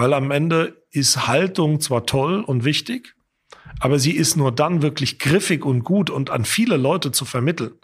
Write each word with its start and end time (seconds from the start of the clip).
Weil 0.00 0.14
am 0.14 0.30
Ende 0.30 0.82
ist 0.92 1.26
Haltung 1.26 1.78
zwar 1.82 2.06
toll 2.06 2.42
und 2.42 2.64
wichtig, 2.64 3.16
aber 3.80 3.98
sie 3.98 4.12
ist 4.12 4.34
nur 4.34 4.50
dann 4.50 4.80
wirklich 4.80 5.18
griffig 5.18 5.62
und 5.62 5.84
gut 5.84 6.08
und 6.08 6.30
an 6.30 6.46
viele 6.46 6.78
Leute 6.78 7.12
zu 7.12 7.26
vermitteln, 7.26 7.74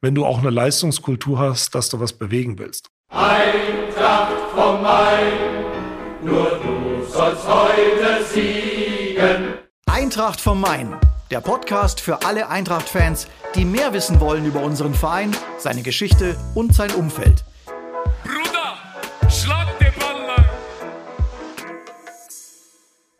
wenn 0.00 0.16
du 0.16 0.26
auch 0.26 0.40
eine 0.40 0.50
Leistungskultur 0.50 1.38
hast, 1.38 1.76
dass 1.76 1.90
du 1.90 2.00
was 2.00 2.12
bewegen 2.12 2.58
willst. 2.58 2.88
Eintracht 3.10 4.32
vom 4.52 4.82
Main, 4.82 5.32
nur 6.24 6.60
du 6.60 7.06
sollst 7.08 7.46
heute 7.46 8.24
siegen. 8.24 9.54
Eintracht 9.86 10.40
vom 10.40 10.60
Main, 10.60 10.96
der 11.30 11.40
Podcast 11.40 12.00
für 12.00 12.24
alle 12.26 12.48
Eintracht-Fans, 12.48 13.28
die 13.54 13.64
mehr 13.64 13.92
wissen 13.92 14.18
wollen 14.18 14.44
über 14.44 14.60
unseren 14.60 14.92
Verein, 14.92 15.30
seine 15.58 15.82
Geschichte 15.82 16.36
und 16.56 16.74
sein 16.74 16.90
Umfeld. 16.94 17.44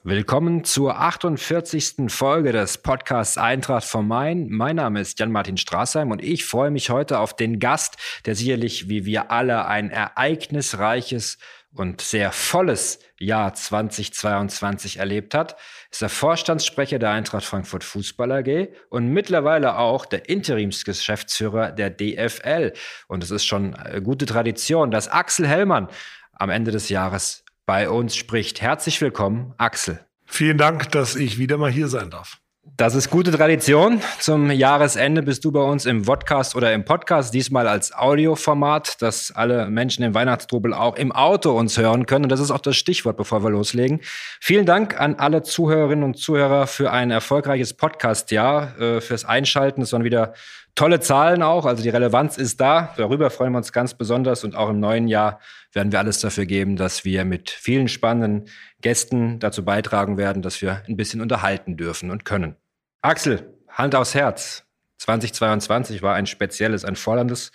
Willkommen 0.07 0.65
zur 0.65 1.01
48. 1.01 2.13
Folge 2.13 2.53
des 2.53 2.77
Podcasts 2.77 3.39
Eintracht 3.39 3.87
vom 3.87 4.07
Main. 4.07 4.49
Mein 4.51 4.77
Name 4.77 5.01
ist 5.01 5.19
Jan-Martin 5.19 5.57
Straßheim 5.57 6.11
und 6.11 6.23
ich 6.23 6.45
freue 6.45 6.71
mich 6.71 6.91
heute 6.91 7.19
auf 7.21 7.35
den 7.35 7.59
Gast, 7.59 7.97
der 8.27 8.35
sicherlich 8.35 8.91
wie 8.91 9.07
wir 9.07 9.31
alle 9.31 9.65
ein 9.65 9.89
ereignisreiches 9.89 11.39
und 11.73 12.03
sehr 12.03 12.33
volles 12.33 12.99
Jahr 13.19 13.55
2022 13.55 14.99
erlebt 14.99 15.33
hat, 15.33 15.57
ist 15.91 16.03
der 16.03 16.11
Vorstandssprecher 16.11 16.99
der 16.99 17.13
Eintracht 17.13 17.47
Frankfurt 17.47 17.83
Fußball 17.83 18.31
AG 18.31 18.69
und 18.91 19.09
mittlerweile 19.09 19.79
auch 19.79 20.05
der 20.05 20.29
Interimsgeschäftsführer 20.29 21.73
der 21.73 21.89
DFL. 21.89 22.75
Und 23.09 23.25
es 23.25 23.31
ist 23.31 23.47
schon 23.47 23.75
eine 23.75 24.03
gute 24.03 24.27
Tradition, 24.27 24.91
dass 24.91 25.09
Axel 25.09 25.49
Hellmann 25.49 25.89
am 26.35 26.51
Ende 26.51 26.73
des 26.73 26.91
Jahres 26.91 27.44
bei 27.67 27.89
uns 27.89 28.17
spricht. 28.17 28.61
Herzlich 28.61 29.01
willkommen, 29.01 29.55
Axel. 29.59 30.01
Vielen 30.27 30.59
Dank, 30.59 30.91
dass 30.93 31.17
ich 31.17 31.39
wieder 31.39 31.57
mal 31.57 31.71
hier 31.71 31.89
sein 31.89 32.11
darf. 32.11 32.39
Das 32.77 32.95
ist 32.95 33.11
gute 33.11 33.31
Tradition. 33.31 34.01
Zum 34.19 34.51
Jahresende 34.51 35.23
bist 35.23 35.45
du 35.45 35.53
bei 35.53 35.61
uns 35.61 35.85
im 35.85 36.03
Podcast 36.03 36.57
oder 36.57 36.73
im 36.73 36.85
Podcast, 36.85 37.33
diesmal 37.33 37.69
als 37.69 37.95
Audioformat, 37.95 39.01
dass 39.03 39.31
alle 39.31 39.67
Menschen 39.67 40.03
im 40.03 40.15
Weihnachtstrubel 40.15 40.73
auch 40.73 40.97
im 40.97 41.13
Auto 41.13 41.53
uns 41.53 41.79
hören 41.79 42.07
können. 42.07 42.25
Und 42.25 42.31
das 42.31 42.41
ist 42.41 42.51
auch 42.51 42.61
das 42.61 42.77
Stichwort, 42.77 43.17
bevor 43.17 43.45
wir 43.45 43.51
loslegen. 43.51 44.01
Vielen 44.41 44.67
Dank 44.67 44.99
an 44.99 45.17
alle 45.17 45.43
Zuhörerinnen 45.43 46.03
und 46.03 46.17
Zuhörer 46.17 46.67
für 46.67 46.91
ein 46.91 47.11
erfolgreiches 47.11 47.75
Podcast-Jahr, 47.75 48.81
äh, 48.81 49.01
fürs 49.01 49.25
Einschalten. 49.25 49.83
Es 49.83 49.93
waren 49.93 50.05
wieder 50.05 50.33
tolle 50.75 51.01
Zahlen 51.01 51.43
auch, 51.43 51.67
also 51.67 51.83
die 51.83 51.89
Relevanz 51.89 52.37
ist 52.37 52.61
da. 52.61 52.93
Darüber 52.97 53.31
freuen 53.31 53.53
wir 53.53 53.59
uns 53.59 53.73
ganz 53.73 53.95
besonders 53.95 54.45
und 54.45 54.57
auch 54.57 54.71
im 54.71 54.81
neuen 54.81 55.09
Jahr 55.09 55.41
werden 55.73 55.93
wir 55.93 55.99
alles 55.99 56.21
dafür 56.21 56.47
geben, 56.47 56.77
dass 56.77 57.05
wir 57.05 57.25
mit 57.25 57.51
vielen 57.51 57.89
spannenden 57.89 58.49
Gästen 58.81 59.39
dazu 59.39 59.65
beitragen 59.65 60.17
werden, 60.17 60.43
dass 60.43 60.61
wir 60.63 60.83
ein 60.89 60.97
bisschen 60.97 61.21
unterhalten 61.21 61.77
dürfen 61.77 62.11
und 62.11 62.25
können. 62.25 62.57
Axel, 63.03 63.55
Hand 63.69 63.95
aufs 63.95 64.15
Herz. 64.15 64.65
2022 64.99 66.03
war 66.03 66.15
ein 66.15 66.27
spezielles, 66.27 66.85
ein 66.85 66.97
forderndes 66.97 67.53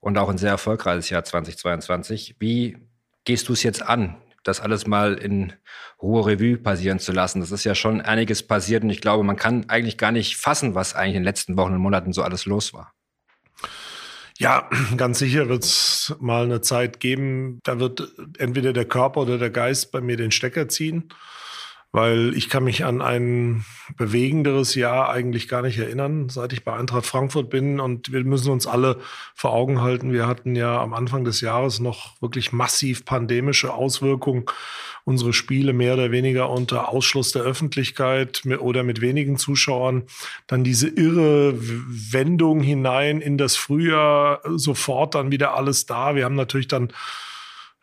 und 0.00 0.18
auch 0.18 0.28
ein 0.28 0.38
sehr 0.38 0.50
erfolgreiches 0.50 1.10
Jahr 1.10 1.24
2022. 1.24 2.36
Wie 2.38 2.76
gehst 3.24 3.48
du 3.48 3.52
es 3.52 3.62
jetzt 3.62 3.82
an, 3.82 4.16
das 4.44 4.60
alles 4.60 4.86
mal 4.86 5.14
in 5.14 5.52
Ruhe 6.00 6.26
Revue 6.26 6.58
passieren 6.58 6.98
zu 6.98 7.12
lassen? 7.12 7.40
Das 7.40 7.52
ist 7.52 7.64
ja 7.64 7.74
schon 7.74 8.00
einiges 8.00 8.46
passiert 8.46 8.82
und 8.82 8.90
ich 8.90 9.00
glaube, 9.00 9.24
man 9.24 9.36
kann 9.36 9.68
eigentlich 9.68 9.98
gar 9.98 10.12
nicht 10.12 10.36
fassen, 10.36 10.74
was 10.74 10.94
eigentlich 10.94 11.16
in 11.16 11.22
den 11.22 11.24
letzten 11.24 11.56
Wochen 11.56 11.74
und 11.74 11.80
Monaten 11.80 12.12
so 12.12 12.22
alles 12.22 12.46
los 12.46 12.72
war. 12.72 12.92
Ja, 14.38 14.68
ganz 14.96 15.18
sicher 15.18 15.48
wird 15.48 15.64
es 15.64 16.14
mal 16.20 16.44
eine 16.44 16.60
Zeit 16.60 17.00
geben, 17.00 17.60
da 17.62 17.78
wird 17.78 18.12
entweder 18.38 18.72
der 18.72 18.86
Körper 18.86 19.22
oder 19.22 19.38
der 19.38 19.50
Geist 19.50 19.92
bei 19.92 20.00
mir 20.00 20.16
den 20.16 20.32
Stecker 20.32 20.68
ziehen 20.68 21.12
weil 21.92 22.34
ich 22.34 22.48
kann 22.48 22.64
mich 22.64 22.86
an 22.86 23.02
ein 23.02 23.66
bewegenderes 23.98 24.74
Jahr 24.74 25.10
eigentlich 25.10 25.46
gar 25.46 25.60
nicht 25.60 25.78
erinnern, 25.78 26.30
seit 26.30 26.54
ich 26.54 26.64
bei 26.64 26.72
Eintracht 26.74 27.04
Frankfurt 27.04 27.50
bin. 27.50 27.80
Und 27.80 28.12
wir 28.12 28.24
müssen 28.24 28.50
uns 28.50 28.66
alle 28.66 28.98
vor 29.34 29.52
Augen 29.52 29.82
halten, 29.82 30.10
wir 30.10 30.26
hatten 30.26 30.56
ja 30.56 30.80
am 30.80 30.94
Anfang 30.94 31.24
des 31.24 31.42
Jahres 31.42 31.80
noch 31.80 32.20
wirklich 32.22 32.50
massiv 32.50 33.04
pandemische 33.04 33.74
Auswirkungen. 33.74 34.46
Unsere 35.04 35.32
Spiele 35.32 35.72
mehr 35.72 35.94
oder 35.94 36.12
weniger 36.12 36.48
unter 36.48 36.88
Ausschluss 36.88 37.32
der 37.32 37.42
Öffentlichkeit 37.42 38.42
oder 38.60 38.84
mit 38.84 39.00
wenigen 39.00 39.36
Zuschauern. 39.36 40.04
Dann 40.46 40.64
diese 40.64 40.88
irre 40.88 41.54
Wendung 41.58 42.60
hinein 42.60 43.20
in 43.20 43.36
das 43.36 43.56
Frühjahr, 43.56 44.40
sofort 44.54 45.14
dann 45.16 45.32
wieder 45.32 45.56
alles 45.56 45.86
da. 45.86 46.14
Wir 46.14 46.24
haben 46.24 46.36
natürlich 46.36 46.68
dann 46.68 46.92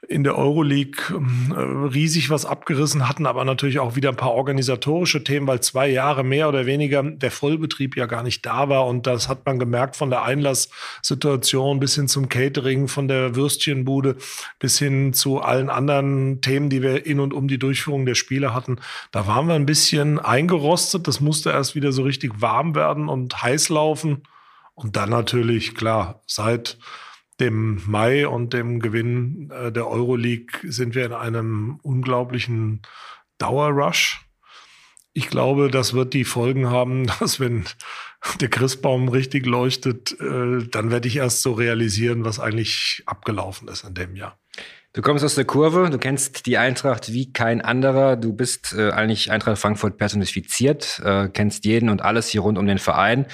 in 0.07 0.23
der 0.23 0.37
Euroleague 0.37 1.21
äh, 1.51 1.59
riesig 1.59 2.29
was 2.29 2.45
abgerissen, 2.45 3.09
hatten 3.09 3.25
aber 3.25 3.43
natürlich 3.43 3.79
auch 3.79 3.95
wieder 3.97 4.09
ein 4.09 4.15
paar 4.15 4.33
organisatorische 4.33 5.23
Themen, 5.23 5.45
weil 5.45 5.59
zwei 5.59 5.89
Jahre 5.89 6.23
mehr 6.23 6.47
oder 6.47 6.65
weniger 6.65 7.03
der 7.03 7.31
Vollbetrieb 7.31 7.97
ja 7.97 8.05
gar 8.05 8.23
nicht 8.23 8.45
da 8.45 8.69
war. 8.69 8.87
Und 8.87 9.07
das 9.07 9.27
hat 9.27 9.45
man 9.45 9.59
gemerkt 9.59 9.97
von 9.97 10.09
der 10.09 10.23
Einlasssituation 10.23 11.81
bis 11.81 11.95
hin 11.95 12.07
zum 12.07 12.29
Catering, 12.29 12.87
von 12.87 13.09
der 13.09 13.35
Würstchenbude 13.35 14.15
bis 14.57 14.79
hin 14.79 15.11
zu 15.11 15.41
allen 15.41 15.69
anderen 15.69 16.39
Themen, 16.39 16.69
die 16.69 16.81
wir 16.81 17.05
in 17.05 17.19
und 17.19 17.33
um 17.33 17.49
die 17.49 17.59
Durchführung 17.59 18.05
der 18.05 18.15
Spiele 18.15 18.53
hatten. 18.53 18.77
Da 19.11 19.27
waren 19.27 19.47
wir 19.47 19.55
ein 19.55 19.65
bisschen 19.65 20.17
eingerostet. 20.17 21.07
Das 21.07 21.19
musste 21.19 21.51
erst 21.51 21.75
wieder 21.75 21.91
so 21.91 22.03
richtig 22.03 22.41
warm 22.41 22.73
werden 22.73 23.09
und 23.09 23.41
heiß 23.41 23.67
laufen. 23.67 24.23
Und 24.75 24.95
dann 24.95 25.09
natürlich, 25.09 25.75
klar, 25.75 26.21
seit 26.25 26.77
dem 27.39 27.81
Mai 27.85 28.27
und 28.27 28.53
dem 28.53 28.79
Gewinn 28.79 29.51
äh, 29.51 29.71
der 29.71 29.87
Euroleague 29.87 30.71
sind 30.71 30.95
wir 30.95 31.05
in 31.05 31.13
einem 31.13 31.79
unglaublichen 31.81 32.81
Dauerrush. 33.37 34.25
Ich 35.13 35.29
glaube, 35.29 35.71
das 35.71 35.93
wird 35.93 36.13
die 36.13 36.25
Folgen 36.25 36.69
haben, 36.69 37.07
dass 37.19 37.39
wenn 37.39 37.65
der 38.41 38.49
Christbaum 38.49 39.07
richtig 39.07 39.45
leuchtet, 39.45 40.19
äh, 40.19 40.67
dann 40.69 40.91
werde 40.91 41.07
ich 41.07 41.17
erst 41.17 41.41
so 41.41 41.53
realisieren, 41.53 42.25
was 42.25 42.39
eigentlich 42.39 43.03
abgelaufen 43.05 43.67
ist 43.67 43.83
in 43.83 43.93
dem 43.93 44.15
Jahr. 44.15 44.37
Du 44.91 45.03
kommst 45.03 45.23
aus 45.23 45.35
der 45.35 45.45
Kurve, 45.45 45.91
du 45.91 45.99
kennst 45.99 46.47
die 46.47 46.57
Eintracht 46.57 47.13
wie 47.13 47.31
kein 47.31 47.61
anderer. 47.61 48.15
Du 48.15 48.33
bist 48.33 48.73
äh, 48.75 48.89
eigentlich 48.89 49.29
Eintracht 49.29 49.59
Frankfurt 49.59 49.97
personifiziert, 49.97 50.99
äh, 51.05 51.29
kennst 51.29 51.63
jeden 51.65 51.89
und 51.89 52.01
alles 52.01 52.27
hier 52.27 52.41
rund 52.41 52.57
um 52.57 52.65
den 52.65 52.79
Verein. 52.79 53.27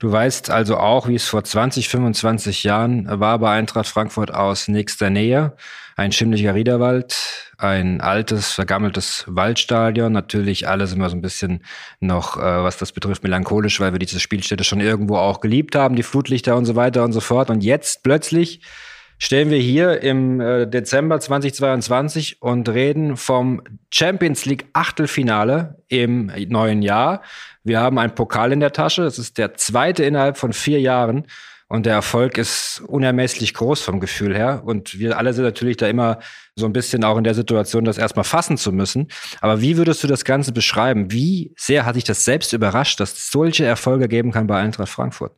Du 0.00 0.12
weißt 0.12 0.50
also 0.50 0.76
auch, 0.76 1.08
wie 1.08 1.14
es 1.14 1.26
vor 1.26 1.42
20, 1.42 1.88
25 1.88 2.62
Jahren 2.62 3.06
war 3.08 3.38
bei 3.38 3.56
Eintracht 3.56 3.86
Frankfurt 3.86 4.34
aus 4.34 4.68
nächster 4.68 5.08
Nähe. 5.08 5.56
Ein 5.96 6.12
schimmlicher 6.12 6.54
Riederwald, 6.54 7.16
ein 7.56 8.02
altes, 8.02 8.52
vergammeltes 8.52 9.24
Waldstadion. 9.28 10.12
Natürlich 10.12 10.68
alles 10.68 10.92
immer 10.92 11.08
so 11.08 11.16
ein 11.16 11.22
bisschen 11.22 11.64
noch, 12.00 12.36
äh, 12.36 12.42
was 12.42 12.76
das 12.76 12.92
betrifft, 12.92 13.22
melancholisch, 13.22 13.80
weil 13.80 13.92
wir 13.92 13.98
diese 13.98 14.20
Spielstätte 14.20 14.62
schon 14.62 14.80
irgendwo 14.80 15.16
auch 15.16 15.40
geliebt 15.40 15.74
haben, 15.74 15.96
die 15.96 16.02
Flutlichter 16.02 16.54
und 16.54 16.66
so 16.66 16.76
weiter 16.76 17.02
und 17.02 17.14
so 17.14 17.20
fort. 17.20 17.48
Und 17.48 17.64
jetzt 17.64 18.02
plötzlich 18.02 18.60
stellen 19.18 19.50
wir 19.50 19.58
hier 19.58 20.00
im 20.02 20.40
äh, 20.40 20.66
Dezember 20.66 21.20
2022 21.20 22.40
und 22.40 22.68
reden 22.68 23.16
vom 23.16 23.62
Champions 23.90 24.44
League 24.46 24.66
Achtelfinale 24.72 25.82
im 25.88 26.32
neuen 26.48 26.82
Jahr. 26.82 27.22
Wir 27.64 27.80
haben 27.80 27.98
einen 27.98 28.14
Pokal 28.14 28.52
in 28.52 28.60
der 28.60 28.72
Tasche. 28.72 29.02
Es 29.02 29.18
ist 29.18 29.36
der 29.36 29.54
zweite 29.54 30.04
innerhalb 30.04 30.38
von 30.38 30.52
vier 30.52 30.80
Jahren. 30.80 31.26
Und 31.70 31.84
der 31.84 31.92
Erfolg 31.92 32.38
ist 32.38 32.82
unermesslich 32.86 33.52
groß 33.52 33.82
vom 33.82 34.00
Gefühl 34.00 34.34
her. 34.34 34.62
Und 34.64 34.98
wir 34.98 35.18
alle 35.18 35.34
sind 35.34 35.44
natürlich 35.44 35.76
da 35.76 35.86
immer 35.86 36.18
so 36.56 36.64
ein 36.64 36.72
bisschen 36.72 37.04
auch 37.04 37.18
in 37.18 37.24
der 37.24 37.34
Situation, 37.34 37.84
das 37.84 37.98
erstmal 37.98 38.24
fassen 38.24 38.56
zu 38.56 38.72
müssen. 38.72 39.08
Aber 39.42 39.60
wie 39.60 39.76
würdest 39.76 40.02
du 40.02 40.06
das 40.06 40.24
Ganze 40.24 40.52
beschreiben? 40.52 41.12
Wie 41.12 41.52
sehr 41.58 41.84
hat 41.84 41.96
dich 41.96 42.04
das 42.04 42.24
selbst 42.24 42.54
überrascht, 42.54 43.00
dass 43.00 43.12
es 43.12 43.30
solche 43.30 43.66
Erfolge 43.66 44.08
geben 44.08 44.32
kann 44.32 44.46
bei 44.46 44.58
Eintracht 44.58 44.88
Frankfurt? 44.88 45.32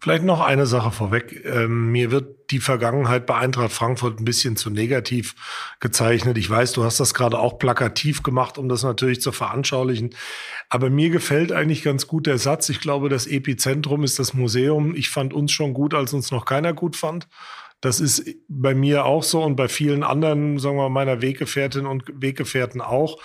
Vielleicht 0.00 0.22
noch 0.22 0.40
eine 0.40 0.66
Sache 0.66 0.92
vorweg. 0.92 1.44
Ähm, 1.44 1.90
mir 1.90 2.12
wird 2.12 2.52
die 2.52 2.60
Vergangenheit 2.60 3.26
bei 3.26 3.34
Eintracht 3.34 3.72
Frankfurt 3.72 4.20
ein 4.20 4.24
bisschen 4.24 4.56
zu 4.56 4.70
negativ 4.70 5.34
gezeichnet. 5.80 6.38
Ich 6.38 6.48
weiß, 6.48 6.72
du 6.72 6.84
hast 6.84 7.00
das 7.00 7.14
gerade 7.14 7.38
auch 7.38 7.58
plakativ 7.58 8.22
gemacht, 8.22 8.58
um 8.58 8.68
das 8.68 8.84
natürlich 8.84 9.20
zu 9.20 9.32
veranschaulichen. 9.32 10.14
Aber 10.68 10.88
mir 10.88 11.10
gefällt 11.10 11.50
eigentlich 11.50 11.82
ganz 11.82 12.06
gut 12.06 12.26
der 12.26 12.38
Satz. 12.38 12.68
Ich 12.68 12.80
glaube, 12.80 13.08
das 13.08 13.26
Epizentrum 13.26 14.04
ist 14.04 14.20
das 14.20 14.34
Museum. 14.34 14.94
Ich 14.94 15.10
fand 15.10 15.34
uns 15.34 15.50
schon 15.50 15.74
gut, 15.74 15.94
als 15.94 16.12
uns 16.12 16.30
noch 16.30 16.44
keiner 16.44 16.74
gut 16.74 16.94
fand. 16.94 17.26
Das 17.80 18.00
ist 18.00 18.24
bei 18.48 18.74
mir 18.74 19.04
auch 19.04 19.22
so 19.22 19.42
und 19.42 19.56
bei 19.56 19.68
vielen 19.68 20.02
anderen, 20.02 20.58
sagen 20.58 20.76
wir 20.76 20.88
meiner 20.88 21.22
Weggefährtinnen 21.22 21.86
und 21.86 22.04
Weggefährten 22.12 22.80
auch. 22.80 23.18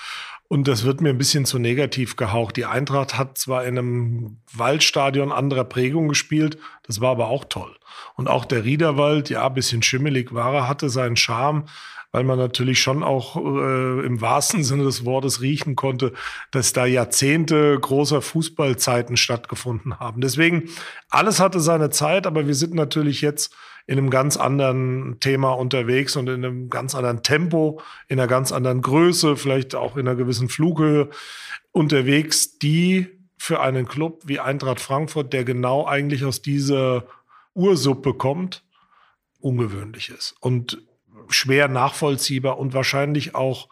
Und 0.53 0.67
das 0.67 0.83
wird 0.83 1.01
mir 1.01 1.09
ein 1.09 1.17
bisschen 1.17 1.45
zu 1.45 1.57
negativ 1.57 2.15
gehaucht. 2.15 2.57
Die 2.57 2.65
Eintracht 2.65 3.17
hat 3.17 3.39
zwar 3.39 3.65
in 3.65 3.75
einem 3.75 4.37
Waldstadion 4.53 5.31
anderer 5.31 5.63
Prägung 5.63 6.07
gespielt, 6.07 6.59
das 6.83 7.01
war 7.01 7.09
aber 7.09 7.29
auch 7.29 7.45
toll. 7.45 7.75
Und 8.13 8.27
auch 8.27 8.45
der 8.45 8.63
Riederwald, 8.63 9.31
ja, 9.31 9.47
ein 9.47 9.55
bisschen 9.55 9.81
schimmelig 9.81 10.31
war 10.31 10.53
er, 10.53 10.67
hatte 10.67 10.91
seinen 10.91 11.15
Charme, 11.15 11.65
weil 12.11 12.23
man 12.23 12.37
natürlich 12.37 12.79
schon 12.79 13.01
auch 13.01 13.35
äh, 13.35 14.05
im 14.05 14.21
wahrsten 14.21 14.63
Sinne 14.63 14.83
des 14.83 15.05
Wortes 15.05 15.41
riechen 15.41 15.75
konnte, 15.75 16.13
dass 16.51 16.71
da 16.71 16.85
Jahrzehnte 16.85 17.75
großer 17.79 18.21
Fußballzeiten 18.21 19.17
stattgefunden 19.17 19.99
haben. 19.99 20.21
Deswegen, 20.21 20.69
alles 21.09 21.39
hatte 21.39 21.61
seine 21.61 21.89
Zeit, 21.89 22.27
aber 22.27 22.45
wir 22.45 22.53
sind 22.53 22.75
natürlich 22.75 23.21
jetzt 23.21 23.55
in 23.85 23.97
einem 23.97 24.09
ganz 24.09 24.37
anderen 24.37 25.19
Thema 25.19 25.51
unterwegs 25.51 26.15
und 26.15 26.29
in 26.29 26.45
einem 26.45 26.69
ganz 26.69 26.95
anderen 26.95 27.21
Tempo, 27.21 27.81
in 28.07 28.19
einer 28.19 28.27
ganz 28.27 28.51
anderen 28.51 28.81
Größe, 28.81 29.35
vielleicht 29.35 29.75
auch 29.75 29.97
in 29.97 30.07
einer 30.07 30.15
gewissen 30.15 30.47
Flughöhe 30.47 31.09
unterwegs, 31.71 32.57
die 32.59 33.07
für 33.37 33.59
einen 33.59 33.87
Club 33.87 34.21
wie 34.25 34.39
Eintracht 34.39 34.79
Frankfurt, 34.79 35.33
der 35.33 35.43
genau 35.43 35.85
eigentlich 35.85 36.23
aus 36.23 36.41
dieser 36.41 37.05
Ursuppe 37.53 38.13
kommt, 38.13 38.63
ungewöhnlich 39.39 40.09
ist 40.09 40.35
und 40.39 40.81
schwer 41.27 41.67
nachvollziehbar 41.67 42.57
und 42.57 42.73
wahrscheinlich 42.73 43.35
auch 43.35 43.67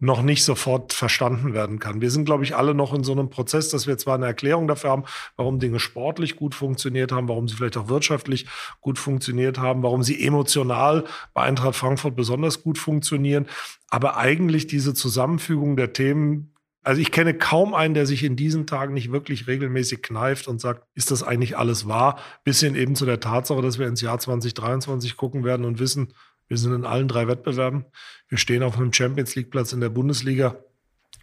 noch 0.00 0.22
nicht 0.22 0.44
sofort 0.44 0.92
verstanden 0.92 1.54
werden 1.54 1.78
kann. 1.78 2.00
Wir 2.00 2.10
sind, 2.10 2.24
glaube 2.24 2.44
ich, 2.44 2.56
alle 2.56 2.74
noch 2.74 2.92
in 2.92 3.04
so 3.04 3.12
einem 3.12 3.30
Prozess, 3.30 3.68
dass 3.68 3.86
wir 3.86 3.96
zwar 3.96 4.16
eine 4.16 4.26
Erklärung 4.26 4.66
dafür 4.66 4.90
haben, 4.90 5.04
warum 5.36 5.60
Dinge 5.60 5.78
sportlich 5.78 6.36
gut 6.36 6.54
funktioniert 6.54 7.12
haben, 7.12 7.28
warum 7.28 7.48
sie 7.48 7.54
vielleicht 7.56 7.76
auch 7.76 7.88
wirtschaftlich 7.88 8.46
gut 8.80 8.98
funktioniert 8.98 9.58
haben, 9.58 9.82
warum 9.82 10.02
sie 10.02 10.24
emotional 10.24 11.04
bei 11.32 11.42
Eintracht 11.42 11.76
Frankfurt 11.76 12.16
besonders 12.16 12.62
gut 12.62 12.78
funktionieren, 12.78 13.46
aber 13.88 14.16
eigentlich 14.16 14.66
diese 14.66 14.94
Zusammenfügung 14.94 15.76
der 15.76 15.92
Themen 15.92 16.50
also 16.86 17.00
ich 17.00 17.10
kenne 17.10 17.32
kaum 17.32 17.72
einen, 17.72 17.94
der 17.94 18.04
sich 18.04 18.22
in 18.24 18.36
diesen 18.36 18.66
Tagen 18.66 18.92
nicht 18.92 19.10
wirklich 19.10 19.46
regelmäßig 19.46 20.02
kneift 20.02 20.48
und 20.48 20.60
sagt, 20.60 20.86
ist 20.94 21.10
das 21.10 21.22
eigentlich 21.22 21.56
alles 21.56 21.88
wahr? 21.88 22.18
Bis 22.44 22.60
hin 22.60 22.74
eben 22.74 22.94
zu 22.94 23.06
der 23.06 23.20
Tatsache, 23.20 23.62
dass 23.62 23.78
wir 23.78 23.88
ins 23.88 24.02
Jahr 24.02 24.18
2023 24.18 25.16
gucken 25.16 25.44
werden 25.44 25.64
und 25.64 25.78
wissen, 25.78 26.12
wir 26.46 26.58
sind 26.58 26.74
in 26.74 26.84
allen 26.84 27.08
drei 27.08 27.26
Wettbewerben. 27.26 27.86
Wir 28.34 28.38
stehen 28.38 28.64
auf 28.64 28.76
einem 28.76 28.92
Champions 28.92 29.36
League 29.36 29.52
Platz 29.52 29.72
in 29.72 29.80
der 29.80 29.90
Bundesliga. 29.90 30.56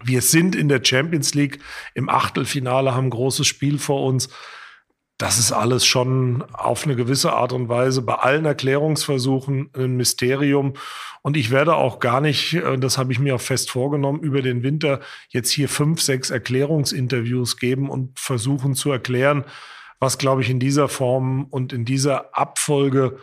Wir 0.01 0.21
sind 0.21 0.55
in 0.55 0.69
der 0.69 0.81
Champions 0.81 1.33
League 1.33 1.59
im 1.93 2.07
Achtelfinale, 2.07 2.95
haben 2.95 3.07
ein 3.07 3.09
großes 3.09 3.45
Spiel 3.45 3.79
vor 3.79 4.05
uns. 4.05 4.29
Das 5.17 5.37
ist 5.37 5.51
alles 5.51 5.85
schon 5.85 6.41
auf 6.53 6.85
eine 6.85 6.95
gewisse 6.95 7.33
Art 7.33 7.51
und 7.51 7.67
Weise 7.67 8.01
bei 8.01 8.15
allen 8.15 8.45
Erklärungsversuchen 8.45 9.71
ein 9.75 9.97
Mysterium. 9.97 10.75
Und 11.21 11.35
ich 11.35 11.51
werde 11.51 11.75
auch 11.75 11.99
gar 11.99 12.21
nicht, 12.21 12.53
äh, 12.53 12.77
das 12.77 12.97
habe 12.97 13.11
ich 13.11 13.19
mir 13.19 13.35
auch 13.35 13.41
fest 13.41 13.71
vorgenommen, 13.71 14.21
über 14.21 14.41
den 14.41 14.63
Winter 14.63 15.01
jetzt 15.27 15.51
hier 15.51 15.67
fünf, 15.67 16.01
sechs 16.01 16.29
Erklärungsinterviews 16.29 17.57
geben 17.57 17.89
und 17.89 18.21
versuchen 18.21 18.73
zu 18.73 18.89
erklären, 18.89 19.43
was, 19.99 20.17
glaube 20.17 20.43
ich, 20.43 20.49
in 20.49 20.61
dieser 20.61 20.87
Form 20.87 21.43
und 21.43 21.73
in 21.73 21.83
dieser 21.83 22.37
Abfolge 22.37 23.17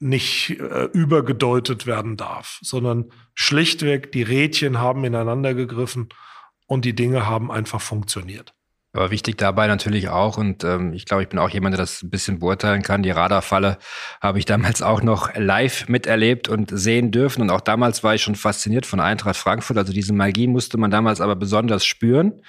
nicht 0.00 0.50
äh, 0.60 0.84
übergedeutet 0.92 1.86
werden 1.86 2.16
darf, 2.16 2.58
sondern 2.62 3.10
schlichtweg 3.38 4.10
die 4.10 4.24
Rädchen 4.24 4.80
haben 4.80 5.04
ineinander 5.04 5.54
gegriffen 5.54 6.08
und 6.66 6.84
die 6.84 6.94
Dinge 6.94 7.26
haben 7.26 7.52
einfach 7.52 7.80
funktioniert. 7.80 8.52
Aber 8.92 9.12
wichtig 9.12 9.38
dabei 9.38 9.68
natürlich 9.68 10.08
auch, 10.08 10.38
und 10.38 10.64
ähm, 10.64 10.92
ich 10.92 11.04
glaube, 11.04 11.22
ich 11.22 11.28
bin 11.28 11.38
auch 11.38 11.50
jemand, 11.50 11.74
der 11.74 11.78
das 11.78 12.02
ein 12.02 12.10
bisschen 12.10 12.40
beurteilen 12.40 12.82
kann. 12.82 13.04
Die 13.04 13.12
Radarfalle 13.12 13.78
habe 14.20 14.40
ich 14.40 14.44
damals 14.44 14.82
auch 14.82 15.02
noch 15.02 15.32
live 15.36 15.88
miterlebt 15.88 16.48
und 16.48 16.70
sehen 16.76 17.12
dürfen. 17.12 17.42
Und 17.42 17.50
auch 17.50 17.60
damals 17.60 18.02
war 18.02 18.16
ich 18.16 18.22
schon 18.22 18.34
fasziniert 18.34 18.86
von 18.86 18.98
Eintracht 18.98 19.36
Frankfurt. 19.36 19.78
Also 19.78 19.92
diese 19.92 20.12
Magie 20.12 20.48
musste 20.48 20.76
man 20.76 20.90
damals 20.90 21.20
aber 21.20 21.36
besonders 21.36 21.84
spüren. 21.84 22.42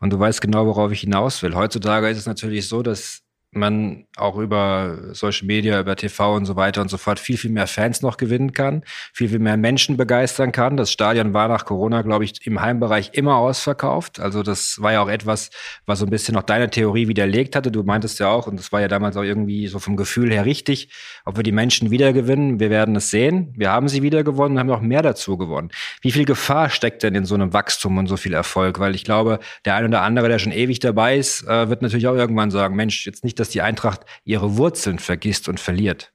Und 0.00 0.12
du 0.12 0.18
weißt 0.18 0.40
genau, 0.40 0.66
worauf 0.66 0.90
ich 0.90 1.02
hinaus 1.02 1.40
will. 1.42 1.54
Heutzutage 1.54 2.08
ist 2.08 2.18
es 2.18 2.26
natürlich 2.26 2.68
so, 2.68 2.82
dass 2.82 3.22
man 3.52 4.06
auch 4.16 4.38
über 4.38 4.98
Social 5.12 5.46
Media, 5.46 5.78
über 5.78 5.94
TV 5.94 6.34
und 6.34 6.46
so 6.46 6.56
weiter 6.56 6.80
und 6.80 6.88
so 6.88 6.96
fort 6.96 7.18
viel, 7.18 7.36
viel 7.36 7.50
mehr 7.50 7.66
Fans 7.66 8.00
noch 8.00 8.16
gewinnen 8.16 8.52
kann, 8.52 8.82
viel, 9.12 9.28
viel 9.28 9.38
mehr 9.38 9.58
Menschen 9.58 9.96
begeistern 9.96 10.52
kann. 10.52 10.76
Das 10.76 10.90
Stadion 10.90 11.34
war 11.34 11.48
nach 11.48 11.66
Corona, 11.66 12.02
glaube 12.02 12.24
ich, 12.24 12.46
im 12.46 12.62
Heimbereich 12.62 13.10
immer 13.12 13.36
ausverkauft. 13.36 14.20
Also 14.20 14.42
das 14.42 14.80
war 14.80 14.92
ja 14.92 15.02
auch 15.02 15.08
etwas, 15.08 15.50
was 15.84 15.98
so 15.98 16.06
ein 16.06 16.10
bisschen 16.10 16.34
noch 16.34 16.42
deine 16.42 16.70
Theorie 16.70 17.08
widerlegt 17.08 17.54
hatte. 17.54 17.70
Du 17.70 17.82
meintest 17.82 18.18
ja 18.20 18.28
auch, 18.28 18.46
und 18.46 18.58
das 18.58 18.72
war 18.72 18.80
ja 18.80 18.88
damals 18.88 19.16
auch 19.16 19.22
irgendwie 19.22 19.68
so 19.68 19.78
vom 19.78 19.96
Gefühl 19.96 20.32
her 20.32 20.46
richtig, 20.46 20.88
ob 21.26 21.36
wir 21.36 21.42
die 21.42 21.52
Menschen 21.52 21.90
wieder 21.90 22.14
gewinnen. 22.14 22.58
Wir 22.58 22.70
werden 22.70 22.96
es 22.96 23.10
sehen. 23.10 23.52
Wir 23.56 23.70
haben 23.70 23.88
sie 23.88 24.02
wieder 24.02 24.24
gewonnen 24.24 24.54
und 24.54 24.60
haben 24.60 24.66
noch 24.66 24.80
mehr 24.80 25.02
dazu 25.02 25.36
gewonnen. 25.36 25.70
Wie 26.00 26.12
viel 26.12 26.24
Gefahr 26.24 26.70
steckt 26.70 27.02
denn 27.02 27.14
in 27.14 27.26
so 27.26 27.34
einem 27.34 27.52
Wachstum 27.52 27.98
und 27.98 28.06
so 28.06 28.16
viel 28.16 28.32
Erfolg? 28.32 28.78
Weil 28.78 28.94
ich 28.94 29.04
glaube, 29.04 29.40
der 29.66 29.74
ein 29.74 29.84
oder 29.84 30.00
andere, 30.00 30.28
der 30.28 30.38
schon 30.38 30.52
ewig 30.52 30.80
dabei 30.80 31.18
ist, 31.18 31.46
äh, 31.46 31.68
wird 31.68 31.82
natürlich 31.82 32.08
auch 32.08 32.14
irgendwann 32.14 32.50
sagen, 32.50 32.76
Mensch, 32.76 33.04
jetzt 33.06 33.24
nicht 33.24 33.41
dass 33.42 33.50
die 33.50 33.60
Eintracht 33.60 34.02
ihre 34.24 34.56
Wurzeln 34.56 35.00
vergisst 35.00 35.48
und 35.48 35.58
verliert? 35.58 36.12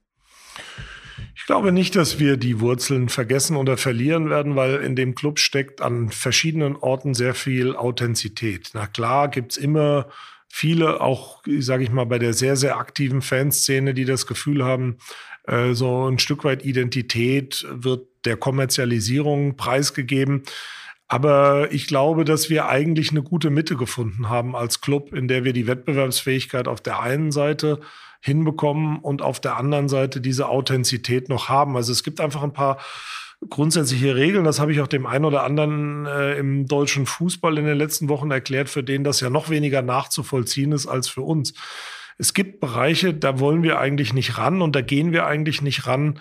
Ich 1.36 1.46
glaube 1.46 1.72
nicht, 1.72 1.96
dass 1.96 2.20
wir 2.20 2.38
die 2.38 2.62
Wurzeln 2.62 3.10
vergessen 3.10 3.58
oder 3.58 3.78
verlieren 3.78 4.30
werden, 4.30 4.56
weil 4.56 4.76
in 4.78 4.96
dem 4.96 5.14
Club 5.14 5.40
steckt 5.40 5.82
an 5.82 6.10
verschiedenen 6.10 6.76
Orten 6.76 7.14
sehr 7.14 7.36
viel 7.36 7.76
Authentizität. 7.76 8.72
Na 8.74 8.88
klar, 8.88 9.28
gibt's 9.28 9.58
immer 9.58 10.08
viele, 10.48 11.02
auch, 11.02 11.44
sage 11.60 11.84
ich 11.84 11.92
mal, 11.92 12.06
bei 12.06 12.18
der 12.18 12.34
sehr, 12.34 12.56
sehr 12.56 12.78
aktiven 12.78 13.22
Fanszene, 13.22 13.94
die 13.94 14.06
das 14.06 14.26
Gefühl 14.26 14.64
haben, 14.64 14.98
äh, 15.44 15.74
so 15.74 16.10
ein 16.10 16.20
Stück 16.20 16.44
weit 16.44 16.66
Identität 16.66 17.66
wird 17.70 18.08
der 18.26 18.38
Kommerzialisierung 18.38 19.56
preisgegeben. 19.56 20.44
Aber 21.08 21.72
ich 21.72 21.88
glaube, 21.88 22.26
dass 22.26 22.50
wir 22.50 22.68
eigentlich 22.68 23.12
eine 23.12 23.24
gute 23.24 23.50
Mitte 23.50 23.78
gefunden 23.78 24.30
haben 24.30 24.56
als 24.56 24.82
Club, 24.82 25.14
in 25.14 25.28
der 25.28 25.44
wir 25.44 25.54
die 25.54 25.68
Wettbewerbsfähigkeit 25.68 26.68
auf 26.68 26.82
der 26.82 27.00
einen 27.02 27.32
Seite 27.32 27.80
hinbekommen 28.20 29.00
und 29.00 29.22
auf 29.22 29.40
der 29.40 29.56
anderen 29.58 29.88
Seite 29.88 30.20
diese 30.20 30.50
Authentizität 30.50 31.30
noch 31.30 31.48
haben. 31.48 31.78
Also 31.78 31.92
es 31.94 32.04
gibt 32.04 32.20
einfach 32.20 32.44
ein 32.44 32.54
paar 32.54 32.78
grundsätzliche 33.50 34.16
Regeln. 34.16 34.44
Das 34.44 34.60
habe 34.60 34.74
ich 34.74 34.82
auch 34.82 34.88
dem 34.88 35.06
einen 35.06 35.26
oder 35.26 35.44
anderen 35.44 36.06
äh, 36.06 36.38
im 36.38 36.68
deutschen 36.68 37.06
Fußball 37.06 37.58
in 37.58 37.66
den 37.66 37.78
letzten 37.78 38.10
Wochen 38.10 38.32
erklärt, 38.32 38.70
für 38.70 38.84
den 38.84 39.04
das 39.04 39.22
ja 39.22 39.30
noch 39.30 39.50
weniger 39.50 39.82
nachzuvollziehen 39.82 40.72
ist 40.72 40.88
als 40.88 41.08
für 41.08 41.22
uns. 41.22 41.54
Es 42.18 42.34
gibt 42.34 42.60
Bereiche, 42.60 43.14
da 43.14 43.40
wollen 43.40 43.62
wir 43.62 43.80
eigentlich 43.80 44.14
nicht 44.14 44.38
ran 44.40 44.62
und 44.62 44.76
da 44.76 44.82
gehen 44.82 45.12
wir 45.12 45.28
eigentlich 45.28 45.62
nicht 45.62 45.86
ran, 45.86 46.20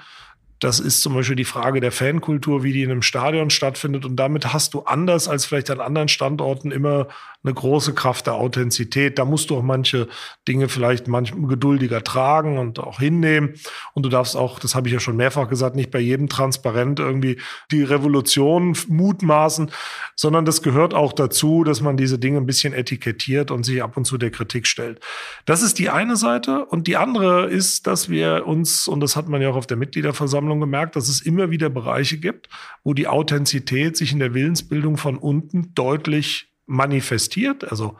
das 0.61 0.81
ist 0.81 1.03
zum 1.03 1.14
Beispiel 1.14 1.37
die 1.37 1.44
Frage 1.44 1.81
der 1.81 1.93
Fankultur, 1.93 2.62
wie 2.62 2.73
die 2.73 2.82
in 2.82 2.91
einem 2.91 3.03
Stadion 3.03 3.50
stattfindet. 3.50 4.05
Und 4.05 4.17
damit 4.17 4.53
hast 4.53 4.75
du 4.75 4.82
anders 4.82 5.29
als 5.29 5.44
vielleicht 5.44 5.70
an 5.70 5.81
anderen 5.81 6.08
Standorten 6.08 6.70
immer 6.70 7.08
eine 7.47 7.55
große 7.55 7.94
Kraft 7.94 8.26
der 8.26 8.35
Authentizität. 8.35 9.19
Da 9.19 9.25
musst 9.25 9.50
du 9.50 9.56
auch 9.56 9.62
manche 9.62 10.08
Dinge 10.49 10.69
vielleicht 10.69 11.08
manchmal 11.08 11.49
geduldiger 11.49 12.03
tragen 12.03 12.58
und 12.58 12.79
auch 12.79 12.99
hinnehmen. 12.99 13.55
Und 13.94 14.05
du 14.05 14.08
darfst 14.08 14.37
auch, 14.37 14.58
das 14.58 14.75
habe 14.75 14.88
ich 14.88 14.94
ja 14.94 15.00
schon 15.00 15.17
mehrfach 15.17 15.49
gesagt, 15.49 15.76
nicht 15.76 15.91
bei 15.91 16.00
jedem 16.00 16.29
transparent 16.29 16.99
irgendwie 16.99 17.38
die 17.70 17.85
Revolution 17.85 18.76
mutmaßen, 18.88 19.70
sondern 20.17 20.44
das 20.44 20.62
gehört 20.62 20.94
auch 20.94 21.12
dazu, 21.12 21.62
dass 21.64 21.81
man 21.81 21.97
diese 21.97 22.19
Dinge 22.19 22.38
ein 22.38 22.47
bisschen 22.47 22.73
etikettiert 22.73 23.50
und 23.50 23.64
sich 23.64 23.82
ab 23.82 23.97
und 23.97 24.06
zu 24.06 24.19
der 24.19 24.31
Kritik 24.31 24.67
stellt. 24.67 25.00
Das 25.44 25.62
ist 25.62 25.79
die 25.79 25.91
eine 25.91 26.17
Seite. 26.17 26.64
Und 26.64 26.87
die 26.87 26.97
andere 26.97 27.47
ist, 27.47 27.87
dass 27.87 28.08
wir 28.08 28.47
uns, 28.47 28.88
und 28.88 29.00
das 29.00 29.17
hat 29.17 29.29
man 29.29 29.41
ja 29.41 29.50
auch 29.50 29.56
auf 29.56 29.67
der 29.67 29.76
Mitgliederversammlung 29.76 30.45
gemerkt, 30.60 30.96
dass 30.96 31.08
es 31.08 31.20
immer 31.20 31.50
wieder 31.50 31.69
Bereiche 31.69 32.19
gibt, 32.19 32.48
wo 32.84 32.94
die 32.94 33.08
Authentizität 33.08 33.96
sich 33.96 34.12
in 34.12 34.19
der 34.19 34.34
Willensbildung 34.34 34.96
von 34.96 35.19
unten 35.19 35.75
deutlich 35.75 36.48
manifestiert, 36.67 37.70
also 37.70 37.96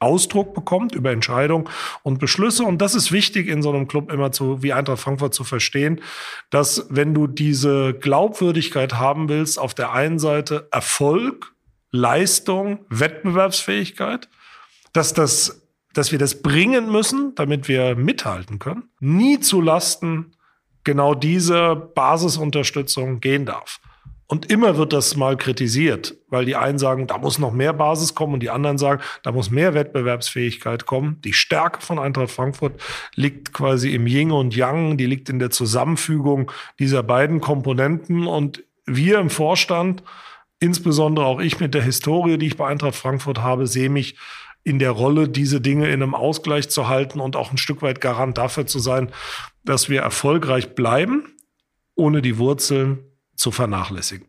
Ausdruck 0.00 0.54
bekommt 0.54 0.94
über 0.94 1.10
Entscheidungen 1.10 1.68
und 2.02 2.18
Beschlüsse. 2.20 2.62
Und 2.62 2.80
das 2.80 2.94
ist 2.94 3.10
wichtig 3.10 3.48
in 3.48 3.62
so 3.62 3.70
einem 3.70 3.88
Club 3.88 4.12
immer 4.12 4.30
zu, 4.30 4.62
wie 4.62 4.72
Eintracht 4.72 5.00
Frankfurt 5.00 5.34
zu 5.34 5.44
verstehen, 5.44 6.00
dass 6.50 6.86
wenn 6.88 7.14
du 7.14 7.26
diese 7.26 7.94
Glaubwürdigkeit 7.94 8.94
haben 8.94 9.28
willst, 9.28 9.58
auf 9.58 9.74
der 9.74 9.92
einen 9.92 10.18
Seite 10.18 10.68
Erfolg, 10.70 11.52
Leistung, 11.90 12.84
Wettbewerbsfähigkeit, 12.90 14.28
dass 14.92 15.14
das, 15.14 15.66
dass 15.94 16.12
wir 16.12 16.18
das 16.18 16.42
bringen 16.42 16.92
müssen, 16.92 17.34
damit 17.34 17.66
wir 17.66 17.96
mithalten 17.96 18.58
können, 18.58 18.90
nie 19.00 19.40
zu 19.40 19.60
Lasten 19.60 20.32
genau 20.88 21.14
dieser 21.14 21.76
Basisunterstützung 21.76 23.20
gehen 23.20 23.44
darf. 23.44 23.78
Und 24.26 24.50
immer 24.50 24.78
wird 24.78 24.94
das 24.94 25.16
mal 25.16 25.36
kritisiert, 25.36 26.14
weil 26.28 26.46
die 26.46 26.56
einen 26.56 26.78
sagen, 26.78 27.06
da 27.06 27.18
muss 27.18 27.38
noch 27.38 27.52
mehr 27.52 27.74
Basis 27.74 28.14
kommen 28.14 28.32
und 28.32 28.42
die 28.42 28.48
anderen 28.48 28.78
sagen, 28.78 29.02
da 29.22 29.30
muss 29.30 29.50
mehr 29.50 29.74
Wettbewerbsfähigkeit 29.74 30.86
kommen. 30.86 31.20
Die 31.26 31.34
Stärke 31.34 31.82
von 31.82 31.98
Eintracht 31.98 32.30
Frankfurt 32.30 32.80
liegt 33.14 33.52
quasi 33.52 33.94
im 33.94 34.06
Yin 34.06 34.30
und 34.30 34.56
Yang, 34.56 34.96
die 34.96 35.04
liegt 35.04 35.28
in 35.28 35.38
der 35.38 35.50
Zusammenfügung 35.50 36.50
dieser 36.78 37.02
beiden 37.02 37.42
Komponenten. 37.42 38.26
Und 38.26 38.64
wir 38.86 39.18
im 39.18 39.28
Vorstand, 39.28 40.02
insbesondere 40.58 41.26
auch 41.26 41.40
ich 41.40 41.60
mit 41.60 41.74
der 41.74 41.82
Historie, 41.82 42.38
die 42.38 42.46
ich 42.46 42.56
bei 42.56 42.66
Eintracht 42.66 42.96
Frankfurt 42.96 43.42
habe, 43.42 43.66
sehe 43.66 43.90
mich 43.90 44.16
in 44.64 44.78
der 44.78 44.90
Rolle, 44.90 45.28
diese 45.28 45.60
Dinge 45.60 45.86
in 45.88 46.02
einem 46.02 46.14
Ausgleich 46.14 46.68
zu 46.68 46.88
halten 46.88 47.20
und 47.20 47.36
auch 47.36 47.50
ein 47.50 47.58
Stück 47.58 47.82
weit 47.82 48.00
Garant 48.00 48.36
dafür 48.36 48.66
zu 48.66 48.78
sein, 48.78 49.10
dass 49.64 49.88
wir 49.88 50.00
erfolgreich 50.00 50.74
bleiben, 50.74 51.36
ohne 51.94 52.22
die 52.22 52.38
Wurzeln 52.38 53.04
zu 53.34 53.50
vernachlässigen. 53.50 54.28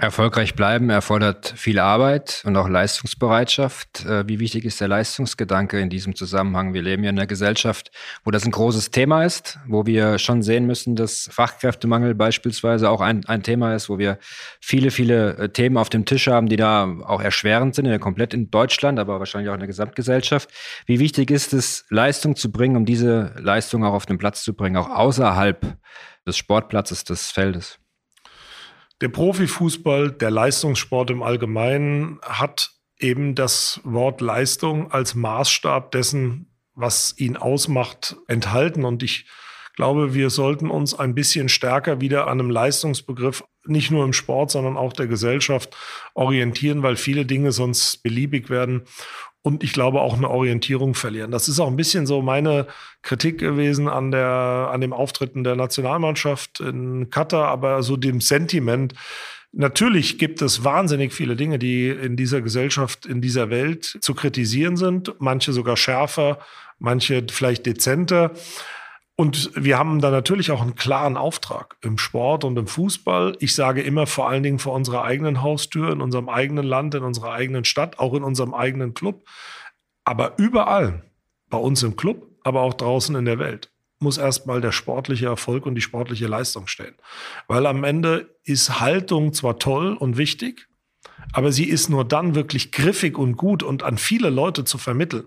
Erfolgreich 0.00 0.54
bleiben 0.54 0.90
erfordert 0.90 1.54
viel 1.56 1.80
Arbeit 1.80 2.42
und 2.46 2.56
auch 2.56 2.68
Leistungsbereitschaft. 2.68 4.04
Äh, 4.06 4.28
wie 4.28 4.38
wichtig 4.38 4.64
ist 4.64 4.80
der 4.80 4.86
Leistungsgedanke 4.86 5.80
in 5.80 5.90
diesem 5.90 6.14
Zusammenhang? 6.14 6.72
Wir 6.72 6.82
leben 6.82 7.02
ja 7.02 7.10
in 7.10 7.18
einer 7.18 7.26
Gesellschaft, 7.26 7.90
wo 8.24 8.30
das 8.30 8.44
ein 8.44 8.52
großes 8.52 8.92
Thema 8.92 9.24
ist, 9.24 9.58
wo 9.66 9.86
wir 9.86 10.20
schon 10.20 10.42
sehen 10.42 10.68
müssen, 10.68 10.94
dass 10.94 11.28
Fachkräftemangel 11.32 12.14
beispielsweise 12.14 12.90
auch 12.90 13.00
ein, 13.00 13.26
ein 13.26 13.42
Thema 13.42 13.74
ist, 13.74 13.88
wo 13.88 13.98
wir 13.98 14.18
viele, 14.60 14.92
viele 14.92 15.36
äh, 15.36 15.48
Themen 15.48 15.76
auf 15.76 15.88
dem 15.88 16.04
Tisch 16.04 16.28
haben, 16.28 16.48
die 16.48 16.54
da 16.54 16.84
auch 17.04 17.20
erschwerend 17.20 17.74
sind, 17.74 17.98
komplett 17.98 18.34
in 18.34 18.52
Deutschland, 18.52 19.00
aber 19.00 19.18
wahrscheinlich 19.18 19.50
auch 19.50 19.54
in 19.54 19.60
der 19.60 19.66
Gesamtgesellschaft. 19.66 20.48
Wie 20.86 21.00
wichtig 21.00 21.32
ist 21.32 21.52
es, 21.52 21.86
Leistung 21.90 22.36
zu 22.36 22.52
bringen, 22.52 22.76
um 22.76 22.84
diese 22.84 23.34
Leistung 23.40 23.84
auch 23.84 23.94
auf 23.94 24.06
den 24.06 24.18
Platz 24.18 24.44
zu 24.44 24.54
bringen, 24.54 24.76
auch 24.76 24.90
außerhalb 24.90 25.76
des 26.24 26.36
Sportplatzes, 26.36 27.02
des 27.02 27.32
Feldes? 27.32 27.80
Der 29.00 29.08
Profifußball, 29.08 30.10
der 30.10 30.30
Leistungssport 30.30 31.10
im 31.10 31.22
Allgemeinen 31.22 32.18
hat 32.22 32.72
eben 32.98 33.36
das 33.36 33.80
Wort 33.84 34.20
Leistung 34.20 34.90
als 34.90 35.14
Maßstab 35.14 35.92
dessen, 35.92 36.52
was 36.74 37.14
ihn 37.16 37.36
ausmacht, 37.36 38.16
enthalten. 38.26 38.84
Und 38.84 39.04
ich 39.04 39.26
glaube, 39.76 40.14
wir 40.14 40.30
sollten 40.30 40.68
uns 40.68 40.98
ein 40.98 41.14
bisschen 41.14 41.48
stärker 41.48 42.00
wieder 42.00 42.26
an 42.26 42.40
einem 42.40 42.50
Leistungsbegriff, 42.50 43.44
nicht 43.64 43.92
nur 43.92 44.04
im 44.04 44.12
Sport, 44.12 44.50
sondern 44.50 44.76
auch 44.76 44.92
der 44.92 45.06
Gesellschaft 45.06 45.76
orientieren, 46.14 46.82
weil 46.82 46.96
viele 46.96 47.24
Dinge 47.24 47.52
sonst 47.52 48.02
beliebig 48.02 48.50
werden 48.50 48.82
und 49.42 49.62
ich 49.62 49.72
glaube 49.72 50.00
auch 50.00 50.16
eine 50.16 50.28
Orientierung 50.28 50.94
verlieren. 50.94 51.30
Das 51.30 51.48
ist 51.48 51.60
auch 51.60 51.68
ein 51.68 51.76
bisschen 51.76 52.06
so 52.06 52.22
meine 52.22 52.66
Kritik 53.02 53.38
gewesen 53.38 53.88
an 53.88 54.10
der, 54.10 54.70
an 54.72 54.80
dem 54.80 54.92
Auftreten 54.92 55.44
der 55.44 55.56
Nationalmannschaft 55.56 56.60
in 56.60 57.10
Katar, 57.10 57.48
aber 57.48 57.82
so 57.82 57.96
dem 57.96 58.20
Sentiment. 58.20 58.94
Natürlich 59.52 60.18
gibt 60.18 60.42
es 60.42 60.64
wahnsinnig 60.64 61.14
viele 61.14 61.36
Dinge, 61.36 61.58
die 61.58 61.88
in 61.88 62.16
dieser 62.16 62.42
Gesellschaft, 62.42 63.06
in 63.06 63.20
dieser 63.20 63.48
Welt 63.48 63.84
zu 64.00 64.14
kritisieren 64.14 64.76
sind. 64.76 65.14
Manche 65.18 65.52
sogar 65.52 65.76
schärfer, 65.76 66.38
manche 66.78 67.24
vielleicht 67.30 67.64
dezenter. 67.64 68.32
Und 69.20 69.50
wir 69.56 69.76
haben 69.78 70.00
da 70.00 70.12
natürlich 70.12 70.52
auch 70.52 70.62
einen 70.62 70.76
klaren 70.76 71.16
Auftrag 71.16 71.76
im 71.80 71.98
Sport 71.98 72.44
und 72.44 72.56
im 72.56 72.68
Fußball. 72.68 73.36
Ich 73.40 73.52
sage 73.52 73.82
immer 73.82 74.06
vor 74.06 74.28
allen 74.28 74.44
Dingen 74.44 74.60
vor 74.60 74.74
unserer 74.74 75.02
eigenen 75.02 75.42
Haustür, 75.42 75.90
in 75.90 76.00
unserem 76.00 76.28
eigenen 76.28 76.64
Land, 76.64 76.94
in 76.94 77.02
unserer 77.02 77.32
eigenen 77.32 77.64
Stadt, 77.64 77.98
auch 77.98 78.14
in 78.14 78.22
unserem 78.22 78.54
eigenen 78.54 78.94
Club. 78.94 79.26
Aber 80.04 80.34
überall, 80.38 81.02
bei 81.50 81.58
uns 81.58 81.82
im 81.82 81.96
Club, 81.96 82.28
aber 82.44 82.62
auch 82.62 82.74
draußen 82.74 83.16
in 83.16 83.24
der 83.24 83.40
Welt, 83.40 83.72
muss 83.98 84.18
erstmal 84.18 84.60
der 84.60 84.70
sportliche 84.70 85.26
Erfolg 85.26 85.66
und 85.66 85.74
die 85.74 85.80
sportliche 85.80 86.28
Leistung 86.28 86.68
stehen. 86.68 86.94
Weil 87.48 87.66
am 87.66 87.82
Ende 87.82 88.32
ist 88.44 88.78
Haltung 88.78 89.32
zwar 89.32 89.58
toll 89.58 89.94
und 89.94 90.16
wichtig, 90.16 90.68
aber 91.32 91.50
sie 91.50 91.64
ist 91.64 91.88
nur 91.88 92.04
dann 92.04 92.36
wirklich 92.36 92.70
griffig 92.70 93.18
und 93.18 93.36
gut 93.36 93.64
und 93.64 93.82
an 93.82 93.98
viele 93.98 94.30
Leute 94.30 94.62
zu 94.62 94.78
vermitteln, 94.78 95.26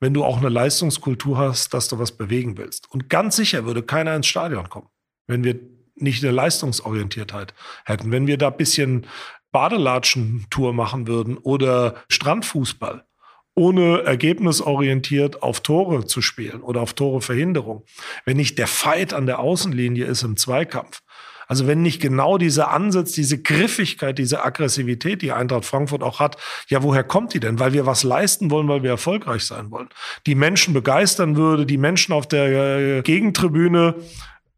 wenn 0.00 0.14
du 0.14 0.24
auch 0.24 0.38
eine 0.38 0.48
Leistungskultur 0.48 1.38
hast, 1.38 1.74
dass 1.74 1.88
du 1.88 1.98
was 1.98 2.12
bewegen 2.12 2.56
willst. 2.56 2.90
Und 2.90 3.08
ganz 3.08 3.36
sicher 3.36 3.64
würde 3.64 3.82
keiner 3.82 4.14
ins 4.14 4.26
Stadion 4.26 4.68
kommen, 4.68 4.88
wenn 5.26 5.44
wir 5.44 5.58
nicht 5.96 6.22
eine 6.22 6.32
Leistungsorientiertheit 6.32 7.54
hätten. 7.84 8.12
Wenn 8.12 8.26
wir 8.26 8.38
da 8.38 8.48
ein 8.48 8.56
bisschen 8.56 9.06
Badelatschen-Tour 9.50 10.72
machen 10.72 11.06
würden 11.06 11.36
oder 11.36 12.04
Strandfußball, 12.08 13.04
ohne 13.58 14.02
ergebnisorientiert 14.02 15.42
auf 15.42 15.60
Tore 15.60 16.06
zu 16.06 16.22
spielen 16.22 16.62
oder 16.62 16.80
auf 16.80 16.94
Toreverhinderung. 16.94 17.84
Wenn 18.24 18.36
nicht 18.36 18.56
der 18.56 18.68
Fight 18.68 19.12
an 19.12 19.26
der 19.26 19.40
Außenlinie 19.40 20.04
ist 20.04 20.22
im 20.22 20.36
Zweikampf, 20.36 21.00
also 21.48 21.66
wenn 21.66 21.82
nicht 21.82 22.00
genau 22.00 22.38
dieser 22.38 22.70
Ansatz, 22.70 23.12
diese 23.12 23.42
Griffigkeit, 23.42 24.18
diese 24.18 24.44
Aggressivität, 24.44 25.22
die 25.22 25.32
Eintracht 25.32 25.64
Frankfurt 25.64 26.02
auch 26.02 26.20
hat, 26.20 26.36
ja, 26.68 26.82
woher 26.82 27.02
kommt 27.02 27.32
die 27.34 27.40
denn? 27.40 27.58
Weil 27.58 27.72
wir 27.72 27.86
was 27.86 28.04
leisten 28.04 28.50
wollen, 28.50 28.68
weil 28.68 28.82
wir 28.82 28.90
erfolgreich 28.90 29.44
sein 29.44 29.70
wollen. 29.70 29.88
Die 30.26 30.34
Menschen 30.34 30.74
begeistern 30.74 31.36
würde, 31.36 31.64
die 31.64 31.78
Menschen 31.78 32.12
auf 32.12 32.28
der 32.28 32.98
äh, 32.98 33.02
Gegentribüne 33.02 33.96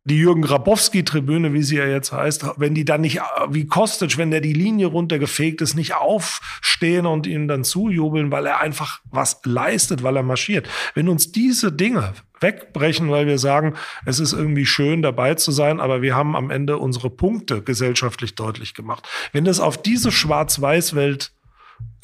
die 0.05 0.17
Jürgen 0.17 0.43
Grabowski-Tribüne, 0.43 1.53
wie 1.53 1.63
sie 1.63 1.77
ja 1.77 1.87
jetzt 1.87 2.11
heißt, 2.11 2.55
wenn 2.57 2.75
die 2.75 2.87
dann 2.87 3.03
nicht, 3.03 3.21
wie 3.51 3.67
Kostic, 3.67 4.17
wenn 4.17 4.31
der 4.31 4.41
die 4.41 4.55
Linie 4.55 4.87
runtergefegt 4.87 5.61
ist, 5.61 5.75
nicht 5.75 5.95
aufstehen 5.95 7.05
und 7.07 7.27
ihm 7.27 7.49
dann 7.49 7.65
zujubeln, 7.65 8.33
weil 8.33 8.47
er 8.47 8.61
einfach 8.61 9.01
was 9.05 9.41
leistet, 9.45 10.03
weil 10.03 10.17
er 10.17 10.23
marschiert. 10.23 10.69
Wenn 10.95 11.09
uns 11.09 11.33
diese 11.33 11.71
Dinge 11.71 12.15
wegbrechen, 12.41 13.11
weil 13.11 13.27
wir 13.27 13.39
sagen, 13.39 13.75
es 14.07 14.21
ist 14.21 14.33
irgendwie 14.33 14.67
schön 14.67 15.03
dabei 15.03 15.35
zu 15.35 15.53
sein, 15.53 15.81
aber 15.81 16.03
wir 16.03 16.15
haben 16.15 16.37
am 16.37 16.51
Ende 16.51 16.79
unsere 16.79 17.11
Punkte 17.11 17.63
gesellschaftlich 17.63 18.35
deutlich 18.35 18.75
gemacht. 18.75 19.07
Wenn 19.33 19.45
das 19.45 19.61
auf 19.61 19.81
diese 19.81 20.11
Schwarz-Weiß-Welt 20.11 21.33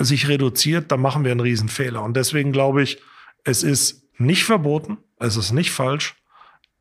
sich 0.00 0.28
reduziert, 0.28 0.92
dann 0.92 1.00
machen 1.00 1.24
wir 1.24 1.30
einen 1.30 1.40
Riesenfehler. 1.40 2.02
Und 2.02 2.16
deswegen 2.16 2.52
glaube 2.52 2.82
ich, 2.82 2.98
es 3.44 3.62
ist 3.62 4.04
nicht 4.18 4.44
verboten, 4.44 4.98
es 5.18 5.36
ist 5.36 5.52
nicht 5.52 5.70
falsch, 5.70 6.14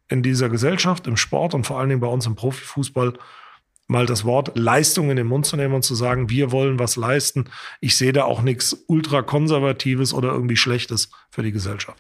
in 0.07 0.21
dieser 0.21 0.49
Gesellschaft, 0.49 1.07
im 1.07 1.17
Sport 1.17 1.53
und 1.53 1.65
vor 1.65 1.79
allen 1.79 1.89
Dingen 1.89 2.01
bei 2.01 2.07
uns 2.07 2.25
im 2.25 2.35
Profifußball 2.35 3.13
mal 3.87 4.05
das 4.05 4.25
Wort 4.25 4.57
Leistung 4.57 5.11
in 5.11 5.15
den 5.15 5.27
Mund 5.27 5.45
zu 5.45 5.55
nehmen 5.55 5.73
und 5.73 5.83
zu 5.83 5.93
sagen, 5.93 6.29
wir 6.29 6.51
wollen 6.51 6.79
was 6.79 6.95
leisten. 6.95 7.45
Ich 7.81 7.95
sehe 7.95 8.13
da 8.13 8.23
auch 8.23 8.41
nichts 8.41 8.85
ultrakonservatives 8.87 10.13
oder 10.13 10.29
irgendwie 10.29 10.57
Schlechtes 10.57 11.09
für 11.29 11.43
die 11.43 11.51
Gesellschaft. 11.51 11.97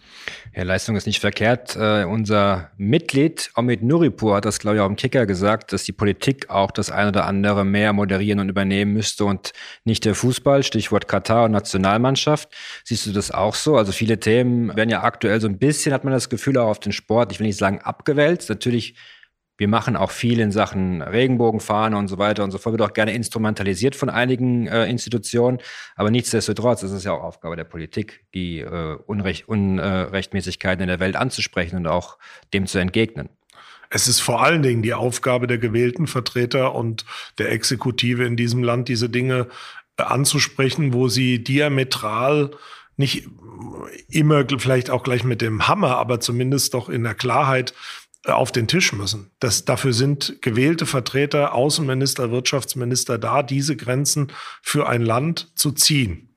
Ja, 0.55 0.63
Leistung 0.63 0.95
ist 0.95 1.05
nicht 1.05 1.19
verkehrt. 1.19 1.75
Uh, 1.75 2.07
unser 2.07 2.71
Mitglied 2.77 3.51
Omid 3.55 3.83
Nuripur 3.83 4.35
hat 4.37 4.45
das, 4.45 4.59
glaube 4.59 4.77
ich, 4.77 4.81
auch 4.81 4.87
im 4.87 4.95
Kicker 4.95 5.25
gesagt, 5.25 5.73
dass 5.73 5.83
die 5.83 5.91
Politik 5.91 6.49
auch 6.49 6.71
das 6.71 6.89
eine 6.89 7.09
oder 7.09 7.25
andere 7.25 7.65
mehr 7.65 7.93
moderieren 7.93 8.39
und 8.39 8.49
übernehmen 8.49 8.93
müsste 8.93 9.25
und 9.25 9.51
nicht 9.83 10.05
der 10.05 10.15
Fußball, 10.15 10.63
Stichwort 10.63 11.07
Katar 11.07 11.45
und 11.45 11.51
Nationalmannschaft. 11.51 12.49
Siehst 12.83 13.05
du 13.05 13.11
das 13.11 13.29
auch 13.29 13.53
so? 13.53 13.75
Also 13.77 13.91
viele 13.91 14.19
Themen 14.19 14.75
werden 14.75 14.89
ja 14.89 15.03
aktuell 15.03 15.39
so 15.39 15.47
ein 15.47 15.59
bisschen, 15.59 15.93
hat 15.93 16.03
man 16.03 16.13
das 16.13 16.29
Gefühl, 16.29 16.57
auch 16.57 16.69
auf 16.69 16.79
den 16.79 16.93
Sport, 16.93 17.31
ich 17.31 17.39
will 17.39 17.47
nicht 17.47 17.59
sagen 17.59 17.79
abgewälzt. 17.81 18.49
Natürlich 18.49 18.95
wir 19.57 19.67
machen 19.67 19.95
auch 19.95 20.11
viel 20.11 20.39
in 20.39 20.51
Sachen 20.51 21.01
Regenbogenfahne 21.01 21.97
und 21.97 22.07
so 22.07 22.17
weiter 22.17 22.43
und 22.43 22.51
so 22.51 22.57
fort. 22.57 22.73
Wird 22.73 22.89
auch 22.89 22.93
gerne 22.93 23.13
instrumentalisiert 23.13 23.95
von 23.95 24.09
einigen 24.09 24.67
äh, 24.67 24.85
Institutionen. 24.85 25.59
Aber 25.95 26.11
nichtsdestotrotz 26.11 26.83
ist 26.83 26.91
es 26.91 27.05
ja 27.05 27.13
auch 27.13 27.23
Aufgabe 27.23 27.55
der 27.55 27.63
Politik, 27.63 28.25
die 28.33 28.59
äh, 28.59 28.97
Unrecht, 29.05 29.47
Unrechtmäßigkeiten 29.47 30.81
in 30.81 30.89
der 30.89 30.99
Welt 30.99 31.15
anzusprechen 31.15 31.77
und 31.77 31.87
auch 31.87 32.17
dem 32.53 32.67
zu 32.67 32.79
entgegnen. 32.79 33.29
Es 33.89 34.07
ist 34.07 34.19
vor 34.19 34.43
allen 34.43 34.61
Dingen 34.61 34.81
die 34.81 34.93
Aufgabe 34.93 35.47
der 35.47 35.57
gewählten 35.57 36.07
Vertreter 36.07 36.75
und 36.75 37.05
der 37.37 37.51
Exekutive 37.51 38.25
in 38.25 38.35
diesem 38.35 38.61
Land, 38.63 38.89
diese 38.89 39.09
Dinge 39.09 39.47
äh, 39.97 40.03
anzusprechen, 40.03 40.93
wo 40.93 41.07
sie 41.07 41.43
diametral 41.43 42.51
nicht 42.97 43.27
immer 44.09 44.45
vielleicht 44.57 44.89
auch 44.89 45.03
gleich 45.03 45.23
mit 45.23 45.41
dem 45.41 45.67
Hammer, 45.67 45.97
aber 45.97 46.19
zumindest 46.19 46.73
doch 46.73 46.89
in 46.89 47.03
der 47.03 47.13
Klarheit 47.13 47.73
auf 48.27 48.51
den 48.51 48.67
Tisch 48.67 48.93
müssen. 48.93 49.31
Das, 49.39 49.65
dafür 49.65 49.93
sind 49.93 50.41
gewählte 50.41 50.85
Vertreter, 50.85 51.53
Außenminister, 51.53 52.31
Wirtschaftsminister 52.31 53.17
da, 53.17 53.43
diese 53.43 53.75
Grenzen 53.75 54.31
für 54.61 54.87
ein 54.87 55.01
Land 55.01 55.51
zu 55.55 55.71
ziehen. 55.71 56.29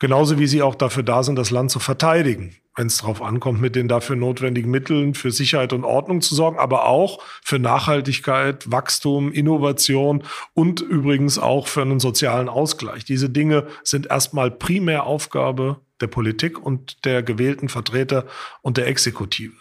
Genauso 0.00 0.38
wie 0.38 0.46
sie 0.46 0.60
auch 0.60 0.74
dafür 0.74 1.02
da 1.02 1.22
sind, 1.22 1.36
das 1.36 1.50
Land 1.50 1.70
zu 1.70 1.78
verteidigen, 1.78 2.56
wenn 2.76 2.88
es 2.88 2.98
darauf 2.98 3.22
ankommt, 3.22 3.60
mit 3.60 3.76
den 3.76 3.86
dafür 3.86 4.16
notwendigen 4.16 4.70
Mitteln 4.70 5.14
für 5.14 5.30
Sicherheit 5.30 5.72
und 5.72 5.84
Ordnung 5.84 6.20
zu 6.20 6.34
sorgen, 6.34 6.58
aber 6.58 6.86
auch 6.86 7.22
für 7.42 7.60
Nachhaltigkeit, 7.60 8.70
Wachstum, 8.70 9.32
Innovation 9.32 10.24
und 10.52 10.80
übrigens 10.80 11.38
auch 11.38 11.68
für 11.68 11.82
einen 11.82 12.00
sozialen 12.00 12.48
Ausgleich. 12.48 13.04
Diese 13.04 13.30
Dinge 13.30 13.68
sind 13.84 14.06
erstmal 14.06 14.50
primär 14.50 15.04
Aufgabe 15.04 15.80
der 16.00 16.08
Politik 16.08 16.60
und 16.60 17.04
der 17.04 17.22
gewählten 17.22 17.68
Vertreter 17.68 18.26
und 18.62 18.76
der 18.76 18.88
Exekutive 18.88 19.54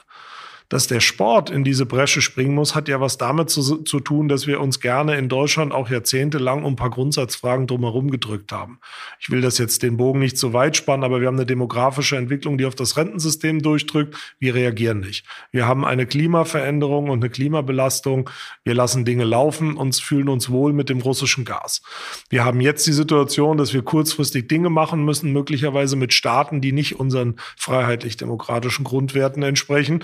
dass 0.74 0.88
der 0.88 1.02
Sport 1.02 1.52
in 1.52 1.64
diese 1.64 1.86
Bresche 1.86 2.20
springen 2.20 2.56
muss, 2.56 2.74
hat 2.74 2.88
ja 2.88 3.00
was 3.00 3.20
damit 3.20 3.52
zu, 3.52 3.84
zu 3.84 4.00
tun, 4.00 4.28
dass 4.28 4.48
wir 4.48 4.60
uns 4.60 4.80
gerne 4.80 5.18
in 5.18 5.30
Deutschland 5.30 5.72
auch 5.72 5.88
jahrzehntelang 5.88 6.64
um 6.64 6.74
ein 6.74 6.76
paar 6.76 6.90
Grundsatzfragen 6.90 7.68
drumherum 7.68 8.10
gedrückt 8.10 8.52
haben. 8.52 8.80
Ich 9.20 9.30
will 9.30 9.42
das 9.42 9.60
jetzt 9.60 9.84
den 9.84 9.98
Bogen 9.98 10.18
nicht 10.18 10.36
so 10.36 10.52
weit 10.52 10.76
spannen, 10.76 11.04
aber 11.04 11.22
wir 11.22 11.28
haben 11.28 11.36
eine 11.36 11.46
demografische 11.46 12.18
Entwicklung, 12.18 12.58
die 12.58 12.66
auf 12.66 12.74
das 12.74 12.98
Rentensystem 12.98 13.62
durchdrückt. 13.62 14.18
Wir 14.40 14.56
reagieren 14.56 15.02
nicht. 15.02 15.28
Wir 15.52 15.68
haben 15.68 15.86
eine 15.86 16.08
Klimaveränderung 16.08 17.12
und 17.12 17.20
eine 17.20 17.30
Klimabelastung. 17.30 18.32
Wir 18.64 18.74
lassen 18.74 19.06
Dinge 19.06 19.26
laufen 19.26 19.78
und 19.78 19.96
fühlen 19.96 20.28
uns 20.28 20.50
wohl 20.50 20.74
mit 20.74 20.90
dem 20.90 21.02
russischen 21.02 21.46
Gas. 21.46 21.84
Wir 22.30 22.46
haben 22.46 22.62
jetzt 22.62 22.88
die 22.88 22.94
Situation, 22.94 23.60
dass 23.60 23.76
wir 23.76 23.84
kurzfristig 23.84 24.48
Dinge 24.48 24.72
machen 24.72 25.06
müssen, 25.06 25.34
möglicherweise 25.34 25.98
mit 25.98 26.16
Staaten, 26.16 26.62
die 26.62 26.72
nicht 26.72 27.00
unseren 27.00 27.36
freiheitlich-demokratischen 27.58 28.84
Grundwerten 28.84 29.44
entsprechen. 29.44 30.04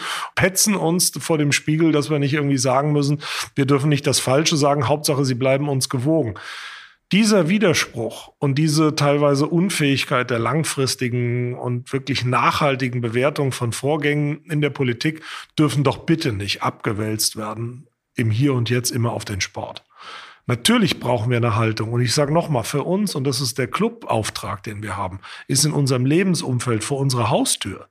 Schützen 0.60 0.76
uns 0.76 1.12
vor 1.18 1.38
dem 1.38 1.54
Spiegel, 1.54 1.94
dass 1.94 2.10
wir 2.10 2.20
nicht 2.20 2.34
irgendwie 2.34 2.58
sagen 2.58 2.92
müssen, 2.92 3.22
wir 3.56 3.66
dürfen 3.66 3.88
nicht 3.88 4.06
das 4.06 4.20
Falsche 4.20 4.58
sagen, 4.58 4.90
Hauptsache, 4.90 5.24
sie 5.24 5.36
bleiben 5.36 5.70
uns 5.70 5.88
gewogen. 5.88 6.36
Dieser 7.14 7.48
Widerspruch 7.48 8.34
und 8.40 8.56
diese 8.56 8.94
teilweise 8.94 9.48
Unfähigkeit 9.48 10.30
der 10.30 10.38
langfristigen 10.38 11.56
und 11.56 11.92
wirklich 11.94 12.26
nachhaltigen 12.26 13.00
Bewertung 13.00 13.52
von 13.52 13.72
Vorgängen 13.72 14.44
in 14.50 14.62
der 14.62 14.70
Politik 14.70 15.24
dürfen 15.58 15.84
doch 15.84 16.00
bitte 16.00 16.34
nicht 16.34 16.62
abgewälzt 16.62 17.38
werden 17.38 17.88
im 18.16 18.30
Hier 18.30 18.54
und 18.54 18.70
Jetzt 18.70 18.92
immer 18.92 19.14
auf 19.14 19.26
den 19.26 19.42
Sport. 19.42 19.84
Natürlich 20.46 21.00
brauchen 21.00 21.30
wir 21.30 21.38
eine 21.38 21.56
Haltung. 21.56 21.94
Und 21.94 22.02
ich 22.02 22.14
sage 22.14 22.34
nochmal, 22.34 22.64
für 22.64 22.84
uns, 22.84 23.16
und 23.16 23.24
das 23.24 23.40
ist 23.40 23.58
der 23.58 23.68
Clubauftrag, 23.68 24.62
den 24.64 24.84
wir 24.84 24.98
haben, 24.98 25.20
ist 25.48 25.64
in 25.64 25.72
unserem 25.72 26.06
Lebensumfeld 26.06 26.84
vor 26.84 27.00
unserer 27.00 27.30
Haustür 27.30 27.88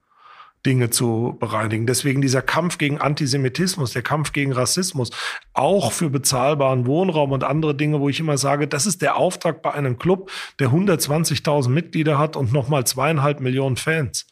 Dinge 0.66 0.90
zu 0.90 1.36
bereinigen. 1.38 1.86
Deswegen 1.86 2.20
dieser 2.20 2.42
Kampf 2.42 2.78
gegen 2.78 2.98
Antisemitismus, 2.98 3.92
der 3.92 4.02
Kampf 4.02 4.32
gegen 4.32 4.52
Rassismus, 4.52 5.10
auch 5.52 5.92
für 5.92 6.10
bezahlbaren 6.10 6.86
Wohnraum 6.86 7.32
und 7.32 7.44
andere 7.44 7.74
Dinge, 7.74 8.00
wo 8.00 8.08
ich 8.08 8.20
immer 8.20 8.38
sage, 8.38 8.68
das 8.68 8.86
ist 8.86 9.02
der 9.02 9.16
Auftrag 9.16 9.62
bei 9.62 9.72
einem 9.72 9.98
Club, 9.98 10.30
der 10.58 10.70
120.000 10.70 11.68
Mitglieder 11.68 12.18
hat 12.18 12.36
und 12.36 12.52
nochmal 12.52 12.86
zweieinhalb 12.86 13.40
Millionen 13.40 13.76
Fans. 13.76 14.26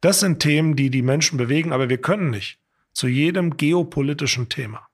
Das 0.00 0.20
sind 0.20 0.40
Themen, 0.40 0.76
die 0.76 0.90
die 0.90 1.02
Menschen 1.02 1.38
bewegen, 1.38 1.72
aber 1.72 1.88
wir 1.88 1.98
können 1.98 2.30
nicht 2.30 2.58
zu 2.92 3.08
jedem 3.08 3.56
geopolitischen 3.56 4.48
Thema 4.48 4.86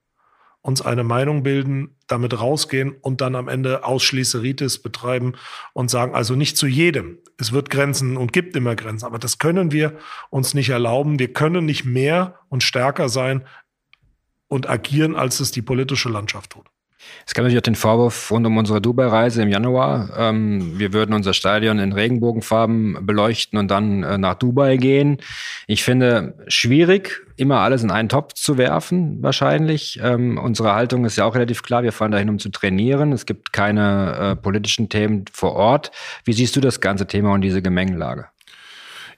uns 0.62 0.80
eine 0.80 1.02
Meinung 1.02 1.42
bilden, 1.42 1.96
damit 2.06 2.38
rausgehen 2.38 2.94
und 3.00 3.20
dann 3.20 3.34
am 3.34 3.48
Ende 3.48 3.84
Ausschließeritis 3.84 4.78
betreiben 4.78 5.34
und 5.72 5.90
sagen, 5.90 6.14
also 6.14 6.36
nicht 6.36 6.56
zu 6.56 6.66
jedem. 6.66 7.18
Es 7.36 7.52
wird 7.52 7.68
Grenzen 7.68 8.16
und 8.16 8.32
gibt 8.32 8.54
immer 8.56 8.76
Grenzen, 8.76 9.04
aber 9.04 9.18
das 9.18 9.38
können 9.38 9.72
wir 9.72 9.98
uns 10.30 10.54
nicht 10.54 10.70
erlauben. 10.70 11.18
Wir 11.18 11.32
können 11.32 11.64
nicht 11.64 11.84
mehr 11.84 12.38
und 12.48 12.62
stärker 12.62 13.08
sein 13.08 13.44
und 14.46 14.68
agieren, 14.68 15.16
als 15.16 15.40
es 15.40 15.50
die 15.50 15.62
politische 15.62 16.08
Landschaft 16.08 16.50
tut. 16.50 16.71
Es 17.26 17.34
gab 17.34 17.44
natürlich 17.44 17.58
auch 17.58 17.62
den 17.62 17.74
Vorwurf 17.74 18.30
rund 18.30 18.46
um 18.46 18.56
unsere 18.56 18.80
Dubai-Reise 18.80 19.42
im 19.42 19.48
Januar. 19.48 20.10
Ähm, 20.16 20.78
wir 20.78 20.92
würden 20.92 21.14
unser 21.14 21.34
Stadion 21.34 21.78
in 21.78 21.92
Regenbogenfarben 21.92 23.06
beleuchten 23.06 23.58
und 23.58 23.70
dann 23.70 24.02
äh, 24.02 24.18
nach 24.18 24.34
Dubai 24.34 24.76
gehen. 24.76 25.18
Ich 25.66 25.84
finde 25.84 26.34
schwierig, 26.48 27.22
immer 27.36 27.60
alles 27.60 27.82
in 27.82 27.90
einen 27.90 28.08
Topf 28.08 28.34
zu 28.34 28.58
werfen, 28.58 29.22
wahrscheinlich. 29.22 30.00
Ähm, 30.02 30.38
unsere 30.38 30.74
Haltung 30.74 31.04
ist 31.04 31.16
ja 31.16 31.24
auch 31.24 31.34
relativ 31.34 31.62
klar. 31.62 31.82
Wir 31.82 31.92
fahren 31.92 32.12
dahin, 32.12 32.28
um 32.28 32.38
zu 32.38 32.50
trainieren. 32.50 33.12
Es 33.12 33.26
gibt 33.26 33.52
keine 33.52 34.16
äh, 34.32 34.36
politischen 34.36 34.88
Themen 34.88 35.24
vor 35.32 35.54
Ort. 35.54 35.90
Wie 36.24 36.32
siehst 36.32 36.56
du 36.56 36.60
das 36.60 36.80
ganze 36.80 37.06
Thema 37.06 37.32
und 37.32 37.42
diese 37.42 37.62
Gemengelage? 37.62 38.26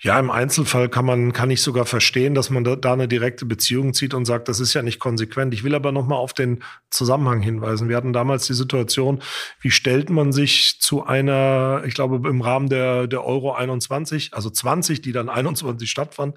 Ja, 0.04 0.20
im 0.20 0.30
Einzelfall 0.30 0.90
kann 0.90 1.06
man, 1.06 1.32
kann 1.32 1.48
ich 1.48 1.62
sogar 1.62 1.86
verstehen, 1.86 2.34
dass 2.34 2.50
man 2.50 2.62
da, 2.62 2.76
da 2.76 2.92
eine 2.92 3.08
direkte 3.08 3.46
Beziehung 3.46 3.94
zieht 3.94 4.12
und 4.12 4.26
sagt, 4.26 4.48
das 4.48 4.60
ist 4.60 4.74
ja 4.74 4.82
nicht 4.82 5.00
konsequent. 5.00 5.54
Ich 5.54 5.64
will 5.64 5.74
aber 5.74 5.92
nochmal 5.92 6.18
auf 6.18 6.34
den 6.34 6.62
Zusammenhang 6.90 7.40
hinweisen. 7.40 7.88
Wir 7.88 7.96
hatten 7.96 8.12
damals 8.12 8.46
die 8.46 8.52
Situation, 8.52 9.22
wie 9.62 9.70
stellt 9.70 10.10
man 10.10 10.30
sich 10.30 10.78
zu 10.78 11.06
einer, 11.06 11.84
ich 11.86 11.94
glaube, 11.94 12.28
im 12.28 12.42
Rahmen 12.42 12.68
der, 12.68 13.06
der 13.06 13.24
Euro 13.24 13.54
21, 13.54 14.34
also 14.34 14.50
20, 14.50 15.00
die 15.00 15.12
dann 15.12 15.28
21 15.30 15.90
stattfand, 15.90 16.36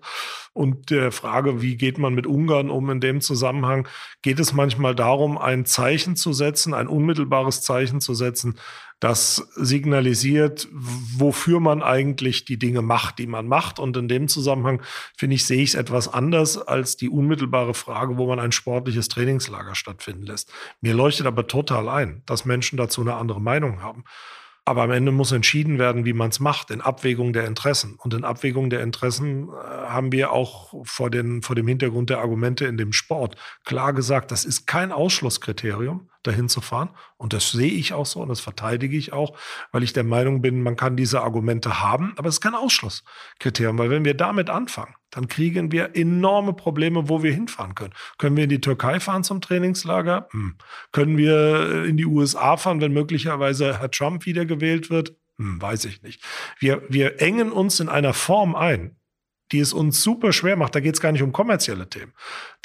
und 0.53 0.89
der 0.89 1.11
Frage, 1.11 1.61
wie 1.61 1.75
geht 1.75 1.97
man 1.97 2.15
mit 2.15 2.25
Ungarn 2.25 2.69
um 2.69 2.89
in 2.89 3.01
dem 3.01 3.19
Zusammenhang, 3.19 3.85
geht 4.21 4.39
es 4.39 4.53
manchmal 4.53 4.95
darum, 4.95 5.37
ein 5.37 5.65
Zeichen 5.65 6.15
zu 6.15 6.31
setzen, 6.31 6.73
ein 6.73 6.87
unmittelbares 6.87 7.61
Zeichen 7.61 7.99
zu 7.99 8.15
setzen, 8.15 8.57
das 8.99 9.47
signalisiert, 9.55 10.67
wofür 10.71 11.59
man 11.59 11.83
eigentlich 11.83 12.45
die 12.45 12.57
Dinge 12.57 12.81
macht, 12.81 13.19
die 13.19 13.27
man 13.27 13.47
macht. 13.47 13.79
Und 13.79 13.95
in 13.95 14.07
dem 14.07 14.27
Zusammenhang, 14.27 14.81
finde 15.15 15.35
ich, 15.35 15.45
sehe 15.45 15.61
ich 15.61 15.69
es 15.69 15.75
etwas 15.75 16.11
anders 16.11 16.57
als 16.57 16.97
die 16.97 17.09
unmittelbare 17.09 17.75
Frage, 17.75 18.17
wo 18.17 18.27
man 18.27 18.39
ein 18.39 18.51
sportliches 18.51 19.07
Trainingslager 19.07 19.75
stattfinden 19.75 20.23
lässt. 20.25 20.51
Mir 20.81 20.95
leuchtet 20.95 21.27
aber 21.27 21.47
total 21.47 21.89
ein, 21.89 22.23
dass 22.25 22.45
Menschen 22.45 22.77
dazu 22.77 23.01
eine 23.01 23.15
andere 23.15 23.41
Meinung 23.41 23.83
haben. 23.83 24.03
Aber 24.67 24.81
am 24.81 24.91
Ende 24.91 25.13
muss 25.13 25.31
entschieden 25.31 25.79
werden, 25.79 26.03
wie 26.03 26.11
man 26.11 26.29
es 26.29 26.41
macht, 26.41 26.71
in 26.71 26.81
Abwägung 26.81 27.31
der 27.31 27.45
Interessen. 27.45 27.95
Und 27.95 28.13
in 28.13 28.25
Abwägung 28.25 28.69
der 28.69 28.81
Interessen 28.81 29.47
äh, 29.47 29.51
haben 29.53 30.11
wir 30.11 30.33
auch 30.33 30.73
vor, 30.83 31.09
den, 31.09 31.41
vor 31.41 31.55
dem 31.55 31.69
Hintergrund 31.69 32.09
der 32.09 32.17
Argumente 32.17 32.65
in 32.65 32.75
dem 32.75 32.91
Sport 32.91 33.37
klar 33.63 33.93
gesagt, 33.93 34.29
das 34.29 34.43
ist 34.43 34.67
kein 34.67 34.91
Ausschlusskriterium, 34.91 36.09
dahin 36.27 36.49
zu 36.49 36.61
fahren. 36.61 36.89
Und 37.17 37.33
das 37.33 37.51
sehe 37.51 37.71
ich 37.71 37.93
auch 37.93 38.05
so 38.05 38.21
und 38.21 38.29
das 38.29 38.39
verteidige 38.39 38.97
ich 38.97 39.13
auch, 39.13 39.37
weil 39.71 39.83
ich 39.83 39.93
der 39.93 40.03
Meinung 40.03 40.41
bin, 40.41 40.61
man 40.61 40.75
kann 40.75 40.95
diese 40.97 41.21
Argumente 41.21 41.81
haben, 41.81 42.13
aber 42.17 42.29
es 42.29 42.35
ist 42.35 42.41
kein 42.41 42.55
Ausschlusskriterium, 42.55 43.77
weil 43.77 43.89
wenn 43.89 44.05
wir 44.05 44.13
damit 44.13 44.49
anfangen, 44.49 44.93
dann 45.09 45.27
kriegen 45.27 45.71
wir 45.71 45.95
enorme 45.95 46.53
Probleme, 46.53 47.09
wo 47.09 47.23
wir 47.23 47.33
hinfahren 47.33 47.75
können. 47.75 47.93
Können 48.17 48.35
wir 48.35 48.43
in 48.43 48.49
die 48.49 48.61
Türkei 48.61 48.99
fahren 48.99 49.23
zum 49.23 49.41
Trainingslager? 49.41 50.27
Hm. 50.31 50.57
Können 50.91 51.17
wir 51.17 51.85
in 51.85 51.97
die 51.97 52.05
USA 52.05 52.57
fahren, 52.57 52.81
wenn 52.81 52.93
möglicherweise 52.93 53.79
Herr 53.79 53.89
Trump 53.89 54.25
wiedergewählt 54.25 54.89
wird? 54.89 55.15
Hm, 55.37 55.61
weiß 55.61 55.85
ich 55.85 56.01
nicht. 56.01 56.23
Wir, 56.59 56.81
wir 56.89 57.21
engen 57.21 57.51
uns 57.51 57.79
in 57.79 57.89
einer 57.89 58.13
Form 58.13 58.55
ein, 58.55 58.96
die 59.51 59.59
es 59.59 59.73
uns 59.73 60.03
super 60.03 60.33
schwer 60.33 60.57
macht. 60.57 60.75
Da 60.75 60.79
geht 60.79 60.95
es 60.95 61.01
gar 61.01 61.11
nicht 61.11 61.23
um 61.23 61.31
kommerzielle 61.31 61.89
Themen. 61.89 62.13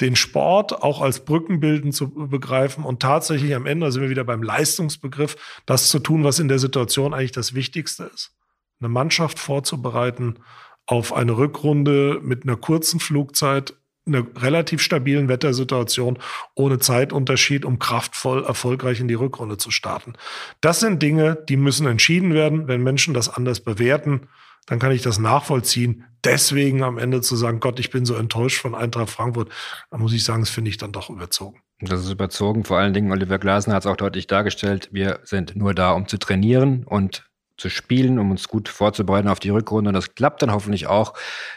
Den 0.01 0.15
Sport 0.15 0.83
auch 0.83 1.01
als 1.01 1.23
Brückenbilden 1.23 1.91
zu 1.91 2.09
begreifen 2.09 2.83
und 2.83 3.01
tatsächlich 3.01 3.55
am 3.55 3.65
Ende, 3.65 3.87
da 3.87 3.91
sind 3.91 4.01
wir 4.01 4.09
wieder 4.09 4.23
beim 4.23 4.43
Leistungsbegriff, 4.43 5.35
das 5.65 5.89
zu 5.89 5.99
tun, 5.99 6.23
was 6.23 6.39
in 6.39 6.47
der 6.47 6.59
Situation 6.59 7.13
eigentlich 7.13 7.31
das 7.31 7.53
Wichtigste 7.53 8.09
ist. 8.13 8.31
Eine 8.79 8.89
Mannschaft 8.89 9.39
vorzubereiten 9.39 10.39
auf 10.85 11.13
eine 11.13 11.37
Rückrunde 11.37 12.19
mit 12.21 12.43
einer 12.43 12.57
kurzen 12.57 12.99
Flugzeit, 12.99 13.73
einer 14.05 14.25
relativ 14.35 14.81
stabilen 14.81 15.29
Wettersituation, 15.29 16.19
ohne 16.55 16.79
Zeitunterschied, 16.79 17.63
um 17.63 17.79
kraftvoll 17.79 18.43
erfolgreich 18.43 18.99
in 18.99 19.07
die 19.07 19.13
Rückrunde 19.13 19.57
zu 19.57 19.71
starten. 19.71 20.13
Das 20.59 20.81
sind 20.81 21.01
Dinge, 21.01 21.37
die 21.47 21.55
müssen 21.55 21.87
entschieden 21.87 22.33
werden. 22.33 22.67
Wenn 22.67 22.83
Menschen 22.83 23.13
das 23.13 23.29
anders 23.29 23.61
bewerten, 23.61 24.27
dann 24.67 24.79
kann 24.79 24.91
ich 24.91 25.01
das 25.01 25.19
nachvollziehen. 25.19 26.05
Deswegen 26.23 26.83
am 26.83 26.97
Ende 26.97 27.21
zu 27.21 27.35
sagen, 27.35 27.59
Gott, 27.59 27.79
ich 27.79 27.89
bin 27.89 28.05
so 28.05 28.15
enttäuscht 28.15 28.61
von 28.61 28.75
Eintracht 28.75 29.09
Frankfurt, 29.09 29.49
da 29.91 29.97
muss 29.97 30.13
ich 30.13 30.23
sagen, 30.23 30.41
das 30.41 30.49
finde 30.49 30.69
ich 30.69 30.77
dann 30.77 30.91
doch 30.91 31.09
überzogen. 31.09 31.61
Das 31.81 32.01
ist 32.01 32.11
überzogen. 32.11 32.63
Vor 32.63 32.77
allen 32.77 32.93
Dingen, 32.93 33.11
Oliver 33.11 33.39
Glasner 33.39 33.75
hat 33.75 33.83
es 33.83 33.87
auch 33.87 33.97
deutlich 33.97 34.27
dargestellt, 34.27 34.89
wir 34.91 35.19
sind 35.23 35.55
nur 35.55 35.73
da, 35.73 35.91
um 35.91 36.07
zu 36.07 36.17
trainieren 36.17 36.85
und 36.85 37.29
zu 37.63 37.69
spielen, 37.69 38.19
um 38.19 38.29
uns 38.29 38.49
gut 38.49 38.67
vorzubereiten 38.67 39.29
auf 39.29 39.39
die 39.39 39.49
Rückrunde. 39.49 39.87
Und 39.87 39.93
das 39.93 40.15
klappt 40.15 40.41
dann 40.41 40.51
hoffentlich 40.51 40.87
auch 40.87 41.13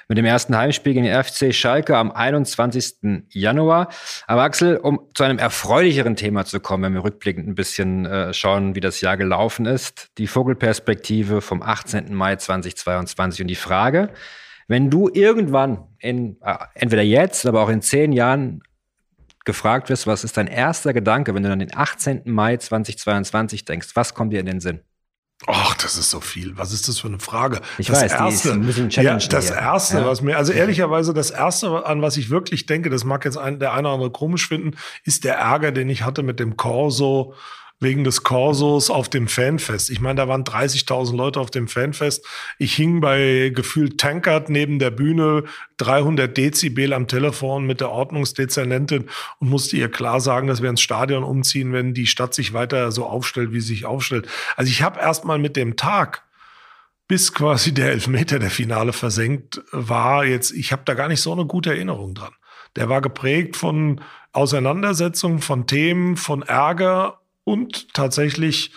mit 0.07 0.17
dem 0.17 0.25
ersten 0.25 0.57
Heimspiel 0.57 0.95
gegen 0.95 1.05
den 1.05 1.25
FC 1.25 1.53
Schalke 1.53 1.97
am 1.97 2.13
21. 2.13 3.25
Januar. 3.31 3.89
Aber 4.29 4.43
Axel, 4.43 4.77
um 4.77 5.01
zu 5.15 5.25
einem 5.25 5.41
erfreulicheren 5.41 6.15
Thema 6.15 6.45
zu 6.45 6.61
kommen, 6.61 6.85
wenn 6.85 6.95
wir 6.95 7.03
rückblickend 7.03 7.49
ein 7.49 7.57
bisschen 7.57 8.07
äh, 8.07 8.33
schauen, 8.33 8.77
wie 8.77 8.81
das 8.81 9.01
Jahr 9.01 9.17
gelaufen 9.17 9.67
ist, 9.67 10.11
die 10.19 10.29
Vogelperspektive 10.29 11.41
vom 11.41 11.61
18. 11.61 12.15
Mai 12.15 12.37
2022 12.37 13.41
und 13.41 13.49
die 13.49 13.57
Frage, 13.57 14.11
wenn 14.69 14.91
du 14.91 15.11
irgendwann 15.13 15.89
in, 15.99 16.37
äh, 16.41 16.55
entweder 16.75 17.03
jetzt, 17.03 17.47
aber 17.47 17.63
auch 17.63 17.69
in 17.69 17.83
zehn 17.83 18.13
Jahren 18.13 18.63
gefragt 19.45 19.91
wirst, 19.91 20.07
was 20.07 20.23
ist 20.23 20.37
dein 20.37 20.47
erster 20.47 20.93
Gedanke, 20.93 21.35
wenn 21.35 21.43
du 21.43 21.49
dann 21.49 21.59
den 21.59 21.77
18. 21.77 22.23
Mai 22.27 22.59
2022 22.59 23.65
denkst, 23.65 23.89
was 23.95 24.15
kommt 24.15 24.33
dir 24.33 24.39
in 24.39 24.47
den 24.47 24.61
Sinn? 24.61 24.83
Ach, 25.47 25.75
das 25.75 25.99
ist 25.99 26.11
so 26.11 26.21
viel. 26.21 26.57
Was 26.57 26.73
ist 26.73 26.89
das 26.89 26.99
für 26.99 27.09
eine 27.09 27.19
Frage? 27.19 27.61
Ich 27.77 27.89
das 27.89 28.01
weiß, 28.03 28.13
erste, 28.13 28.29
die 28.29 28.35
ist 28.35 28.47
ein 28.47 28.67
bisschen. 28.67 29.05
Ja, 29.05 29.17
das 29.17 29.49
hier. 29.49 29.57
erste, 29.57 29.99
ja. 29.99 30.07
was 30.07 30.23
mir, 30.23 30.37
also 30.37 30.53
ehrlicherweise, 30.53 31.13
das 31.13 31.31
erste, 31.31 31.85
an 31.85 32.01
was 32.01 32.17
ich 32.17 32.31
wirklich 32.31 32.65
denke, 32.65 32.89
das 32.89 33.05
mag 33.05 33.25
jetzt 33.25 33.37
ein, 33.37 33.59
der 33.59 33.73
eine 33.75 33.89
oder 33.89 33.95
andere 33.95 34.11
komisch 34.11 34.49
finden, 34.49 34.77
ist 35.05 35.25
der 35.25 35.35
Ärger, 35.37 35.73
den 35.73 35.91
ich 35.91 36.05
hatte 36.05 36.23
mit 36.23 36.41
dem 36.41 36.57
Corso 36.57 37.35
wegen 37.79 38.05
des 38.05 38.23
Corsos 38.23 38.89
auf 38.89 39.09
dem 39.09 39.29
Fanfest. 39.29 39.91
Ich 39.91 40.01
meine, 40.01 40.17
da 40.17 40.29
waren 40.29 40.45
30.000 40.45 41.15
Leute 41.15 41.41
auf 41.41 41.51
dem 41.51 41.69
Fanfest. 41.69 42.25
Ich 42.59 42.75
hing 42.75 43.01
bei 43.01 43.53
gefühlt 43.55 43.99
Tankert 44.01 44.49
neben 44.49 44.79
der 44.79 44.91
Bühne, 44.91 45.45
300 45.77 46.35
Dezibel 46.35 46.95
am 46.95 47.07
Telefon 47.07 47.67
mit 47.67 47.81
der 47.81 47.91
Ordnungsdezernentin 47.91 49.11
und 49.41 49.51
musste 49.51 49.77
ihr 49.77 49.91
klar 49.91 50.21
sagen, 50.21 50.47
dass 50.49 50.63
wir 50.63 50.71
ins 50.71 50.81
Stadion 50.81 51.23
umziehen, 51.23 51.73
wenn 51.73 51.93
die 51.93 52.07
Stadt 52.07 52.33
sich 52.33 52.55
weiter 52.55 52.91
so 52.93 53.05
aufstellt, 53.05 53.53
wie 53.53 53.61
sie 53.61 53.75
sich 53.75 53.85
aufstellt. 53.85 54.27
Also 54.57 54.71
ich 54.71 54.83
habe 54.83 55.01
erst 55.01 55.27
mal 55.27 55.39
mit 55.39 55.57
dem 55.57 55.77
Tag 55.77 56.23
bis 57.09 57.33
quasi 57.35 57.73
der 57.73 57.93
Elfmeter 57.93 58.39
der 58.39 58.51
Finale 58.51 58.93
versenkt 58.93 59.63
war, 59.71 60.25
jetzt, 60.25 60.51
ich 60.53 60.73
habe 60.73 60.83
da 60.85 60.95
gar 60.95 61.09
nicht 61.09 61.21
so 61.21 61.33
eine 61.33 61.47
gute 61.47 61.71
Erinnerung 61.71 62.15
dran. 62.15 62.33
Der 62.75 62.89
war 62.89 63.01
geprägt 63.01 63.57
von 63.57 64.01
Auseinandersetzungen, 64.33 65.41
von 65.41 65.67
Themen, 65.67 66.17
von 66.17 66.43
Ärger 66.43 67.21
und 67.47 67.95
tatsächlich 67.95 68.73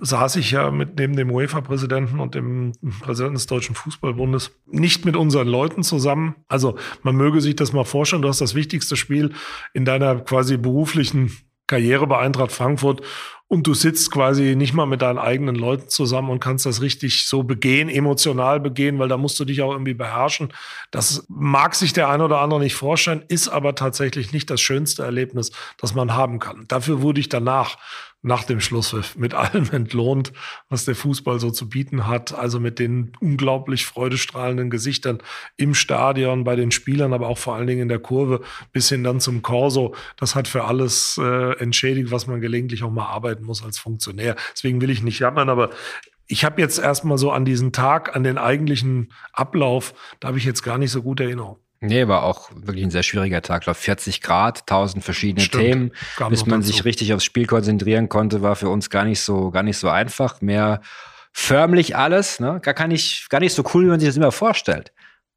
saß 0.00 0.36
ich 0.36 0.50
ja 0.50 0.72
mit 0.72 0.98
neben 0.98 1.14
dem 1.14 1.30
UEFA-Präsidenten 1.30 2.18
und 2.18 2.34
dem 2.34 2.72
Präsidenten 3.00 3.36
des 3.36 3.46
Deutschen 3.46 3.76
Fußballbundes 3.76 4.50
nicht 4.66 5.04
mit 5.04 5.14
unseren 5.14 5.46
Leuten 5.46 5.84
zusammen. 5.84 6.34
Also 6.48 6.76
man 7.04 7.14
möge 7.14 7.40
sich 7.40 7.54
das 7.54 7.72
mal 7.72 7.84
vorstellen, 7.84 8.22
du 8.22 8.28
hast 8.28 8.40
das 8.40 8.56
wichtigste 8.56 8.96
Spiel 8.96 9.34
in 9.72 9.84
deiner 9.84 10.16
quasi 10.16 10.56
beruflichen 10.56 11.30
Karriere 11.68 12.08
bei 12.08 12.18
Eintracht 12.18 12.50
Frankfurt 12.50 13.02
und 13.46 13.66
du 13.66 13.74
sitzt 13.74 14.10
quasi 14.10 14.56
nicht 14.56 14.72
mal 14.72 14.86
mit 14.86 15.02
deinen 15.02 15.18
eigenen 15.18 15.54
Leuten 15.54 15.88
zusammen 15.88 16.30
und 16.30 16.40
kannst 16.40 16.66
das 16.66 16.80
richtig 16.80 17.26
so 17.26 17.42
begehen, 17.42 17.88
emotional 17.88 18.58
begehen, 18.58 18.98
weil 18.98 19.08
da 19.08 19.16
musst 19.16 19.38
du 19.38 19.44
dich 19.44 19.60
auch 19.62 19.72
irgendwie 19.72 19.94
beherrschen. 19.94 20.52
Das 20.90 21.24
mag 21.28 21.74
sich 21.74 21.92
der 21.92 22.08
eine 22.08 22.24
oder 22.24 22.40
andere 22.40 22.60
nicht 22.60 22.74
vorstellen, 22.74 23.22
ist 23.28 23.48
aber 23.48 23.74
tatsächlich 23.74 24.32
nicht 24.32 24.50
das 24.50 24.60
schönste 24.60 25.02
Erlebnis, 25.04 25.52
das 25.78 25.94
man 25.94 26.14
haben 26.14 26.38
kann. 26.38 26.64
Dafür 26.68 27.02
wurde 27.02 27.20
ich 27.20 27.28
danach 27.28 27.76
nach 28.24 28.44
dem 28.44 28.60
Schlusspfiff 28.60 29.16
mit 29.16 29.34
allem 29.34 29.68
entlohnt, 29.70 30.32
was 30.68 30.84
der 30.84 30.96
Fußball 30.96 31.38
so 31.38 31.50
zu 31.50 31.68
bieten 31.68 32.06
hat. 32.06 32.34
Also 32.34 32.58
mit 32.58 32.78
den 32.78 33.12
unglaublich 33.20 33.84
freudestrahlenden 33.86 34.70
Gesichtern 34.70 35.18
im 35.56 35.74
Stadion, 35.74 36.42
bei 36.42 36.56
den 36.56 36.70
Spielern, 36.70 37.12
aber 37.12 37.28
auch 37.28 37.38
vor 37.38 37.54
allen 37.54 37.66
Dingen 37.66 37.82
in 37.82 37.88
der 37.88 37.98
Kurve 37.98 38.40
bis 38.72 38.88
hin 38.88 39.04
dann 39.04 39.20
zum 39.20 39.42
Corso. 39.42 39.94
Das 40.16 40.34
hat 40.34 40.48
für 40.48 40.64
alles 40.64 41.18
äh, 41.22 41.58
entschädigt, 41.58 42.10
was 42.10 42.26
man 42.26 42.40
gelegentlich 42.40 42.82
auch 42.82 42.90
mal 42.90 43.06
arbeiten 43.06 43.44
muss 43.44 43.62
als 43.62 43.78
Funktionär. 43.78 44.36
Deswegen 44.52 44.80
will 44.80 44.90
ich 44.90 45.02
nicht 45.02 45.18
jammern, 45.18 45.50
aber 45.50 45.70
ich 46.26 46.44
habe 46.44 46.60
jetzt 46.60 46.78
erstmal 46.78 47.18
so 47.18 47.30
an 47.30 47.44
diesen 47.44 47.72
Tag, 47.72 48.16
an 48.16 48.24
den 48.24 48.38
eigentlichen 48.38 49.12
Ablauf, 49.34 49.94
da 50.20 50.28
habe 50.28 50.38
ich 50.38 50.44
jetzt 50.44 50.62
gar 50.62 50.78
nicht 50.78 50.90
so 50.90 51.02
gute 51.02 51.24
Erinnerung. 51.24 51.58
Nee, 51.84 52.08
war 52.08 52.22
auch 52.22 52.50
wirklich 52.54 52.84
ein 52.84 52.90
sehr 52.90 53.02
schwieriger 53.02 53.42
Tag. 53.42 53.62
Ich 53.62 53.64
glaube, 53.64 53.78
40 53.78 54.20
Grad, 54.22 54.60
1000 54.60 55.04
verschiedene 55.04 55.44
Stimmt, 55.44 55.64
Themen. 55.64 55.92
Bis 56.30 56.46
man 56.46 56.62
sich 56.62 56.84
richtig 56.84 57.12
aufs 57.12 57.24
Spiel 57.24 57.46
konzentrieren 57.46 58.08
konnte, 58.08 58.42
war 58.42 58.56
für 58.56 58.68
uns 58.68 58.88
gar 58.90 59.04
nicht 59.04 59.20
so, 59.20 59.50
gar 59.50 59.62
nicht 59.62 59.76
so 59.76 59.88
einfach. 59.88 60.40
Mehr 60.40 60.80
förmlich 61.32 61.96
alles, 61.96 62.40
ne? 62.40 62.60
Gar, 62.62 62.74
gar, 62.74 62.88
nicht, 62.88 63.28
gar 63.28 63.40
nicht 63.40 63.52
so 63.52 63.64
cool, 63.74 63.84
wie 63.84 63.88
man 63.88 64.00
sich 64.00 64.08
das 64.08 64.16
immer 64.16 64.32
vorstellt 64.32 64.93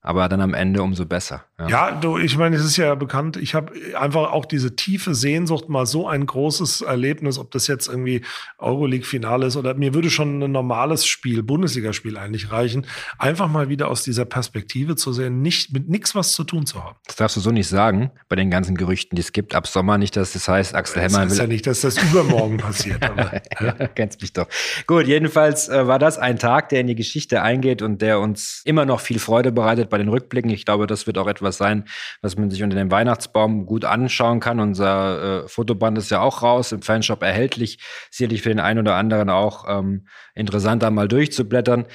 aber 0.07 0.29
dann 0.29 0.39
am 0.39 0.53
Ende 0.53 0.81
umso 0.81 1.05
besser. 1.05 1.43
Ja, 1.59 1.67
ja 1.67 1.91
du, 1.91 2.17
ich 2.17 2.37
meine, 2.37 2.55
es 2.55 2.63
ist 2.63 2.77
ja 2.77 2.95
bekannt, 2.95 3.35
ich 3.35 3.53
habe 3.53 3.73
einfach 3.99 4.31
auch 4.31 4.45
diese 4.45 4.73
tiefe 4.73 5.13
Sehnsucht, 5.13 5.67
mal 5.67 5.85
so 5.85 6.07
ein 6.07 6.25
großes 6.25 6.79
Erlebnis, 6.79 7.37
ob 7.37 7.51
das 7.51 7.67
jetzt 7.67 7.89
irgendwie 7.89 8.21
Euroleague-Finale 8.57 9.47
ist 9.47 9.57
oder 9.57 9.73
mir 9.73 9.93
würde 9.93 10.09
schon 10.09 10.41
ein 10.41 10.49
normales 10.49 11.05
Spiel, 11.05 11.43
Bundesligaspiel 11.43 12.17
eigentlich 12.17 12.53
reichen, 12.53 12.85
einfach 13.19 13.49
mal 13.49 13.67
wieder 13.67 13.89
aus 13.89 14.03
dieser 14.03 14.23
Perspektive 14.23 14.95
zu 14.95 15.11
sehen, 15.11 15.41
nicht 15.41 15.73
mit 15.73 15.89
nichts 15.89 16.15
was 16.15 16.31
zu 16.31 16.45
tun 16.45 16.65
zu 16.65 16.81
haben. 16.81 16.95
Das 17.05 17.17
darfst 17.17 17.35
du 17.35 17.41
so 17.41 17.51
nicht 17.51 17.67
sagen, 17.67 18.11
bei 18.29 18.37
den 18.37 18.49
ganzen 18.49 18.77
Gerüchten, 18.77 19.17
die 19.17 19.21
es 19.21 19.33
gibt, 19.33 19.55
ab 19.55 19.67
Sommer 19.67 19.97
nicht, 19.97 20.15
dass 20.15 20.31
das 20.31 20.47
heißt, 20.47 20.73
Axel 20.73 21.01
Hemmer. 21.01 21.23
Das 21.23 21.31
heißt 21.31 21.41
ja 21.41 21.47
nicht, 21.47 21.67
dass 21.67 21.81
das 21.81 22.01
übermorgen 22.01 22.57
passiert. 22.59 23.03
Aber, 23.03 23.41
ja. 23.59 23.87
Kennst 23.89 24.21
mich 24.21 24.31
doch. 24.31 24.47
Gut, 24.85 25.05
jedenfalls 25.05 25.67
äh, 25.67 25.85
war 25.85 25.99
das 25.99 26.17
ein 26.17 26.39
Tag, 26.39 26.69
der 26.69 26.79
in 26.79 26.87
die 26.87 26.95
Geschichte 26.95 27.41
eingeht 27.41 27.81
und 27.81 28.01
der 28.01 28.21
uns 28.21 28.61
immer 28.63 28.85
noch 28.85 29.01
viel 29.01 29.19
Freude 29.19 29.51
bereitet 29.51 29.89
bei 29.89 29.96
den 29.97 30.09
Rückblicken. 30.09 30.51
Ich 30.51 30.65
glaube, 30.65 30.87
das 30.87 31.07
wird 31.07 31.17
auch 31.17 31.27
etwas 31.27 31.57
sein, 31.57 31.85
was 32.21 32.37
man 32.37 32.49
sich 32.49 32.63
unter 32.63 32.77
dem 32.77 32.91
Weihnachtsbaum 32.91 33.65
gut 33.65 33.85
anschauen 33.85 34.39
kann. 34.39 34.59
Unser 34.59 35.43
äh, 35.43 35.47
Fotoband 35.47 35.97
ist 35.97 36.11
ja 36.11 36.21
auch 36.21 36.43
raus, 36.43 36.71
im 36.71 36.81
Fanshop 36.81 37.23
erhältlich. 37.23 37.79
Sicherlich 38.11 38.41
für 38.41 38.49
den 38.49 38.59
einen 38.59 38.79
oder 38.79 38.95
anderen 38.95 39.29
auch 39.29 39.65
ähm, 39.67 40.07
interessant, 40.35 40.83
da 40.83 40.89
mal 40.89 41.07
durchzublättern. 41.07 41.85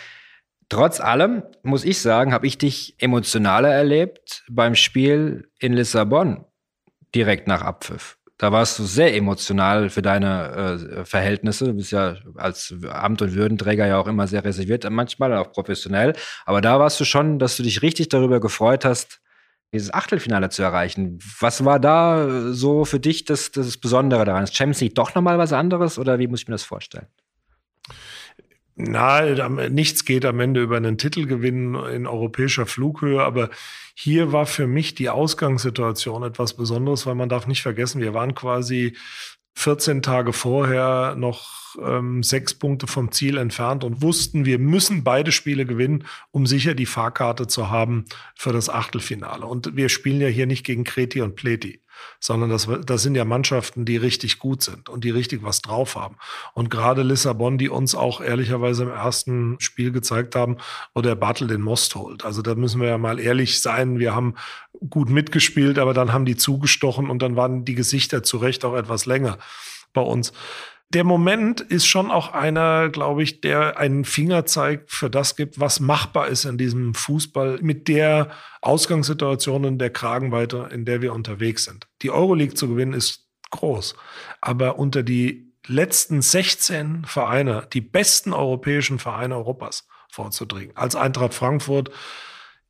Trotz 0.69 1.01
allem 1.01 1.43
muss 1.63 1.85
ich 1.85 2.01
sagen, 2.01 2.33
habe 2.33 2.47
ich 2.47 2.57
dich 2.57 2.95
emotionaler 2.99 3.69
erlebt 3.69 4.43
beim 4.51 4.75
Spiel 4.75 5.51
in 5.59 5.75
Lissabon 5.75 6.47
direkt 7.15 7.47
nach 7.47 7.61
Abpfiff. 7.61 8.17
Da 8.43 8.51
warst 8.51 8.77
du 8.81 8.83
sehr 8.83 9.15
emotional 9.15 9.89
für 9.89 10.03
deine 10.03 10.99
äh, 10.99 11.05
Verhältnisse. 11.05 11.67
Du 11.67 11.75
bist 11.75 11.93
ja 11.93 12.17
als 12.35 12.75
Amt- 12.91 13.23
und 13.23 13.35
Würdenträger 13.37 13.87
ja 13.87 14.01
auch 14.01 14.09
immer 14.09 14.27
sehr 14.27 14.45
reserviert, 14.45 14.85
manchmal 14.91 15.33
auch 15.37 15.53
professionell. 15.53 16.15
Aber 16.45 16.61
da 16.61 16.81
warst 16.81 16.99
du 16.99 17.05
schon, 17.05 17.39
dass 17.39 17.57
du 17.57 17.63
dich 17.63 17.83
richtig 17.83 18.09
darüber 18.09 18.41
gefreut 18.41 18.85
hast, 18.85 19.21
dieses 19.73 19.95
Achtelfinale 19.95 20.49
zu 20.49 20.65
erreichen. 20.65 21.21
Was 21.39 21.65
war 21.65 21.79
da 21.79 22.53
so 22.53 22.85
für 22.85 22.99
dich 22.99 23.25
das, 23.27 23.53
das 23.53 23.77
Besondere 23.77 24.25
daran? 24.25 24.43
Ist 24.43 24.57
Champions 24.57 24.81
League 24.81 24.97
doch 24.97 25.15
nochmal 25.15 25.39
was 25.39 25.53
anderes 25.53 25.97
oder 25.97 26.19
wie 26.19 26.27
muss 26.27 26.41
ich 26.41 26.49
mir 26.49 26.55
das 26.55 26.65
vorstellen? 26.65 27.07
Na, 28.75 29.49
nichts 29.69 30.05
geht 30.05 30.25
am 30.25 30.41
Ende 30.41 30.63
über 30.63 30.79
einen 30.79 30.97
Titelgewinn 30.97 31.75
in 31.75 32.07
europäischer 32.07 32.65
Flughöhe, 32.65 33.23
aber 33.23 33.51
hier 33.95 34.33
war 34.33 34.47
für 34.47 34.67
mich 34.67 34.95
die 34.95 35.11
Ausgangssituation 35.11 36.23
etwas 36.23 36.55
Besonderes, 36.55 37.05
weil 37.05 37.15
man 37.15 37.29
darf 37.29 37.47
nicht 37.47 37.63
vergessen, 37.63 38.01
wir 38.01 38.15
waren 38.15 38.35
quasi 38.35 38.97
14 39.55 40.01
Tage 40.01 40.33
vorher 40.33 41.15
noch 41.17 41.77
ähm, 41.79 42.23
sechs 42.23 42.55
Punkte 42.55 42.87
vom 42.87 43.13
Ziel 43.13 43.37
entfernt 43.37 43.85
und 43.85 44.01
wussten, 44.01 44.47
wir 44.47 44.59
müssen 44.59 45.05
beide 45.05 45.33
Spiele 45.33 45.67
gewinnen, 45.67 46.05
um 46.31 46.47
sicher 46.47 46.75
die 46.75 46.87
Fahrkarte 46.87 47.47
zu 47.47 47.71
haben 47.71 48.07
für 48.35 48.53
das 48.53 48.71
Achtelfinale. 48.71 49.47
Und 49.47 49.77
wir 49.77 49.91
spielen 49.91 50.21
ja 50.21 50.29
hier 50.29 50.47
nicht 50.47 50.65
gegen 50.65 50.85
Kreti 50.85 51.21
und 51.21 51.37
Pleti 51.37 51.82
sondern 52.21 52.51
das, 52.51 52.69
das 52.85 53.03
sind 53.03 53.15
ja 53.15 53.25
Mannschaften, 53.25 53.85
die 53.85 53.97
richtig 53.97 54.39
gut 54.39 54.63
sind 54.63 54.89
und 54.89 55.05
die 55.05 55.11
richtig 55.11 55.43
was 55.43 55.63
drauf 55.63 55.97
haben. 55.97 56.17
Und 56.55 56.71
gerade 56.71 57.03
Lissabon, 57.03 57.59
die 57.59 57.69
uns 57.69 57.95
auch 57.95 58.21
ehrlicherweise 58.21 58.85
im 58.85 58.91
ersten 58.91 59.57
Spiel 59.61 59.93
gezeigt 59.93 60.35
haben, 60.35 60.57
wo 60.95 61.03
der 61.03 61.15
Battle 61.15 61.47
den 61.47 61.61
Most 61.61 61.95
holt. 61.95 62.25
Also 62.25 62.43
da 62.43 62.55
müssen 62.55 62.81
wir 62.81 62.89
ja 62.89 62.99
mal 62.99 63.19
ehrlich 63.19 63.61
sein. 63.61 63.99
Wir 63.99 64.15
haben 64.15 64.35
gut 64.89 65.11
mitgespielt, 65.11 65.79
aber 65.79 65.95
dann 65.95 66.13
haben 66.13 66.25
die 66.25 66.37
zugestochen 66.37 67.11
und 67.11 67.23
dann 67.23 67.37
waren 67.37 67.65
die 67.65 67.75
Gesichter 67.75 68.23
zu 68.23 68.39
Recht 68.39 68.65
auch 68.65 68.75
etwas 68.75 69.07
länger 69.07 69.39
bei 69.93 70.01
uns 70.01 70.33
der 70.95 71.05
Moment 71.05 71.61
ist 71.61 71.87
schon 71.87 72.11
auch 72.11 72.33
einer, 72.33 72.91
glaube 72.91 73.23
ich, 73.23 73.41
der 73.41 73.79
einen 73.79 74.05
Fingerzeig 74.05 74.85
für 74.91 75.09
das 75.09 75.37
gibt, 75.37 75.59
was 75.59 75.81
machbar 75.81 76.29
ist 76.29 76.45
in 76.45 76.59
diesem 76.59 76.95
Fußball 76.95 77.59
mit 77.63 77.89
der 77.89 78.31
Ausgangssituation 78.61 79.65
in 79.65 79.79
der 79.79 79.91
Kragenweite, 79.91 80.69
in 80.71 80.85
der 80.85 81.01
wir 81.01 81.15
unterwegs 81.15 81.65
sind. 81.65 81.89
Die 82.03 82.11
Euroleague 82.11 82.55
zu 82.55 82.69
gewinnen 82.69 82.93
ist 82.93 83.27
groß, 83.51 83.97
aber 84.41 84.79
unter 84.79 85.03
die 85.03 85.53
letzten 85.67 86.21
16 86.21 87.05
Vereine, 87.07 87.67
die 87.73 87.81
besten 87.81 88.33
europäischen 88.33 88.99
Vereine 88.99 89.37
Europas 89.37 89.87
vorzudringen, 90.11 90.77
als 90.77 90.95
Eintracht 90.95 91.35
Frankfurt, 91.35 91.91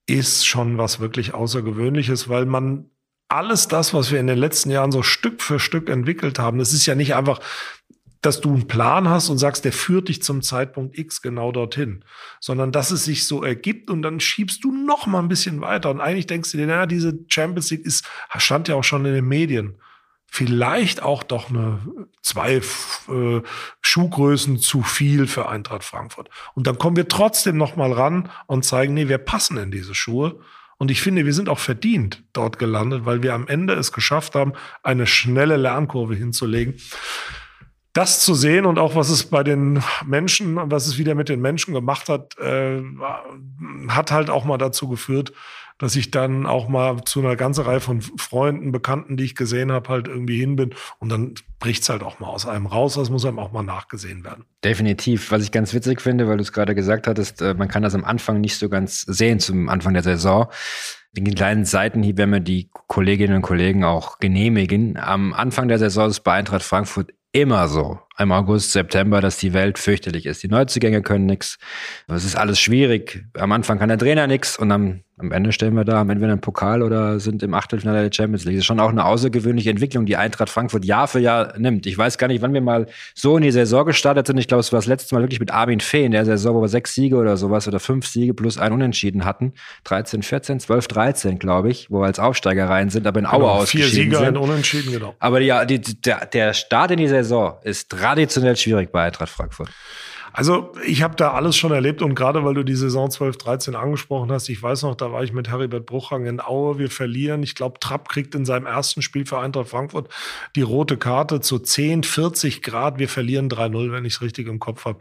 ist 0.06 0.46
schon 0.46 0.78
was 0.78 1.00
wirklich 1.00 1.35
Außergewöhnliches, 1.35 2.28
weil 2.28 2.46
man 2.46 2.90
alles 3.32 3.66
das, 3.66 3.94
was 3.94 4.12
wir 4.12 4.20
in 4.20 4.26
den 4.26 4.38
letzten 4.38 4.70
Jahren 4.70 4.92
so 4.92 5.02
Stück 5.02 5.40
für 5.40 5.58
Stück 5.58 5.88
entwickelt 5.88 6.38
haben, 6.38 6.58
das 6.58 6.74
ist 6.74 6.85
ja 6.85 6.94
nicht 6.94 7.14
einfach 7.14 7.40
dass 8.22 8.40
du 8.40 8.50
einen 8.50 8.68
Plan 8.68 9.08
hast 9.08 9.28
und 9.28 9.38
sagst, 9.38 9.64
der 9.64 9.72
führt 9.72 10.08
dich 10.08 10.22
zum 10.22 10.42
Zeitpunkt 10.42 10.96
X 10.96 11.22
genau 11.22 11.50
dorthin, 11.50 12.04
sondern 12.40 12.70
dass 12.72 12.92
es 12.92 13.04
sich 13.04 13.26
so 13.26 13.42
ergibt 13.42 13.90
und 13.90 14.02
dann 14.02 14.20
schiebst 14.20 14.64
du 14.64 14.72
noch 14.72 15.06
mal 15.06 15.18
ein 15.18 15.28
bisschen 15.28 15.61
weiter 15.61 15.90
und 15.90 16.00
eigentlich 16.00 16.28
denkst 16.28 16.52
du 16.52 16.56
dir, 16.56 16.66
naja, 16.66 16.87
diese 16.87 17.18
Champions 17.28 17.70
League 17.70 17.85
ist, 17.85 18.08
stand 18.38 18.68
ja 18.68 18.76
auch 18.76 18.85
schon 18.85 19.04
in 19.04 19.12
den 19.12 19.26
Medien, 19.26 19.74
vielleicht 20.26 21.02
auch 21.02 21.24
doch 21.24 21.50
eine 21.50 21.80
zwei 22.22 22.62
äh, 23.08 23.42
Schuhgrößen 23.80 24.58
zu 24.58 24.82
viel 24.82 25.26
für 25.26 25.48
Eintracht 25.48 25.85
Frankfurt. 25.85 26.30
Und 26.54 26.66
dann 26.66 26.78
kommen 26.78 26.96
wir 26.96 27.08
trotzdem 27.08 27.58
noch 27.58 27.76
mal 27.76 27.92
ran 27.92 28.30
und 28.46 28.64
zeigen, 28.64 28.94
nee, 28.94 29.08
wir 29.08 29.18
passen 29.18 29.58
in 29.58 29.70
diese 29.70 29.94
Schuhe. 29.94 30.40
Und 30.78 30.90
ich 30.90 31.02
finde, 31.02 31.26
wir 31.26 31.35
sind 31.35 31.50
auch 31.50 31.58
verdient 31.58 32.24
dort 32.32 32.58
gelandet, 32.58 33.04
weil 33.04 33.22
wir 33.22 33.35
am 33.35 33.46
Ende 33.46 33.74
es 33.74 33.92
geschafft 33.92 34.35
haben, 34.35 34.54
eine 34.82 35.06
schnelle 35.06 35.56
Lernkurve 35.56 36.14
hinzulegen 36.14 36.76
das 37.92 38.20
zu 38.20 38.35
sehen 38.35 38.64
und 38.64 38.78
auch 38.78 38.94
was 38.94 39.11
es 39.11 39.24
bei 39.24 39.42
den 39.42 39.83
Menschen, 40.07 40.57
was 40.70 40.87
es 40.87 40.98
wieder 40.98 41.14
mit 41.14 41.28
den 41.28 41.40
Menschen 41.40 41.74
gemacht 41.74 42.09
hat, 42.09 42.38
äh, 42.38 42.83
hat 43.88 44.11
halt 44.11 44.31
auch 44.31 44.44
mal 44.44 44.59
dazu 44.59 44.88
geführt, 44.88 45.33
dass 45.78 45.96
ich 45.96 46.11
dann 46.11 46.46
auch 46.46 46.68
mal 46.68 47.02
zu 47.05 47.20
einer 47.20 47.35
ganzen 47.35 47.64
Reihe 47.64 47.81
von 47.81 48.00
Freunden, 48.00 48.70
Bekannten, 48.70 49.16
die 49.16 49.24
ich 49.24 49.35
gesehen 49.35 49.72
habe, 49.72 49.88
halt 49.88 50.07
irgendwie 50.07 50.38
hin 50.38 50.55
bin. 50.55 50.74
Und 51.00 51.09
dann 51.09 51.35
bricht 51.59 51.83
es 51.83 51.88
halt 51.88 52.05
auch 52.05 52.20
mal 52.20 52.28
aus 52.28 52.46
einem 52.46 52.66
raus. 52.66 52.94
Das 52.94 53.11
muss 53.11 53.24
einem 53.24 53.40
auch 53.40 53.50
mal 53.50 53.64
nachgesehen 53.64 54.22
werden. 54.22 54.44
Definitiv. 54.62 55.33
Was 55.33 55.42
ich 55.42 55.50
ganz 55.50 55.74
witzig 55.74 56.00
finde, 56.00 56.28
weil 56.28 56.37
du 56.37 56.42
es 56.42 56.52
gerade 56.52 56.76
gesagt 56.76 57.09
hattest, 57.09 57.42
äh, 57.42 57.55
man 57.55 57.66
kann 57.66 57.83
das 57.83 57.96
am 57.96 58.05
Anfang 58.05 58.40
nicht 58.40 58.59
so 58.59 58.68
ganz 58.68 59.00
sehen, 59.00 59.40
zum 59.40 59.68
Anfang 59.68 59.92
der 59.94 60.05
Saison. 60.05 60.46
Den 61.14 61.35
kleinen 61.35 61.64
Seitenhieb 61.64 62.16
werden 62.16 62.33
wir 62.33 62.40
die 62.40 62.70
Kolleginnen 62.87 63.37
und 63.37 63.42
Kollegen 63.42 63.83
auch 63.83 64.18
genehmigen. 64.18 64.96
Am 64.96 65.33
Anfang 65.33 65.66
der 65.66 65.81
Saison 65.81 66.09
ist 66.09 66.20
bei 66.20 66.35
Eintracht 66.35 66.62
Frankfurt 66.62 67.12
immer 67.33 67.68
so 67.68 67.99
im 68.18 68.33
August, 68.33 68.72
September, 68.72 69.20
dass 69.20 69.38
die 69.38 69.53
Welt 69.53 69.79
fürchterlich 69.79 70.27
ist. 70.27 70.42
Die 70.42 70.48
Neuzugänge 70.48 71.03
können 71.03 71.27
nichts. 71.27 71.59
Es 72.09 72.25
ist 72.25 72.37
alles 72.37 72.61
schwierig. 72.61 73.25
Am 73.35 73.53
Anfang 73.53 73.79
kann 73.79 73.88
der 73.88 73.98
Trainer 73.98 74.27
nichts 74.27 74.59
und 74.59 74.70
am, 74.70 75.01
am 75.18 75.33
Ende 75.33 75.53
stellen 75.53 75.75
wir 75.75 75.85
da, 75.85 75.98
haben 75.98 76.11
entweder 76.11 76.33
einen 76.33 76.40
Pokal 76.40 76.83
oder 76.83 77.20
sind 77.20 77.42
im 77.42 77.55
Achtelfinale 77.55 78.03
der 78.03 78.14
Champions 78.14 78.44
League. 78.44 78.57
Das 78.57 78.62
ist 78.62 78.66
schon 78.66 78.81
auch 78.81 78.90
eine 78.90 79.05
außergewöhnliche 79.05 79.70
Entwicklung, 79.70 80.05
die 80.05 80.16
Eintracht 80.16 80.51
Frankfurt 80.51 80.85
Jahr 80.85 81.09
für 81.09 81.20
Jahr 81.20 81.59
nimmt. 81.59 81.87
Ich 81.87 81.96
weiß 81.96 82.18
gar 82.18 82.27
nicht, 82.27 82.42
wann 82.42 82.53
wir 82.53 82.61
mal 82.61 82.87
so 83.14 83.37
in 83.37 83.42
die 83.42 83.51
Saison 83.51 83.87
gestartet 83.87 84.27
sind. 84.27 84.38
Ich 84.38 84.48
glaube, 84.48 84.61
es 84.61 84.72
war 84.72 84.79
das 84.79 84.87
letzte 84.87 85.14
Mal 85.14 85.22
wirklich 85.22 85.40
mit 85.40 85.51
Armin 85.51 85.81
Fee 85.81 86.05
in 86.05 86.12
der 86.12 86.25
Saison, 86.25 86.57
wo 86.57 86.62
wir 86.62 86.68
sechs 86.68 86.94
Siege 86.94 87.16
oder 87.16 87.37
sowas 87.37 87.68
oder 87.68 87.81
fünf 87.81 88.07
Siege 88.07 88.35
plus 88.35 88.59
ein 88.59 88.72
Unentschieden 88.72 89.25
hatten. 89.25 89.53
13, 89.85 90.22
14, 90.22 90.61
12, 90.61 90.88
13, 90.88 91.38
glaube 91.38 91.70
ich, 91.70 91.90
wo 91.90 92.01
wir 92.01 92.07
als 92.07 92.18
Aufsteiger 92.18 92.68
rein 92.68 92.90
sind, 92.90 93.07
aber 93.07 93.20
in 93.20 93.27
Aue 93.27 93.38
genau, 93.38 93.48
ausgeschieden 93.48 93.90
Vier 93.90 94.03
Siege, 94.03 94.16
sind. 94.16 94.27
ein 94.27 94.37
Unentschieden, 94.37 94.92
genau. 94.92 95.14
Aber 95.18 95.40
ja, 95.40 95.64
die, 95.64 95.81
der, 95.81 96.27
der 96.27 96.53
Start 96.53 96.90
in 96.90 96.98
die 96.98 97.09
Saison 97.09 97.57
ist 97.62 98.01
traditionell 98.02 98.56
schwierig 98.56 98.90
bei 98.92 99.04
Eintracht 99.04 99.30
Frankfurt? 99.30 99.70
Also 100.34 100.72
ich 100.86 101.02
habe 101.02 101.14
da 101.14 101.32
alles 101.32 101.56
schon 101.56 101.72
erlebt 101.72 102.00
und 102.00 102.14
gerade 102.14 102.42
weil 102.42 102.54
du 102.54 102.62
die 102.62 102.74
Saison 102.74 103.10
12, 103.10 103.36
13 103.36 103.76
angesprochen 103.76 104.32
hast, 104.32 104.48
ich 104.48 104.62
weiß 104.62 104.82
noch, 104.82 104.94
da 104.94 105.12
war 105.12 105.22
ich 105.22 105.34
mit 105.34 105.50
Heribert 105.50 105.84
Bruchhang 105.84 106.24
in 106.24 106.40
Aue, 106.40 106.78
wir 106.78 106.90
verlieren. 106.90 107.42
Ich 107.42 107.54
glaube, 107.54 107.78
Trapp 107.80 108.08
kriegt 108.08 108.34
in 108.34 108.46
seinem 108.46 108.64
ersten 108.64 109.02
Spiel 109.02 109.26
für 109.26 109.38
Eintracht 109.38 109.68
Frankfurt 109.68 110.08
die 110.56 110.62
rote 110.62 110.96
Karte 110.96 111.40
zu 111.40 111.58
10, 111.58 112.04
40 112.04 112.62
Grad. 112.62 112.98
Wir 112.98 113.10
verlieren 113.10 113.50
3-0, 113.50 113.92
wenn 113.92 114.06
ich 114.06 114.14
es 114.14 114.22
richtig 114.22 114.48
im 114.48 114.58
Kopf 114.58 114.86
habe. 114.86 115.00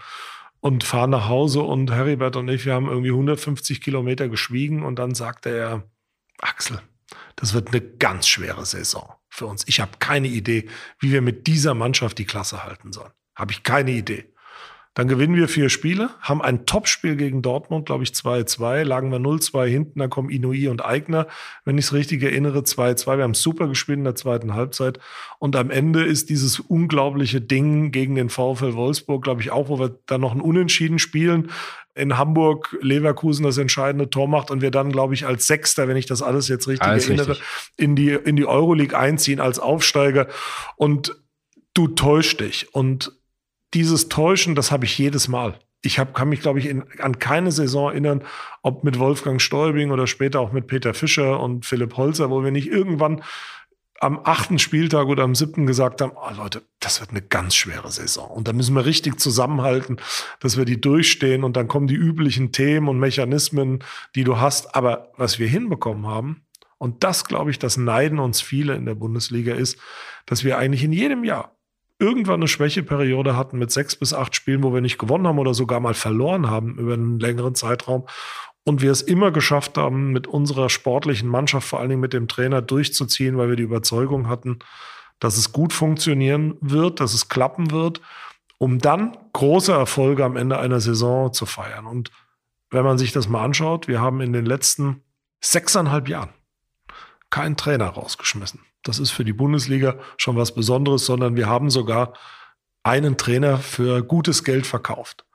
Und 0.60 0.84
fahren 0.84 1.10
nach 1.10 1.28
Hause 1.30 1.62
und 1.62 1.92
Heribert 1.92 2.36
und 2.36 2.48
ich, 2.50 2.66
wir 2.66 2.74
haben 2.74 2.88
irgendwie 2.88 3.10
150 3.10 3.82
Kilometer 3.82 4.28
geschwiegen 4.28 4.84
und 4.84 5.00
dann 5.00 5.16
sagte 5.16 5.50
er, 5.50 5.84
Axel, 6.40 6.82
Das 7.36 7.54
wird 7.54 7.70
eine 7.70 7.82
ganz 7.82 8.28
schwere 8.28 8.66
Saison 8.66 9.16
für 9.32 9.48
uns. 9.48 9.64
Ich 9.68 9.80
habe 9.80 9.94
keine 9.98 10.28
Idee, 10.28 10.68
wie 11.00 11.12
wir 11.12 11.22
mit 11.22 11.48
dieser 11.48 11.74
Mannschaft 11.74 12.20
die 12.20 12.26
Klasse 12.26 12.64
halten 12.64 12.92
sollen. 12.92 13.12
Habe 13.36 13.54
ich 13.54 13.64
keine 13.64 13.92
Idee. 13.92 14.26
Dann 14.94 15.08
gewinnen 15.08 15.38
wir 15.38 15.48
vier 15.48 15.70
Spiele, 15.70 16.10
haben 16.20 16.42
ein 16.42 16.66
Topspiel 16.66 17.16
gegen 17.16 17.42
Dortmund, 17.42 17.86
glaube 17.86 18.04
ich 18.04 18.10
2-2, 18.10 18.84
lagen 18.84 19.10
wir 19.10 19.20
0-2 19.20 19.66
hinten, 19.66 20.00
dann 20.00 20.10
kommen 20.10 20.30
Inui 20.30 20.68
und 20.68 20.84
Eigner, 20.84 21.28
wenn 21.64 21.78
ich 21.78 21.86
es 21.86 21.94
richtig 21.94 22.22
erinnere, 22.24 22.60
2-2. 22.60 23.16
Wir 23.16 23.24
haben 23.24 23.34
super 23.34 23.70
gespielt 23.70 24.00
in 24.00 24.04
der 24.04 24.16
zweiten 24.16 24.54
Halbzeit. 24.54 25.00
Und 25.40 25.56
am 25.56 25.72
Ende 25.72 26.04
ist 26.04 26.30
dieses 26.30 26.60
unglaubliche 26.60 27.40
Ding 27.40 27.92
gegen 27.92 28.16
den 28.16 28.30
VfL 28.30 28.74
Wolfsburg, 28.74 29.24
glaube 29.24 29.42
ich 29.42 29.52
auch, 29.52 29.70
wo 29.70 29.80
wir 29.80 29.98
dann 30.08 30.20
noch 30.20 30.34
ein 30.34 30.42
Unentschieden 30.42 31.00
spielen, 31.00 31.52
in 31.96 32.18
Hamburg 32.18 32.78
Leverkusen 32.82 33.44
das 33.44 33.58
entscheidende 33.58 34.10
Tor 34.10 34.28
macht 34.28 34.52
und 34.52 34.62
wir 34.62 34.72
dann, 34.72 34.92
glaube 34.92 35.14
ich, 35.14 35.26
als 35.26 35.48
Sechster, 35.48 35.88
wenn 35.88 35.98
ich 35.98 36.06
das 36.06 36.22
alles 36.22 36.48
jetzt 36.48 36.68
richtig 36.68 36.88
alles 36.88 37.08
erinnere, 37.08 37.32
richtig. 37.32 37.46
in 37.78 37.96
die, 37.96 38.10
in 38.12 38.36
die 38.36 38.46
Euroleague 38.46 38.98
einziehen 38.98 39.40
als 39.40 39.60
Aufsteiger. 39.60 40.28
Und 40.78 41.16
du 41.74 41.88
täuscht 41.88 42.40
dich. 42.40 42.74
Und 42.74 43.12
dieses 43.74 44.10
Täuschen, 44.10 44.56
das 44.56 44.72
habe 44.72 44.86
ich 44.86 44.98
jedes 44.98 45.28
Mal. 45.28 45.60
Ich 45.84 45.98
hab, 45.98 46.14
kann 46.14 46.30
mich, 46.30 46.42
glaube 46.42 46.60
ich, 46.60 46.68
in, 46.68 46.84
an 47.00 47.20
keine 47.20 47.52
Saison 47.52 47.90
erinnern, 47.90 48.24
ob 48.62 48.84
mit 48.84 49.00
Wolfgang 49.00 49.42
Stäubing 49.42 49.92
oder 49.92 50.08
später 50.08 50.40
auch 50.40 50.52
mit 50.52 50.68
Peter 50.68 50.94
Fischer 50.94 51.40
und 51.40 51.66
Philipp 51.66 51.98
Holzer, 51.98 52.30
wo 52.30 52.44
wir 52.44 52.52
nicht 52.52 52.68
irgendwann 52.68 53.24
am 54.02 54.20
achten 54.24 54.58
Spieltag 54.58 55.08
oder 55.08 55.24
am 55.24 55.36
siebten 55.36 55.68
gesagt 55.68 56.02
haben, 56.02 56.14
oh 56.16 56.34
Leute, 56.36 56.64
das 56.80 57.00
wird 57.00 57.12
eine 57.12 57.22
ganz 57.22 57.54
schwere 57.54 57.92
Saison. 57.92 58.30
Und 58.32 58.48
da 58.48 58.54
müssen 58.54 58.76
wir 58.76 58.84
richtig 58.84 59.20
zusammenhalten, 59.20 59.98
dass 60.40 60.58
wir 60.58 60.66
die 60.66 60.82
durchstehen 60.82 61.44
und 61.44 61.56
dann 61.56 61.68
kommen 61.68 61.86
die 61.86 61.96
üblichen 61.96 62.52
Themen 62.52 62.88
und 62.88 63.00
Mechanismen, 63.00 63.84
die 64.16 64.24
du 64.24 64.40
hast. 64.40 64.76
Aber 64.76 65.12
was 65.18 65.38
wir 65.38 65.48
hinbekommen 65.48 66.08
haben, 66.08 66.42
und 66.80 67.04
das 67.04 67.26
glaube 67.26 67.52
ich, 67.52 67.60
das 67.60 67.78
neiden 67.78 68.18
uns 68.18 68.42
viele 68.42 68.74
in 68.74 68.88
der 68.88 68.96
Bundesliga 68.96 69.54
ist, 69.54 69.78
dass 70.26 70.44
wir 70.44 70.58
eigentlich 70.58 70.84
in 70.84 70.94
jedem 70.94 71.24
Jahr 71.24 71.56
irgendwann 72.00 72.40
eine 72.40 72.48
Schwächeperiode 72.48 73.38
hatten 73.38 73.60
mit 73.60 73.70
sechs 73.70 73.96
bis 73.96 74.16
acht 74.16 74.36
Spielen, 74.36 74.64
wo 74.64 74.74
wir 74.74 74.82
nicht 74.82 74.98
gewonnen 74.98 75.28
haben 75.28 75.38
oder 75.38 75.54
sogar 75.54 75.80
mal 75.80 75.94
verloren 75.94 76.50
haben 76.50 76.80
über 76.80 76.96
einen 76.96 77.20
längeren 77.20 77.54
Zeitraum. 77.54 78.08
Und 78.64 78.82
wir 78.82 78.92
es 78.92 79.02
immer 79.02 79.32
geschafft 79.32 79.78
haben, 79.78 80.12
mit 80.12 80.28
unserer 80.28 80.70
sportlichen 80.70 81.28
Mannschaft, 81.28 81.68
vor 81.68 81.80
allen 81.80 81.90
Dingen 81.90 82.02
mit 82.02 82.14
dem 82.14 82.28
Trainer, 82.28 82.62
durchzuziehen, 82.62 83.38
weil 83.38 83.50
wir 83.50 83.56
die 83.56 83.64
Überzeugung 83.64 84.28
hatten, 84.28 84.60
dass 85.20 85.38
es 85.38 85.52
gut 85.52 85.74
funktionieren 85.74 86.58
wird, 86.62 87.00
dass 87.00 87.14
es 87.14 87.30
klappen 87.30 87.72
wird, 87.72 88.02
um 88.58 88.80
dann 88.80 89.18
große 89.34 89.72
Erfolge 89.72 90.24
am 90.24 90.38
Ende 90.38 90.60
einer 90.60 90.80
Saison 90.80 91.34
zu 91.34 91.46
feiern. 91.46 91.88
Und 91.88 92.12
wenn 92.70 92.84
man 92.84 92.98
sich 92.98 93.12
das 93.12 93.28
mal 93.28 93.44
anschaut, 93.44 93.88
wir 93.88 94.00
haben 94.00 94.22
in 94.22 94.34
den 94.34 94.46
letzten 94.46 95.04
sechseinhalb 95.42 96.08
Jahren 96.08 96.30
keinen 97.30 97.58
Trainer 97.58 97.88
rausgeschmissen. 97.88 98.60
Das 98.84 99.00
ist 99.00 99.12
für 99.12 99.26
die 99.26 99.34
Bundesliga 99.34 99.96
schon 100.18 100.36
was 100.36 100.54
Besonderes, 100.54 101.06
sondern 101.06 101.36
wir 101.36 101.48
haben 101.48 101.70
sogar 101.70 102.14
einen 102.84 103.18
Trainer 103.18 103.58
für 103.58 104.04
gutes 104.04 104.44
Geld 104.44 104.66
verkauft. 104.66 105.26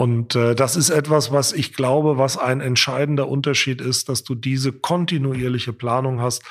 Und 0.00 0.34
äh, 0.34 0.54
das 0.54 0.76
ist 0.76 0.88
etwas, 0.88 1.30
was 1.30 1.52
ich 1.52 1.74
glaube, 1.74 2.16
was 2.16 2.38
ein 2.38 2.62
entscheidender 2.62 3.28
Unterschied 3.28 3.82
ist, 3.82 4.08
dass 4.08 4.24
du 4.24 4.34
diese 4.34 4.72
kontinuierliche 4.72 5.74
Planung 5.74 6.22
hast, 6.22 6.42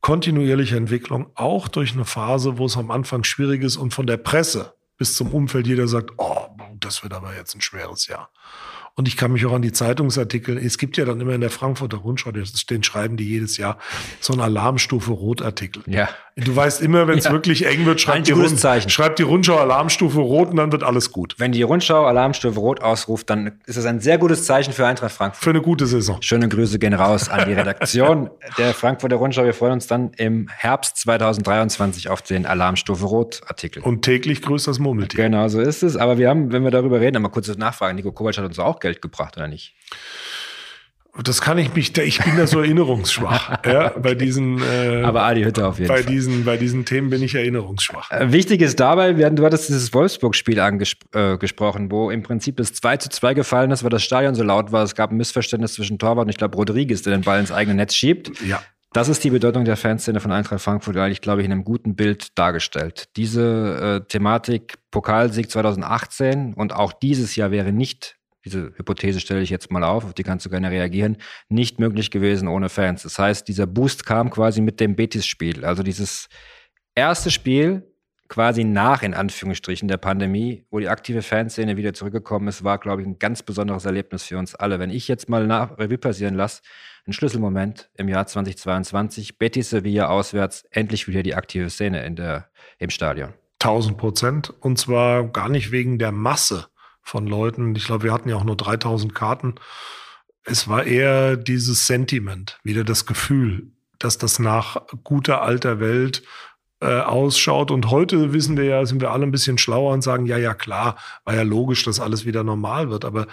kontinuierliche 0.00 0.78
Entwicklung, 0.78 1.30
auch 1.34 1.68
durch 1.68 1.92
eine 1.92 2.06
Phase, 2.06 2.56
wo 2.56 2.64
es 2.64 2.78
am 2.78 2.90
Anfang 2.90 3.24
schwierig 3.24 3.62
ist 3.62 3.76
und 3.76 3.92
von 3.92 4.06
der 4.06 4.16
Presse 4.16 4.72
bis 4.96 5.14
zum 5.16 5.34
Umfeld 5.34 5.66
jeder 5.66 5.86
sagt, 5.86 6.12
oh, 6.16 6.46
das 6.80 7.02
wird 7.02 7.12
aber 7.12 7.36
jetzt 7.36 7.54
ein 7.54 7.60
schweres 7.60 8.06
Jahr. 8.06 8.30
Und 8.94 9.06
ich 9.06 9.18
kann 9.18 9.32
mich 9.32 9.44
auch 9.44 9.52
an 9.52 9.60
die 9.60 9.70
Zeitungsartikel, 9.70 10.56
es 10.56 10.78
gibt 10.78 10.96
ja 10.96 11.04
dann 11.04 11.20
immer 11.20 11.34
in 11.34 11.42
der 11.42 11.50
Frankfurter 11.50 11.98
Rundschau, 11.98 12.32
den 12.32 12.82
schreiben 12.82 13.18
die 13.18 13.28
jedes 13.28 13.58
Jahr, 13.58 13.76
so 14.18 14.32
ein 14.32 14.40
Alarmstufe 14.40 15.12
Rotartikel. 15.12 15.82
Ja. 15.86 16.08
Du 16.44 16.54
weißt 16.54 16.82
immer, 16.82 17.08
wenn 17.08 17.18
es 17.18 17.24
ja. 17.24 17.32
wirklich 17.32 17.66
eng 17.66 17.84
wird, 17.84 18.00
schreibt 18.00 18.28
die, 18.28 18.32
Rund, 18.32 18.60
schreibt 18.60 19.18
die 19.18 19.24
Rundschau 19.24 19.56
Alarmstufe 19.56 20.20
Rot 20.20 20.50
und 20.50 20.56
dann 20.56 20.70
wird 20.70 20.84
alles 20.84 21.10
gut. 21.10 21.34
Wenn 21.38 21.50
die 21.50 21.62
Rundschau 21.62 22.04
Alarmstufe 22.04 22.60
Rot 22.60 22.80
ausruft, 22.80 23.28
dann 23.28 23.58
ist 23.66 23.76
das 23.76 23.84
ein 23.86 23.98
sehr 23.98 24.18
gutes 24.18 24.44
Zeichen 24.44 24.72
für 24.72 24.86
Eintracht 24.86 25.10
Frankfurt. 25.10 25.42
Für 25.42 25.50
eine 25.50 25.62
gute 25.62 25.86
Saison. 25.86 26.22
Schöne 26.22 26.48
Grüße 26.48 26.78
gehen 26.78 26.94
raus 26.94 27.28
an 27.28 27.48
die 27.48 27.54
Redaktion 27.54 28.30
der 28.56 28.72
Frankfurter 28.72 29.16
Rundschau. 29.16 29.44
Wir 29.44 29.54
freuen 29.54 29.72
uns 29.72 29.88
dann 29.88 30.12
im 30.16 30.48
Herbst 30.48 30.98
2023 30.98 32.08
auf 32.08 32.22
den 32.22 32.46
Alarmstufe 32.46 33.06
Rot 33.06 33.40
Artikel. 33.48 33.82
Und 33.82 34.02
täglich 34.02 34.40
grüßt 34.40 34.68
das 34.68 34.78
Murmeltier. 34.78 35.24
Genau 35.24 35.48
so 35.48 35.60
ist 35.60 35.82
es. 35.82 35.96
Aber 35.96 36.18
wir 36.18 36.28
haben, 36.28 36.52
wenn 36.52 36.62
wir 36.62 36.70
darüber 36.70 37.00
reden, 37.00 37.16
einmal 37.16 37.32
kurze 37.32 37.52
Nachfrage. 37.58 37.94
Nico 37.94 38.12
Kovac 38.12 38.38
hat 38.38 38.44
uns 38.44 38.60
auch 38.60 38.78
Geld 38.78 39.02
gebracht, 39.02 39.36
oder 39.36 39.48
nicht? 39.48 39.74
Das 41.24 41.40
kann 41.40 41.58
ich 41.58 41.74
mich, 41.74 41.96
ich 41.98 42.22
bin 42.22 42.36
da 42.36 42.46
so 42.46 42.60
erinnerungsschwach. 42.60 43.64
ja, 43.66 43.88
bei 43.98 44.14
diesen, 44.14 44.62
äh, 44.62 45.02
Aber 45.02 45.22
Adi 45.22 45.42
Hütte 45.42 45.66
auf 45.66 45.78
jeden 45.78 45.88
bei 45.88 46.02
Fall. 46.02 46.04
Diesen, 46.04 46.44
bei 46.44 46.56
diesen 46.56 46.84
Themen 46.84 47.10
bin 47.10 47.22
ich 47.22 47.34
erinnerungsschwach. 47.34 48.10
Äh, 48.10 48.30
wichtig 48.30 48.60
ist 48.60 48.78
dabei, 48.78 49.12
du 49.12 49.44
hattest 49.44 49.68
dieses 49.68 49.92
Wolfsburg-Spiel 49.92 50.60
angesprochen, 50.60 51.86
äh, 51.86 51.90
wo 51.90 52.10
im 52.10 52.22
Prinzip 52.22 52.56
das 52.58 52.72
2 52.74 52.98
zu 52.98 53.08
2 53.08 53.34
gefallen 53.34 53.70
ist, 53.72 53.82
weil 53.82 53.90
das 53.90 54.04
Stadion 54.04 54.34
so 54.34 54.44
laut 54.44 54.70
war. 54.70 54.84
Es 54.84 54.94
gab 54.94 55.10
ein 55.10 55.16
Missverständnis 55.16 55.74
zwischen 55.74 55.98
Torwart 55.98 56.26
und 56.26 56.30
ich 56.30 56.36
glaube 56.36 56.56
Rodriguez, 56.56 57.02
der 57.02 57.16
den 57.16 57.22
Ball 57.22 57.40
ins 57.40 57.50
eigene 57.50 57.74
Netz 57.74 57.94
schiebt. 57.94 58.30
Ja. 58.42 58.62
Das 58.92 59.08
ist 59.08 59.22
die 59.22 59.30
Bedeutung 59.30 59.64
der 59.64 59.76
Fanszene 59.76 60.20
von 60.20 60.32
Eintracht 60.32 60.62
Frankfurt 60.62 60.96
eigentlich, 60.96 61.20
glaube 61.20 61.42
ich, 61.42 61.46
in 61.46 61.52
einem 61.52 61.64
guten 61.64 61.94
Bild 61.94 62.38
dargestellt. 62.38 63.08
Diese 63.16 64.02
äh, 64.02 64.08
Thematik 64.08 64.78
Pokalsieg 64.90 65.50
2018 65.50 66.54
und 66.54 66.74
auch 66.74 66.92
dieses 66.92 67.36
Jahr 67.36 67.50
wäre 67.50 67.72
nicht 67.72 68.17
diese 68.44 68.72
Hypothese 68.76 69.20
stelle 69.20 69.42
ich 69.42 69.50
jetzt 69.50 69.70
mal 69.70 69.84
auf, 69.84 70.04
auf 70.04 70.14
die 70.14 70.22
kannst 70.22 70.46
du 70.46 70.50
gerne 70.50 70.70
reagieren, 70.70 71.16
nicht 71.48 71.80
möglich 71.80 72.10
gewesen 72.10 72.48
ohne 72.48 72.68
Fans. 72.68 73.02
Das 73.02 73.18
heißt, 73.18 73.46
dieser 73.48 73.66
Boost 73.66 74.06
kam 74.06 74.30
quasi 74.30 74.60
mit 74.60 74.80
dem 74.80 74.96
Betis-Spiel. 74.96 75.64
Also 75.64 75.82
dieses 75.82 76.28
erste 76.94 77.30
Spiel 77.30 77.84
quasi 78.28 78.62
nach, 78.62 79.02
in 79.02 79.14
Anführungsstrichen, 79.14 79.88
der 79.88 79.96
Pandemie, 79.96 80.66
wo 80.70 80.78
die 80.78 80.88
aktive 80.88 81.22
Fanszene 81.22 81.76
wieder 81.76 81.94
zurückgekommen 81.94 82.48
ist, 82.48 82.62
war, 82.62 82.78
glaube 82.78 83.02
ich, 83.02 83.08
ein 83.08 83.18
ganz 83.18 83.42
besonderes 83.42 83.86
Erlebnis 83.86 84.24
für 84.24 84.38
uns 84.38 84.54
alle. 84.54 84.78
Wenn 84.78 84.90
ich 84.90 85.08
jetzt 85.08 85.28
mal 85.28 85.46
nach 85.46 85.78
Revue 85.78 85.98
passieren 85.98 86.34
lasse, 86.34 86.62
ein 87.06 87.14
Schlüsselmoment 87.14 87.90
im 87.94 88.08
Jahr 88.08 88.26
2022, 88.26 89.38
Betis 89.38 89.70
Sevilla 89.70 90.08
auswärts, 90.08 90.66
endlich 90.70 91.08
wieder 91.08 91.22
die 91.22 91.34
aktive 91.34 91.70
Szene 91.70 92.04
in 92.04 92.16
der, 92.16 92.50
im 92.78 92.90
Stadion. 92.90 93.32
1000 93.60 93.96
Prozent. 93.96 94.54
Und 94.60 94.78
zwar 94.78 95.26
gar 95.28 95.48
nicht 95.48 95.72
wegen 95.72 95.98
der 95.98 96.12
Masse, 96.12 96.66
von 97.08 97.26
Leuten. 97.26 97.74
Ich 97.74 97.86
glaube, 97.86 98.04
wir 98.04 98.12
hatten 98.12 98.28
ja 98.28 98.36
auch 98.36 98.44
nur 98.44 98.56
3000 98.56 99.14
Karten. 99.14 99.54
Es 100.44 100.68
war 100.68 100.84
eher 100.84 101.36
dieses 101.36 101.86
Sentiment, 101.86 102.58
wieder 102.62 102.84
das 102.84 103.06
Gefühl, 103.06 103.72
dass 103.98 104.18
das 104.18 104.38
nach 104.38 104.82
guter 105.04 105.42
alter 105.42 105.80
Welt 105.80 106.22
äh, 106.80 107.00
ausschaut. 107.00 107.70
Und 107.70 107.90
heute 107.90 108.32
wissen 108.32 108.56
wir 108.56 108.64
ja, 108.64 108.86
sind 108.86 109.00
wir 109.00 109.10
alle 109.10 109.24
ein 109.24 109.32
bisschen 109.32 109.58
schlauer 109.58 109.92
und 109.92 110.02
sagen, 110.02 110.26
ja, 110.26 110.38
ja, 110.38 110.54
klar, 110.54 110.96
war 111.24 111.34
ja 111.34 111.42
logisch, 111.42 111.82
dass 111.84 111.98
alles 111.98 112.24
wieder 112.24 112.44
normal 112.44 112.90
wird. 112.90 113.04
Aber 113.04 113.26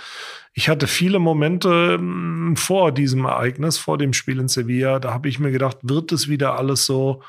ich 0.53 0.69
hatte 0.69 0.87
viele 0.87 1.19
Momente 1.19 1.97
mh, 1.99 2.55
vor 2.55 2.91
diesem 2.91 3.25
Ereignis, 3.25 3.77
vor 3.77 3.97
dem 3.97 4.13
Spiel 4.13 4.39
in 4.39 4.47
Sevilla, 4.47 4.99
da 4.99 5.13
habe 5.13 5.29
ich 5.29 5.39
mir 5.39 5.51
gedacht, 5.51 5.77
wird 5.83 6.11
es 6.11 6.27
wieder 6.27 6.57
alles 6.57 6.85
so 6.85 7.21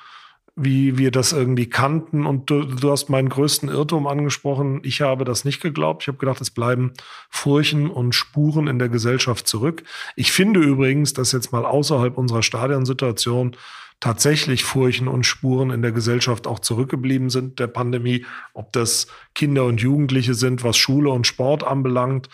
wie 0.57 0.97
wir 0.97 1.11
das 1.11 1.33
irgendwie 1.33 1.69
kannten. 1.69 2.25
Und 2.25 2.49
du, 2.51 2.65
du, 2.65 2.91
hast 2.91 3.11
meinen 3.11 3.29
größten 3.29 3.69
Irrtum 3.69 4.07
angesprochen. 4.07 4.81
Ich 4.83 5.03
habe 5.03 5.27
das 5.27 5.45
nicht 5.45 5.61
geglaubt. 5.61 6.03
Ich 6.03 6.09
habe 6.09 6.17
gedacht, 6.17 6.41
es 6.41 6.51
bleiben 6.51 6.95
Furchen 7.29 7.91
und 7.91 8.15
Spuren 8.15 8.67
in 8.67 8.79
der 8.79 8.89
Gesellschaft 8.89 9.47
zurück. 9.47 9.85
Ich 10.17 10.33
finde 10.33 10.61
übrigens, 10.61 11.13
dass 11.13 11.33
jetzt 11.33 11.53
mal 11.53 11.67
außerhalb 11.67 12.17
unserer 12.17 12.43
Stadionsituation 12.43 13.55
tatsächlich 14.01 14.65
Furchen 14.65 15.09
und 15.09 15.25
Spuren 15.25 15.71
in 15.71 15.83
der 15.83 15.93
Gesellschaft 15.93 16.47
auch 16.47 16.59
zurückgeblieben 16.59 17.31
sind 17.31 17.59
der 17.59 17.67
Pandemie, 17.67 18.27
ob 18.53 18.73
das 18.73 19.07
Kinder 19.35 19.65
und 19.65 19.81
Jugendliche 19.81 20.35
sind, 20.35 20.65
was 20.65 20.77
Schule 20.77 21.11
und 21.11 21.27
Sport 21.27 21.65
anbelangt, 21.65 22.29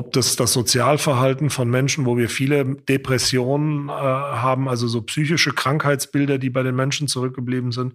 ob 0.00 0.12
das 0.12 0.34
das 0.34 0.54
Sozialverhalten 0.54 1.50
von 1.50 1.68
Menschen, 1.68 2.06
wo 2.06 2.16
wir 2.16 2.30
viele 2.30 2.64
Depressionen 2.64 3.90
äh, 3.90 3.92
haben, 3.92 4.66
also 4.66 4.88
so 4.88 5.02
psychische 5.02 5.52
Krankheitsbilder, 5.52 6.38
die 6.38 6.48
bei 6.48 6.62
den 6.62 6.74
Menschen 6.74 7.06
zurückgeblieben 7.06 7.70
sind, 7.70 7.92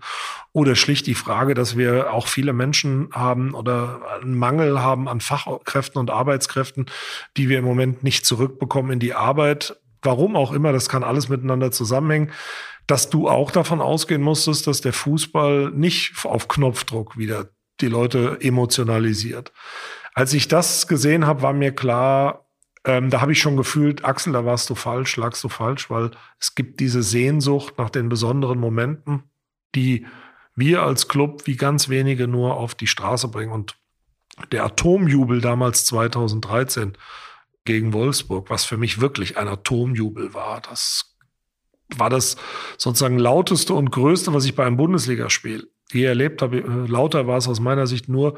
oder 0.54 0.76
schlicht 0.76 1.08
die 1.08 1.16
Frage, 1.16 1.56
dass 1.56 1.78
wir 1.78 2.14
auch 2.14 2.28
viele 2.28 2.54
Menschen 2.54 3.10
haben 3.12 3.56
oder 3.56 4.02
einen 4.22 4.38
Mangel 4.38 4.80
haben 4.80 5.10
an 5.10 5.20
Fachkräften 5.20 6.00
und 6.00 6.12
Arbeitskräften, 6.12 6.86
die 7.38 7.50
wir 7.50 7.58
im 7.58 7.66
Moment 7.66 8.04
nicht 8.04 8.24
zurückbekommen 8.28 8.92
in 8.92 9.00
die 9.00 9.16
Arbeit. 9.16 9.76
Warum 10.04 10.36
auch 10.36 10.54
immer, 10.54 10.72
das 10.72 10.90
kann 10.90 11.04
alles 11.04 11.28
miteinander 11.28 11.72
zusammenhängen 11.72 12.32
dass 12.88 13.10
du 13.10 13.28
auch 13.28 13.50
davon 13.50 13.82
ausgehen 13.82 14.22
musstest, 14.22 14.68
dass 14.68 14.80
der 14.80 14.94
Fußball 14.94 15.72
nicht 15.72 16.14
auf 16.24 16.48
Knopfdruck 16.48 17.18
wieder 17.18 17.50
die 17.82 17.88
Leute 17.88 18.38
emotionalisiert. 18.42 19.52
Als 20.16 20.34
ich 20.34 20.48
das 20.48 20.88
gesehen 20.88 21.28
habe, 21.28 21.42
war 21.42 21.52
mir 21.52 21.76
klar, 21.76 22.46
ähm, 22.86 23.10
da 23.10 23.20
habe 23.20 23.34
ich 23.34 23.40
schon 23.42 23.58
gefühlt, 23.58 24.06
Axel, 24.06 24.32
da 24.32 24.46
warst 24.46 24.70
du 24.70 24.76
falsch, 24.76 25.18
lagst 25.18 25.44
du 25.44 25.50
falsch, 25.50 25.90
weil 25.90 26.12
es 26.40 26.56
gibt 26.56 26.80
diese 26.80 27.04
Sehnsucht 27.04 27.78
nach 27.78 27.90
den 27.90 28.08
besonderen 28.08 28.58
Momenten, 28.58 29.24
die 29.76 30.06
wir 30.56 30.84
als 30.84 31.10
Club 31.10 31.46
wie 31.48 31.58
ganz 31.58 31.90
wenige 31.90 32.30
nur 32.30 32.56
auf 32.56 32.76
die 32.76 32.88
Straße 32.88 33.28
bringen. 33.28 33.52
Und 33.52 33.76
der 34.54 34.64
Atomjubel 34.64 35.42
damals 35.42 35.86
2013 35.86 36.98
gegen 37.66 37.92
Wolfsburg, 37.92 38.50
was 38.50 38.64
für 38.64 38.78
mich 38.78 39.02
wirklich 39.02 39.38
ein 39.38 39.50
Atomjubel 39.50 40.34
war, 40.34 40.62
das 40.62 41.18
war 41.98 42.10
das 42.10 42.38
sozusagen 42.78 43.20
lauteste 43.20 43.74
und 43.74 43.92
größte, 43.92 44.34
was 44.34 44.46
ich 44.46 44.56
bei 44.56 44.66
einem 44.66 44.78
Bundesligaspiel 44.78 45.70
je 45.92 46.06
erlebt 46.06 46.42
habe. 46.42 46.60
Äh, 46.60 46.88
lauter 46.88 47.28
war 47.28 47.38
es 47.38 47.50
aus 47.50 47.60
meiner 47.60 47.86
Sicht 47.86 48.08
nur 48.08 48.38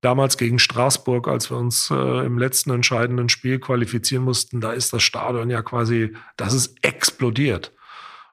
damals 0.00 0.38
gegen 0.38 0.58
Straßburg, 0.58 1.28
als 1.28 1.50
wir 1.50 1.56
uns 1.56 1.90
äh, 1.90 2.24
im 2.24 2.38
letzten 2.38 2.70
entscheidenden 2.70 3.28
Spiel 3.28 3.58
qualifizieren 3.58 4.24
mussten. 4.24 4.60
Da 4.60 4.72
ist 4.72 4.92
das 4.92 5.02
Stadion 5.02 5.50
ja 5.50 5.62
quasi, 5.62 6.14
das 6.36 6.54
ist 6.54 6.82
explodiert. 6.82 7.72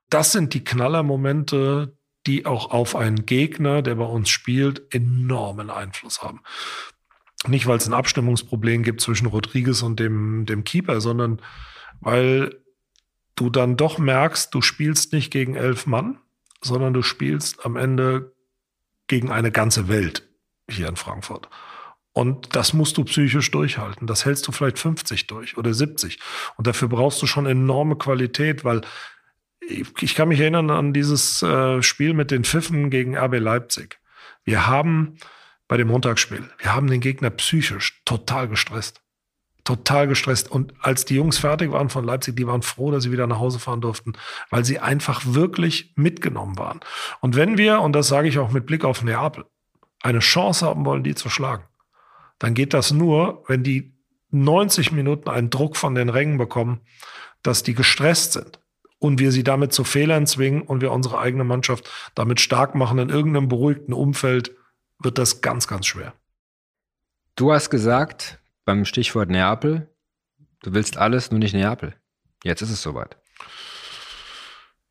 Das 0.09 0.31
sind 0.31 0.53
die 0.53 0.63
Knallermomente, 0.63 1.97
die 2.25 2.45
auch 2.45 2.71
auf 2.71 2.95
einen 2.95 3.25
Gegner, 3.25 3.81
der 3.81 3.95
bei 3.95 4.05
uns 4.05 4.29
spielt, 4.29 4.93
enormen 4.93 5.69
Einfluss 5.69 6.21
haben. 6.21 6.41
Nicht, 7.47 7.67
weil 7.67 7.77
es 7.77 7.87
ein 7.87 7.93
Abstimmungsproblem 7.93 8.83
gibt 8.83 9.01
zwischen 9.01 9.27
Rodriguez 9.27 9.81
und 9.81 9.99
dem, 9.99 10.45
dem 10.45 10.63
Keeper, 10.63 11.01
sondern 11.01 11.41
weil 11.99 12.63
du 13.35 13.49
dann 13.49 13.77
doch 13.77 13.97
merkst, 13.97 14.53
du 14.53 14.61
spielst 14.61 15.13
nicht 15.13 15.31
gegen 15.31 15.55
elf 15.55 15.85
Mann, 15.85 16.19
sondern 16.61 16.93
du 16.93 17.01
spielst 17.01 17.65
am 17.65 17.75
Ende 17.75 18.33
gegen 19.07 19.31
eine 19.31 19.51
ganze 19.51 19.87
Welt 19.87 20.26
hier 20.69 20.87
in 20.87 20.95
Frankfurt. 20.95 21.49
Und 22.13 22.55
das 22.55 22.73
musst 22.73 22.97
du 22.97 23.03
psychisch 23.03 23.51
durchhalten. 23.51 24.07
Das 24.07 24.25
hältst 24.25 24.47
du 24.47 24.51
vielleicht 24.51 24.79
50 24.79 25.27
durch 25.27 25.57
oder 25.57 25.73
70. 25.73 26.19
Und 26.55 26.65
dafür 26.65 26.87
brauchst 26.87 27.21
du 27.21 27.27
schon 27.27 27.45
enorme 27.45 27.95
Qualität, 27.95 28.63
weil 28.63 28.81
ich 29.61 30.15
kann 30.15 30.29
mich 30.29 30.39
erinnern 30.39 30.71
an 30.71 30.93
dieses 30.93 31.43
äh, 31.43 31.81
Spiel 31.83 32.13
mit 32.13 32.31
den 32.31 32.43
Pfiffen 32.43 32.89
gegen 32.89 33.17
RB 33.17 33.39
Leipzig. 33.39 33.99
Wir 34.43 34.65
haben 34.65 35.17
bei 35.67 35.77
dem 35.77 35.89
Montagsspiel, 35.89 36.49
wir 36.57 36.73
haben 36.73 36.87
den 36.87 37.01
Gegner 37.01 37.29
psychisch 37.29 38.01
total 38.05 38.47
gestresst 38.47 39.01
total 39.67 40.07
gestresst. 40.07 40.49
Und 40.49 40.73
als 40.79 41.03
die 41.03 41.15
Jungs 41.15 41.39
fertig 41.39 41.71
waren 41.71 41.89
von 41.89 42.05
Leipzig, 42.05 42.37
die 42.37 42.47
waren 42.47 42.61
froh, 42.61 42.89
dass 42.89 43.03
sie 43.03 43.11
wieder 43.11 43.27
nach 43.27 43.39
Hause 43.39 43.59
fahren 43.59 43.81
durften, 43.81 44.13
weil 44.49 44.63
sie 44.63 44.79
einfach 44.79 45.21
wirklich 45.25 45.91
mitgenommen 45.97 46.57
waren. 46.57 46.79
Und 47.19 47.35
wenn 47.35 47.57
wir, 47.57 47.81
und 47.81 47.91
das 47.91 48.07
sage 48.07 48.29
ich 48.29 48.39
auch 48.39 48.51
mit 48.51 48.65
Blick 48.65 48.85
auf 48.85 49.03
Neapel, 49.03 49.45
eine 50.01 50.19
Chance 50.19 50.65
haben 50.65 50.85
wollen, 50.85 51.03
die 51.03 51.15
zu 51.15 51.29
schlagen, 51.29 51.63
dann 52.39 52.53
geht 52.53 52.73
das 52.73 52.91
nur, 52.91 53.43
wenn 53.47 53.63
die 53.63 53.93
90 54.31 54.91
Minuten 54.91 55.29
einen 55.29 55.49
Druck 55.49 55.77
von 55.77 55.95
den 55.95 56.09
Rängen 56.09 56.37
bekommen, 56.37 56.81
dass 57.43 57.63
die 57.63 57.73
gestresst 57.73 58.33
sind 58.33 58.59
und 58.99 59.19
wir 59.19 59.31
sie 59.31 59.43
damit 59.43 59.73
zu 59.73 59.83
Fehlern 59.83 60.27
zwingen 60.27 60.61
und 60.61 60.81
wir 60.81 60.91
unsere 60.91 61.19
eigene 61.19 61.43
Mannschaft 61.43 61.89
damit 62.15 62.41
stark 62.41 62.75
machen 62.75 62.99
in 62.99 63.09
irgendeinem 63.09 63.47
beruhigten 63.47 63.93
Umfeld, 63.93 64.55
wird 64.99 65.17
das 65.17 65.41
ganz, 65.41 65.67
ganz 65.67 65.85
schwer. 65.85 66.13
Du 67.35 67.53
hast 67.53 67.69
gesagt, 67.69 68.39
beim 68.65 68.83
Stichwort 68.83 69.29
Neapel. 69.29 69.89
Du 70.61 70.73
willst 70.73 70.97
alles, 70.97 71.31
nur 71.31 71.39
nicht 71.39 71.53
Neapel. 71.53 71.95
Jetzt 72.43 72.61
ist 72.61 72.71
es 72.71 72.81
soweit. 72.81 73.17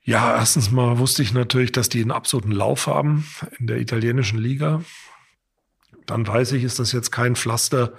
Ja, 0.07 0.37
erstens 0.37 0.71
mal 0.71 0.99
wusste 0.99 1.23
ich 1.25 1.33
natürlich, 1.33 1.73
dass 1.73 1.89
die 1.89 2.01
einen 2.01 2.13
absoluten 2.13 2.53
Lauf 2.53 2.87
haben 2.87 3.27
in 3.59 3.67
der 3.67 3.79
italienischen 3.79 4.39
Liga. 4.39 4.83
Dann 6.07 6.25
weiß 6.25 6.53
ich, 6.53 6.63
ist 6.63 6.79
das 6.79 6.93
jetzt 6.93 7.11
kein 7.11 7.35
Pflaster, 7.35 7.95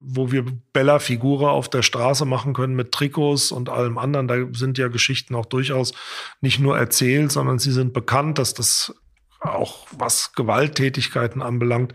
wo 0.00 0.32
wir 0.32 0.46
Bella 0.72 0.98
Figura 0.98 1.50
auf 1.50 1.68
der 1.68 1.82
Straße 1.82 2.24
machen 2.24 2.54
können 2.54 2.74
mit 2.74 2.90
Trikots 2.90 3.52
und 3.52 3.68
allem 3.68 3.98
anderen. 3.98 4.28
Da 4.28 4.36
sind 4.52 4.78
ja 4.78 4.88
Geschichten 4.88 5.34
auch 5.34 5.44
durchaus 5.44 5.92
nicht 6.40 6.58
nur 6.58 6.78
erzählt, 6.78 7.30
sondern 7.30 7.58
sie 7.58 7.72
sind 7.72 7.92
bekannt, 7.92 8.38
dass 8.38 8.54
das 8.54 8.94
auch 9.38 9.86
was 9.90 10.32
Gewalttätigkeiten 10.32 11.42
anbelangt, 11.42 11.92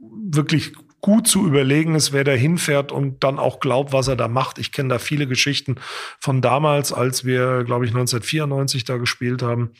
wirklich 0.00 0.72
gut 1.04 1.28
zu 1.28 1.46
überlegen 1.46 1.94
ist, 1.94 2.14
wer 2.14 2.24
da 2.24 2.32
hinfährt 2.32 2.90
und 2.90 3.22
dann 3.22 3.38
auch 3.38 3.60
glaubt, 3.60 3.92
was 3.92 4.08
er 4.08 4.16
da 4.16 4.26
macht. 4.26 4.58
Ich 4.58 4.72
kenne 4.72 4.88
da 4.88 4.98
viele 4.98 5.26
Geschichten 5.26 5.74
von 6.18 6.40
damals, 6.40 6.94
als 6.94 7.26
wir, 7.26 7.62
glaube 7.64 7.84
ich, 7.84 7.90
1994 7.90 8.84
da 8.84 8.96
gespielt 8.96 9.42
haben, 9.42 9.72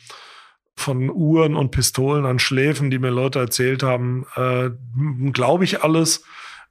von 0.75 1.09
Uhren 1.09 1.55
und 1.55 1.71
Pistolen 1.71 2.27
an 2.27 2.37
Schläfen, 2.37 2.91
die 2.91 2.99
mir 2.99 3.09
Leute 3.09 3.39
erzählt 3.39 3.81
haben, 3.81 4.27
äh, 4.35 4.69
glaube 5.31 5.63
ich 5.63 5.81
alles. 5.81 6.23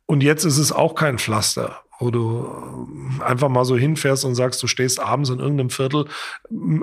Und 0.06 0.22
jetzt 0.22 0.44
ist 0.44 0.58
es 0.58 0.70
auch 0.70 0.94
kein 0.94 1.18
Pflaster, 1.18 1.80
wo 1.98 2.12
du 2.12 2.46
äh, 3.18 3.24
einfach 3.24 3.48
mal 3.48 3.64
so 3.64 3.76
hinfährst 3.76 4.24
und 4.24 4.36
sagst, 4.36 4.62
du 4.62 4.68
stehst 4.68 5.00
abends 5.00 5.30
in 5.30 5.40
irgendeinem 5.40 5.70
Viertel 5.70 6.06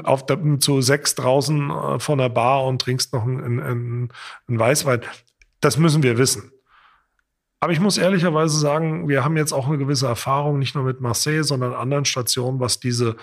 auf 0.03 0.25
der, 0.25 0.59
zu 0.59 0.81
sechs 0.81 1.15
draußen 1.15 1.69
äh, 1.69 1.99
von 2.01 2.17
der 2.17 2.27
Bar 2.27 2.65
und 2.65 2.81
trinkst 2.81 3.13
noch 3.13 3.23
einen, 3.23 3.61
einen, 3.61 4.09
einen 4.49 4.59
Weißwein. 4.59 5.03
Das 5.61 5.77
müssen 5.77 6.03
wir 6.03 6.17
wissen. 6.17 6.51
Aber 7.63 7.73
ich 7.73 7.79
muss 7.79 7.99
ehrlicherweise 7.99 8.57
sagen, 8.57 9.07
wir 9.07 9.23
haben 9.23 9.37
jetzt 9.37 9.53
auch 9.53 9.67
eine 9.67 9.77
gewisse 9.77 10.07
Erfahrung, 10.07 10.57
nicht 10.57 10.73
nur 10.73 10.83
mit 10.83 10.99
Marseille, 10.99 11.43
sondern 11.43 11.73
anderen 11.73 12.05
Stationen, 12.05 12.59
was 12.59 12.79
diese 12.79 13.17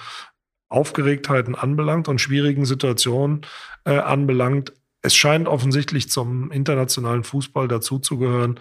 Aufgeregtheiten 0.69 1.57
anbelangt 1.57 2.07
und 2.07 2.21
schwierigen 2.21 2.65
Situationen 2.65 3.41
äh, 3.85 3.99
anbelangt. 3.99 4.73
Es 5.03 5.17
scheint 5.17 5.49
offensichtlich 5.49 6.09
zum 6.09 6.53
internationalen 6.53 7.25
Fußball 7.25 7.67
dazuzugehören, 7.67 8.61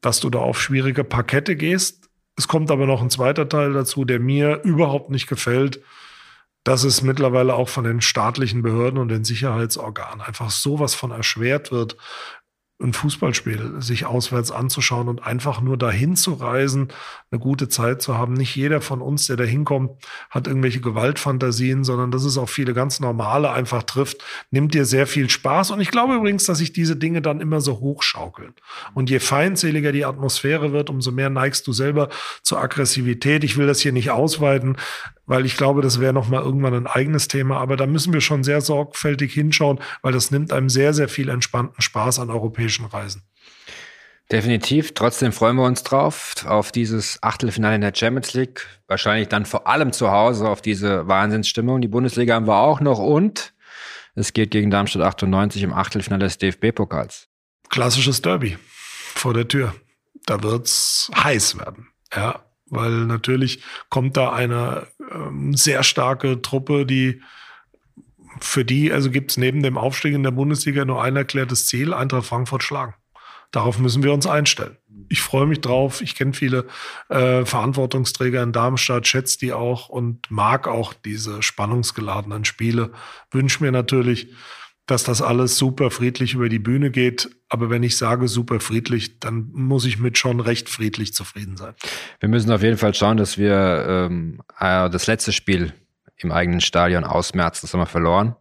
dass 0.00 0.20
du 0.20 0.30
da 0.30 0.38
auf 0.38 0.60
schwierige 0.60 1.04
Parkette 1.04 1.56
gehst. 1.56 2.08
Es 2.38 2.48
kommt 2.48 2.70
aber 2.70 2.86
noch 2.86 3.02
ein 3.02 3.10
zweiter 3.10 3.48
Teil 3.48 3.74
dazu, 3.74 4.06
der 4.06 4.18
mir 4.18 4.62
überhaupt 4.62 5.10
nicht 5.10 5.26
gefällt, 5.26 5.82
dass 6.64 6.84
es 6.84 7.02
mittlerweile 7.02 7.54
auch 7.54 7.68
von 7.68 7.84
den 7.84 8.00
staatlichen 8.00 8.62
Behörden 8.62 8.98
und 8.98 9.08
den 9.08 9.24
Sicherheitsorganen 9.24 10.22
einfach 10.22 10.50
sowas 10.50 10.94
von 10.94 11.10
erschwert 11.10 11.70
wird, 11.70 11.96
ein 12.82 12.92
Fußballspiel 12.92 13.76
sich 13.80 14.06
auswärts 14.06 14.50
anzuschauen 14.50 15.08
und 15.08 15.22
einfach 15.24 15.60
nur 15.60 15.76
dahin 15.76 16.16
zu 16.16 16.34
reisen, 16.34 16.88
eine 17.30 17.38
gute 17.38 17.68
Zeit 17.68 18.02
zu 18.02 18.18
haben. 18.18 18.34
Nicht 18.34 18.54
jeder 18.56 18.80
von 18.80 19.00
uns, 19.00 19.26
der 19.26 19.36
da 19.36 19.44
hinkommt, 19.44 19.92
hat 20.30 20.46
irgendwelche 20.46 20.80
Gewaltfantasien, 20.80 21.84
sondern 21.84 22.10
dass 22.10 22.24
es 22.24 22.38
auch 22.38 22.48
viele 22.48 22.74
ganz 22.74 23.00
normale 23.00 23.50
einfach 23.50 23.82
trifft, 23.82 24.22
nimmt 24.50 24.74
dir 24.74 24.84
sehr 24.84 25.06
viel 25.06 25.30
Spaß. 25.30 25.70
Und 25.70 25.80
ich 25.80 25.90
glaube 25.90 26.14
übrigens, 26.14 26.44
dass 26.44 26.58
sich 26.58 26.72
diese 26.72 26.96
Dinge 26.96 27.22
dann 27.22 27.40
immer 27.40 27.60
so 27.60 27.80
hochschaukeln. 27.80 28.54
Und 28.94 29.10
je 29.10 29.20
feindseliger 29.20 29.92
die 29.92 30.04
Atmosphäre 30.04 30.72
wird, 30.72 30.90
umso 30.90 31.12
mehr 31.12 31.30
neigst 31.30 31.66
du 31.66 31.72
selber 31.72 32.08
zur 32.42 32.60
Aggressivität. 32.60 33.44
Ich 33.44 33.56
will 33.56 33.66
das 33.66 33.80
hier 33.80 33.92
nicht 33.92 34.10
ausweiten 34.10 34.76
weil 35.26 35.46
ich 35.46 35.56
glaube, 35.56 35.82
das 35.82 36.00
wäre 36.00 36.12
noch 36.12 36.28
mal 36.28 36.42
irgendwann 36.42 36.74
ein 36.74 36.86
eigenes 36.86 37.28
Thema. 37.28 37.58
Aber 37.58 37.76
da 37.76 37.86
müssen 37.86 38.12
wir 38.12 38.20
schon 38.20 38.44
sehr 38.44 38.60
sorgfältig 38.60 39.32
hinschauen, 39.32 39.80
weil 40.02 40.12
das 40.12 40.30
nimmt 40.30 40.52
einem 40.52 40.68
sehr, 40.68 40.94
sehr 40.94 41.08
viel 41.08 41.28
entspannten 41.28 41.80
Spaß 41.80 42.18
an 42.18 42.30
europäischen 42.30 42.84
Reisen. 42.86 43.22
Definitiv. 44.30 44.94
Trotzdem 44.94 45.32
freuen 45.32 45.56
wir 45.56 45.64
uns 45.64 45.82
drauf, 45.82 46.34
auf 46.46 46.72
dieses 46.72 47.22
Achtelfinale 47.22 47.74
in 47.74 47.80
der 47.82 47.92
Champions 47.94 48.32
League. 48.32 48.66
Wahrscheinlich 48.86 49.28
dann 49.28 49.44
vor 49.44 49.66
allem 49.66 49.92
zu 49.92 50.10
Hause 50.10 50.48
auf 50.48 50.62
diese 50.62 51.06
Wahnsinnsstimmung. 51.06 51.80
Die 51.80 51.88
Bundesliga 51.88 52.34
haben 52.34 52.46
wir 52.46 52.56
auch 52.56 52.80
noch 52.80 52.98
und 52.98 53.52
es 54.14 54.32
geht 54.32 54.50
gegen 54.50 54.70
Darmstadt 54.70 55.02
98 55.02 55.62
im 55.62 55.72
Achtelfinale 55.72 56.24
des 56.24 56.38
DFB-Pokals. 56.38 57.28
Klassisches 57.68 58.22
Derby 58.22 58.56
vor 59.14 59.34
der 59.34 59.48
Tür. 59.48 59.74
Da 60.26 60.42
wird's 60.42 61.10
heiß 61.14 61.58
werden. 61.58 61.88
Ja, 62.14 62.44
weil 62.72 63.04
natürlich 63.04 63.62
kommt 63.90 64.16
da 64.16 64.32
eine 64.32 64.86
ähm, 65.12 65.54
sehr 65.54 65.82
starke 65.82 66.40
Truppe, 66.40 66.86
die 66.86 67.20
für 68.40 68.64
die, 68.64 68.90
also 68.90 69.10
gibt 69.10 69.30
es 69.30 69.36
neben 69.36 69.62
dem 69.62 69.76
Aufstieg 69.76 70.14
in 70.14 70.22
der 70.22 70.30
Bundesliga 70.30 70.84
nur 70.84 71.02
ein 71.02 71.14
erklärtes 71.14 71.66
Ziel, 71.66 71.92
Eintracht 71.92 72.26
Frankfurt 72.26 72.62
schlagen. 72.62 72.94
Darauf 73.50 73.78
müssen 73.78 74.02
wir 74.02 74.14
uns 74.14 74.26
einstellen. 74.26 74.78
Ich 75.10 75.20
freue 75.20 75.46
mich 75.46 75.60
drauf. 75.60 76.00
Ich 76.00 76.14
kenne 76.14 76.32
viele 76.32 76.66
äh, 77.10 77.44
Verantwortungsträger 77.44 78.42
in 78.42 78.52
Darmstadt, 78.52 79.06
schätze 79.06 79.38
die 79.38 79.52
auch 79.52 79.90
und 79.90 80.30
mag 80.30 80.66
auch 80.66 80.94
diese 80.94 81.42
spannungsgeladenen 81.42 82.46
Spiele. 82.46 82.92
Wünsche 83.30 83.62
mir 83.62 83.70
natürlich, 83.70 84.28
dass 84.86 85.04
das 85.04 85.22
alles 85.22 85.56
super 85.56 85.90
friedlich 85.90 86.34
über 86.34 86.48
die 86.48 86.58
Bühne 86.58 86.90
geht. 86.90 87.30
Aber 87.48 87.70
wenn 87.70 87.82
ich 87.82 87.96
sage 87.96 88.28
super 88.28 88.60
friedlich, 88.60 89.20
dann 89.20 89.50
muss 89.52 89.84
ich 89.84 89.98
mit 89.98 90.18
schon 90.18 90.40
recht 90.40 90.68
friedlich 90.68 91.14
zufrieden 91.14 91.56
sein. 91.56 91.74
Wir 92.20 92.28
müssen 92.28 92.50
auf 92.50 92.62
jeden 92.62 92.78
Fall 92.78 92.94
schauen, 92.94 93.16
dass 93.16 93.38
wir 93.38 93.84
ähm, 93.88 94.40
äh, 94.58 94.90
das 94.90 95.06
letzte 95.06 95.32
Spiel 95.32 95.72
im 96.16 96.32
eigenen 96.32 96.60
Stadion 96.60 97.04
ausmerzen. 97.04 97.60
Das 97.62 97.72
haben 97.72 97.80
wir 97.80 97.86
verloren. 97.86 98.36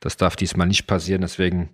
Das 0.00 0.16
darf 0.16 0.36
diesmal 0.36 0.66
nicht 0.66 0.86
passieren. 0.86 1.22
Deswegen 1.22 1.70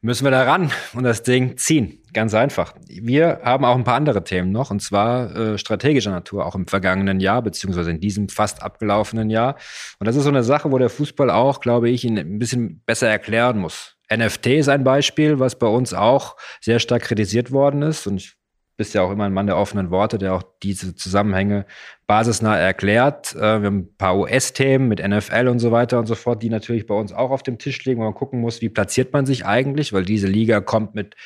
müssen 0.00 0.24
wir 0.24 0.30
da 0.30 0.44
ran 0.44 0.70
und 0.94 1.04
das 1.04 1.22
Ding 1.22 1.56
ziehen. 1.56 2.02
Ganz 2.12 2.34
einfach. 2.34 2.74
Wir 2.86 3.40
haben 3.44 3.64
auch 3.64 3.76
ein 3.76 3.84
paar 3.84 3.96
andere 3.96 4.24
Themen 4.24 4.50
noch, 4.50 4.70
und 4.70 4.80
zwar 4.80 5.34
äh, 5.36 5.58
strategischer 5.58 6.10
Natur, 6.10 6.46
auch 6.46 6.54
im 6.54 6.66
vergangenen 6.66 7.20
Jahr, 7.20 7.42
beziehungsweise 7.42 7.90
in 7.90 8.00
diesem 8.00 8.28
fast 8.28 8.62
abgelaufenen 8.62 9.28
Jahr. 9.28 9.56
Und 9.98 10.06
das 10.06 10.16
ist 10.16 10.22
so 10.22 10.28
eine 10.30 10.42
Sache, 10.42 10.72
wo 10.72 10.78
der 10.78 10.88
Fußball 10.88 11.30
auch, 11.30 11.60
glaube 11.60 11.90
ich, 11.90 12.04
ihn 12.04 12.18
ein 12.18 12.38
bisschen 12.38 12.82
besser 12.86 13.08
erklären 13.08 13.58
muss. 13.58 13.96
NFT 14.10 14.46
ist 14.46 14.68
ein 14.68 14.84
Beispiel, 14.84 15.38
was 15.38 15.58
bei 15.58 15.66
uns 15.66 15.92
auch 15.92 16.36
sehr 16.60 16.78
stark 16.78 17.02
kritisiert 17.02 17.50
worden 17.50 17.82
ist. 17.82 18.06
Und 18.06 18.16
ich 18.16 18.37
bist 18.78 18.94
ja 18.94 19.02
auch 19.02 19.10
immer 19.10 19.24
ein 19.24 19.34
Mann 19.34 19.46
der 19.46 19.58
offenen 19.58 19.90
Worte, 19.90 20.16
der 20.16 20.32
auch 20.32 20.44
diese 20.62 20.94
Zusammenhänge 20.94 21.66
basisnah 22.06 22.56
erklärt. 22.56 23.34
Äh, 23.34 23.40
wir 23.60 23.66
haben 23.66 23.78
ein 23.78 23.96
paar 23.98 24.16
US-Themen 24.16 24.88
mit 24.88 25.06
NFL 25.06 25.48
und 25.48 25.58
so 25.58 25.72
weiter 25.72 25.98
und 25.98 26.06
so 26.06 26.14
fort, 26.14 26.42
die 26.42 26.48
natürlich 26.48 26.86
bei 26.86 26.94
uns 26.94 27.12
auch 27.12 27.30
auf 27.30 27.42
dem 27.42 27.58
Tisch 27.58 27.84
liegen, 27.84 28.00
wo 28.00 28.04
man 28.04 28.14
gucken 28.14 28.40
muss, 28.40 28.62
wie 28.62 28.70
platziert 28.70 29.12
man 29.12 29.26
sich 29.26 29.44
eigentlich, 29.44 29.92
weil 29.92 30.04
diese 30.04 30.28
Liga 30.28 30.60
kommt 30.60 30.94
mit 30.94 31.16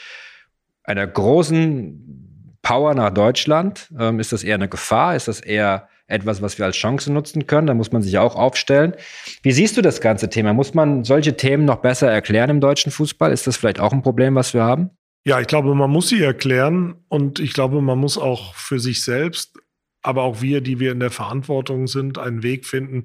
einer 0.83 1.07
großen 1.07 2.59
Power 2.63 2.95
nach 2.95 3.11
Deutschland. 3.11 3.93
Ähm, 3.99 4.19
ist 4.19 4.33
das 4.33 4.43
eher 4.43 4.57
eine 4.57 4.69
Gefahr? 4.69 5.15
Ist 5.15 5.29
das 5.29 5.41
eher 5.41 5.89
etwas, 6.07 6.43
was 6.43 6.59
wir 6.59 6.67
als 6.67 6.77
Chance 6.77 7.13
nutzen 7.13 7.47
können. 7.47 7.67
Da 7.67 7.75
muss 7.75 7.93
man 7.93 8.03
sich 8.03 8.19
auch 8.19 8.35
aufstellen. 8.35 8.95
Wie 9.43 9.53
siehst 9.53 9.77
du 9.77 9.83
das 9.83 10.01
ganze 10.01 10.29
Thema? 10.29 10.53
Muss 10.53 10.75
man 10.75 11.05
solche 11.05 11.37
Themen 11.37 11.65
noch 11.65 11.77
besser 11.77 12.11
erklären 12.11 12.51
im 12.51 12.61
deutschen 12.61 12.93
Fußball? 12.93 13.33
Ist 13.33 13.47
das 13.47 13.57
vielleicht 13.57 13.81
auch 13.81 13.93
ein 13.93 14.03
Problem, 14.03 14.35
was 14.35 14.53
wir 14.53 14.63
haben? 14.63 14.91
Ja, 15.25 15.41
ich 15.41 15.47
glaube, 15.47 15.75
man 15.75 15.91
muss 15.91 16.09
sie 16.09 16.21
erklären 16.21 16.97
und 17.09 17.39
ich 17.39 17.53
glaube, 17.53 17.81
man 17.81 17.99
muss 17.99 18.19
auch 18.19 18.55
für 18.55 18.81
sich 18.81 19.05
selbst, 19.05 19.57
aber 20.03 20.23
auch 20.23 20.43
wir, 20.43 20.61
die 20.61 20.81
wir 20.81 20.91
in 20.91 20.99
der 20.99 21.13
Verantwortung 21.13 21.87
sind, 21.87 22.19
einen 22.19 22.43
Weg 22.43 22.67
finden, 22.67 23.05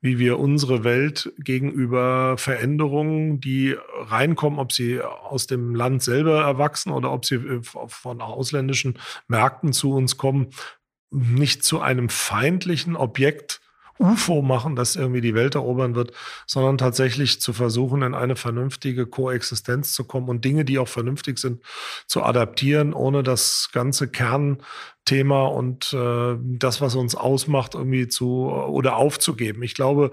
wie 0.00 0.18
wir 0.18 0.38
unsere 0.38 0.84
Welt 0.84 1.30
gegenüber 1.38 2.38
Veränderungen, 2.38 3.40
die 3.40 3.76
reinkommen, 3.94 4.58
ob 4.58 4.72
sie 4.72 5.02
aus 5.02 5.46
dem 5.46 5.74
Land 5.74 6.02
selber 6.02 6.40
erwachsen 6.40 6.90
oder 6.90 7.12
ob 7.12 7.26
sie 7.26 7.34
äh, 7.34 7.60
von 7.62 8.22
ausländischen 8.22 8.98
Märkten 9.28 9.74
zu 9.74 9.92
uns 9.92 10.16
kommen, 10.16 10.48
nicht 11.10 11.62
zu 11.62 11.80
einem 11.80 12.08
feindlichen 12.08 12.96
Objekt 12.96 13.60
UFO 14.00 14.42
machen, 14.42 14.76
das 14.76 14.96
irgendwie 14.96 15.20
die 15.20 15.34
Welt 15.34 15.54
erobern 15.54 15.94
wird, 15.94 16.12
sondern 16.46 16.78
tatsächlich 16.78 17.40
zu 17.40 17.52
versuchen, 17.52 18.02
in 18.02 18.14
eine 18.14 18.36
vernünftige 18.36 19.06
Koexistenz 19.06 19.92
zu 19.92 20.04
kommen 20.04 20.28
und 20.28 20.44
Dinge, 20.44 20.64
die 20.64 20.78
auch 20.78 20.88
vernünftig 20.88 21.38
sind, 21.38 21.62
zu 22.06 22.22
adaptieren, 22.22 22.94
ohne 22.94 23.22
das 23.22 23.70
ganze 23.72 24.08
Kernthema 24.08 25.46
und 25.46 25.92
äh, 25.92 26.36
das, 26.40 26.80
was 26.80 26.96
uns 26.96 27.14
ausmacht, 27.14 27.74
irgendwie 27.74 28.08
zu 28.08 28.50
oder 28.50 28.96
aufzugeben. 28.96 29.62
Ich 29.62 29.74
glaube, 29.74 30.12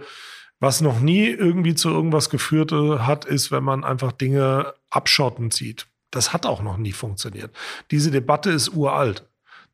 was 0.59 0.81
noch 0.81 0.99
nie 0.99 1.27
irgendwie 1.27 1.75
zu 1.75 1.89
irgendwas 1.89 2.29
geführt 2.29 2.71
hat, 2.71 3.25
ist, 3.25 3.51
wenn 3.51 3.63
man 3.63 3.83
einfach 3.83 4.11
Dinge 4.11 4.73
abschotten 4.89 5.51
sieht. 5.51 5.88
Das 6.11 6.33
hat 6.33 6.45
auch 6.45 6.61
noch 6.61 6.77
nie 6.77 6.93
funktioniert. 6.93 7.51
Diese 7.91 8.11
Debatte 8.11 8.49
ist 8.49 8.69
uralt. 8.69 9.25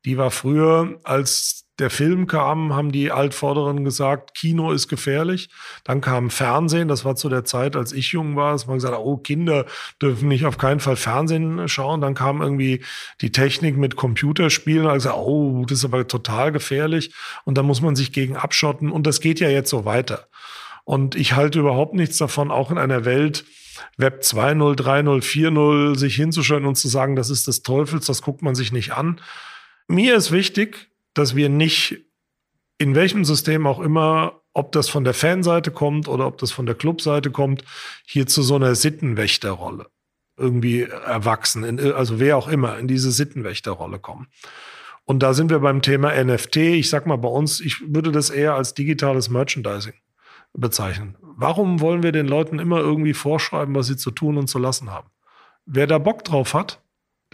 Die 0.04 0.18
war 0.18 0.30
früher, 0.30 1.00
als 1.04 1.63
der 1.78 1.90
Film 1.90 2.26
kam, 2.26 2.74
haben 2.74 2.92
die 2.92 3.10
Altvorderen 3.10 3.84
gesagt, 3.84 4.34
Kino 4.34 4.70
ist 4.70 4.86
gefährlich. 4.88 5.48
Dann 5.82 6.00
kam 6.00 6.30
Fernsehen, 6.30 6.86
das 6.86 7.04
war 7.04 7.16
zu 7.16 7.28
der 7.28 7.44
Zeit, 7.44 7.74
als 7.74 7.92
ich 7.92 8.12
jung 8.12 8.36
war, 8.36 8.52
dass 8.52 8.66
man 8.66 8.76
gesagt 8.76 8.94
hat, 8.94 9.00
oh, 9.00 9.16
Kinder 9.16 9.66
dürfen 10.00 10.28
nicht 10.28 10.46
auf 10.46 10.56
keinen 10.56 10.80
Fall 10.80 10.96
Fernsehen 10.96 11.66
schauen. 11.68 12.00
Dann 12.00 12.14
kam 12.14 12.40
irgendwie 12.40 12.84
die 13.20 13.32
Technik 13.32 13.76
mit 13.76 13.96
Computerspielen, 13.96 14.86
also 14.86 15.12
oh, 15.14 15.64
das 15.66 15.78
ist 15.78 15.84
aber 15.84 16.06
total 16.06 16.52
gefährlich. 16.52 17.12
Und 17.44 17.58
da 17.58 17.62
muss 17.64 17.80
man 17.80 17.96
sich 17.96 18.12
gegen 18.12 18.36
abschotten. 18.36 18.92
Und 18.92 19.06
das 19.06 19.20
geht 19.20 19.40
ja 19.40 19.48
jetzt 19.48 19.70
so 19.70 19.84
weiter. 19.84 20.28
Und 20.84 21.16
ich 21.16 21.34
halte 21.34 21.58
überhaupt 21.58 21.94
nichts 21.94 22.18
davon, 22.18 22.50
auch 22.50 22.70
in 22.70 22.78
einer 22.78 23.04
Welt, 23.04 23.44
Web 23.96 24.20
2.0, 24.22 24.76
3.0, 24.78 25.22
4.0 25.22 25.98
sich 25.98 26.14
hinzustellen 26.14 26.66
und 26.66 26.76
zu 26.76 26.86
sagen, 26.88 27.16
das 27.16 27.30
ist 27.30 27.48
des 27.48 27.62
Teufels, 27.62 28.06
das 28.06 28.22
guckt 28.22 28.42
man 28.42 28.54
sich 28.54 28.70
nicht 28.70 28.92
an. 28.92 29.20
Mir 29.88 30.14
ist 30.14 30.30
wichtig, 30.30 30.90
dass 31.14 31.34
wir 31.34 31.48
nicht 31.48 32.04
in 32.78 32.94
welchem 32.94 33.24
System 33.24 33.66
auch 33.66 33.80
immer, 33.80 34.40
ob 34.52 34.72
das 34.72 34.88
von 34.88 35.04
der 35.04 35.14
Fanseite 35.14 35.70
kommt 35.70 36.08
oder 36.08 36.26
ob 36.26 36.38
das 36.38 36.52
von 36.52 36.66
der 36.66 36.74
Clubseite 36.74 37.30
kommt, 37.30 37.64
hier 38.04 38.26
zu 38.26 38.42
so 38.42 38.56
einer 38.56 38.74
Sittenwächterrolle 38.74 39.86
irgendwie 40.36 40.82
erwachsen, 40.82 41.64
in, 41.64 41.92
also 41.92 42.18
wer 42.18 42.36
auch 42.36 42.48
immer, 42.48 42.78
in 42.78 42.88
diese 42.88 43.12
Sittenwächterrolle 43.12 43.98
kommen. 43.98 44.26
Und 45.04 45.22
da 45.22 45.34
sind 45.34 45.50
wir 45.50 45.60
beim 45.60 45.82
Thema 45.82 46.12
NFT. 46.22 46.56
Ich 46.56 46.90
sag 46.90 47.06
mal 47.06 47.16
bei 47.16 47.28
uns, 47.28 47.60
ich 47.60 47.94
würde 47.94 48.10
das 48.10 48.30
eher 48.30 48.54
als 48.54 48.74
digitales 48.74 49.28
Merchandising 49.28 49.94
bezeichnen. 50.54 51.16
Warum 51.20 51.80
wollen 51.80 52.02
wir 52.02 52.12
den 52.12 52.26
Leuten 52.26 52.58
immer 52.58 52.78
irgendwie 52.78 53.14
vorschreiben, 53.14 53.74
was 53.74 53.86
sie 53.86 53.96
zu 53.96 54.10
tun 54.10 54.38
und 54.38 54.48
zu 54.48 54.58
lassen 54.58 54.90
haben? 54.90 55.08
Wer 55.66 55.86
da 55.86 55.98
Bock 55.98 56.24
drauf 56.24 56.54
hat, 56.54 56.80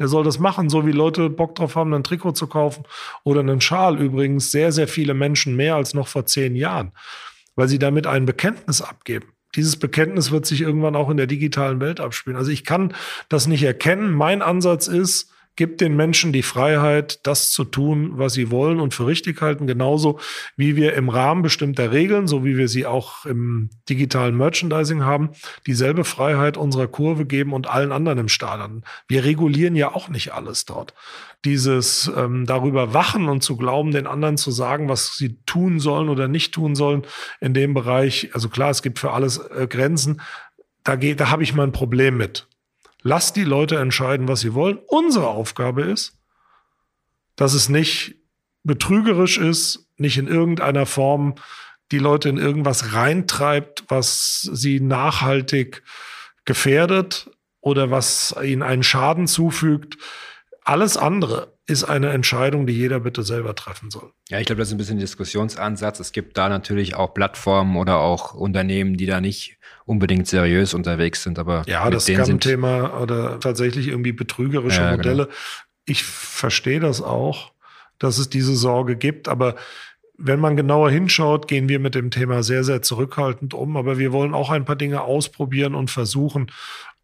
der 0.01 0.09
soll 0.09 0.25
das 0.25 0.39
machen, 0.39 0.71
so 0.71 0.87
wie 0.87 0.93
Leute 0.93 1.29
Bock 1.29 1.55
drauf 1.55 1.77
haben, 1.77 1.93
ein 1.93 2.03
Trikot 2.03 2.33
zu 2.33 2.47
kaufen 2.47 2.85
oder 3.23 3.41
einen 3.41 3.61
Schal. 3.61 4.01
Übrigens 4.01 4.51
sehr, 4.51 4.73
sehr 4.73 4.89
viele 4.89 5.13
Menschen 5.13 5.55
mehr 5.55 5.77
als 5.77 5.93
noch 5.93 6.09
vor 6.09 6.25
zehn 6.25 6.57
Jahren, 6.57 6.93
weil 7.55 7.69
sie 7.69 7.79
damit 7.79 8.07
ein 8.07 8.25
Bekenntnis 8.25 8.81
abgeben. 8.81 9.27
Dieses 9.57 9.79
Bekenntnis 9.79 10.31
wird 10.31 10.47
sich 10.47 10.63
irgendwann 10.63 10.97
auch 10.97 11.11
in 11.11 11.19
der 11.19 11.27
digitalen 11.27 11.81
Welt 11.81 12.01
abspielen. 12.01 12.39
Also 12.39 12.51
ich 12.51 12.65
kann 12.65 12.95
das 13.29 13.47
nicht 13.47 13.63
erkennen. 13.63 14.13
Mein 14.13 14.41
Ansatz 14.41 14.89
ist, 14.89 15.31
gibt 15.61 15.83
den 15.83 15.95
Menschen 15.95 16.33
die 16.33 16.43
Freiheit, 16.43 17.21
das 17.27 17.51
zu 17.51 17.65
tun, 17.65 18.13
was 18.15 18.33
sie 18.33 18.51
wollen 18.51 18.81
und 18.81 18.95
für 18.95 19.07
richtig 19.07 19.43
halten, 19.43 19.67
genauso 19.67 20.19
wie 20.57 20.75
wir 20.75 20.95
im 20.95 21.11
Rahmen 21.11 21.43
bestimmter 21.43 21.93
Regeln, 21.93 22.27
so 22.27 22.47
wie 22.47 22.57
wir 22.57 22.67
sie 22.67 22.87
auch 22.87 23.27
im 23.27 23.69
digitalen 23.87 24.39
Merchandising 24.39 25.05
haben, 25.05 25.33
dieselbe 25.67 26.05
Freiheit 26.05 26.57
unserer 26.57 26.87
Kurve 26.87 27.27
geben 27.27 27.53
und 27.53 27.69
allen 27.69 27.93
anderen 27.93 28.17
im 28.17 28.29
Stadion. 28.31 28.85
Wir 29.07 29.23
regulieren 29.25 29.77
ja 29.77 29.95
auch 29.95 30.09
nicht 30.09 30.33
alles 30.33 30.65
dort. 30.65 30.95
Dieses 31.45 32.11
ähm, 32.17 32.47
darüber 32.47 32.95
wachen 32.95 33.29
und 33.29 33.43
zu 33.43 33.59
glauben, 33.59 33.91
den 33.91 34.07
anderen 34.07 34.39
zu 34.39 34.51
sagen, 34.51 34.89
was 34.89 35.19
sie 35.19 35.43
tun 35.45 35.79
sollen 35.79 36.09
oder 36.09 36.27
nicht 36.27 36.55
tun 36.55 36.75
sollen 36.75 37.03
in 37.43 37.53
dem 37.53 37.75
Bereich, 37.75 38.31
also 38.33 38.49
klar, 38.49 38.71
es 38.71 38.81
gibt 38.81 38.99
für 38.99 39.11
alles 39.11 39.37
äh, 39.37 39.67
Grenzen, 39.69 40.23
da, 40.85 40.97
geht, 40.97 41.21
da 41.21 41.29
habe 41.29 41.43
ich 41.43 41.53
mal 41.53 41.65
ein 41.65 41.73
Problem 41.73 42.17
mit. 42.17 42.47
Lass 43.03 43.33
die 43.33 43.45
Leute 43.45 43.79
entscheiden, 43.79 44.29
was 44.29 44.41
sie 44.41 44.55
wollen. 44.55 44.79
Unsere 44.87 45.29
Aufgabe 45.29 45.83
ist, 45.83 46.19
dass 47.37 47.55
es 47.55 47.69
nicht 47.69 48.17
betrügerisch 48.63 49.39
ist, 49.39 49.89
nicht 49.97 50.19
in 50.19 50.29
irgendeiner 50.29 50.87
Form 50.87 51.35
die 51.93 51.99
Leute 51.99 52.29
in 52.29 52.37
irgendwas 52.37 52.95
reintreibt, 52.95 53.85
was 53.89 54.43
sie 54.53 54.81
nachhaltig 54.81 55.83
gefährdet 56.45 57.31
oder 57.61 57.91
was 57.91 58.35
ihnen 58.43 58.63
einen 58.63 58.83
Schaden 58.83 59.27
zufügt. 59.27 59.99
Alles 60.63 60.97
andere 60.97 61.59
ist 61.71 61.85
eine 61.85 62.11
Entscheidung, 62.11 62.67
die 62.67 62.73
jeder 62.73 63.01
bitte 63.01 63.23
selber 63.23 63.55
treffen 63.55 63.91
soll. 63.91 64.13
Ja, 64.29 64.41
ich 64.41 64.47
glaube, 64.47 64.59
das 64.59 64.69
ist 64.69 64.75
ein 64.75 64.79
bisschen 64.79 64.97
ein 64.97 65.01
Diskussionsansatz. 65.01 66.01
Es 66.01 66.13
gibt 66.13 66.37
da 66.37 66.49
natürlich 66.49 66.95
auch 66.97 67.15
Plattformen 67.15 67.77
oder 67.77 67.99
auch 67.99 68.35
Unternehmen, 68.35 68.97
die 68.97 69.07
da 69.07 69.21
nicht 69.21 69.57
unbedingt 69.87 70.27
seriös 70.27 70.75
unterwegs 70.75 71.23
sind, 71.23 71.39
aber 71.39 71.63
ja, 71.67 71.89
das 71.91 72.07
Scam-Thema 72.07 73.01
oder 73.01 73.41
tatsächlich 73.41 73.89
irgendwie 73.89 74.13
betrügerische 74.13 74.83
ja, 74.83 74.91
Modelle. 74.93 75.25
Genau. 75.25 75.37
Ich 75.87 76.05
verstehe 76.05 76.81
das 76.81 77.03
auch, 77.03 77.53
dass 77.99 78.19
es 78.19 78.29
diese 78.29 78.55
Sorge 78.55 78.97
gibt, 78.97 79.29
aber 79.29 79.57
wenn 80.23 80.39
man 80.39 80.55
genauer 80.55 80.91
hinschaut, 80.91 81.49
gehen 81.49 81.69
wir 81.69 81.81
mit 81.81 81.95
dem 81.95 82.11
Thema 82.11 82.43
sehr, 82.43 82.63
sehr 82.63 82.83
zurückhaltend 82.83 83.55
um. 83.55 83.77
Aber 83.79 83.99
wir 83.99 84.13
wollen 84.13 84.35
auch 84.35 84.51
ein 84.51 84.67
paar 84.67 84.77
Dinge 84.77 85.01
ausprobieren 85.01 85.75
und 85.75 85.91
versuchen. 85.91 86.53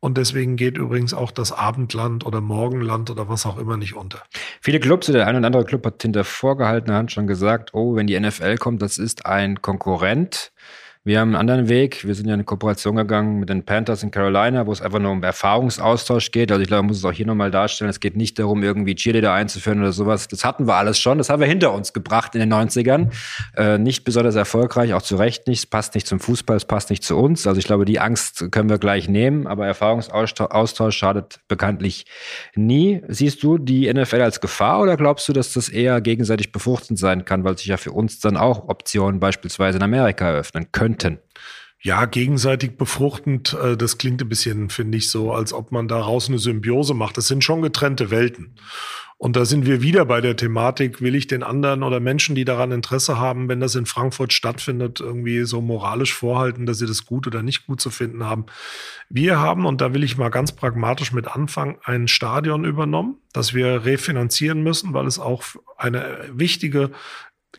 Und 0.01 0.19
deswegen 0.19 0.57
geht 0.57 0.77
übrigens 0.77 1.15
auch 1.15 1.31
das 1.31 1.53
Abendland 1.53 2.27
oder 2.27 2.41
Morgenland 2.41 3.11
oder 3.11 3.29
was 3.29 3.47
auch 3.47 3.59
immer 3.59 3.77
nicht 3.77 3.95
unter. 3.95 4.23
Viele 4.61 4.79
Clubs, 4.79 5.07
der 5.07 5.27
ein 5.27 5.37
oder 5.37 5.47
andere 5.47 5.65
Club 5.65 5.85
hat 5.87 6.03
hinter 6.03 6.25
vorgehaltener 6.25 6.97
Hand 6.97 7.13
schon 7.13 7.27
gesagt, 7.27 7.73
oh, 7.75 7.97
wenn 7.97 8.07
die 8.07 8.19
NFL 8.19 8.57
kommt, 8.57 8.83
das 8.83 8.99
ist 8.99 9.27
ein 9.27 9.63
Konkurrent 9.63 10.53
wir 11.07 11.21
haben 11.21 11.37
einen 11.37 11.49
anderen 11.49 11.69
Weg. 11.69 12.05
Wir 12.05 12.17
sind 12.17 12.27
ja 12.27 12.31
in 12.31 12.41
eine 12.41 12.45
Kooperation 12.45 12.97
gegangen 12.97 13.39
mit 13.39 13.49
den 13.49 13.63
Panthers 13.63 14.03
in 14.03 14.11
Carolina, 14.11 14.67
wo 14.67 14.73
es 14.73 14.83
einfach 14.83 14.99
nur 14.99 15.13
um 15.13 15.23
Erfahrungsaustausch 15.23 16.33
geht. 16.33 16.51
Also 16.51 16.63
ich 16.63 16.67
glaube, 16.67 16.83
man 16.83 16.89
muss 16.89 16.97
es 16.99 17.05
auch 17.05 17.13
hier 17.13 17.27
nochmal 17.27 17.53
darstellen. 17.53 17.89
Es 17.89 18.01
geht 18.01 18.17
nicht 18.17 18.41
darum, 18.41 18.65
irgendwie 18.65 18.97
Cheerleader 18.97 19.33
einzuführen 19.33 19.79
oder 19.79 19.93
sowas. 19.93 20.27
Das 20.27 20.45
hatten 20.45 20.67
wir 20.67 20.75
alles 20.75 20.99
schon. 20.99 21.19
Das 21.19 21.31
haben 21.31 21.39
wir 21.39 21.47
hinter 21.47 21.73
uns 21.73 21.93
gebracht 21.93 22.35
in 22.35 22.41
den 22.41 22.53
90ern. 22.53 23.13
Äh, 23.57 23.79
nicht 23.79 24.03
besonders 24.03 24.35
erfolgreich, 24.35 24.95
auch 24.95 25.03
zu 25.03 25.15
Recht 25.15 25.47
nicht. 25.47 25.61
Es 25.61 25.67
passt 25.67 25.95
nicht 25.95 26.09
zum 26.09 26.19
Fußball, 26.19 26.57
es 26.57 26.65
passt 26.65 26.91
nicht 26.91 27.05
zu 27.05 27.17
uns. 27.17 27.47
Also 27.47 27.61
ich 27.61 27.67
glaube, 27.67 27.85
die 27.85 28.01
Angst 28.01 28.51
können 28.51 28.69
wir 28.69 28.79
gleich 28.79 29.09
nehmen. 29.09 29.47
Aber 29.47 29.65
Erfahrungsaustausch 29.65 30.97
schadet 30.97 31.39
bekanntlich 31.47 32.07
nie. 32.57 33.01
Siehst 33.07 33.45
du 33.45 33.59
die 33.59 33.95
NFL 33.95 34.23
als 34.23 34.41
Gefahr 34.41 34.81
oder 34.81 34.97
glaubst 34.97 35.29
du, 35.29 35.33
dass 35.33 35.53
das 35.53 35.69
eher 35.69 36.01
gegenseitig 36.01 36.51
befruchtend 36.51 36.99
sein 36.99 37.25
kann, 37.25 37.45
weil 37.45 37.57
sich 37.57 37.69
ja 37.69 37.77
für 37.77 37.93
uns 37.93 38.19
dann 38.19 38.37
auch 38.37 38.69
Optionen 38.69 39.21
beispielsweise 39.21 39.79
in 39.79 39.85
Amerika 39.85 40.29
eröffnen 40.29 40.67
könnten? 40.73 40.96
Könnten. 40.99 41.23
Ja, 41.81 42.07
gegenseitig 42.07 42.77
befruchtend, 42.77 43.57
äh, 43.63 43.77
das 43.77 43.99
klingt 43.99 44.21
ein 44.23 44.29
bisschen, 44.29 44.71
finde 44.71 44.99
ich, 44.99 45.11
so, 45.11 45.33
als 45.33 45.53
ob 45.53 45.73
man 45.73 45.89
daraus 45.89 46.29
eine 46.29 46.39
Symbiose 46.39 46.95
macht. 46.95 47.17
Das 47.17 47.29
sind 47.29 47.45
schon 47.45 47.63
getrennte 47.63 48.11
Welten. 48.11 48.57
Und 49.19 49.35
da 49.35 49.47
sind 49.47 49.65
wir 49.65 49.81
wieder 49.81 50.05
bei 50.05 50.21
der 50.21 50.37
Thematik, 50.37 51.01
will 51.01 51.15
ich 51.15 51.27
den 51.27 51.43
anderen 51.43 51.83
oder 51.83 52.01
Menschen, 52.01 52.35
die 52.35 52.45
daran 52.45 52.71
Interesse 52.71 53.19
haben, 53.19 53.49
wenn 53.49 53.61
das 53.61 53.75
in 53.75 53.87
Frankfurt 53.87 54.35
stattfindet, 54.35 55.01
irgendwie 55.01 55.45
so 55.45 55.63
moralisch 55.63 56.13
vorhalten, 56.13 56.67
dass 56.67 56.79
sie 56.79 56.87
das 56.87 57.07
gut 57.07 57.27
oder 57.27 57.43
nicht 57.43 57.67
gut 57.67 57.81
zu 57.81 57.89
finden 57.89 58.25
haben. 58.25 58.45
Wir 59.09 59.39
haben, 59.41 59.65
und 59.65 59.81
da 59.81 59.95
will 59.95 60.05
ich 60.05 60.19
mal 60.19 60.29
ganz 60.29 60.53
pragmatisch 60.53 61.13
mit 61.13 61.29
anfangen, 61.29 61.79
ein 61.85 62.09
Stadion 62.09 62.67
übernommen, 62.67 63.17
das 63.33 63.55
wir 63.55 63.87
refinanzieren 63.87 64.63
müssen, 64.63 64.93
weil 64.93 65.07
es 65.07 65.19
auch 65.19 65.45
eine 65.79 66.19
wichtige 66.31 66.91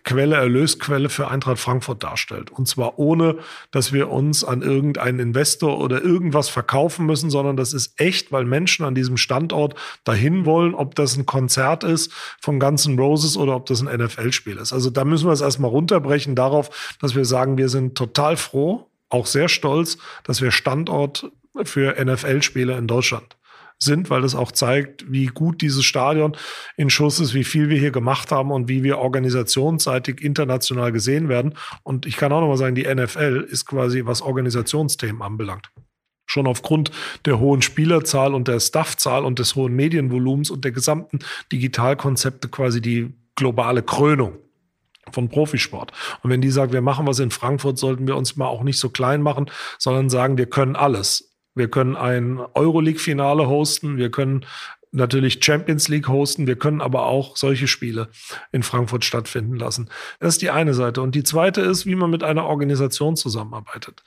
Quelle, 0.07 0.37
Erlösquelle 0.37 1.09
für 1.09 1.27
Eintracht 1.27 1.59
Frankfurt 1.59 2.01
darstellt. 2.01 2.49
Und 2.49 2.65
zwar 2.65 2.97
ohne, 2.97 3.39
dass 3.71 3.91
wir 3.91 4.09
uns 4.09 4.45
an 4.45 4.61
irgendeinen 4.61 5.19
Investor 5.19 5.81
oder 5.81 6.01
irgendwas 6.01 6.47
verkaufen 6.47 7.05
müssen, 7.05 7.29
sondern 7.29 7.57
das 7.57 7.73
ist 7.73 7.99
echt, 7.99 8.31
weil 8.31 8.45
Menschen 8.45 8.85
an 8.85 8.95
diesem 8.95 9.17
Standort 9.17 9.75
dahin 10.05 10.45
wollen, 10.45 10.75
ob 10.75 10.95
das 10.95 11.17
ein 11.17 11.25
Konzert 11.25 11.83
ist 11.83 12.13
von 12.39 12.57
ganzen 12.57 12.97
Roses 12.97 13.35
oder 13.35 13.53
ob 13.53 13.65
das 13.65 13.85
ein 13.85 13.93
NFL-Spiel 13.93 14.55
ist. 14.55 14.71
Also 14.71 14.89
da 14.89 15.03
müssen 15.03 15.27
wir 15.27 15.33
es 15.33 15.41
erstmal 15.41 15.71
runterbrechen 15.71 16.35
darauf, 16.35 16.95
dass 17.01 17.13
wir 17.13 17.25
sagen, 17.25 17.57
wir 17.57 17.67
sind 17.67 17.97
total 17.97 18.37
froh, 18.37 18.89
auch 19.09 19.25
sehr 19.25 19.49
stolz, 19.49 19.97
dass 20.23 20.41
wir 20.41 20.51
Standort 20.51 21.29
für 21.65 22.01
NFL-Spieler 22.01 22.77
in 22.77 22.87
Deutschland 22.87 23.35
sind, 23.79 24.09
weil 24.09 24.21
das 24.21 24.35
auch 24.35 24.51
zeigt, 24.51 25.11
wie 25.11 25.27
gut 25.27 25.61
dieses 25.61 25.85
Stadion 25.85 26.35
in 26.77 26.89
Schuss 26.89 27.19
ist, 27.19 27.33
wie 27.33 27.43
viel 27.43 27.69
wir 27.69 27.77
hier 27.77 27.91
gemacht 27.91 28.31
haben 28.31 28.51
und 28.51 28.67
wie 28.67 28.83
wir 28.83 28.97
organisationsseitig 28.97 30.21
international 30.21 30.91
gesehen 30.91 31.29
werden. 31.29 31.53
Und 31.83 32.05
ich 32.05 32.17
kann 32.17 32.31
auch 32.31 32.41
noch 32.41 32.47
mal 32.47 32.57
sagen, 32.57 32.75
die 32.75 32.83
NFL 32.83 33.47
ist 33.49 33.65
quasi, 33.65 34.05
was 34.05 34.21
Organisationsthemen 34.21 35.21
anbelangt 35.21 35.69
schon 36.29 36.45
aufgrund 36.45 36.91
der 37.23 37.39
hohen 37.39 37.61
Spielerzahl 37.61 38.33
und 38.33 38.49
der 38.49 38.59
Staffzahl 38.59 39.23
und 39.23 39.39
des 39.39 39.55
hohen 39.55 39.73
Medienvolumens 39.73 40.51
und 40.51 40.65
der 40.65 40.73
gesamten 40.73 41.19
Digitalkonzepte 41.53 42.49
quasi 42.49 42.81
die 42.81 43.15
globale 43.35 43.81
Krönung 43.81 44.37
von 45.11 45.29
Profisport. 45.29 45.93
Und 46.21 46.29
wenn 46.29 46.41
die 46.41 46.51
sagen, 46.51 46.73
wir 46.73 46.81
machen 46.81 47.07
was 47.07 47.19
in 47.19 47.31
Frankfurt, 47.31 47.77
sollten 47.77 48.07
wir 48.07 48.17
uns 48.17 48.35
mal 48.35 48.47
auch 48.47 48.63
nicht 48.63 48.77
so 48.77 48.89
klein 48.89 49.21
machen, 49.21 49.49
sondern 49.79 50.09
sagen, 50.09 50.37
wir 50.37 50.47
können 50.47 50.75
alles. 50.75 51.36
Wir 51.57 51.69
können 51.69 51.95
ein 51.95 52.39
Euroleague-Finale 52.53 53.47
hosten, 53.47 53.97
wir 53.97 54.11
können 54.11 54.45
natürlich 54.91 55.43
Champions 55.43 55.89
League 55.89 56.07
hosten, 56.07 56.47
wir 56.47 56.57
können 56.57 56.81
aber 56.81 57.05
auch 57.05 57.35
solche 57.35 57.67
Spiele 57.67 58.09
in 58.51 58.63
Frankfurt 58.63 59.05
stattfinden 59.05 59.55
lassen. 59.55 59.89
Das 60.19 60.35
ist 60.35 60.41
die 60.41 60.49
eine 60.49 60.73
Seite. 60.73 61.01
Und 61.01 61.13
die 61.13 61.23
zweite 61.23 61.61
ist, 61.61 61.85
wie 61.85 61.95
man 61.95 62.09
mit 62.09 62.23
einer 62.23 62.45
Organisation 62.45 63.15
zusammenarbeitet. 63.15 64.03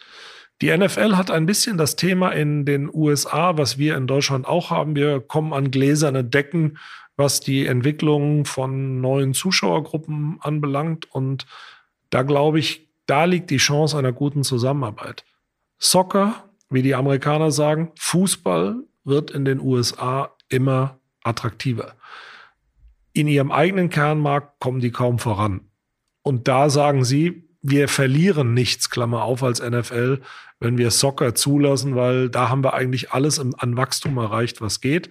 Die 0.63 0.77
NFL 0.77 1.17
hat 1.17 1.31
ein 1.31 1.47
bisschen 1.47 1.79
das 1.79 1.97
Thema 1.97 2.31
in 2.31 2.67
den 2.67 2.91
USA, 2.93 3.57
was 3.57 3.79
wir 3.79 3.97
in 3.97 4.07
Deutschland 4.07 4.47
auch 4.47 4.71
haben. 4.71 4.95
Wir 4.95 5.21
kommen 5.21 5.53
an 5.53 5.71
gläserne 5.71 6.23
Decken 6.23 6.79
was 7.21 7.41
die 7.41 7.67
Entwicklung 7.67 8.47
von 8.47 9.01
neuen 9.01 9.35
Zuschauergruppen 9.35 10.39
anbelangt. 10.41 11.07
Und 11.13 11.47
da 12.09 12.23
glaube 12.23 12.59
ich, 12.59 12.89
da 13.07 13.25
liegt 13.25 13.51
die 13.51 13.59
Chance 13.59 13.97
einer 13.97 14.13
guten 14.13 14.43
Zusammenarbeit. 14.43 15.25
Soccer, 15.79 16.50
wie 16.71 16.83
die 16.83 16.95
Amerikaner 16.95 17.51
sagen, 17.51 17.93
Fußball 17.99 18.85
wird 19.05 19.31
in 19.31 19.45
den 19.45 19.61
USA 19.61 20.35
immer 20.49 20.99
attraktiver. 21.23 21.97
In 23.13 23.27
ihrem 23.27 23.51
eigenen 23.51 23.91
Kernmarkt 23.91 24.61
kommen 24.61 24.81
die 24.81 24.93
kaum 24.93 25.19
voran. 25.19 25.63
Und 26.23 26.49
da 26.49 26.71
sagen 26.71 27.05
sie, 27.05 27.49
wir 27.61 27.89
verlieren 27.89 28.55
nichts, 28.55 28.89
Klammer 28.89 29.25
auf, 29.25 29.43
als 29.43 29.61
NFL, 29.61 30.21
wenn 30.61 30.79
wir 30.79 30.91
Soccer 30.91 31.35
zulassen, 31.35 31.97
weil 31.97 32.31
da 32.31 32.49
haben 32.49 32.63
wir 32.63 32.75
eigentlich 32.75 33.13
alles 33.13 33.39
an 33.41 33.77
Wachstum 33.77 34.17
erreicht, 34.17 34.61
was 34.61 34.81
geht. 34.81 35.11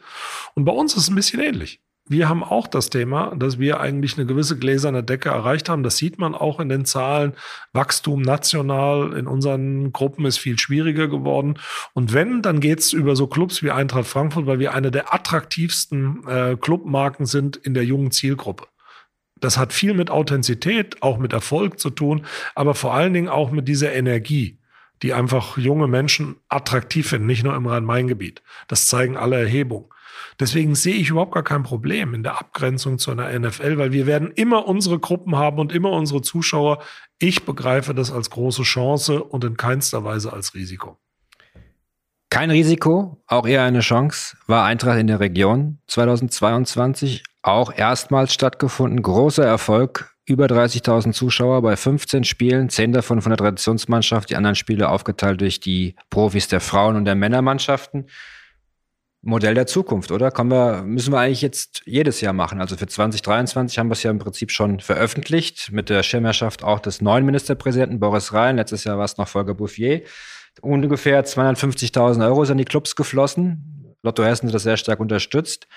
Und 0.55 0.66
bei 0.66 0.72
uns 0.72 0.93
ist 0.93 1.03
es 1.03 1.10
ein 1.10 1.16
bisschen 1.16 1.41
ähnlich 1.41 1.82
wir 2.10 2.28
haben 2.28 2.43
auch 2.43 2.68
das 2.68 2.89
Thema, 2.89 3.36
dass 3.36 3.60
wir 3.60 3.80
eigentlich 3.80 4.18
eine 4.18 4.26
gewisse 4.26 4.57
gläserne 4.57 5.03
Decke 5.03 5.30
erreicht 5.30 5.70
haben. 5.70 5.84
Das 5.84 5.97
sieht 5.97 6.18
man 6.18 6.34
auch 6.34 6.60
in 6.60 6.68
den 6.68 6.84
Zahlen. 6.84 7.34
Wachstum 7.72 8.24
national 8.24 9.14
in 9.14 9.28
unseren 9.28 9.93
Gruppen 9.93 10.26
ist 10.26 10.39
viel 10.39 10.57
schwieriger 10.57 11.07
geworden. 11.07 11.60
Und 11.93 12.12
wenn, 12.12 12.41
dann 12.41 12.62
geht's 12.62 12.93
über 12.93 13.16
so 13.16 13.28
Clubs 13.28 13.62
wie 13.62 13.70
Eintracht 13.70 14.07
Frankfurt, 14.07 14.47
weil 14.47 14.57
wir 14.57 14.74
eine 14.74 14.89
der 14.89 15.14
attraktivsten 15.14 16.28
äh, 16.28 16.57
Clubmarken 16.60 17.28
sind 17.28 17.57
in 17.57 17.76
der 17.76 17.86
jungen 17.86 18.10
Zielgruppe. 18.10 18.66
Das 19.39 19.60
hat 19.60 19.72
viel 19.72 19.93
mit 19.93 20.10
Authentizität, 20.10 21.03
auch 21.03 21.20
mit 21.20 21.32
Erfolg 21.32 21.80
zu 21.80 21.91
tun, 21.91 22.26
aber 22.55 22.74
vor 22.74 22.95
allen 22.95 23.14
Dingen 23.14 23.30
auch 23.30 23.51
mit 23.51 23.68
dieser 23.68 23.93
Energie, 23.93 24.57
die 25.03 25.14
einfach 25.14 25.60
junge 25.60 25.88
Menschen 25.88 26.38
attraktiv 26.49 27.10
finden, 27.10 27.28
nicht 27.28 27.43
nur 27.43 27.55
im 27.55 27.68
Rhein-Main-Gebiet. 27.68 28.41
Das 28.68 28.88
zeigen 28.88 29.16
alle 29.16 29.39
Erhebungen. 29.39 29.86
Deswegen 30.39 30.76
sehe 30.76 30.95
ich 30.95 31.09
überhaupt 31.09 31.34
gar 31.34 31.43
kein 31.43 31.63
Problem 31.63 32.13
in 32.13 32.24
der 32.24 32.39
Abgrenzung 32.39 32.97
zu 32.97 33.11
einer 33.11 33.38
NFL, 33.38 33.78
weil 33.78 33.91
wir 33.91 34.05
werden 34.07 34.32
immer 34.32 34.67
unsere 34.67 34.99
Gruppen 34.99 35.36
haben 35.36 35.59
und 35.59 35.72
immer 35.72 35.91
unsere 35.91 36.22
Zuschauer. 36.22 36.80
Ich 37.17 37.45
begreife 37.45 37.93
das 37.93 38.11
als 38.11 38.30
große 38.30 38.63
Chance 38.63 39.24
und 39.24 39.43
in 39.43 39.57
keinster 39.57 40.03
Weise 40.03 40.32
als 40.34 40.53
Risiko. 40.53 40.97
Kein 42.30 42.51
Risiko, 42.51 43.24
auch 43.26 43.47
eher 43.47 43.63
eine 43.63 43.80
Chance, 43.80 44.38
war 44.45 44.63
Eintracht 44.65 44.99
in 44.99 45.07
der 45.07 45.20
Region 45.20 45.80
2022 45.88 47.24
auch 47.41 47.74
erstmals 47.74 48.34
stattgefunden. 48.34 49.01
Großer 49.01 49.43
Erfolg, 49.43 50.13
über 50.26 50.45
30.000 50.45 51.11
Zuschauer 51.13 51.63
bei 51.63 51.76
15 51.76 52.24
Spielen, 52.24 52.70
10 52.70 52.93
davon 52.93 53.22
von 53.22 53.32
der 53.32 53.38
Traditionsmannschaft, 53.38 54.30
die 54.30 54.36
anderen 54.36 54.55
Spiele 54.55 54.89
aufgeteilt 54.89 55.41
durch 55.41 55.59
die 55.59 55.95
Profis 56.11 56.47
der 56.47 56.59
Frauen- 56.59 56.95
und 56.95 57.05
der 57.05 57.15
Männermannschaften. 57.15 58.05
Modell 59.22 59.53
der 59.53 59.67
Zukunft, 59.67 60.11
oder? 60.11 60.32
Kommen 60.32 60.51
wir, 60.51 60.84
müssen 60.84 61.11
wir 61.11 61.20
eigentlich 61.20 61.41
jetzt 61.41 61.82
jedes 61.86 62.22
Jahr 62.22 62.32
machen. 62.32 62.61
Also 62.61 62.78
für 62.78 62.88
2023 62.88 63.78
haben 63.78 63.89
wir 63.89 63.93
es 63.93 64.03
ja 64.03 64.11
im 64.11 64.20
Prinzip 64.20 64.51
schon 64.51 64.80
veröffentlicht, 64.80 65.72
mit 65.72 65.89
der 65.89 66.03
Schirmherrschaft 66.03 66.63
auch 66.63 66.80
des 66.80 67.01
neuen 67.01 67.26
Ministerpräsidenten 67.26 67.99
Boris 67.99 68.34
Rhein. 68.34 68.55
Letztes 68.55 68.86
Jahr 68.86 68.97
war 68.97 69.05
es 69.05 69.17
noch 69.17 69.28
Volker 69.28 69.55
Bouffier. 69.55 70.03
Ungefähr 70.61 71.26
250.000 71.26 72.26
Euro 72.26 72.45
sind 72.45 72.57
die 72.57 72.65
Clubs 72.65 72.95
geflossen. 72.95 73.95
Lotto 74.03 74.24
Hessen 74.24 74.47
hat 74.47 74.55
das 74.55 74.63
sehr 74.63 74.78
stark 74.78 75.01
unterstützt. 75.01 75.67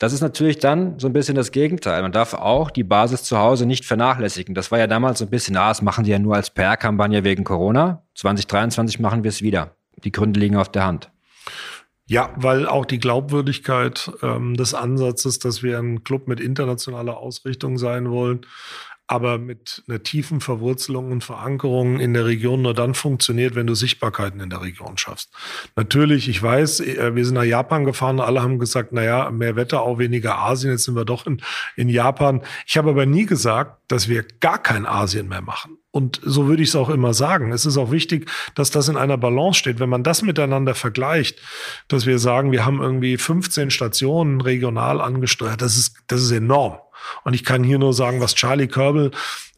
Das 0.00 0.12
ist 0.12 0.22
natürlich 0.22 0.58
dann 0.58 0.98
so 0.98 1.08
ein 1.08 1.12
bisschen 1.12 1.34
das 1.34 1.52
Gegenteil. 1.52 2.00
Man 2.02 2.10
darf 2.10 2.34
auch 2.34 2.70
die 2.70 2.84
Basis 2.84 3.22
zu 3.22 3.38
Hause 3.38 3.66
nicht 3.66 3.84
vernachlässigen. 3.84 4.54
Das 4.54 4.70
war 4.72 4.78
ja 4.78 4.86
damals 4.86 5.18
so 5.18 5.26
ein 5.26 5.30
bisschen, 5.30 5.56
ah, 5.56 5.68
das 5.68 5.82
machen 5.82 6.04
die 6.04 6.10
ja 6.10 6.18
nur 6.18 6.34
als 6.34 6.50
PR-Kampagne 6.50 7.22
wegen 7.22 7.44
Corona. 7.44 8.02
2023 8.14 8.98
machen 8.98 9.22
wir 9.24 9.28
es 9.28 9.42
wieder. 9.42 9.76
Die 10.02 10.10
Gründe 10.10 10.40
liegen 10.40 10.56
auf 10.56 10.70
der 10.70 10.86
Hand. 10.86 11.10
Ja, 12.10 12.34
weil 12.34 12.66
auch 12.66 12.86
die 12.86 12.98
Glaubwürdigkeit 12.98 14.10
ähm, 14.20 14.56
des 14.56 14.74
Ansatzes, 14.74 15.38
dass 15.38 15.62
wir 15.62 15.78
ein 15.78 16.02
Club 16.02 16.26
mit 16.26 16.40
internationaler 16.40 17.16
Ausrichtung 17.18 17.78
sein 17.78 18.10
wollen, 18.10 18.40
aber 19.06 19.38
mit 19.38 19.84
einer 19.86 20.02
tiefen 20.02 20.40
Verwurzelung 20.40 21.12
und 21.12 21.22
Verankerung 21.22 22.00
in 22.00 22.12
der 22.12 22.26
Region 22.26 22.62
nur 22.62 22.74
dann 22.74 22.94
funktioniert, 22.94 23.54
wenn 23.54 23.68
du 23.68 23.76
Sichtbarkeiten 23.76 24.40
in 24.40 24.50
der 24.50 24.60
Region 24.60 24.98
schaffst. 24.98 25.32
Natürlich, 25.76 26.28
ich 26.28 26.42
weiß, 26.42 26.80
äh, 26.80 27.14
wir 27.14 27.24
sind 27.24 27.34
nach 27.34 27.44
Japan 27.44 27.84
gefahren, 27.84 28.18
alle 28.18 28.42
haben 28.42 28.58
gesagt, 28.58 28.88
na 28.90 29.04
ja, 29.04 29.30
mehr 29.30 29.54
Wetter, 29.54 29.82
auch 29.82 29.98
weniger 29.98 30.36
Asien, 30.36 30.72
jetzt 30.72 30.86
sind 30.86 30.96
wir 30.96 31.04
doch 31.04 31.28
in, 31.28 31.40
in 31.76 31.88
Japan. 31.88 32.42
Ich 32.66 32.76
habe 32.76 32.90
aber 32.90 33.06
nie 33.06 33.26
gesagt, 33.26 33.84
dass 33.86 34.08
wir 34.08 34.24
gar 34.40 34.60
kein 34.60 34.84
Asien 34.84 35.28
mehr 35.28 35.42
machen. 35.42 35.79
Und 35.92 36.20
so 36.22 36.46
würde 36.46 36.62
ich 36.62 36.68
es 36.68 36.76
auch 36.76 36.88
immer 36.88 37.14
sagen. 37.14 37.52
Es 37.52 37.66
ist 37.66 37.76
auch 37.76 37.90
wichtig, 37.90 38.30
dass 38.54 38.70
das 38.70 38.88
in 38.88 38.96
einer 38.96 39.18
Balance 39.18 39.58
steht. 39.58 39.80
Wenn 39.80 39.88
man 39.88 40.04
das 40.04 40.22
miteinander 40.22 40.74
vergleicht, 40.74 41.40
dass 41.88 42.06
wir 42.06 42.18
sagen, 42.18 42.52
wir 42.52 42.64
haben 42.64 42.80
irgendwie 42.80 43.16
15 43.16 43.70
Stationen 43.70 44.40
regional 44.40 45.00
angesteuert, 45.00 45.62
das 45.62 45.76
ist, 45.76 45.96
das 46.06 46.22
ist 46.22 46.30
enorm. 46.30 46.78
Und 47.24 47.34
ich 47.34 47.44
kann 47.44 47.64
hier 47.64 47.78
nur 47.78 47.92
sagen, 47.92 48.20
was 48.20 48.34
Charlie 48.34 48.68
Körbel 48.68 49.10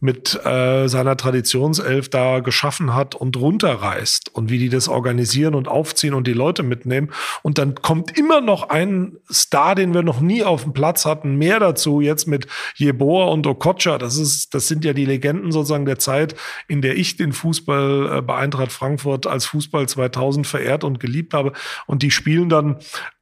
mit 0.03 0.34
äh, 0.44 0.88
seiner 0.88 1.16
Traditionself 1.16 2.09
da 2.09 2.40
geschaffen 2.40 2.92
hat 2.92 3.14
und 3.14 3.36
runterreißt 3.36 4.34
und 4.34 4.50
wie 4.50 4.59
die 4.59 4.68
das 4.68 4.88
organisieren 4.88 5.55
und 5.55 5.68
aufziehen 5.68 6.14
und 6.14 6.26
die 6.26 6.32
Leute 6.32 6.64
mitnehmen. 6.64 7.12
Und 7.42 7.59
dann 7.59 7.76
kommt 7.76 8.18
immer 8.18 8.40
noch 8.40 8.68
ein 8.68 9.16
Star, 9.32 9.76
den 9.76 9.94
wir 9.94 10.03
noch 10.03 10.20
nie 10.20 10.42
auf 10.42 10.64
dem 10.64 10.72
Platz 10.72 11.07
hatten, 11.07 11.36
mehr 11.36 11.61
dazu 11.61 12.00
jetzt 12.00 12.26
mit 12.26 12.48
Jeboa 12.74 13.26
und 13.26 13.46
Okocha. 13.46 13.96
Das 13.96 14.16
ist, 14.16 14.55
das 14.55 14.66
sind 14.66 14.84
ja 14.84 14.92
die 14.92 15.05
Legenden 15.05 15.53
sozusagen 15.53 15.86
der 15.86 16.00
Zeit, 16.00 16.34
in 16.66 16.82
der 16.82 16.96
ich 16.96 17.16
den 17.16 17.32
Fußball 17.32 18.18
äh, 18.18 18.22
bei 18.22 18.34
Eintracht 18.34 18.72
Frankfurt 18.72 19.28
als 19.28 19.46
Fußball 19.46 19.88
2000 19.88 20.48
verehrt 20.48 20.82
und 20.82 20.98
geliebt 20.98 21.32
habe. 21.32 21.53
Und 21.86 22.03
die 22.03 22.11
spielen 22.11 22.48
dann 22.48 22.78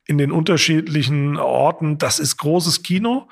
in 0.06 0.16
den 0.16 0.32
unterschiedlichen 0.32 1.36
Orten. 1.36 1.98
Das 1.98 2.18
ist 2.18 2.38
großes 2.38 2.82
Kino. 2.82 3.28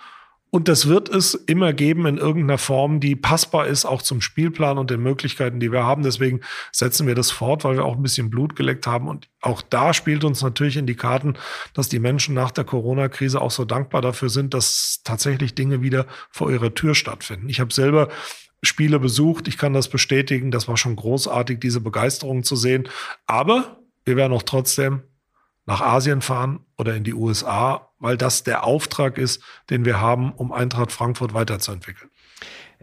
Und 0.51 0.69
das 0.69 0.89
wird 0.89 1.11
es 1.11 1.35
immer 1.35 1.75
geben 1.75 2.07
in 2.07 2.17
irgendeiner 2.17 2.57
Form, 2.57 3.01
die 3.01 3.17
passbar 3.17 3.67
ist, 3.67 3.85
auch 3.85 4.01
zum 4.01 4.23
Spielplan 4.23 4.79
und 4.79 4.91
den 4.91 5.03
Möglichkeiten, 5.03 5.61
die 5.61 5.71
wir 5.73 5.85
haben. 5.85 6.03
Deswegen 6.03 6.41
setzen 6.73 7.07
wir 7.07 7.15
das 7.15 7.31
fort, 7.31 7.65
weil 7.65 7.77
wir 7.77 7.85
auch 7.85 7.97
ein 7.97 8.03
bisschen 8.03 8.31
Blut 8.31 8.57
geleckt 8.57 8.87
haben. 8.87 9.09
Und 9.09 9.29
auch 9.43 9.61
da 9.61 9.93
spielt 9.93 10.25
uns 10.25 10.43
natürlich 10.43 10.79
in 10.79 10.87
die 10.87 10.97
Karten, 10.97 11.35
dass 11.75 11.91
die 11.91 11.99
Menschen 11.99 12.35
nach 12.35 12.51
der 12.51 12.65
Corona-Krise 12.65 13.43
auch 13.43 13.51
so 13.51 13.67
dankbar 13.67 14.01
dafür 14.01 14.31
sind, 14.31 14.55
dass 14.55 15.03
tatsächlich 15.05 15.55
Dinge 15.55 15.83
wieder 15.83 16.07
vor 16.31 16.51
ihrer 16.51 16.75
Tür 16.75 16.95
stattfinden. 16.95 17.51
Ich 17.51 17.61
habe 17.61 17.73
selber 17.73 18.09
Spiele 18.63 18.99
besucht. 18.99 19.49
Ich 19.49 19.59
kann 19.59 19.75
das 19.75 19.89
bestätigen. 19.89 20.51
Das 20.51 20.67
war 20.67 20.79
schon 20.79 20.97
großartig, 20.97 21.61
diese 21.61 21.81
Begeisterung 21.81 22.43
zu 22.43 22.57
sehen. 22.57 22.89
Aber 23.27 23.83
wir 24.07 24.17
werden 24.17 24.33
auch 24.33 24.43
trotzdem 24.43 25.03
nach 25.67 25.83
Asien 25.83 26.23
fahren 26.23 26.61
oder 26.79 26.97
in 26.97 27.05
die 27.05 27.13
USA, 27.13 27.88
weil 27.99 28.17
das 28.17 28.43
der 28.43 28.65
Auftrag 28.65 29.19
ist, 29.19 29.43
den 29.71 29.85
wir 29.85 30.01
haben, 30.01 30.33
um 30.33 30.53
Eintracht 30.53 30.93
Frankfurt 30.93 31.35
weiterzuentwickeln. 31.35 32.11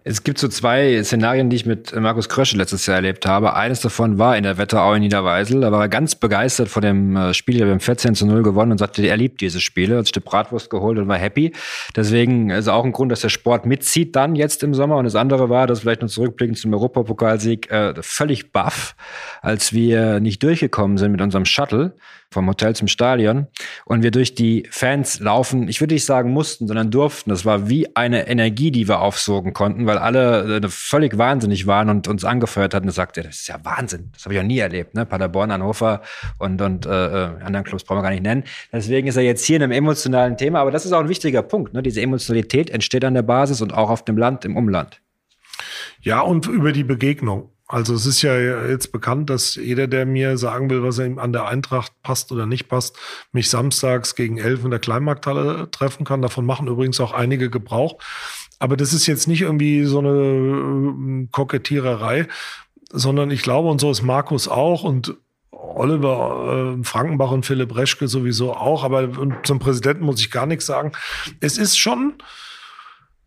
Es 0.07 0.23
gibt 0.23 0.37
so 0.37 0.47
zwei 0.47 1.01
Szenarien, 1.03 1.49
die 1.49 1.55
ich 1.55 1.65
mit 1.65 1.99
Markus 1.99 2.29
Krösche 2.29 2.55
letztes 2.57 2.85
Jahr 2.85 2.97
erlebt 2.97 3.25
habe. 3.25 3.55
Eines 3.55 3.81
davon 3.81 4.19
war 4.19 4.37
in 4.37 4.43
der 4.43 4.59
Wetterau 4.59 4.93
in 4.93 5.01
Niederweisel. 5.01 5.61
Da 5.61 5.71
war 5.71 5.81
er 5.81 5.89
ganz 5.89 6.13
begeistert 6.13 6.69
von 6.69 6.83
dem 6.83 7.15
äh, 7.15 7.33
Spiel. 7.33 7.57
Wir 7.57 7.71
haben 7.71 7.79
14 7.79 8.13
zu 8.13 8.27
0 8.27 8.43
gewonnen 8.43 8.73
und 8.73 8.77
sagte, 8.77 9.01
er 9.01 9.17
liebt 9.17 9.41
diese 9.41 9.59
Spiele. 9.59 9.97
Hat 9.97 10.05
sich 10.05 10.13
Bratwurst 10.23 10.69
geholt 10.69 10.99
und 10.99 11.07
war 11.07 11.17
happy. 11.17 11.53
Deswegen 11.95 12.51
ist 12.51 12.67
auch 12.67 12.85
ein 12.85 12.91
Grund, 12.91 13.11
dass 13.11 13.21
der 13.21 13.29
Sport 13.29 13.65
mitzieht 13.65 14.15
dann 14.15 14.35
jetzt 14.35 14.61
im 14.61 14.75
Sommer. 14.75 14.97
Und 14.97 15.05
das 15.05 15.15
andere 15.15 15.49
war, 15.49 15.65
dass 15.65 15.79
vielleicht 15.79 16.03
noch 16.03 16.09
zurückblickend 16.09 16.59
zum 16.59 16.71
Europapokalsieg, 16.75 17.71
äh, 17.71 17.95
völlig 18.01 18.51
baff, 18.51 18.95
als 19.41 19.73
wir 19.73 20.19
nicht 20.19 20.43
durchgekommen 20.43 20.99
sind 20.99 21.13
mit 21.13 21.21
unserem 21.21 21.45
Shuttle 21.45 21.95
vom 22.35 22.49
Hotel 22.49 22.75
zum 22.75 22.89
Stadion 22.89 23.47
und 23.85 24.03
wir 24.03 24.11
durch 24.11 24.35
die 24.35 24.67
Fans 24.69 25.21
laufen, 25.21 25.69
ich 25.69 25.79
würde 25.79 25.93
nicht 25.93 26.03
sagen 26.03 26.31
mussten, 26.31 26.67
sondern 26.67 26.91
durften. 26.91 27.29
Das 27.29 27.45
war 27.45 27.69
wie 27.69 27.95
eine 27.95 28.27
Energie, 28.27 28.71
die 28.71 28.89
wir 28.89 28.99
aufsogen 28.99 29.53
konnten, 29.53 29.85
weil 29.85 29.97
alle 29.97 30.57
äh, 30.57 30.67
völlig 30.67 31.17
wahnsinnig 31.17 31.65
waren 31.65 31.89
und 31.89 32.09
uns 32.09 32.25
angefeuert 32.25 32.73
hatten 32.73 32.87
und 32.87 32.93
sagte, 32.93 33.23
das 33.23 33.37
ist 33.37 33.47
ja 33.47 33.63
Wahnsinn, 33.63 34.09
das 34.13 34.25
habe 34.25 34.35
ich 34.35 34.41
auch 34.41 34.45
nie 34.45 34.59
erlebt. 34.59 34.95
Ne? 34.95 35.05
Paderborn, 35.05 35.51
Hannover 35.51 36.01
und, 36.37 36.61
und 36.61 36.85
äh, 36.85 36.89
äh, 36.89 37.41
anderen 37.41 37.63
Clubs 37.63 37.85
brauchen 37.85 37.99
wir 37.99 38.03
gar 38.03 38.11
nicht 38.11 38.23
nennen. 38.23 38.43
Deswegen 38.73 39.07
ist 39.07 39.15
er 39.15 39.23
jetzt 39.23 39.45
hier 39.45 39.55
in 39.55 39.63
einem 39.63 39.71
emotionalen 39.71 40.35
Thema, 40.35 40.59
aber 40.59 40.71
das 40.71 40.85
ist 40.85 40.91
auch 40.91 40.99
ein 40.99 41.09
wichtiger 41.09 41.41
Punkt. 41.41 41.73
Ne? 41.73 41.81
Diese 41.81 42.01
Emotionalität 42.01 42.69
entsteht 42.69 43.05
an 43.05 43.13
der 43.13 43.21
Basis 43.21 43.61
und 43.61 43.73
auch 43.73 43.89
auf 43.89 44.03
dem 44.03 44.17
Land, 44.17 44.43
im 44.43 44.57
Umland. 44.57 44.99
Ja, 46.01 46.19
und 46.19 46.47
über 46.47 46.73
die 46.73 46.83
Begegnung. 46.83 47.49
Also 47.67 47.95
es 47.95 48.05
ist 48.05 48.21
ja 48.21 48.37
jetzt 48.67 48.91
bekannt, 48.91 49.29
dass 49.29 49.55
jeder, 49.55 49.87
der 49.87 50.05
mir 50.05 50.37
sagen 50.37 50.69
will, 50.69 50.83
was 50.83 50.99
ihm 50.99 51.17
an 51.17 51.33
der 51.33 51.47
Eintracht 51.47 51.91
passt 52.03 52.31
oder 52.31 52.45
nicht 52.45 52.67
passt, 52.67 52.95
mich 53.31 53.49
samstags 53.49 54.13
gegen 54.13 54.37
elf 54.37 54.63
in 54.63 54.69
der 54.69 54.79
Kleinmarkthalle 54.79 55.69
treffen 55.71 56.05
kann. 56.05 56.21
Davon 56.21 56.45
machen 56.45 56.67
übrigens 56.67 56.99
auch 56.99 57.11
einige 57.11 57.49
Gebrauch. 57.49 57.97
Aber 58.59 58.77
das 58.77 58.93
ist 58.93 59.07
jetzt 59.07 59.27
nicht 59.27 59.41
irgendwie 59.41 59.83
so 59.85 59.99
eine 59.99 60.09
äh, 60.09 61.27
Kokettiererei, 61.31 62.27
sondern 62.91 63.31
ich 63.31 63.41
glaube, 63.41 63.69
und 63.69 63.81
so 63.81 63.89
ist 63.89 64.03
Markus 64.03 64.47
auch 64.47 64.83
und 64.83 65.15
Oliver 65.51 66.77
äh, 66.79 66.83
Frankenbach 66.83 67.31
und 67.31 67.45
Philipp 67.45 67.75
Reschke 67.75 68.07
sowieso 68.07 68.53
auch, 68.53 68.83
aber 68.83 69.09
zum 69.43 69.59
Präsidenten 69.59 70.05
muss 70.05 70.19
ich 70.19 70.29
gar 70.29 70.45
nichts 70.45 70.67
sagen. 70.67 70.91
Es 71.39 71.57
ist 71.57 71.77
schon 71.77 72.13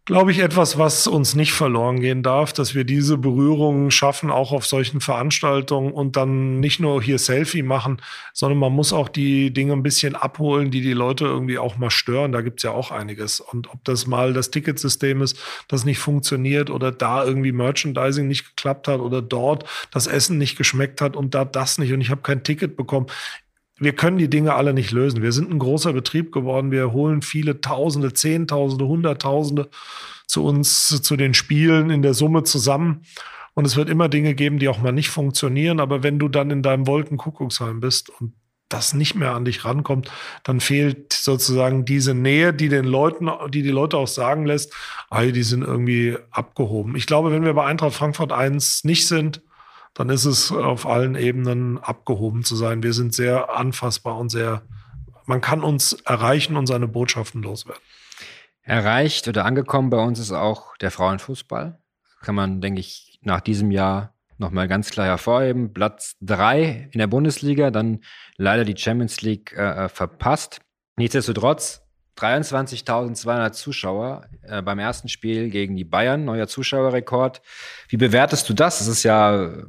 glaube 0.09 0.33
ich, 0.33 0.39
etwas, 0.39 0.79
was 0.79 1.07
uns 1.07 1.35
nicht 1.35 1.53
verloren 1.53 2.01
gehen 2.01 2.23
darf, 2.23 2.55
dass 2.55 2.75
wir 2.75 2.85
diese 2.85 3.19
Berührungen 3.19 3.91
schaffen, 3.91 4.31
auch 4.31 4.53
auf 4.53 4.65
solchen 4.65 5.03
Veranstaltungen 5.03 5.93
und 5.93 6.17
dann 6.17 6.61
nicht 6.61 6.81
nur 6.81 7.03
hier 7.03 7.19
Selfie 7.19 7.63
machen, 7.63 8.01
sondern 8.33 8.59
man 8.59 8.73
muss 8.73 8.95
auch 8.95 9.11
die 9.11 9.53
Dinge 9.53 9.75
ein 9.75 9.83
bisschen 9.83 10.17
abholen, 10.17 10.71
die 10.71 10.81
die 10.81 10.95
Leute 10.95 11.27
irgendwie 11.27 11.59
auch 11.59 11.77
mal 11.77 11.91
stören. 11.91 12.33
Da 12.33 12.41
gibt's 12.41 12.63
ja 12.63 12.71
auch 12.71 12.91
einiges. 12.91 13.41
Und 13.41 13.69
ob 13.69 13.85
das 13.85 14.07
mal 14.07 14.33
das 14.33 14.51
Ticketsystem 14.51 15.21
ist, 15.21 15.39
das 15.69 15.85
nicht 15.85 15.99
funktioniert 15.99 16.71
oder 16.71 16.91
da 16.91 17.23
irgendwie 17.23 17.53
Merchandising 17.53 18.27
nicht 18.27 18.57
geklappt 18.57 18.89
hat 18.89 19.01
oder 19.01 19.21
dort 19.21 19.69
das 19.93 20.07
Essen 20.07 20.39
nicht 20.39 20.57
geschmeckt 20.57 21.03
hat 21.03 21.17
und 21.17 21.35
da 21.35 21.45
das 21.45 21.77
nicht 21.77 21.93
und 21.93 22.01
ich 22.01 22.09
habe 22.09 22.23
kein 22.23 22.43
Ticket 22.43 22.79
bekommen 22.79 23.09
wir 23.79 23.93
können 23.93 24.19
die 24.19 24.31
Dinge 24.31 24.55
alle 24.55 24.75
nicht 24.75 24.91
lösen. 24.91 25.23
Wir 25.23 25.33
sind 25.33 25.51
ein 25.51 25.59
großer 25.59 25.93
Betrieb 25.93 26.33
geworden. 26.33 26.71
Wir 26.71 26.93
holen 26.93 27.23
viele 27.23 27.61
Tausende, 27.61 28.13
Zehntausende, 28.13 28.87
Hunderttausende 28.87 29.69
zu 30.27 30.45
uns, 30.45 31.03
zu 31.03 31.17
den 31.17 31.35
Spielen 31.35 31.91
in 31.91 32.03
der 32.03 32.15
Summe 32.15 32.43
zusammen. 32.43 33.03
Und 33.55 33.67
es 33.67 33.77
wird 33.77 33.89
immer 33.89 34.09
Dinge 34.09 34.35
geben, 34.35 34.59
die 34.59 34.69
auch 34.69 34.79
mal 34.79 34.93
nicht 34.93 35.11
funktionieren. 35.11 35.81
Aber 35.81 36.03
wenn 36.03 36.19
du 36.19 36.29
dann 36.29 36.51
in 36.51 36.63
deinem 36.63 36.87
Wolkenkuckucksheim 36.87 37.81
bist 37.81 38.11
und 38.11 38.35
das 38.69 38.93
nicht 38.93 39.15
mehr 39.15 39.33
an 39.33 39.45
dich 39.45 39.65
rankommt, 39.65 40.11
dann 40.45 40.61
fehlt 40.61 41.13
sozusagen 41.13 41.85
diese 41.85 42.15
Nähe, 42.15 42.53
die 42.53 42.69
den 42.69 42.85
Leuten, 42.85 43.31
die 43.51 43.63
die 43.63 43.71
Leute 43.71 43.97
auch 43.97 44.09
sagen 44.09 44.45
lässt, 44.45 44.75
ey, 45.11 45.33
die 45.33 45.43
sind 45.43 45.63
irgendwie 45.63 46.17
abgehoben. 46.31 46.95
Ich 46.95 47.07
glaube, 47.07 47.33
wenn 47.33 47.45
wir 47.45 47.55
bei 47.55 47.65
Eintracht 47.65 47.95
Frankfurt 47.95 48.33
1 48.33 48.85
nicht 48.85 49.07
sind, 49.09 49.43
dann 49.99 50.11
ist 50.11 50.27
es 50.27 50.53
auf 50.53 50.87
allen 50.87 51.17
Ebenen 51.17 51.79
abgehoben 51.79 52.45
zu 52.45 52.55
sein. 52.55 52.85
Wir 52.85 52.93
sind 52.93 53.13
sehr 53.13 53.51
anfassbar 53.57 54.17
und 54.17 54.29
sehr, 54.29 54.63
man 55.27 55.41
kann 55.41 55.65
uns 55.65 55.93
erreichen 55.93 56.57
und 56.57 56.69
seine 56.69 56.87
Botschaften 56.87 57.43
loswerden. 57.43 57.83
Erreicht 58.63 59.27
oder 59.27 59.45
angekommen 59.45 59.91
bei 59.91 59.99
uns 59.99 60.21
ist 60.21 60.31
auch 60.31 60.77
der 60.77 60.93
Frauenfußball. 60.93 61.81
Kann 62.21 62.35
man, 62.37 62.61
denke 62.61 62.79
ich, 62.79 63.19
nach 63.23 63.41
diesem 63.41 63.73
Jahr 63.73 64.15
nochmal 64.37 64.69
ganz 64.69 64.91
klar 64.91 65.07
hervorheben. 65.07 65.73
Platz 65.73 66.15
drei 66.21 66.89
in 66.93 67.01
der 67.01 67.09
Bundesliga, 67.09 67.73
dann 67.73 67.99
leider 68.37 68.65
die 68.65 68.77
Champions 68.77 69.21
League 69.23 69.53
äh, 69.53 69.87
äh 69.87 69.89
verpasst. 69.89 70.61
Nichtsdestotrotz 70.97 71.83
23.200 72.19 73.51
Zuschauer 73.51 74.29
äh, 74.43 74.63
beim 74.63 74.79
ersten 74.79 75.09
Spiel 75.09 75.51
gegen 75.51 75.77
die 75.77 75.85
Bayern, 75.85 76.25
neuer 76.25 76.47
Zuschauerrekord. 76.47 77.43
Wie 77.89 77.97
bewertest 77.97 78.49
du 78.49 78.55
das? 78.55 78.79
Das 78.79 78.87
ist 78.87 79.03
ja 79.03 79.65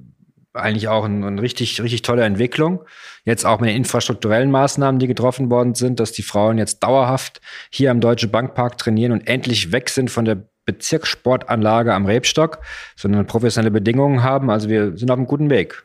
eigentlich 0.62 0.88
auch 0.88 1.06
eine 1.06 1.26
ein 1.26 1.40
richtig, 1.40 1.82
richtig 1.82 2.02
tolle 2.02 2.24
Entwicklung. 2.24 2.84
Jetzt 3.26 3.46
auch 3.46 3.60
mit 3.60 3.70
den 3.70 3.78
infrastrukturellen 3.78 4.52
Maßnahmen, 4.52 5.00
die 5.00 5.08
getroffen 5.08 5.50
worden 5.50 5.76
sind, 5.76 6.00
dass 6.00 6.12
die 6.12 6.24
Frauen 6.24 6.58
jetzt 6.58 6.80
dauerhaft 6.80 7.42
hier 7.70 7.92
am 7.92 8.02
Deutsche 8.02 8.28
Bankpark 8.28 8.78
trainieren 8.78 9.12
und 9.12 9.28
endlich 9.28 9.72
weg 9.72 9.90
sind 9.90 10.10
von 10.10 10.26
der 10.26 10.50
Bezirkssportanlage 10.66 11.94
am 11.94 12.06
Rebstock, 12.06 12.60
sondern 12.96 13.26
professionelle 13.26 13.72
Bedingungen 13.72 14.24
haben. 14.24 14.50
Also 14.50 14.70
wir 14.70 14.98
sind 14.98 15.10
auf 15.10 15.18
einem 15.18 15.28
guten 15.28 15.50
Weg. 15.50 15.84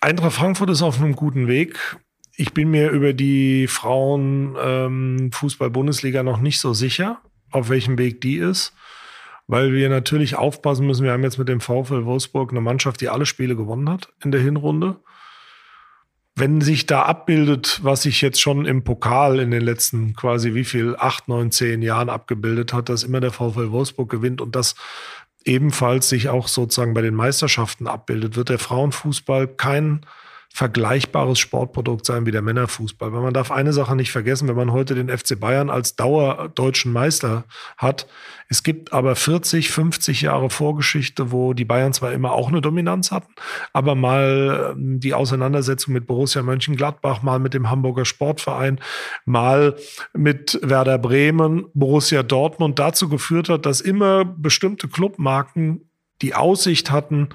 Eintracht 0.00 0.32
Frankfurt 0.32 0.70
ist 0.70 0.82
auf 0.82 1.00
einem 1.00 1.16
guten 1.16 1.46
Weg. 1.46 1.96
Ich 2.36 2.52
bin 2.52 2.70
mir 2.70 2.90
über 2.90 3.12
die 3.12 3.66
Frauen 3.66 4.56
ähm, 4.62 5.30
Fußball-Bundesliga 5.32 6.22
noch 6.22 6.40
nicht 6.40 6.60
so 6.60 6.74
sicher, 6.74 7.20
auf 7.50 7.68
welchem 7.68 7.98
Weg 7.98 8.20
die 8.20 8.36
ist 8.36 8.72
weil 9.46 9.72
wir 9.72 9.88
natürlich 9.88 10.36
aufpassen 10.36 10.86
müssen. 10.86 11.04
Wir 11.04 11.12
haben 11.12 11.22
jetzt 11.22 11.38
mit 11.38 11.48
dem 11.48 11.60
VfL 11.60 12.04
Wolfsburg 12.04 12.50
eine 12.50 12.60
Mannschaft, 12.60 13.00
die 13.00 13.08
alle 13.08 13.26
Spiele 13.26 13.56
gewonnen 13.56 13.88
hat 13.88 14.08
in 14.24 14.32
der 14.32 14.40
Hinrunde. 14.40 14.96
Wenn 16.34 16.60
sich 16.60 16.84
da 16.86 17.02
abbildet, 17.02 17.80
was 17.82 18.02
sich 18.02 18.20
jetzt 18.20 18.40
schon 18.40 18.66
im 18.66 18.84
Pokal 18.84 19.40
in 19.40 19.50
den 19.50 19.62
letzten 19.62 20.14
quasi 20.14 20.52
wie 20.52 20.64
viel, 20.64 20.94
acht, 20.98 21.28
neun, 21.28 21.50
zehn 21.50 21.80
Jahren 21.80 22.10
abgebildet 22.10 22.72
hat, 22.72 22.88
dass 22.88 23.04
immer 23.04 23.20
der 23.20 23.32
VfL 23.32 23.70
Wolfsburg 23.70 24.10
gewinnt 24.10 24.40
und 24.42 24.54
das 24.54 24.74
ebenfalls 25.44 26.08
sich 26.08 26.28
auch 26.28 26.48
sozusagen 26.48 26.92
bei 26.92 27.00
den 27.00 27.14
Meisterschaften 27.14 27.86
abbildet, 27.86 28.36
wird 28.36 28.50
der 28.50 28.58
Frauenfußball 28.58 29.46
kein 29.46 30.04
vergleichbares 30.52 31.38
Sportprodukt 31.38 32.06
sein 32.06 32.24
wie 32.24 32.30
der 32.30 32.42
Männerfußball. 32.42 33.12
Weil 33.12 33.20
man 33.20 33.34
darf 33.34 33.50
eine 33.50 33.72
Sache 33.72 33.94
nicht 33.94 34.10
vergessen, 34.10 34.48
wenn 34.48 34.56
man 34.56 34.72
heute 34.72 34.94
den 34.94 35.08
FC 35.08 35.38
Bayern 35.38 35.68
als 35.68 35.96
dauerdeutschen 35.96 36.92
Meister 36.92 37.44
hat. 37.76 38.06
Es 38.48 38.62
gibt 38.62 38.92
aber 38.92 39.16
40, 39.16 39.70
50 39.70 40.22
Jahre 40.22 40.50
Vorgeschichte, 40.50 41.32
wo 41.32 41.52
die 41.52 41.64
Bayern 41.64 41.92
zwar 41.92 42.12
immer 42.12 42.32
auch 42.32 42.48
eine 42.48 42.60
Dominanz 42.60 43.10
hatten, 43.10 43.34
aber 43.72 43.94
mal 43.94 44.74
ähm, 44.76 45.00
die 45.00 45.14
Auseinandersetzung 45.14 45.92
mit 45.92 46.06
Borussia 46.06 46.42
Mönchengladbach, 46.42 47.22
mal 47.22 47.38
mit 47.38 47.54
dem 47.54 47.68
Hamburger 47.68 48.04
Sportverein, 48.04 48.80
mal 49.24 49.76
mit 50.14 50.58
Werder 50.62 50.98
Bremen, 50.98 51.66
Borussia 51.74 52.22
Dortmund 52.22 52.78
dazu 52.78 53.08
geführt 53.08 53.48
hat, 53.48 53.66
dass 53.66 53.80
immer 53.80 54.24
bestimmte 54.24 54.88
Clubmarken 54.88 55.90
die 56.22 56.34
Aussicht 56.34 56.90
hatten, 56.90 57.28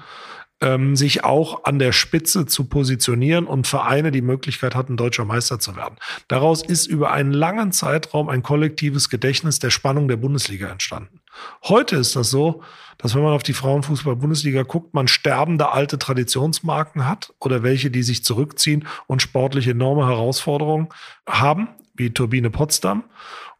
ähm, 0.62 0.96
sich 0.96 1.24
auch 1.24 1.64
an 1.64 1.78
der 1.78 1.92
Spitze 1.92 2.46
zu 2.46 2.64
positionieren 2.64 3.46
und 3.46 3.66
Vereine 3.66 4.12
die 4.12 4.22
Möglichkeit 4.22 4.74
hatten, 4.74 4.96
deutscher 4.96 5.24
Meister 5.24 5.58
zu 5.58 5.76
werden. 5.76 5.96
Daraus 6.28 6.62
ist 6.62 6.86
über 6.86 7.10
einen 7.12 7.32
langen 7.32 7.72
Zeitraum 7.72 8.28
ein 8.28 8.42
kollektives 8.42 9.10
Gedächtnis 9.10 9.58
der 9.58 9.70
Spannung 9.70 10.08
der 10.08 10.16
Bundesliga 10.16 10.68
entstanden. 10.68 11.20
Heute 11.64 11.96
ist 11.96 12.14
das 12.14 12.30
so, 12.30 12.62
dass 12.98 13.14
wenn 13.14 13.22
man 13.22 13.32
auf 13.32 13.42
die 13.42 13.54
Frauenfußball-Bundesliga 13.54 14.62
guckt, 14.62 14.94
man 14.94 15.08
sterbende 15.08 15.72
alte 15.72 15.98
Traditionsmarken 15.98 17.08
hat 17.08 17.34
oder 17.40 17.64
welche, 17.64 17.90
die 17.90 18.04
sich 18.04 18.24
zurückziehen 18.24 18.86
und 19.08 19.20
sportlich 19.20 19.66
enorme 19.66 20.06
Herausforderungen 20.06 20.88
haben, 21.28 21.68
wie 21.94 22.10
Turbine 22.10 22.50
Potsdam 22.50 23.04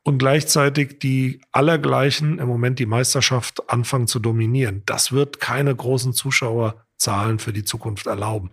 und 0.04 0.18
gleichzeitig 0.18 0.98
die 1.00 1.40
allergleichen 1.52 2.38
im 2.38 2.48
Moment 2.48 2.78
die 2.78 2.86
Meisterschaft 2.86 3.68
anfangen 3.70 4.06
zu 4.06 4.18
dominieren. 4.18 4.82
Das 4.86 5.12
wird 5.12 5.40
keine 5.40 5.74
großen 5.74 6.12
Zuschauer 6.12 6.84
Zahlen 7.02 7.38
für 7.38 7.52
die 7.52 7.64
Zukunft 7.64 8.06
erlauben. 8.06 8.50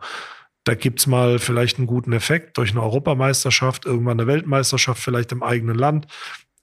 Da 0.66 0.76
gibt's 0.76 1.08
mal 1.08 1.40
vielleicht 1.40 1.78
einen 1.78 1.88
guten 1.88 2.14
Effekt 2.14 2.58
durch 2.58 2.72
eine 2.72 2.84
Europameisterschaft, 2.84 3.86
irgendwann 3.86 4.20
eine 4.20 4.28
Weltmeisterschaft 4.28 5.02
vielleicht 5.02 5.32
im 5.32 5.42
eigenen 5.42 5.76
Land. 5.76 6.08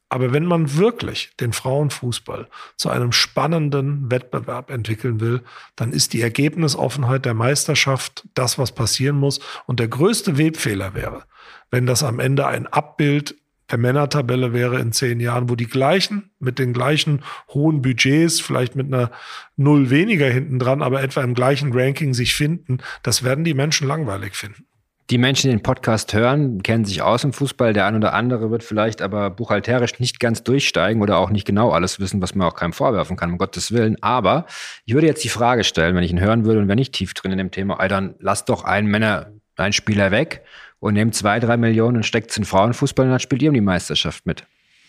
Aber 0.09 0.33
wenn 0.33 0.45
man 0.45 0.77
wirklich 0.77 1.33
den 1.41 1.53
Frauenfußball 1.53 2.49
zu 2.77 2.91
einem 2.91 3.11
spannenden 3.11 4.09
Wettbewerb 4.11 4.71
entwickeln 4.71 5.21
will, 5.21 5.43
dann 5.75 5.93
ist 5.93 6.13
die 6.13 6.23
Ergebnisoffenheit 6.23 7.25
der 7.25 7.35
Meisterschaft 7.35 8.29
das, 8.35 8.59
was 8.59 8.73
passieren 8.73 9.17
muss. 9.17 9.41
Und 9.67 9.81
der 9.81 9.89
größte 9.89 10.39
Webfehler 10.39 10.95
wäre, 10.95 11.25
wenn 11.71 11.87
das 11.87 12.05
am 12.05 12.21
Ende 12.21 12.47
ein 12.47 12.69
Abbild 12.69 13.35
der 13.71 13.79
Männertabelle 13.79 14.53
wäre 14.53 14.79
in 14.79 14.93
zehn 14.93 15.21
Jahren, 15.21 15.51
wo 15.51 15.57
die 15.57 15.67
gleichen 15.67 16.31
mit 16.39 16.59
den 16.59 16.73
gleichen 16.73 17.23
hohen 17.53 17.83
Budgets, 17.83 18.41
vielleicht 18.41 18.77
mit 18.77 18.93
einer 18.93 19.11
Null 19.57 19.91
weniger 19.91 20.29
hinten 20.29 20.59
dran, 20.59 20.83
aber 20.83 21.03
etwa 21.03 21.23
im 21.23 21.35
gleichen 21.35 21.73
Ranking 21.73 22.15
sich 22.15 22.35
finden, 22.35 22.79
das 23.03 23.23
werden 23.23 23.45
die 23.45 23.55
Menschen 23.55 23.89
langweilig 23.89 24.35
finden. 24.35 24.67
Die 25.11 25.19
Menschen, 25.19 25.49
die 25.49 25.57
den 25.57 25.63
Podcast 25.63 26.15
hören, 26.15 26.65
kennen 26.65 26.85
sich 26.85 27.01
aus 27.01 27.23
im 27.23 27.33
Fußball. 27.33 27.73
Der 27.73 27.87
ein 27.87 27.95
oder 27.95 28.13
andere 28.13 28.51
wird 28.51 28.65
vielleicht 28.65 29.01
aber 29.01 29.31
buchhalterisch 29.31 30.01
nicht 30.01 30.19
ganz 30.19 30.43
durchsteigen 30.43 31.01
oder 31.01 31.19
auch 31.19 31.31
nicht 31.31 31.47
genau 31.47 31.71
alles 31.71 32.01
wissen, 32.01 32.21
was 32.21 32.35
man 32.35 32.49
auch 32.49 32.57
keinem 32.57 32.73
vorwerfen 32.73 33.17
kann, 33.17 33.31
um 33.31 33.39
Gottes 33.39 33.71
Willen. 33.71 34.03
Aber 34.03 34.47
ich 34.85 34.95
würde 34.95 35.07
jetzt 35.07 35.23
die 35.23 35.29
Frage 35.29 35.63
stellen, 35.63 35.95
wenn 35.95 36.03
ich 36.03 36.11
ihn 36.11 36.19
hören 36.19 36.45
würde 36.45 36.59
und 36.59 36.67
wenn 36.67 36.79
ich 36.79 36.91
tief 36.91 37.15
drin 37.15 37.31
in 37.31 37.39
dem 37.39 37.53
Thema, 37.53 37.87
dann 37.87 38.17
lass 38.19 38.47
doch 38.47 38.65
einen 38.65 38.89
Männer, 38.89 39.31
einen 39.57 39.73
Spieler 39.73 40.11
weg 40.11 40.43
und 40.87 40.95
nehmt 40.95 41.15
zwei, 41.15 41.41
drei 41.41 41.57
Millionen 41.57 41.99
und 41.99 42.07
steckt 42.07 42.31
es 42.31 42.37
in 42.37 42.45
Frauenfußball 42.45 43.07
und 43.07 43.11
dann 43.11 43.21
spielt 43.21 43.43
ihr 43.43 43.51
um 43.51 43.55
die 43.55 43.61
Meisterschaft 43.61 44.25
mit. 44.27 44.45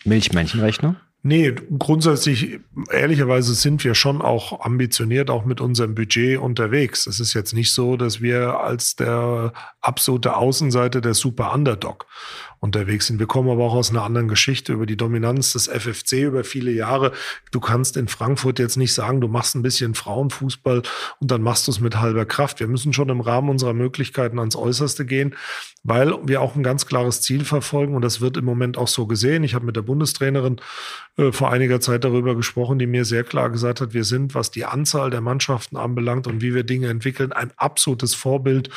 Milchmännchenrechnung? 0.05 0.95
Nee, 1.23 1.53
grundsätzlich, 1.77 2.59
ehrlicherweise 2.91 3.53
sind 3.55 3.83
wir 3.83 3.95
schon 3.95 4.21
auch 4.21 4.61
ambitioniert, 4.63 5.29
auch 5.29 5.43
mit 5.43 5.59
unserem 5.59 5.95
Budget 5.95 6.39
unterwegs. 6.39 7.07
Es 7.07 7.19
ist 7.19 7.33
jetzt 7.33 7.53
nicht 7.53 7.73
so, 7.73 7.97
dass 7.97 8.21
wir 8.21 8.59
als 8.59 8.95
der 8.95 9.51
absolute 9.81 10.37
Außenseite 10.37 11.01
der 11.01 11.15
Super 11.15 11.53
Underdog 11.53 12.05
unterwegs 12.59 13.07
sind. 13.07 13.19
Wir 13.19 13.27
kommen 13.27 13.49
aber 13.49 13.63
auch 13.63 13.75
aus 13.75 13.89
einer 13.89 14.03
anderen 14.03 14.27
Geschichte 14.27 14.73
über 14.73 14.85
die 14.85 14.97
Dominanz 14.97 15.53
des 15.53 15.67
FFC 15.67 16.23
über 16.23 16.43
viele 16.43 16.71
Jahre. 16.71 17.11
Du 17.51 17.59
kannst 17.59 17.97
in 17.97 18.07
Frankfurt 18.07 18.59
jetzt 18.59 18.77
nicht 18.77 18.93
sagen, 18.93 19.21
du 19.21 19.27
machst 19.27 19.55
ein 19.55 19.61
bisschen 19.61 19.93
Frauenfußball 19.93 20.81
und 21.19 21.31
dann 21.31 21.41
machst 21.41 21.67
du 21.67 21.71
es 21.71 21.79
mit 21.79 21.99
halber 21.99 22.25
Kraft. 22.25 22.59
Wir 22.59 22.67
müssen 22.67 22.93
schon 22.93 23.09
im 23.09 23.21
Rahmen 23.21 23.49
unserer 23.49 23.73
Möglichkeiten 23.73 24.39
ans 24.39 24.55
Äußerste 24.55 25.05
gehen, 25.05 25.35
weil 25.83 26.13
wir 26.23 26.41
auch 26.41 26.55
ein 26.55 26.63
ganz 26.63 26.85
klares 26.85 27.21
Ziel 27.21 27.45
verfolgen 27.45 27.95
und 27.95 28.01
das 28.01 28.21
wird 28.21 28.37
im 28.37 28.45
Moment 28.45 28.77
auch 28.77 28.87
so 28.87 29.05
gesehen. 29.05 29.43
Ich 29.43 29.53
habe 29.53 29.65
mit 29.65 29.75
der 29.75 29.83
Bundestrainerin 29.83 30.59
äh, 31.17 31.31
vor 31.31 31.51
einiger 31.51 31.79
Zeit 31.79 32.03
darüber 32.03 32.35
gesprochen, 32.35 32.79
die 32.79 32.87
mir 32.87 33.05
sehr 33.05 33.23
klar 33.23 33.49
gesagt 33.49 33.81
hat, 33.81 33.93
wir 33.93 34.03
sind, 34.03 34.35
was 34.35 34.51
die 34.51 34.65
Anzahl 34.65 35.09
der 35.09 35.21
Mannschaften 35.21 35.77
anbelangt 35.77 36.27
und 36.27 36.41
wie 36.41 36.53
wir 36.53 36.63
Dinge 36.63 36.87
entwickeln, 36.87 37.31
ein 37.31 37.51
absolutes 37.57 38.15
Vorbild. 38.15 38.69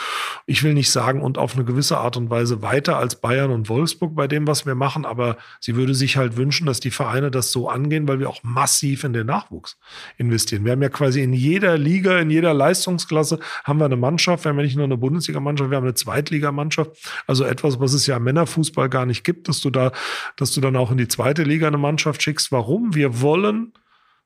Ich 0.46 0.62
will 0.62 0.74
nicht 0.74 0.90
sagen 0.90 1.22
und 1.22 1.38
auf 1.38 1.54
eine 1.54 1.64
gewisse 1.64 1.98
Art 1.98 2.16
und 2.16 2.30
Weise 2.30 2.62
weiter 2.62 2.98
als 2.98 3.16
Bayern 3.16 3.50
und 3.50 3.69
Wolfsburg 3.70 4.14
bei 4.14 4.28
dem, 4.28 4.46
was 4.46 4.66
wir 4.66 4.74
machen, 4.74 5.06
aber 5.06 5.38
sie 5.60 5.74
würde 5.76 5.94
sich 5.94 6.18
halt 6.18 6.36
wünschen, 6.36 6.66
dass 6.66 6.80
die 6.80 6.90
Vereine 6.90 7.30
das 7.30 7.52
so 7.52 7.70
angehen, 7.70 8.06
weil 8.06 8.20
wir 8.20 8.28
auch 8.28 8.42
massiv 8.42 9.04
in 9.04 9.14
den 9.14 9.26
Nachwuchs 9.26 9.78
investieren. 10.18 10.66
Wir 10.66 10.72
haben 10.72 10.82
ja 10.82 10.90
quasi 10.90 11.22
in 11.22 11.32
jeder 11.32 11.78
Liga, 11.78 12.18
in 12.18 12.28
jeder 12.28 12.52
Leistungsklasse 12.52 13.38
haben 13.64 13.78
wir 13.78 13.86
eine 13.86 13.96
Mannschaft. 13.96 14.44
Wir 14.44 14.50
haben 14.50 14.58
ja 14.58 14.64
nicht 14.64 14.76
nur 14.76 14.84
eine 14.84 14.98
Bundesligamannschaft, 14.98 15.70
wir 15.70 15.78
haben 15.78 15.84
eine 15.84 15.94
Zweitligamannschaft. 15.94 16.90
Also 17.26 17.44
etwas, 17.44 17.80
was 17.80 17.94
es 17.94 18.06
ja 18.06 18.18
im 18.18 18.24
Männerfußball 18.24 18.90
gar 18.90 19.06
nicht 19.06 19.24
gibt, 19.24 19.48
dass 19.48 19.60
du 19.60 19.70
da, 19.70 19.92
dass 20.36 20.52
du 20.52 20.60
dann 20.60 20.76
auch 20.76 20.90
in 20.90 20.98
die 20.98 21.08
zweite 21.08 21.44
Liga 21.44 21.66
eine 21.66 21.78
Mannschaft 21.78 22.22
schickst. 22.22 22.52
Warum? 22.52 22.94
Wir 22.94 23.22
wollen 23.22 23.72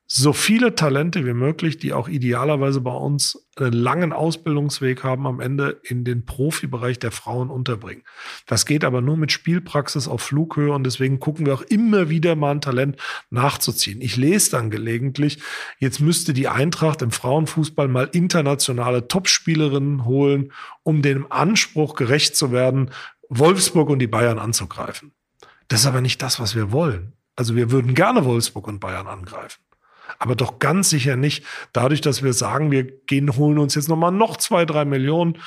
so 0.07 0.33
viele 0.33 0.75
Talente 0.75 1.25
wie 1.25 1.33
möglich, 1.33 1.79
die 1.79 1.91
auch 1.91 2.07
idealerweise 2.07 2.79
bei 2.79 2.91
uns 2.91 3.47
einen 3.55 3.73
langen 3.73 4.13
Ausbildungsweg 4.13 5.03
haben, 5.03 5.25
am 5.25 5.39
Ende 5.39 5.81
in 5.81 6.03
den 6.03 6.25
Profibereich 6.25 6.99
der 6.99 7.11
Frauen 7.11 7.49
unterbringen. 7.49 8.03
Das 8.45 8.67
geht 8.67 8.83
aber 8.83 9.01
nur 9.01 9.17
mit 9.17 9.31
Spielpraxis 9.31 10.07
auf 10.07 10.21
Flughöhe 10.21 10.71
und 10.73 10.83
deswegen 10.83 11.19
gucken 11.19 11.47
wir 11.47 11.55
auch 11.55 11.63
immer 11.63 12.09
wieder 12.09 12.35
mal 12.35 12.51
ein 12.51 12.61
Talent 12.61 12.97
nachzuziehen. 13.31 13.99
Ich 13.99 14.15
lese 14.15 14.51
dann 14.51 14.69
gelegentlich, 14.69 15.39
jetzt 15.79 15.99
müsste 16.01 16.33
die 16.33 16.49
Eintracht 16.49 17.01
im 17.01 17.09
Frauenfußball 17.09 17.87
mal 17.87 18.09
internationale 18.11 19.07
Topspielerinnen 19.07 20.05
holen, 20.05 20.51
um 20.83 21.01
dem 21.01 21.31
Anspruch 21.31 21.95
gerecht 21.95 22.35
zu 22.35 22.51
werden, 22.51 22.91
Wolfsburg 23.29 23.89
und 23.89 23.99
die 23.99 24.07
Bayern 24.07 24.37
anzugreifen. 24.37 25.13
Das 25.67 25.79
ist 25.79 25.87
aber 25.87 26.01
nicht 26.01 26.21
das, 26.21 26.39
was 26.39 26.53
wir 26.53 26.71
wollen. 26.71 27.13
Also 27.35 27.55
wir 27.55 27.71
würden 27.71 27.95
gerne 27.95 28.23
Wolfsburg 28.23 28.67
und 28.67 28.79
Bayern 28.79 29.07
angreifen 29.07 29.64
aber 30.19 30.35
doch 30.35 30.59
ganz 30.59 30.89
sicher 30.89 31.15
nicht 31.15 31.43
dadurch, 31.73 32.01
dass 32.01 32.23
wir 32.23 32.33
sagen, 32.33 32.71
wir 32.71 32.83
gehen, 32.83 33.35
holen 33.35 33.57
uns 33.57 33.75
jetzt 33.75 33.89
nochmal 33.89 34.11
noch 34.11 34.37
zwei, 34.37 34.65
drei 34.65 34.85
Millionen 34.85 35.37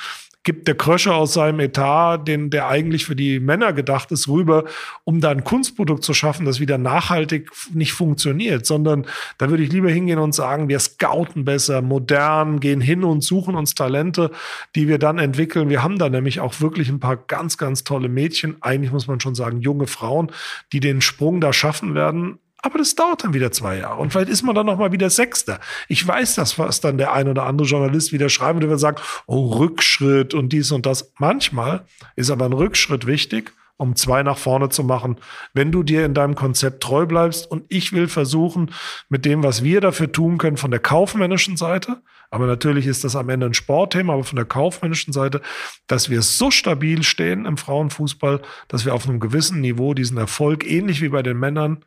gibt 0.43 0.67
der 0.67 0.75
Kröscher 0.75 1.15
aus 1.15 1.33
seinem 1.33 1.59
Etat, 1.59 2.19
den, 2.19 2.49
der 2.49 2.67
eigentlich 2.67 3.05
für 3.05 3.15
die 3.15 3.39
Männer 3.39 3.73
gedacht 3.73 4.11
ist, 4.11 4.27
rüber, 4.27 4.63
um 5.03 5.19
da 5.19 5.31
ein 5.31 5.43
Kunstprodukt 5.43 6.03
zu 6.03 6.13
schaffen, 6.13 6.45
das 6.45 6.59
wieder 6.61 6.77
nachhaltig 6.77 7.51
nicht 7.73 7.91
funktioniert, 7.91 8.65
sondern 8.65 9.05
da 9.37 9.49
würde 9.49 9.63
ich 9.63 9.71
lieber 9.71 9.91
hingehen 9.91 10.17
und 10.17 10.33
sagen, 10.33 10.69
wir 10.69 10.79
scouten 10.79 11.43
besser, 11.43 11.81
modern, 11.81 12.61
gehen 12.61 12.79
hin 12.79 13.03
und 13.03 13.21
suchen 13.21 13.55
uns 13.55 13.75
Talente, 13.75 14.31
die 14.75 14.87
wir 14.87 14.97
dann 14.97 15.19
entwickeln. 15.19 15.69
Wir 15.69 15.83
haben 15.83 15.99
da 15.99 16.09
nämlich 16.09 16.39
auch 16.39 16.61
wirklich 16.61 16.89
ein 16.89 17.01
paar 17.01 17.17
ganz, 17.17 17.57
ganz 17.57 17.83
tolle 17.83 18.07
Mädchen, 18.07 18.55
eigentlich 18.61 18.93
muss 18.93 19.07
man 19.07 19.19
schon 19.19 19.35
sagen, 19.35 19.59
junge 19.59 19.87
Frauen, 19.87 20.31
die 20.71 20.79
den 20.79 21.01
Sprung 21.01 21.41
da 21.41 21.51
schaffen 21.51 21.95
werden 21.95 22.39
aber 22.61 22.77
das 22.77 22.95
dauert 22.95 23.23
dann 23.23 23.33
wieder 23.33 23.51
zwei 23.51 23.77
Jahre. 23.77 23.99
Und 23.99 24.11
vielleicht 24.11 24.29
ist 24.29 24.43
man 24.43 24.55
dann 24.55 24.65
noch 24.65 24.77
mal 24.77 24.91
wieder 24.91 25.09
Sechster. 25.09 25.59
Ich 25.87 26.05
weiß 26.05 26.35
das, 26.35 26.59
was 26.59 26.81
dann 26.81 26.97
der 26.97 27.13
ein 27.13 27.27
oder 27.27 27.43
andere 27.43 27.67
Journalist 27.67 28.11
wieder 28.11 28.29
schreiben 28.29 28.61
wird, 28.61 28.79
sagen, 28.79 29.01
oh, 29.27 29.53
Rückschritt 29.53 30.33
und 30.33 30.51
dies 30.51 30.71
und 30.71 30.85
das. 30.85 31.13
Manchmal 31.17 31.85
ist 32.15 32.29
aber 32.29 32.45
ein 32.45 32.53
Rückschritt 32.53 33.07
wichtig, 33.07 33.53
um 33.77 33.95
zwei 33.95 34.23
nach 34.23 34.37
vorne 34.37 34.67
zu 34.67 34.83
machen, 34.83 35.17
wenn 35.53 35.71
du 35.71 35.83
dir 35.83 36.05
in 36.05 36.13
deinem 36.13 36.35
Konzept 36.35 36.83
treu 36.83 37.05
bleibst. 37.05 37.49
Und 37.49 37.63
ich 37.69 37.93
will 37.93 38.09
versuchen, 38.09 38.71
mit 39.07 39.23
dem, 39.23 39.41
was 39.41 39.63
wir 39.63 39.79
dafür 39.79 40.11
tun 40.11 40.37
können, 40.37 40.57
von 40.57 40.71
der 40.71 40.81
kaufmännischen 40.81 41.55
Seite, 41.55 42.01
aber 42.31 42.45
natürlich 42.45 42.85
ist 42.85 43.03
das 43.03 43.15
am 43.15 43.29
Ende 43.29 43.47
ein 43.47 43.53
Sportthema, 43.53 44.13
aber 44.13 44.23
von 44.23 44.35
der 44.35 44.45
kaufmännischen 44.45 45.13
Seite, 45.13 45.41
dass 45.87 46.09
wir 46.09 46.21
so 46.21 46.51
stabil 46.51 47.03
stehen 47.03 47.45
im 47.45 47.57
Frauenfußball, 47.57 48.41
dass 48.67 48.85
wir 48.85 48.93
auf 48.93 49.07
einem 49.07 49.19
gewissen 49.19 49.61
Niveau 49.61 49.93
diesen 49.93 50.17
Erfolg, 50.17 50.69
ähnlich 50.69 51.01
wie 51.01 51.09
bei 51.09 51.23
den 51.23 51.39
Männern, 51.39 51.83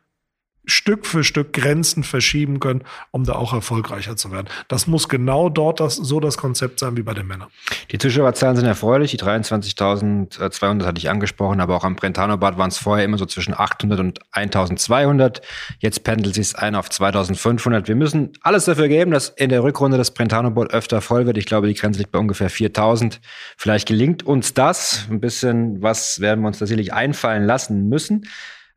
Stück 0.65 1.05
für 1.05 1.23
Stück 1.23 1.53
Grenzen 1.53 2.03
verschieben 2.03 2.59
können, 2.59 2.83
um 3.11 3.25
da 3.25 3.33
auch 3.33 3.53
erfolgreicher 3.53 4.15
zu 4.15 4.31
werden. 4.31 4.47
Das 4.67 4.87
muss 4.87 5.09
genau 5.09 5.49
dort 5.49 5.79
das, 5.79 5.95
so 5.95 6.19
das 6.19 6.37
Konzept 6.37 6.79
sein 6.79 6.95
wie 6.95 7.01
bei 7.01 7.13
den 7.13 7.27
Männern. 7.27 7.49
Die 7.91 7.97
Zuschauerzahlen 7.97 8.55
sind 8.55 8.65
erfreulich. 8.65 9.11
Die 9.11 9.17
23.200 9.17 10.85
hatte 10.85 10.97
ich 10.97 11.09
angesprochen, 11.09 11.59
aber 11.59 11.75
auch 11.75 11.83
am 11.83 11.95
Brentano-Bad 11.95 12.57
waren 12.57 12.69
es 12.69 12.77
vorher 12.77 13.03
immer 13.03 13.17
so 13.17 13.25
zwischen 13.25 13.53
800 13.53 13.99
und 13.99 14.19
1.200. 14.31 15.41
Jetzt 15.79 16.03
pendelt 16.03 16.35
sich 16.35 16.57
ein 16.57 16.75
auf 16.75 16.87
2.500. 16.87 17.87
Wir 17.87 17.95
müssen 17.95 18.31
alles 18.41 18.65
dafür 18.65 18.87
geben, 18.87 19.11
dass 19.11 19.29
in 19.29 19.49
der 19.49 19.63
Rückrunde 19.63 19.97
das 19.97 20.11
Brentano-Bad 20.11 20.73
öfter 20.73 21.01
voll 21.01 21.25
wird. 21.25 21.37
Ich 21.37 21.45
glaube, 21.45 21.67
die 21.67 21.73
Grenze 21.73 21.99
liegt 21.99 22.11
bei 22.11 22.19
ungefähr 22.19 22.49
4.000. 22.49 23.19
Vielleicht 23.57 23.87
gelingt 23.87 24.23
uns 24.23 24.53
das. 24.53 25.07
Ein 25.09 25.19
bisschen 25.19 25.81
was 25.81 26.21
werden 26.21 26.41
wir 26.41 26.47
uns 26.47 26.59
tatsächlich 26.59 26.93
einfallen 26.93 27.45
lassen 27.45 27.89
müssen. 27.89 28.27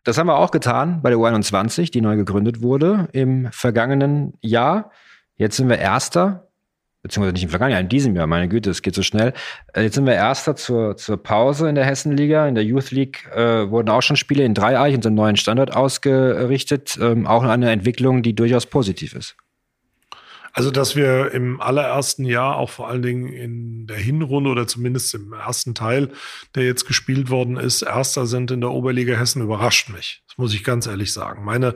Das 0.07 0.19
haben 0.19 0.29
wir 0.29 0.37
auch 0.37 0.53
getan 0.53 1.03
bei 1.03 1.11
der 1.11 1.19
U21, 1.19 1.91
die 1.91 2.01
neu 2.01 2.15
gegründet 2.15 2.63
wurde 2.63 3.09
im 3.11 3.49
vergangenen 3.51 4.35
Jahr. 4.41 4.93
Jetzt 5.35 5.57
sind 5.57 5.69
wir 5.69 5.81
Erster, 5.81 6.47
beziehungsweise 7.03 7.33
nicht 7.33 7.43
im 7.43 7.49
vergangenen 7.49 7.73
Jahr, 7.73 7.81
in 7.81 7.89
diesem 7.89 8.15
Jahr, 8.15 8.29
meine 8.29 8.49
Güte, 8.49 8.71
es 8.71 8.83
geht 8.83 8.95
so 8.95 9.03
schnell. 9.03 9.33
Äh, 9.75 9.83
jetzt 9.83 9.97
sind 9.97 10.07
wir 10.07 10.15
Erster 10.15 10.55
zur, 10.55 10.97
zur 10.97 11.21
Pause 11.21 11.69
in 11.69 11.75
der 11.75 11.85
Hessenliga. 11.85 12.47
In 12.47 12.55
der 12.55 12.63
Youth 12.63 12.93
League 12.93 13.29
äh, 13.35 13.69
wurden 13.69 13.89
auch 13.89 14.01
schon 14.01 14.15
Spiele 14.15 14.45
in 14.45 14.55
Dreieich, 14.55 14.95
unserem 14.95 15.17
neuen 15.17 15.35
Standort, 15.35 15.75
ausgerichtet. 15.75 16.97
Ähm, 17.03 17.27
auch 17.27 17.43
eine 17.43 17.73
Entwicklung, 17.73 18.23
die 18.23 18.37
durchaus 18.37 18.67
positiv 18.67 19.13
ist. 19.13 19.35
Also, 20.59 20.71
dass 20.71 20.97
wir 20.97 21.33
im 21.33 21.61
allerersten 21.61 22.25
Jahr, 22.25 22.57
auch 22.57 22.71
vor 22.71 22.89
allen 22.89 23.03
Dingen 23.03 23.29
in 23.29 23.87
der 23.87 23.99
Hinrunde 23.99 24.49
oder 24.49 24.67
zumindest 24.67 25.15
im 25.15 25.35
ersten 25.35 25.75
Teil, 25.75 26.09
der 26.55 26.65
jetzt 26.65 26.87
gespielt 26.87 27.29
worden 27.29 27.59
ist, 27.59 27.83
Erster 27.83 28.25
sind 28.25 28.51
in 28.51 28.63
der 28.63 28.71
Oberliga 28.71 29.19
Hessen, 29.19 29.43
überrascht 29.43 29.91
mich. 29.91 30.23
Das 30.27 30.39
muss 30.39 30.55
ich 30.55 30.65
ganz 30.65 30.87
ehrlich 30.87 31.13
sagen. 31.13 31.45
Meine 31.45 31.75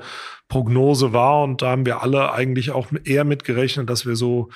Prognose 0.48 1.12
war, 1.12 1.42
und 1.42 1.60
da 1.60 1.72
haben 1.72 1.84
wir 1.84 2.02
alle 2.02 2.32
eigentlich 2.32 2.70
auch 2.70 2.86
eher 3.04 3.24
mitgerechnet, 3.24 3.90
dass 3.90 4.06
wir 4.06 4.16
so 4.16 4.48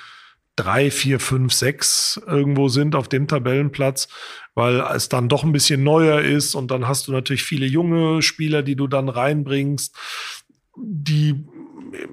drei, 0.55 0.89
vier, 0.89 1.19
fünf, 1.19 1.53
sechs 1.53 2.19
irgendwo 2.25 2.67
sind 2.67 2.95
auf 2.95 3.07
dem 3.07 3.27
Tabellenplatz, 3.27 4.07
weil 4.55 4.79
es 4.95 5.07
dann 5.07 5.29
doch 5.29 5.43
ein 5.43 5.51
bisschen 5.51 5.83
neuer 5.83 6.21
ist 6.21 6.55
und 6.55 6.71
dann 6.71 6.87
hast 6.87 7.07
du 7.07 7.11
natürlich 7.11 7.43
viele 7.43 7.67
junge 7.67 8.23
Spieler, 8.23 8.63
die 8.63 8.75
du 8.75 8.87
dann 8.87 9.07
reinbringst, 9.07 9.95
die 10.77 11.45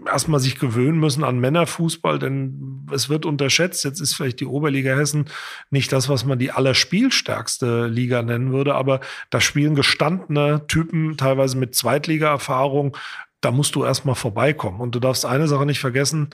erstmal 0.07 0.41
sich 0.41 0.59
gewöhnen 0.59 0.99
müssen 0.99 1.25
an 1.25 1.41
Männerfußball, 1.41 2.18
denn 2.18 2.87
es 2.93 3.09
wird 3.09 3.27
unterschätzt. 3.27 3.85
Jetzt 3.85 4.01
ist 4.01 4.14
vielleicht 4.14 4.41
die 4.41 4.47
Oberliga 4.47 4.95
Hessen 4.95 5.27
nicht 5.70 5.93
das, 5.93 6.09
was 6.09 6.25
man 6.25 6.39
die 6.39 6.51
allerspielstärkste 6.51 7.87
Liga 7.87 8.23
nennen 8.23 8.53
würde, 8.53 8.75
aber 8.75 9.01
da 9.31 9.41
spielen 9.41 9.75
gestandene 9.75 10.66
Typen, 10.66 11.16
teilweise 11.16 11.57
mit 11.57 11.75
Zweitliga-Erfahrung. 11.75 12.97
Da 13.41 13.51
musst 13.51 13.75
du 13.75 13.85
erstmal 13.85 14.14
vorbeikommen. 14.14 14.81
Und 14.81 14.95
du 14.95 15.01
darfst 15.01 15.27
eine 15.27 15.49
Sache 15.49 15.66
nicht 15.66 15.81
vergessen, 15.81 16.31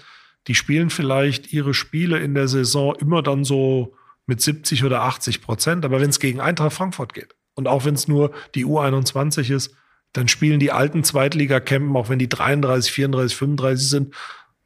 die 0.46 0.54
spielen 0.54 0.90
vielleicht 0.90 1.52
ihre 1.52 1.74
Spiele 1.74 2.18
in 2.18 2.34
der 2.34 2.48
Saison 2.48 2.94
immer 2.96 3.22
dann 3.22 3.44
so 3.44 3.94
mit 4.26 4.40
70 4.40 4.84
oder 4.84 5.02
80 5.02 5.40
Prozent. 5.42 5.84
Aber 5.84 6.00
wenn 6.00 6.10
es 6.10 6.20
gegen 6.20 6.40
Eintracht 6.40 6.72
Frankfurt 6.74 7.14
geht 7.14 7.34
und 7.54 7.66
auch 7.66 7.84
wenn 7.84 7.94
es 7.94 8.08
nur 8.08 8.32
die 8.54 8.64
U21 8.64 9.52
ist, 9.52 9.74
dann 10.12 10.28
spielen 10.28 10.60
die 10.60 10.72
alten 10.72 11.04
Zweitliga-Campen, 11.04 11.96
auch 11.96 12.08
wenn 12.08 12.18
die 12.18 12.28
33, 12.28 12.92
34, 12.92 13.36
35 13.36 13.88
sind, 13.88 14.14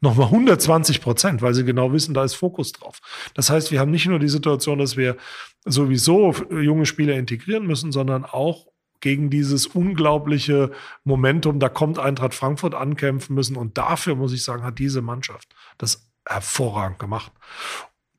nochmal 0.01 0.27
120 0.27 1.01
Prozent, 1.01 1.41
weil 1.41 1.53
sie 1.53 1.63
genau 1.63 1.93
wissen, 1.93 2.13
da 2.13 2.23
ist 2.23 2.35
Fokus 2.35 2.73
drauf. 2.73 2.99
Das 3.33 3.49
heißt, 3.49 3.71
wir 3.71 3.79
haben 3.79 3.91
nicht 3.91 4.05
nur 4.05 4.19
die 4.19 4.29
Situation, 4.29 4.77
dass 4.77 4.97
wir 4.97 5.17
sowieso 5.65 6.33
junge 6.51 6.85
Spieler 6.85 7.15
integrieren 7.15 7.65
müssen, 7.65 7.91
sondern 7.91 8.25
auch 8.25 8.67
gegen 8.99 9.29
dieses 9.29 9.67
unglaubliche 9.67 10.71
Momentum, 11.03 11.59
da 11.59 11.67
kommt 11.69 11.99
Eintracht 11.99 12.33
Frankfurt 12.33 12.73
ankämpfen 12.73 13.35
müssen. 13.35 13.57
Und 13.57 13.77
dafür, 13.77 14.15
muss 14.15 14.33
ich 14.33 14.43
sagen, 14.43 14.63
hat 14.63 14.79
diese 14.79 15.01
Mannschaft 15.01 15.53
das 15.77 16.09
hervorragend 16.25 16.99
gemacht. 16.99 17.31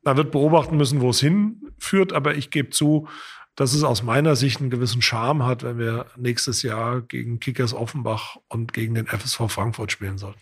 Man 0.03 0.19
wird 0.19 0.31
beobachten 0.31 0.77
müssen, 0.77 1.01
wo 1.01 1.11
es 1.11 1.21
hinführt, 1.21 2.13
aber 2.13 2.35
ich 2.35 2.51
gebe 2.51 2.69
zu, 2.69 3.09
dass 3.57 3.73
es 3.73 3.85
aus 3.85 4.03
meiner 4.03 4.35
Sicht 4.35 4.61
einen 4.61 4.71
gewissen 4.71 5.01
Charme 5.01 5.47
hat, 5.47 5.63
wenn 5.63 5.79
wir 5.79 6.07
nächstes 6.17 6.63
Jahr 6.63 7.03
gegen 7.03 7.39
Kickers 7.39 7.73
Offenbach 7.73 8.37
und 8.49 8.73
gegen 8.73 8.95
den 8.95 9.07
FSV 9.07 9.43
Frankfurt 9.49 9.93
spielen 9.93 10.19
sollen. 10.19 10.35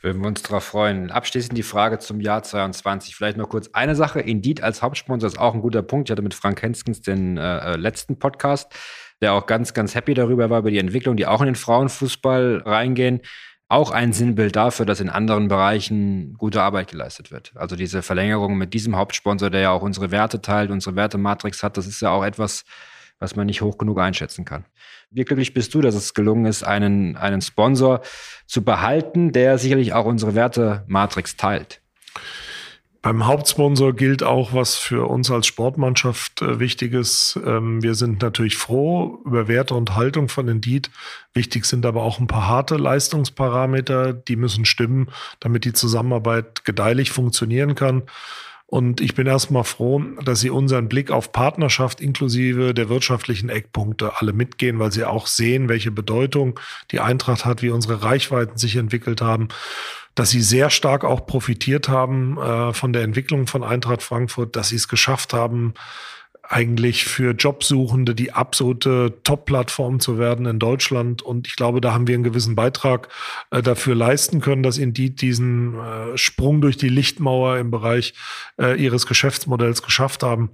Würden 0.00 0.22
wir 0.22 0.28
uns 0.28 0.42
darauf 0.42 0.64
freuen. 0.64 1.10
Abschließend 1.10 1.58
die 1.58 1.64
Frage 1.64 1.98
zum 1.98 2.20
Jahr 2.20 2.42
22. 2.42 3.16
Vielleicht 3.16 3.36
noch 3.36 3.48
kurz 3.48 3.70
eine 3.72 3.96
Sache. 3.96 4.20
Indeed 4.20 4.62
als 4.62 4.82
Hauptsponsor 4.82 5.26
ist 5.26 5.38
auch 5.38 5.54
ein 5.54 5.62
guter 5.62 5.82
Punkt. 5.82 6.08
Ich 6.08 6.12
hatte 6.12 6.22
mit 6.22 6.34
Frank 6.34 6.62
Henskens 6.62 7.02
den 7.02 7.38
äh, 7.38 7.72
äh, 7.72 7.76
letzten 7.76 8.18
Podcast, 8.18 8.72
der 9.20 9.32
auch 9.32 9.46
ganz, 9.46 9.74
ganz 9.74 9.96
happy 9.96 10.14
darüber 10.14 10.48
war, 10.48 10.60
über 10.60 10.70
die 10.70 10.78
Entwicklung, 10.78 11.16
die 11.16 11.26
auch 11.26 11.40
in 11.40 11.46
den 11.46 11.56
Frauenfußball 11.56 12.62
reingehen. 12.64 13.20
Auch 13.70 13.92
ein 13.92 14.12
Sinnbild 14.12 14.56
dafür, 14.56 14.84
dass 14.84 14.98
in 14.98 15.08
anderen 15.08 15.46
Bereichen 15.46 16.34
gute 16.34 16.60
Arbeit 16.60 16.90
geleistet 16.90 17.30
wird. 17.30 17.52
Also 17.54 17.76
diese 17.76 18.02
Verlängerung 18.02 18.58
mit 18.58 18.74
diesem 18.74 18.96
Hauptsponsor, 18.96 19.48
der 19.48 19.60
ja 19.60 19.70
auch 19.70 19.82
unsere 19.82 20.10
Werte 20.10 20.42
teilt, 20.42 20.72
unsere 20.72 20.96
Wertematrix 20.96 21.62
hat, 21.62 21.76
das 21.76 21.86
ist 21.86 22.02
ja 22.02 22.10
auch 22.10 22.24
etwas, 22.24 22.64
was 23.20 23.36
man 23.36 23.46
nicht 23.46 23.62
hoch 23.62 23.78
genug 23.78 24.00
einschätzen 24.00 24.44
kann. 24.44 24.64
Wie 25.10 25.24
glücklich 25.24 25.54
bist 25.54 25.72
du, 25.72 25.80
dass 25.82 25.94
es 25.94 26.14
gelungen 26.14 26.46
ist, 26.46 26.64
einen, 26.64 27.16
einen 27.16 27.42
Sponsor 27.42 28.00
zu 28.46 28.64
behalten, 28.64 29.30
der 29.30 29.56
sicherlich 29.56 29.92
auch 29.92 30.04
unsere 30.04 30.34
Wertematrix 30.34 31.36
teilt? 31.36 31.80
Beim 33.02 33.26
Hauptsponsor 33.26 33.94
gilt 33.94 34.22
auch, 34.22 34.52
was 34.52 34.76
für 34.76 35.08
uns 35.08 35.30
als 35.30 35.46
Sportmannschaft 35.46 36.42
äh, 36.42 36.60
wichtig 36.60 36.92
ist. 36.92 37.40
Ähm, 37.46 37.82
wir 37.82 37.94
sind 37.94 38.20
natürlich 38.20 38.58
froh 38.58 39.22
über 39.24 39.48
Werte 39.48 39.74
und 39.74 39.96
Haltung 39.96 40.28
von 40.28 40.48
Indeed. 40.48 40.90
Wichtig 41.32 41.64
sind 41.64 41.86
aber 41.86 42.02
auch 42.02 42.18
ein 42.18 42.26
paar 42.26 42.46
harte 42.46 42.76
Leistungsparameter, 42.76 44.12
die 44.12 44.36
müssen 44.36 44.66
stimmen, 44.66 45.08
damit 45.40 45.64
die 45.64 45.72
Zusammenarbeit 45.72 46.66
gedeihlich 46.66 47.10
funktionieren 47.10 47.74
kann. 47.74 48.02
Und 48.70 49.00
ich 49.00 49.16
bin 49.16 49.26
erstmal 49.26 49.64
froh, 49.64 50.00
dass 50.24 50.38
Sie 50.38 50.48
unseren 50.48 50.88
Blick 50.88 51.10
auf 51.10 51.32
Partnerschaft 51.32 52.00
inklusive 52.00 52.72
der 52.72 52.88
wirtschaftlichen 52.88 53.48
Eckpunkte 53.48 54.12
alle 54.20 54.32
mitgehen, 54.32 54.78
weil 54.78 54.92
Sie 54.92 55.04
auch 55.04 55.26
sehen, 55.26 55.68
welche 55.68 55.90
Bedeutung 55.90 56.58
die 56.92 57.00
Eintracht 57.00 57.44
hat, 57.44 57.62
wie 57.62 57.70
unsere 57.70 58.04
Reichweiten 58.04 58.56
sich 58.56 58.76
entwickelt 58.76 59.20
haben 59.20 59.48
dass 60.16 60.30
sie 60.30 60.42
sehr 60.42 60.70
stark 60.70 61.04
auch 61.04 61.24
profitiert 61.24 61.88
haben 61.88 62.36
äh, 62.36 62.74
von 62.74 62.92
der 62.92 63.04
Entwicklung 63.04 63.46
von 63.46 63.62
Eintracht 63.62 64.02
Frankfurt, 64.02 64.56
dass 64.56 64.68
sie 64.68 64.76
es 64.76 64.88
geschafft 64.88 65.32
haben, 65.32 65.72
eigentlich 66.50 67.04
für 67.04 67.30
Jobsuchende 67.30 68.12
die 68.16 68.32
absolute 68.32 69.20
Top-Plattform 69.22 70.00
zu 70.00 70.18
werden 70.18 70.46
in 70.46 70.58
Deutschland. 70.58 71.22
Und 71.22 71.46
ich 71.46 71.54
glaube, 71.54 71.80
da 71.80 71.92
haben 71.92 72.08
wir 72.08 72.16
einen 72.16 72.24
gewissen 72.24 72.56
Beitrag 72.56 73.08
äh, 73.52 73.62
dafür 73.62 73.94
leisten 73.94 74.40
können, 74.40 74.64
dass 74.64 74.76
Indeed 74.76 75.22
diesen 75.22 75.78
äh, 75.78 76.18
Sprung 76.18 76.60
durch 76.60 76.76
die 76.76 76.88
Lichtmauer 76.88 77.58
im 77.58 77.70
Bereich 77.70 78.14
äh, 78.60 78.74
ihres 78.82 79.06
Geschäftsmodells 79.06 79.82
geschafft 79.82 80.24
haben. 80.24 80.50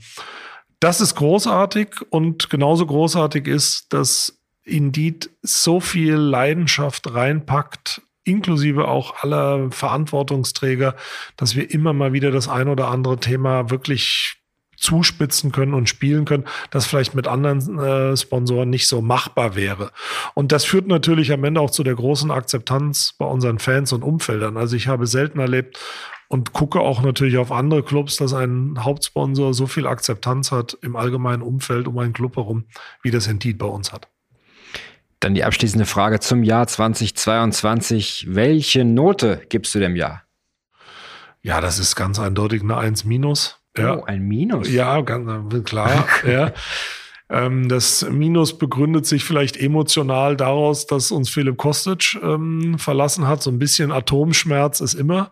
Das 0.81 1.01
ist 1.01 1.15
großartig 1.15 1.89
und 2.11 2.51
genauso 2.51 2.85
großartig 2.85 3.47
ist, 3.47 3.95
dass 3.95 4.39
Indeed 4.65 5.31
so 5.41 5.81
viel 5.81 6.17
Leidenschaft 6.17 7.15
reinpackt 7.15 8.03
inklusive 8.25 8.89
auch 8.89 9.23
aller 9.23 9.71
Verantwortungsträger, 9.71 10.97
dass 11.37 11.55
wir 11.55 11.71
immer 11.71 11.93
mal 11.93 12.13
wieder 12.13 12.33
das 12.33 12.49
ein 12.49 12.69
oder 12.69 12.89
andere 12.89 13.19
Thema 13.19 13.71
wirklich 13.71 14.36
zuspitzen 14.77 15.53
können 15.53 15.75
und 15.75 15.89
spielen 15.89 16.25
können, 16.25 16.45
das 16.71 16.87
vielleicht 16.87 17.15
mit 17.15 17.27
anderen 17.27 17.79
äh, 17.79 18.17
Sponsoren 18.17 18.71
nicht 18.71 18.89
so 18.89 19.01
machbar 19.01 19.57
wäre. 19.57 19.91
Und 20.35 20.53
das 20.53 20.65
führt 20.65 20.87
natürlich 20.87 21.33
am 21.33 21.45
Ende 21.45 21.61
auch 21.61 21.71
zu 21.71 21.83
der 21.83 21.95
großen 21.95 22.31
Akzeptanz 22.31 23.15
bei 23.19 23.27
unseren 23.27 23.59
Fans 23.59 23.93
und 23.93 24.03
Umfeldern. 24.03 24.57
Also 24.57 24.77
ich 24.77 24.89
habe 24.89 25.07
selten 25.07 25.39
erlebt 25.41 25.79
und 26.29 26.53
gucke 26.53 26.81
auch 26.81 27.03
natürlich 27.03 27.39
auf 27.39 27.53
andere 27.53 27.83
Clubs, 27.83 28.17
dass 28.17 28.33
ein 28.33 28.83
Hauptsponsor 28.83 29.55
so 29.55 29.67
viel 29.67 29.87
Akzeptanz 29.87 30.53
hat 30.53 30.77
im 30.83 30.97
allgemeinen 30.97 31.43
Umfeld 31.43 31.87
um 31.89 31.99
einen 31.99 32.13
Club 32.13 32.37
herum, 32.37 32.65
wie 33.03 33.11
das 33.11 33.27
Indeed 33.27 33.59
bei 33.59 33.67
uns 33.67 33.93
hat. 33.93 34.09
Dann 35.21 35.35
die 35.35 35.45
abschließende 35.45 35.87
Frage 35.87 36.21
zum 36.21 36.43
Jahr 36.43 36.67
2022. 36.67 38.27
Welche 38.29 38.85
Note 38.85 39.43
gibst 39.49 39.75
du 39.75 39.79
dem 39.79 39.97
Jahr? 39.97 40.23
Ja, 41.43 41.61
das 41.61 41.79
ist 41.79 41.97
ganz 41.97 42.19
eindeutig 42.19 42.63
eine 42.63 42.77
1 42.77 43.05
minus. 43.05 43.61
Ja. 43.79 43.99
Oh, 43.99 44.05
ein 44.05 44.27
Minus? 44.27 44.71
Ja, 44.71 45.01
ganz 45.01 45.65
klar. 45.65 46.07
ja. 46.27 46.53
Ähm, 47.29 47.69
das 47.69 48.09
Minus 48.09 48.57
begründet 48.57 49.07
sich 49.07 49.25
vielleicht 49.25 49.57
emotional 49.57 50.37
daraus, 50.37 50.87
dass 50.87 51.11
uns 51.11 51.29
Philipp 51.29 51.57
Kostic 51.57 52.19
ähm, 52.23 52.79
verlassen 52.79 53.27
hat. 53.27 53.43
So 53.43 53.51
ein 53.51 53.59
bisschen 53.59 53.91
Atomschmerz 53.91 54.81
ist 54.81 54.95
immer 54.95 55.31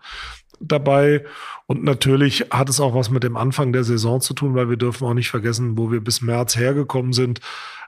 dabei. 0.60 1.24
Und 1.66 1.84
natürlich 1.84 2.46
hat 2.50 2.68
es 2.68 2.80
auch 2.80 2.94
was 2.94 3.10
mit 3.10 3.22
dem 3.22 3.36
Anfang 3.36 3.72
der 3.72 3.84
Saison 3.84 4.20
zu 4.20 4.34
tun, 4.34 4.54
weil 4.54 4.68
wir 4.68 4.76
dürfen 4.76 5.06
auch 5.06 5.14
nicht 5.14 5.30
vergessen, 5.30 5.78
wo 5.78 5.90
wir 5.90 6.02
bis 6.02 6.20
März 6.20 6.56
hergekommen 6.56 7.12
sind. 7.12 7.40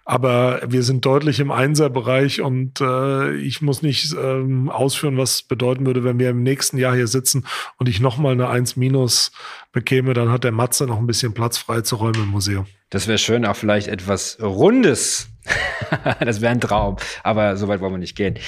Aber 0.09 0.61
wir 0.64 0.84
sind 0.84 1.04
deutlich 1.04 1.40
im 1.40 1.50
Einserbereich 1.50 2.40
und 2.40 2.80
äh, 2.80 3.34
ich 3.34 3.61
muss 3.61 3.82
nicht 3.82 4.14
ähm, 4.14 4.70
ausführen, 4.70 5.18
was 5.18 5.42
bedeuten 5.42 5.84
würde, 5.84 6.04
wenn 6.04 6.20
wir 6.20 6.30
im 6.30 6.44
nächsten 6.44 6.78
Jahr 6.78 6.94
hier 6.94 7.09
sitzen 7.09 7.44
und 7.78 7.88
ich 7.88 7.98
nochmal 7.98 8.30
eine 8.30 8.48
1 8.48 8.76
minus 8.76 9.32
bekäme, 9.72 10.14
dann 10.14 10.30
hat 10.30 10.44
der 10.44 10.52
Matze 10.52 10.86
noch 10.86 10.98
ein 10.98 11.09
bisschen 11.09 11.34
Platz 11.34 11.59
frei 11.59 11.80
zu 11.80 11.96
räumen 11.96 12.22
im 12.22 12.28
Museum. 12.28 12.66
Das 12.90 13.09
wäre 13.09 13.18
schön, 13.18 13.44
auch 13.44 13.57
vielleicht 13.57 13.88
etwas 13.88 14.38
Rundes. 14.40 15.28
das 16.20 16.40
wäre 16.40 16.52
ein 16.52 16.61
Traum, 16.61 16.96
aber 17.24 17.57
so 17.57 17.66
weit 17.66 17.80
wollen 17.80 17.94
wir 17.94 17.98
nicht 17.98 18.16
gehen. 18.16 18.38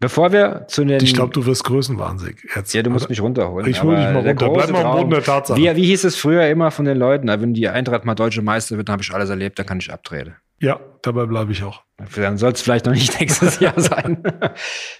Bevor 0.00 0.30
wir 0.30 0.66
zu 0.68 0.84
den. 0.84 1.02
Ich 1.02 1.14
glaube, 1.14 1.32
du 1.32 1.46
wirst 1.46 1.64
größenwahnsinnig. 1.64 2.46
Jetzt, 2.54 2.74
ja, 2.74 2.82
du 2.82 2.90
musst 2.90 3.08
mich 3.08 3.22
runterholen. 3.22 3.66
Ich 3.66 3.82
hole 3.82 3.96
dich 3.96 4.04
mal 4.12 4.26
runter. 4.26 4.50
Bleib 4.50 4.70
mal 4.72 4.84
am 4.84 4.96
Boden 4.98 5.10
der 5.10 5.22
Tatsache. 5.22 5.58
Wie, 5.58 5.74
wie 5.74 5.86
hieß 5.86 6.04
es 6.04 6.16
früher 6.16 6.46
immer 6.48 6.70
von 6.70 6.84
den 6.84 6.98
Leuten? 6.98 7.28
Wenn 7.28 7.54
die 7.54 7.66
Eintracht 7.66 8.04
mal 8.04 8.14
deutsche 8.14 8.42
Meister 8.42 8.76
wird, 8.76 8.88
dann 8.88 8.92
habe 8.92 9.02
ich 9.02 9.10
alles 9.10 9.30
erlebt, 9.30 9.58
dann 9.58 9.64
kann 9.64 9.78
ich 9.78 9.90
abtreten. 9.90 10.36
Ja, 10.60 10.80
dabei 11.02 11.26
bleibe 11.26 11.52
ich 11.52 11.62
auch. 11.62 11.82
Dann 12.16 12.38
soll 12.38 12.52
es 12.52 12.62
vielleicht 12.62 12.86
noch 12.86 12.92
nicht 12.92 13.20
nächstes 13.20 13.60
Jahr 13.60 13.78
sein. 13.80 14.22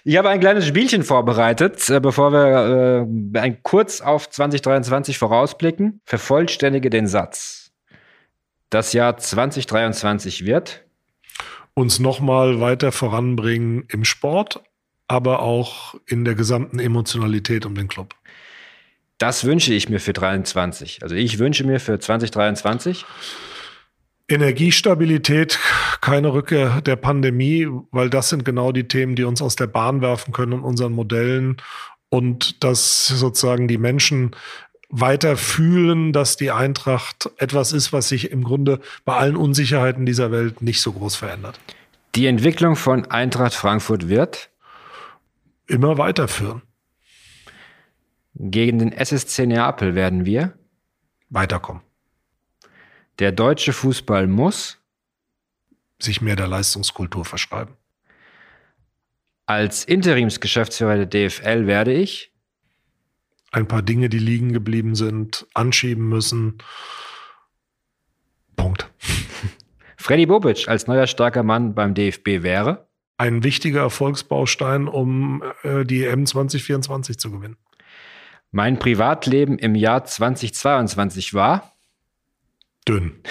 Ich 0.03 0.17
habe 0.17 0.29
ein 0.29 0.39
kleines 0.39 0.65
Spielchen 0.65 1.03
vorbereitet, 1.03 1.89
äh, 1.89 1.99
bevor 1.99 2.31
wir 2.31 3.07
äh, 3.35 3.39
ein 3.39 3.63
kurz 3.63 4.01
auf 4.01 4.29
2023 4.29 5.17
vorausblicken. 5.17 6.01
Vervollständige 6.05 6.89
den 6.89 7.07
Satz. 7.07 7.71
Das 8.69 8.93
Jahr 8.93 9.17
2023 9.17 10.45
wird 10.45 10.85
uns 11.73 11.99
nochmal 11.99 12.59
weiter 12.59 12.91
voranbringen 12.91 13.85
im 13.89 14.05
Sport, 14.05 14.61
aber 15.07 15.41
auch 15.41 15.95
in 16.05 16.25
der 16.25 16.35
gesamten 16.35 16.79
Emotionalität 16.79 17.65
um 17.65 17.75
den 17.75 17.87
Club. 17.87 18.15
Das 19.17 19.43
wünsche 19.43 19.73
ich 19.73 19.89
mir 19.89 19.99
für 19.99 20.13
2023. 20.13 21.03
Also 21.03 21.15
ich 21.15 21.39
wünsche 21.39 21.65
mir 21.65 21.79
für 21.79 21.99
2023 21.99 23.05
Energiestabilität, 24.29 25.59
keine 26.01 26.33
Rückkehr 26.33 26.81
der 26.81 26.95
Pandemie, 26.95 27.67
weil 27.91 28.09
das 28.09 28.29
sind 28.29 28.45
genau 28.45 28.71
die 28.71 28.87
Themen, 28.87 29.15
die 29.15 29.23
uns 29.23 29.41
aus 29.41 29.55
der 29.55 29.67
Bahn 29.67 30.01
werfen 30.01 30.33
können 30.33 30.53
in 30.53 30.59
unseren 30.59 30.93
Modellen 30.93 31.57
und 32.09 32.63
dass 32.63 33.07
sozusagen 33.07 33.67
die 33.67 33.77
Menschen 33.77 34.35
weiter 34.89 35.37
fühlen, 35.37 36.13
dass 36.13 36.37
die 36.37 36.51
Eintracht 36.51 37.29
etwas 37.37 37.73
ist, 37.73 37.93
was 37.93 38.09
sich 38.09 38.31
im 38.31 38.43
Grunde 38.43 38.79
bei 39.05 39.15
allen 39.15 39.35
Unsicherheiten 39.35 40.05
dieser 40.05 40.31
Welt 40.31 40.61
nicht 40.61 40.81
so 40.81 40.91
groß 40.93 41.15
verändert. 41.15 41.59
Die 42.15 42.25
Entwicklung 42.25 42.75
von 42.75 43.05
Eintracht 43.05 43.53
Frankfurt 43.53 44.09
wird 44.09 44.49
immer 45.67 45.97
weiterführen. 45.99 46.63
Gegen 48.33 48.79
den 48.79 48.91
SSC 48.91 49.45
Neapel 49.45 49.93
werden 49.93 50.25
wir 50.25 50.53
weiterkommen. 51.29 51.83
Der 53.19 53.31
deutsche 53.31 53.73
Fußball 53.73 54.27
muss 54.27 54.77
sich 55.99 56.21
mehr 56.21 56.37
der 56.37 56.47
Leistungskultur 56.47 57.25
verschreiben. 57.25 57.75
Als 59.45 59.83
Interimsgeschäftsführer 59.83 61.05
der 61.05 61.29
DFL 61.29 61.67
werde 61.67 61.93
ich 61.93 62.31
ein 63.51 63.67
paar 63.67 63.81
Dinge, 63.81 64.09
die 64.09 64.19
liegen 64.19 64.53
geblieben 64.53 64.95
sind, 64.95 65.47
anschieben 65.53 66.07
müssen. 66.07 66.59
Punkt. 68.55 68.89
Freddy 69.97 70.25
Bobic 70.25 70.67
als 70.69 70.87
neuer 70.87 71.07
starker 71.07 71.43
Mann 71.43 71.75
beim 71.75 71.93
DFB 71.93 72.43
wäre 72.43 72.87
ein 73.17 73.43
wichtiger 73.43 73.81
Erfolgsbaustein, 73.81 74.87
um 74.87 75.43
äh, 75.63 75.83
die 75.83 76.05
EM 76.05 76.25
2024 76.25 77.19
zu 77.19 77.31
gewinnen. 77.31 77.57
Mein 78.51 78.79
Privatleben 78.79 79.59
im 79.59 79.75
Jahr 79.75 80.05
2022 80.05 81.33
war 81.33 81.75
Dünn. 82.89 83.21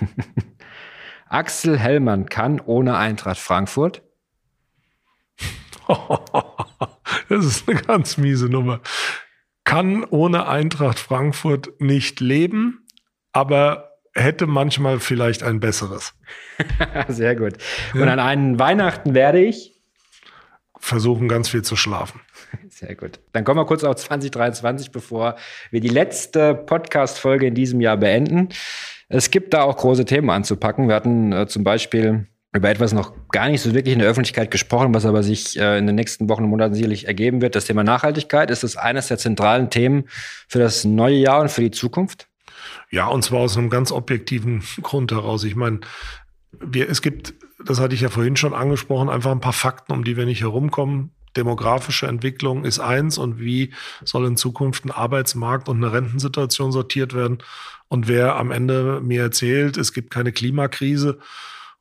Axel 1.28 1.78
Hellmann 1.78 2.26
kann 2.26 2.60
ohne 2.60 2.96
Eintracht 2.96 3.38
Frankfurt. 3.38 4.02
das 7.28 7.44
ist 7.44 7.68
eine 7.68 7.80
ganz 7.80 8.16
miese 8.16 8.48
Nummer. 8.48 8.80
Kann 9.62 10.04
ohne 10.04 10.48
Eintracht 10.48 10.98
Frankfurt 10.98 11.80
nicht 11.80 12.18
leben, 12.20 12.86
aber 13.32 13.92
hätte 14.14 14.46
manchmal 14.46 14.98
vielleicht 14.98 15.44
ein 15.44 15.60
besseres. 15.60 16.14
Sehr 17.08 17.36
gut. 17.36 17.54
Und 17.94 18.00
ja. 18.00 18.12
an 18.12 18.18
einen 18.18 18.58
Weihnachten 18.58 19.14
werde 19.14 19.44
ich 19.44 19.80
versuchen, 20.78 21.28
ganz 21.28 21.48
viel 21.48 21.62
zu 21.62 21.76
schlafen. 21.76 22.20
Sehr 22.68 22.94
gut. 22.96 23.20
Dann 23.32 23.44
kommen 23.44 23.60
wir 23.60 23.64
kurz 23.64 23.84
auf 23.84 23.96
2023, 23.96 24.90
bevor 24.90 25.36
wir 25.70 25.80
die 25.80 25.88
letzte 25.88 26.54
Podcast-Folge 26.54 27.46
in 27.46 27.54
diesem 27.54 27.80
Jahr 27.80 27.96
beenden. 27.96 28.50
Es 29.14 29.30
gibt 29.30 29.54
da 29.54 29.62
auch 29.62 29.76
große 29.76 30.04
Themen 30.06 30.28
anzupacken. 30.28 30.88
Wir 30.88 30.96
hatten 30.96 31.30
äh, 31.32 31.46
zum 31.46 31.62
Beispiel 31.62 32.26
über 32.52 32.68
etwas 32.68 32.92
noch 32.92 33.12
gar 33.28 33.48
nicht 33.48 33.60
so 33.60 33.72
wirklich 33.72 33.92
in 33.92 34.00
der 34.00 34.08
Öffentlichkeit 34.08 34.50
gesprochen, 34.50 34.92
was 34.92 35.06
aber 35.06 35.22
sich 35.22 35.56
äh, 35.56 35.78
in 35.78 35.86
den 35.86 35.94
nächsten 35.94 36.28
Wochen 36.28 36.42
und 36.42 36.50
Monaten 36.50 36.74
sicherlich 36.74 37.06
ergeben 37.06 37.40
wird. 37.40 37.54
Das 37.54 37.66
Thema 37.66 37.84
Nachhaltigkeit 37.84 38.50
ist 38.50 38.64
das 38.64 38.76
eines 38.76 39.06
der 39.06 39.18
zentralen 39.18 39.70
Themen 39.70 40.06
für 40.48 40.58
das 40.58 40.84
neue 40.84 41.14
Jahr 41.14 41.42
und 41.42 41.48
für 41.48 41.60
die 41.60 41.70
Zukunft? 41.70 42.26
Ja, 42.90 43.06
und 43.06 43.22
zwar 43.22 43.38
aus 43.38 43.56
einem 43.56 43.70
ganz 43.70 43.92
objektiven 43.92 44.64
Grund 44.82 45.12
heraus. 45.12 45.44
Ich 45.44 45.54
meine, 45.54 45.78
wir, 46.50 46.90
es 46.90 47.00
gibt, 47.00 47.34
das 47.64 47.78
hatte 47.78 47.94
ich 47.94 48.00
ja 48.00 48.08
vorhin 48.08 48.34
schon 48.34 48.52
angesprochen, 48.52 49.10
einfach 49.10 49.30
ein 49.30 49.40
paar 49.40 49.52
Fakten, 49.52 49.92
um 49.92 50.02
die 50.02 50.16
wir 50.16 50.26
nicht 50.26 50.40
herumkommen. 50.40 51.12
Demografische 51.36 52.06
Entwicklung 52.06 52.64
ist 52.64 52.80
eins 52.80 53.18
und 53.18 53.38
wie 53.40 53.72
soll 54.04 54.26
in 54.26 54.36
Zukunft 54.36 54.84
ein 54.84 54.90
Arbeitsmarkt 54.90 55.68
und 55.68 55.78
eine 55.78 55.92
Rentensituation 55.92 56.72
sortiert 56.72 57.14
werden. 57.14 57.38
Und 57.88 58.08
wer 58.08 58.36
am 58.36 58.50
Ende 58.50 59.00
mir 59.02 59.22
erzählt, 59.22 59.76
es 59.76 59.92
gibt 59.92 60.10
keine 60.10 60.32
Klimakrise, 60.32 61.18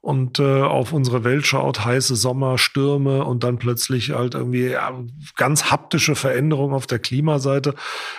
und 0.03 0.37
äh, 0.37 0.61
auf 0.61 0.91
unsere 0.91 1.23
Welt 1.23 1.47
schaut, 1.47 1.85
heiße 1.85 2.17
Sommer, 2.17 2.57
Stürme 2.57 3.23
und 3.23 3.45
dann 3.45 3.57
plötzlich 3.57 4.11
halt 4.11 4.33
irgendwie 4.33 4.71
ja, 4.71 4.91
ganz 5.37 5.71
haptische 5.71 6.15
Veränderungen 6.15 6.73
auf 6.73 6.87
der 6.87 6.99
Klimaseite, 6.99 7.73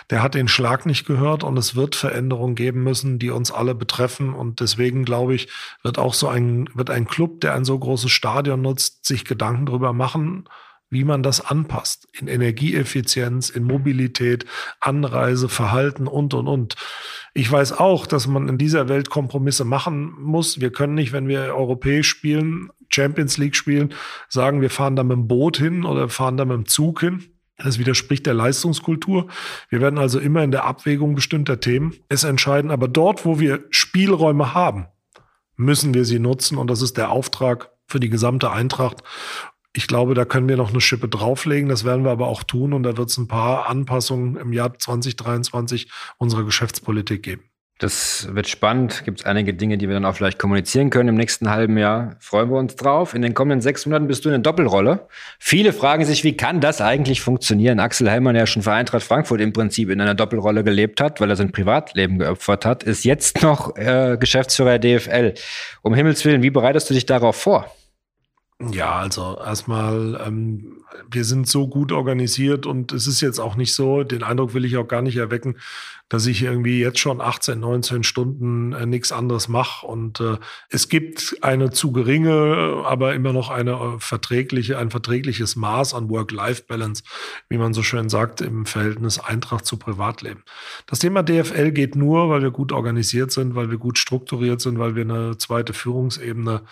der 0.08 0.22
hat 0.22 0.32
den 0.32 0.48
Schlag 0.48 0.86
nicht 0.86 1.06
gehört 1.06 1.44
und 1.44 1.58
es 1.58 1.76
wird 1.76 1.94
Veränderungen 1.94 2.54
geben 2.54 2.82
müssen, 2.84 3.18
die 3.18 3.28
uns 3.28 3.52
alle 3.52 3.74
betreffen 3.74 4.32
und 4.32 4.60
deswegen 4.60 5.04
glaube 5.04 5.34
ich, 5.34 5.48
wird 5.82 5.98
auch 5.98 6.14
so 6.14 6.26
ein 6.26 6.70
wird 6.72 6.88
ein 6.88 7.06
Club, 7.06 7.42
der 7.42 7.52
ein 7.52 7.66
so 7.66 7.78
großes 7.78 8.10
Stadion 8.10 8.62
nutzt, 8.62 9.04
sich 9.04 9.26
Gedanken 9.26 9.66
darüber 9.66 9.92
machen, 9.92 10.48
wie 10.94 11.04
man 11.04 11.22
das 11.22 11.42
anpasst. 11.42 12.08
In 12.18 12.28
Energieeffizienz, 12.28 13.50
in 13.50 13.64
Mobilität, 13.64 14.46
Anreise, 14.80 15.50
Verhalten 15.50 16.06
und, 16.06 16.32
und, 16.32 16.48
und. 16.48 16.76
Ich 17.34 17.50
weiß 17.50 17.72
auch, 17.72 18.06
dass 18.06 18.26
man 18.26 18.48
in 18.48 18.56
dieser 18.56 18.88
Welt 18.88 19.10
Kompromisse 19.10 19.64
machen 19.64 20.14
muss. 20.18 20.60
Wir 20.60 20.70
können 20.70 20.94
nicht, 20.94 21.12
wenn 21.12 21.28
wir 21.28 21.54
europäisch 21.54 22.08
spielen, 22.08 22.70
Champions 22.88 23.36
League 23.36 23.56
spielen, 23.56 23.92
sagen, 24.28 24.62
wir 24.62 24.70
fahren 24.70 24.96
da 24.96 25.02
mit 25.02 25.16
dem 25.16 25.28
Boot 25.28 25.58
hin 25.58 25.84
oder 25.84 26.08
fahren 26.08 26.36
da 26.36 26.44
mit 26.44 26.56
dem 26.56 26.66
Zug 26.66 27.00
hin. 27.00 27.24
Das 27.58 27.78
widerspricht 27.78 28.24
der 28.26 28.34
Leistungskultur. 28.34 29.26
Wir 29.68 29.80
werden 29.80 29.98
also 29.98 30.18
immer 30.18 30.42
in 30.42 30.52
der 30.52 30.64
Abwägung 30.64 31.14
bestimmter 31.14 31.60
Themen 31.60 31.94
es 32.08 32.24
entscheiden. 32.24 32.70
Aber 32.70 32.88
dort, 32.88 33.24
wo 33.24 33.38
wir 33.40 33.64
Spielräume 33.70 34.54
haben, 34.54 34.86
müssen 35.56 35.92
wir 35.92 36.04
sie 36.04 36.20
nutzen. 36.20 36.56
Und 36.56 36.68
das 36.68 36.82
ist 36.82 36.96
der 36.96 37.10
Auftrag 37.10 37.70
für 37.86 38.00
die 38.00 38.10
gesamte 38.10 38.50
Eintracht. 38.50 39.02
Ich 39.76 39.88
glaube, 39.88 40.14
da 40.14 40.24
können 40.24 40.48
wir 40.48 40.56
noch 40.56 40.70
eine 40.70 40.80
Schippe 40.80 41.08
drauflegen. 41.08 41.68
Das 41.68 41.84
werden 41.84 42.04
wir 42.04 42.12
aber 42.12 42.28
auch 42.28 42.44
tun. 42.44 42.72
Und 42.72 42.84
da 42.84 42.96
wird 42.96 43.10
es 43.10 43.18
ein 43.18 43.26
paar 43.26 43.68
Anpassungen 43.68 44.36
im 44.36 44.52
Jahr 44.52 44.78
2023 44.78 45.90
unserer 46.16 46.44
Geschäftspolitik 46.44 47.24
geben. 47.24 47.42
Das 47.80 48.28
wird 48.30 48.48
spannend. 48.48 49.02
Gibt 49.04 49.20
es 49.20 49.26
einige 49.26 49.52
Dinge, 49.52 49.76
die 49.76 49.88
wir 49.88 49.94
dann 49.94 50.04
auch 50.04 50.14
vielleicht 50.14 50.38
kommunizieren 50.38 50.90
können 50.90 51.08
im 51.08 51.16
nächsten 51.16 51.50
halben 51.50 51.76
Jahr. 51.76 52.14
Freuen 52.20 52.50
wir 52.50 52.56
uns 52.56 52.76
drauf. 52.76 53.14
In 53.14 53.22
den 53.22 53.34
kommenden 53.34 53.60
sechs 53.60 53.84
Monaten 53.84 54.06
bist 54.06 54.24
du 54.24 54.28
in 54.28 54.34
der 54.34 54.42
Doppelrolle. 54.42 55.08
Viele 55.40 55.72
fragen 55.72 56.04
sich, 56.04 56.22
wie 56.22 56.36
kann 56.36 56.60
das 56.60 56.80
eigentlich 56.80 57.20
funktionieren? 57.20 57.80
Axel 57.80 58.08
Hellmann, 58.08 58.36
der 58.36 58.46
schon 58.46 58.62
für 58.62 58.72
Eintracht 58.72 59.02
Frankfurt 59.02 59.40
im 59.40 59.52
Prinzip 59.52 59.90
in 59.90 60.00
einer 60.00 60.14
Doppelrolle 60.14 60.62
gelebt 60.62 61.00
hat, 61.00 61.20
weil 61.20 61.30
er 61.30 61.36
sein 61.36 61.50
Privatleben 61.50 62.20
geopfert 62.20 62.64
hat, 62.64 62.84
ist 62.84 63.04
jetzt 63.04 63.42
noch 63.42 63.76
äh, 63.76 64.16
Geschäftsführer 64.20 64.78
der 64.78 64.98
DFL. 65.00 65.34
Um 65.82 65.94
Himmels 65.94 66.24
Willen, 66.24 66.44
wie 66.44 66.50
bereitest 66.50 66.88
du 66.90 66.94
dich 66.94 67.06
darauf 67.06 67.34
vor? 67.34 67.74
Ja, 68.60 68.98
also 69.00 69.36
erstmal, 69.44 70.20
ähm, 70.24 70.84
wir 71.10 71.24
sind 71.24 71.48
so 71.48 71.66
gut 71.66 71.90
organisiert 71.90 72.66
und 72.66 72.92
es 72.92 73.08
ist 73.08 73.20
jetzt 73.20 73.40
auch 73.40 73.56
nicht 73.56 73.74
so, 73.74 74.04
den 74.04 74.22
Eindruck 74.22 74.54
will 74.54 74.64
ich 74.64 74.76
auch 74.76 74.86
gar 74.86 75.02
nicht 75.02 75.16
erwecken, 75.16 75.58
dass 76.08 76.26
ich 76.26 76.42
irgendwie 76.42 76.80
jetzt 76.80 76.98
schon 76.98 77.20
18, 77.20 77.58
19 77.58 78.04
Stunden 78.04 78.72
äh, 78.72 78.86
nichts 78.86 79.10
anderes 79.10 79.48
mache. 79.48 79.86
Und 79.86 80.20
äh, 80.20 80.36
es 80.68 80.88
gibt 80.88 81.36
eine 81.40 81.70
zu 81.70 81.92
geringe, 81.92 82.82
aber 82.84 83.14
immer 83.14 83.32
noch 83.32 83.50
eine 83.50 83.72
äh, 83.72 83.98
verträgliche, 83.98 84.78
ein 84.78 84.90
verträgliches 84.90 85.56
Maß 85.56 85.94
an 85.94 86.10
Work-Life-Balance, 86.10 87.04
wie 87.48 87.58
man 87.58 87.72
so 87.72 87.82
schön 87.82 88.08
sagt, 88.08 88.42
im 88.42 88.66
Verhältnis 88.66 89.18
Eintracht 89.18 89.64
zu 89.64 89.78
Privatleben. 89.78 90.44
Das 90.86 90.98
Thema 90.98 91.22
DFL 91.22 91.72
geht 91.72 91.96
nur, 91.96 92.28
weil 92.28 92.42
wir 92.42 92.50
gut 92.50 92.72
organisiert 92.72 93.32
sind, 93.32 93.54
weil 93.54 93.70
wir 93.70 93.78
gut 93.78 93.98
strukturiert 93.98 94.60
sind, 94.60 94.78
weil 94.78 94.94
wir 94.94 95.02
eine 95.02 95.38
zweite 95.38 95.72
Führungsebene 95.72 96.62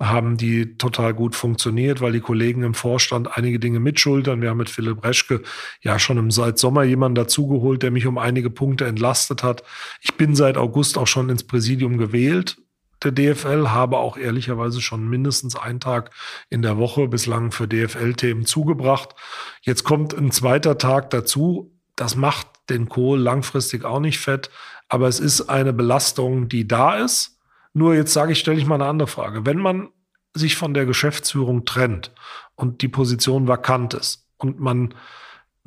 haben, 0.00 0.36
die 0.36 0.76
total 0.76 1.12
gut 1.12 1.34
funktioniert, 1.34 2.00
weil 2.00 2.12
die 2.12 2.20
Kollegen 2.20 2.62
im 2.62 2.74
Vorstand 2.74 3.36
einige 3.36 3.58
Dinge 3.58 3.80
mitschultern. 3.80 4.40
Wir 4.40 4.50
haben 4.50 4.58
mit 4.58 4.70
Philipp 4.70 5.04
Reschke 5.04 5.42
ja 5.82 5.98
schon 5.98 6.18
im 6.18 6.30
seit 6.30 6.58
Sommer 6.58 6.84
jemanden 6.84 7.16
dazugeholt, 7.16 7.82
der 7.82 7.90
mich 7.90 8.06
um 8.06 8.16
einige 8.16 8.48
Punkte 8.48 8.86
entlastet 8.88 9.42
hat. 9.42 9.62
Ich 10.00 10.14
bin 10.14 10.34
seit 10.34 10.56
August 10.56 10.98
auch 10.98 11.06
schon 11.06 11.28
ins 11.28 11.44
Präsidium 11.44 11.98
gewählt 11.98 12.58
der 13.04 13.12
DFL, 13.12 13.68
habe 13.68 13.98
auch 13.98 14.16
ehrlicherweise 14.16 14.80
schon 14.80 15.08
mindestens 15.08 15.54
einen 15.54 15.78
Tag 15.78 16.10
in 16.50 16.62
der 16.62 16.78
Woche 16.78 17.06
bislang 17.06 17.52
für 17.52 17.68
DFL-Themen 17.68 18.44
zugebracht. 18.44 19.14
Jetzt 19.60 19.84
kommt 19.84 20.14
ein 20.14 20.32
zweiter 20.32 20.78
Tag 20.78 21.10
dazu. 21.10 21.70
Das 21.94 22.16
macht 22.16 22.48
den 22.70 22.88
Kohl 22.88 23.20
langfristig 23.20 23.84
auch 23.84 24.00
nicht 24.00 24.18
fett, 24.18 24.50
aber 24.88 25.06
es 25.06 25.20
ist 25.20 25.42
eine 25.42 25.72
Belastung, 25.72 26.48
die 26.48 26.66
da 26.66 26.96
ist 26.96 27.38
nur 27.78 27.94
jetzt 27.94 28.12
sage 28.12 28.32
ich, 28.32 28.40
stelle 28.40 28.58
ich 28.58 28.66
mal 28.66 28.76
eine 28.76 28.86
andere 28.86 29.06
Frage. 29.06 29.46
Wenn 29.46 29.58
man 29.58 29.88
sich 30.34 30.56
von 30.56 30.74
der 30.74 30.86
Geschäftsführung 30.86 31.64
trennt 31.64 32.12
und 32.54 32.82
die 32.82 32.88
Position 32.88 33.48
vakant 33.48 33.94
ist 33.94 34.26
und 34.36 34.60
man 34.60 34.94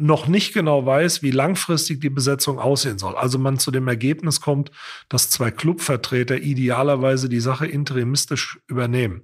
noch 0.01 0.27
nicht 0.27 0.53
genau 0.53 0.85
weiß, 0.85 1.21
wie 1.21 1.31
langfristig 1.31 2.01
die 2.01 2.09
Besetzung 2.09 2.59
aussehen 2.59 2.97
soll. 2.97 3.15
Also 3.15 3.37
man 3.37 3.59
zu 3.59 3.71
dem 3.71 3.87
Ergebnis 3.87 4.41
kommt, 4.41 4.71
dass 5.09 5.29
zwei 5.29 5.51
Clubvertreter 5.51 6.37
idealerweise 6.37 7.29
die 7.29 7.39
Sache 7.39 7.67
interimistisch 7.67 8.59
übernehmen 8.67 9.21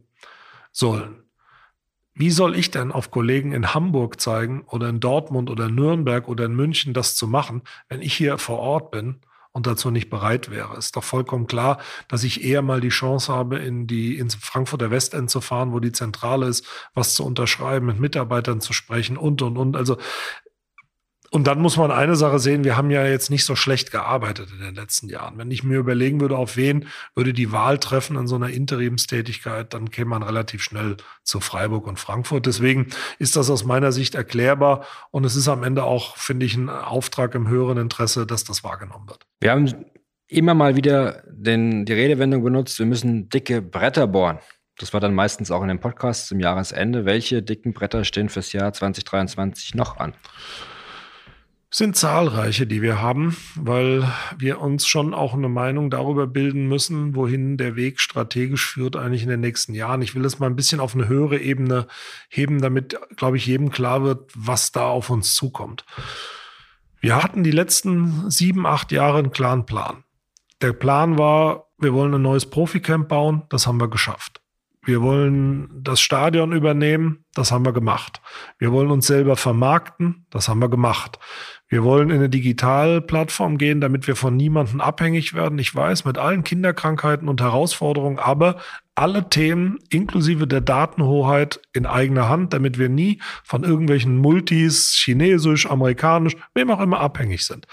sollen. 0.71 1.23
Wie 2.13 2.32
soll 2.32 2.55
ich 2.55 2.71
denn 2.71 2.91
auf 2.91 3.11
Kollegen 3.11 3.51
in 3.51 3.73
Hamburg 3.73 4.19
zeigen 4.19 4.63
oder 4.67 4.89
in 4.89 4.99
Dortmund 4.99 5.49
oder 5.49 5.69
Nürnberg 5.69 6.28
oder 6.28 6.45
in 6.45 6.55
München 6.55 6.93
das 6.93 7.15
zu 7.15 7.28
machen, 7.28 7.61
wenn 7.89 8.01
ich 8.01 8.13
hier 8.13 8.38
vor 8.38 8.59
Ort 8.59 8.91
bin 8.91 9.19
und 9.57 9.65
dazu 9.65 9.89
nicht 9.89 10.11
bereit 10.11 10.51
wäre. 10.51 10.78
Ist 10.78 10.95
doch 10.95 11.03
vollkommen 11.03 11.47
klar, 11.47 11.80
dass 12.07 12.23
ich 12.23 12.43
eher 12.43 12.61
mal 12.61 12.80
die 12.80 12.89
Chance 12.89 13.34
habe, 13.34 13.57
in 13.57 13.88
die 13.88 14.17
ins 14.19 14.36
Frankfurter 14.36 14.91
Westend 14.91 15.32
zu 15.32 15.41
fahren, 15.41 15.73
wo 15.73 15.80
die 15.80 15.91
Zentrale 15.91 16.47
ist, 16.47 16.63
was 16.93 17.15
zu 17.15 17.25
unterschreiben, 17.25 17.88
mit 17.88 17.99
Mitarbeitern 17.99 18.61
zu 18.61 18.73
sprechen 18.73 19.17
und 19.17 19.41
und 19.41 19.57
und. 19.57 19.75
Also 19.75 19.97
und 21.32 21.47
dann 21.47 21.59
muss 21.59 21.78
man 21.78 21.91
eine 21.91 22.15
Sache 22.15 22.39
sehen, 22.39 22.63
wir 22.63 22.78
haben 22.78 22.89
ja 22.89 23.05
jetzt 23.05 23.30
nicht 23.30 23.43
so 23.43 23.55
schlecht 23.55 23.91
gearbeitet 23.91 24.49
in 24.51 24.63
den 24.63 24.75
letzten 24.75 25.09
Jahren. 25.09 25.38
Wenn 25.38 25.51
ich 25.51 25.63
mir 25.63 25.78
überlegen 25.78 26.21
würde, 26.21 26.38
auf 26.38 26.55
wen 26.55 26.88
würde 27.15 27.34
die 27.34 27.51
Wahl 27.51 27.80
treffen 27.80 28.15
in 28.17 28.28
so 28.28 28.36
einer 28.36 28.49
Interimstätigkeit, 28.49 29.73
dann 29.73 29.91
käme 29.91 30.11
man 30.11 30.23
relativ 30.23 30.63
schnell 30.63 30.97
zu 31.23 31.39
Freiburg 31.39 31.86
und 31.86 31.99
Frankfurt. 31.99 32.45
Deswegen 32.45 32.88
ist 33.19 33.36
das 33.36 33.49
aus 33.49 33.65
meiner 33.65 33.91
Sicht 33.91 34.15
erklärbar 34.15 34.86
und 35.11 35.25
es 35.25 35.36
ist 35.36 35.47
am 35.47 35.63
Ende 35.63 35.84
auch, 35.84 36.17
finde 36.17 36.45
ich, 36.45 36.55
ein 36.55 36.69
Auftrag 36.69 37.36
im 37.36 37.47
höheren 37.47 37.78
Interesse, 37.78 38.25
dass 38.25 38.43
das 38.43 38.63
wahrgenommen 38.63 39.09
wird. 39.09 39.25
Wir 39.41 39.51
haben 39.51 39.86
immer 40.28 40.53
mal 40.53 40.75
wieder 40.75 41.23
den, 41.28 41.86
die 41.86 41.93
Redewendung 41.93 42.43
benutzt, 42.43 42.80
wir 42.80 42.86
müssen 42.86 43.30
dicke 43.30 43.61
Bretter 43.61 44.07
bohren. 44.07 44.39
Das 44.78 44.93
war 44.93 44.99
dann 44.99 45.15
meistens 45.15 45.49
auch 45.49 45.61
in 45.63 45.69
den 45.69 45.80
Podcasts 45.80 46.28
zum 46.28 46.39
Jahresende. 46.39 47.03
Welche 47.03 47.41
dicken 47.41 47.73
Bretter 47.73 48.03
stehen 48.03 48.30
fürs 48.30 48.53
Jahr 48.53 48.73
2023 48.73 49.73
noch 49.73 49.97
an? 49.97 50.13
Sind 51.70 51.97
zahlreiche, 51.97 52.65
die 52.65 52.82
wir 52.82 53.01
haben, 53.01 53.36
weil 53.55 54.09
wir 54.38 54.61
uns 54.61 54.88
schon 54.88 55.13
auch 55.13 55.34
eine 55.34 55.49
Meinung 55.49 55.89
darüber 55.89 56.26
bilden 56.26 56.68
müssen, 56.68 57.15
wohin 57.15 57.57
der 57.57 57.76
Weg 57.76 57.99
strategisch 57.99 58.65
führt 58.65 58.95
eigentlich 58.95 59.24
in 59.24 59.30
den 59.30 59.41
nächsten 59.41 59.74
Jahren. 59.74 60.01
Ich 60.01 60.15
will 60.15 60.24
das 60.24 60.39
mal 60.39 60.47
ein 60.47 60.55
bisschen 60.55 60.80
auf 60.80 60.95
eine 60.95 61.07
höhere 61.07 61.39
Ebene 61.39 61.88
heben, 62.30 62.61
damit, 62.61 62.97
glaube 63.18 63.38
ich, 63.38 63.45
jedem 63.45 63.70
klar 63.70 64.03
wird, 64.03 64.32
was 64.34 64.72
da 64.72 64.88
auf 64.88 65.09
uns 65.09 65.36
zukommt. 65.36 65.86
Wir 67.01 67.22
hatten 67.22 67.43
die 67.43 67.51
letzten 67.51 68.32
sieben, 68.32 68.65
acht 68.65 68.91
Jahre 68.91 69.20
einen 69.20 69.32
klaren 69.32 69.65
Plan. 69.65 70.03
Der 70.61 70.74
Plan 70.74 71.18
war, 71.18 71.68
wir 71.78 71.93
wollen 71.93 72.13
ein 72.13 72.22
neues 72.22 72.49
Proficamp 72.49 73.09
bauen, 73.09 73.43
das 73.49 73.68
haben 73.68 73.80
wir 73.80 73.89
geschafft. 73.89 74.41
Wir 74.88 75.01
wollen 75.01 75.70
das 75.84 75.99
Stadion 75.99 76.53
übernehmen, 76.53 77.26
das 77.34 77.51
haben 77.51 77.65
wir 77.65 77.74
gemacht. 77.74 78.22
Wir 78.57 78.72
wollen 78.72 78.89
uns 78.89 79.05
selber 79.05 79.36
vermarkten, 79.36 80.26
das 80.30 80.47
haben 80.47 80.59
wir 80.59 80.70
gemacht. 80.70 81.20
Wir 81.70 81.84
wollen 81.84 82.09
in 82.09 82.18
eine 82.18 82.30
Digitalplattform 82.30 83.57
gehen, 83.57 83.82
damit 83.82 84.07
wir 84.07 84.15
von 84.15 84.38
niemandem 84.38 84.80
abhängig 84.80 85.34
werden. 85.34 85.59
Ich 85.59 85.76
weiß, 85.76 86.05
mit 86.05 86.18
allen 86.18 86.45
Kinderkrankheiten 86.45 87.28
und 87.28 87.41
Herausforderungen, 87.41 88.20
aber 88.20 88.57
alle 88.95 89.30
Themen 89.30 89.78
inklusive 89.89 90.47
der 90.47 90.61
Datenhoheit 90.61 91.59
in 91.74 91.86
eigener 91.86 92.30
Hand, 92.30 92.53
damit 92.53 92.80
wir 92.80 92.89
nie 92.89 93.22
von 93.43 93.63
irgendwelchen 93.63 94.18
Multis, 94.18 94.95
chinesisch, 94.95 95.70
amerikanisch, 95.70 96.36
wem 96.55 96.72
auch 96.72 96.80
immer 96.80 96.99
abhängig 97.01 97.45
sind. 97.45 97.68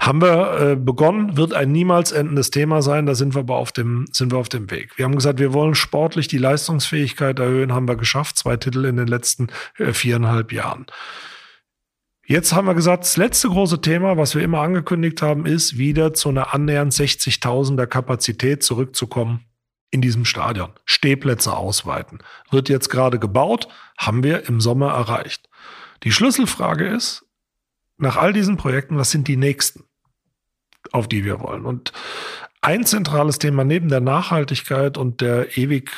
Haben 0.00 0.22
wir 0.22 0.60
äh, 0.60 0.76
begonnen, 0.76 1.36
wird 1.36 1.52
ein 1.52 1.70
niemals 1.70 2.12
endendes 2.12 2.50
Thema 2.50 2.82
sein, 2.82 3.06
da 3.06 3.14
sind 3.14 3.34
wir 3.34 3.40
aber 3.40 3.56
auf 3.56 3.72
dem, 3.72 4.06
sind 4.10 4.32
wir 4.32 4.38
auf 4.38 4.48
dem 4.48 4.70
Weg. 4.70 4.96
Wir 4.96 5.04
haben 5.04 5.14
gesagt, 5.14 5.38
wir 5.38 5.52
wollen 5.52 5.74
sportlich 5.74 6.28
die 6.28 6.38
Leistungsfähigkeit 6.38 7.38
erhöhen, 7.38 7.72
haben 7.72 7.88
wir 7.88 7.96
geschafft, 7.96 8.38
zwei 8.38 8.56
Titel 8.56 8.84
in 8.84 8.96
den 8.96 9.08
letzten 9.08 9.48
äh, 9.76 9.92
viereinhalb 9.92 10.52
Jahren. 10.52 10.86
Jetzt 12.30 12.52
haben 12.52 12.66
wir 12.66 12.74
gesagt, 12.74 13.04
das 13.04 13.16
letzte 13.16 13.48
große 13.48 13.80
Thema, 13.80 14.18
was 14.18 14.34
wir 14.34 14.42
immer 14.42 14.60
angekündigt 14.60 15.22
haben, 15.22 15.46
ist 15.46 15.78
wieder 15.78 16.12
zu 16.12 16.28
einer 16.28 16.52
annähernd 16.52 16.92
60.000er 16.92 17.86
Kapazität 17.86 18.62
zurückzukommen 18.62 19.46
in 19.90 20.02
diesem 20.02 20.26
Stadion. 20.26 20.68
Stehplätze 20.84 21.56
ausweiten. 21.56 22.18
Wird 22.50 22.68
jetzt 22.68 22.90
gerade 22.90 23.18
gebaut, 23.18 23.68
haben 23.96 24.22
wir 24.22 24.46
im 24.46 24.60
Sommer 24.60 24.92
erreicht. 24.92 25.48
Die 26.02 26.12
Schlüsselfrage 26.12 26.86
ist, 26.86 27.24
nach 27.96 28.18
all 28.18 28.34
diesen 28.34 28.58
Projekten, 28.58 28.98
was 28.98 29.10
sind 29.10 29.26
die 29.26 29.38
nächsten, 29.38 29.84
auf 30.92 31.08
die 31.08 31.24
wir 31.24 31.40
wollen? 31.40 31.64
Und 31.64 31.94
ein 32.60 32.84
zentrales 32.84 33.38
Thema 33.38 33.64
neben 33.64 33.88
der 33.88 34.00
Nachhaltigkeit 34.00 34.98
und 34.98 35.22
der 35.22 35.56
ewig 35.56 35.90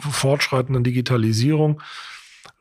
fortschreitenden 0.00 0.84
Digitalisierung 0.84 1.80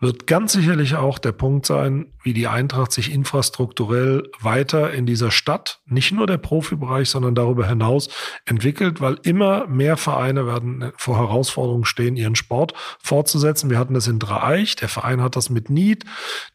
wird 0.02 0.28
ganz 0.28 0.54
sicherlich 0.54 0.96
auch 0.96 1.20
der 1.20 1.34
Punkt 1.34 1.66
sein, 1.66 2.14
wie 2.24 2.34
die 2.34 2.48
Eintracht 2.48 2.94
sich 2.94 3.12
infrastrukturell 3.12 4.30
weiter 4.40 4.92
in 4.92 5.06
dieser 5.06 5.30
Stadt, 5.30 5.82
nicht 5.86 6.14
nur 6.14 6.26
der 6.26 6.38
Profibereich, 6.38 7.10
sondern 7.10 7.36
darüber 7.36 7.68
hinaus 7.68 8.10
entwickelt, 8.46 9.02
weil 9.02 9.18
immer 9.24 9.68
mehr 9.68 9.98
Vereine 9.98 10.48
werden 10.48 10.94
vor 10.96 11.18
Herausforderungen 11.18 11.84
stehen, 11.84 12.16
ihren 12.16 12.36
Sport 12.36 12.74
fortzusetzen. 13.04 13.70
Wir 13.70 13.78
hatten 13.78 13.94
das 13.94 14.08
in 14.08 14.20
Dreieich, 14.20 14.78
der 14.78 14.88
Verein 14.88 15.22
hat 15.22 15.36
das 15.36 15.50
mit 15.50 15.70
Nied. 15.70 16.06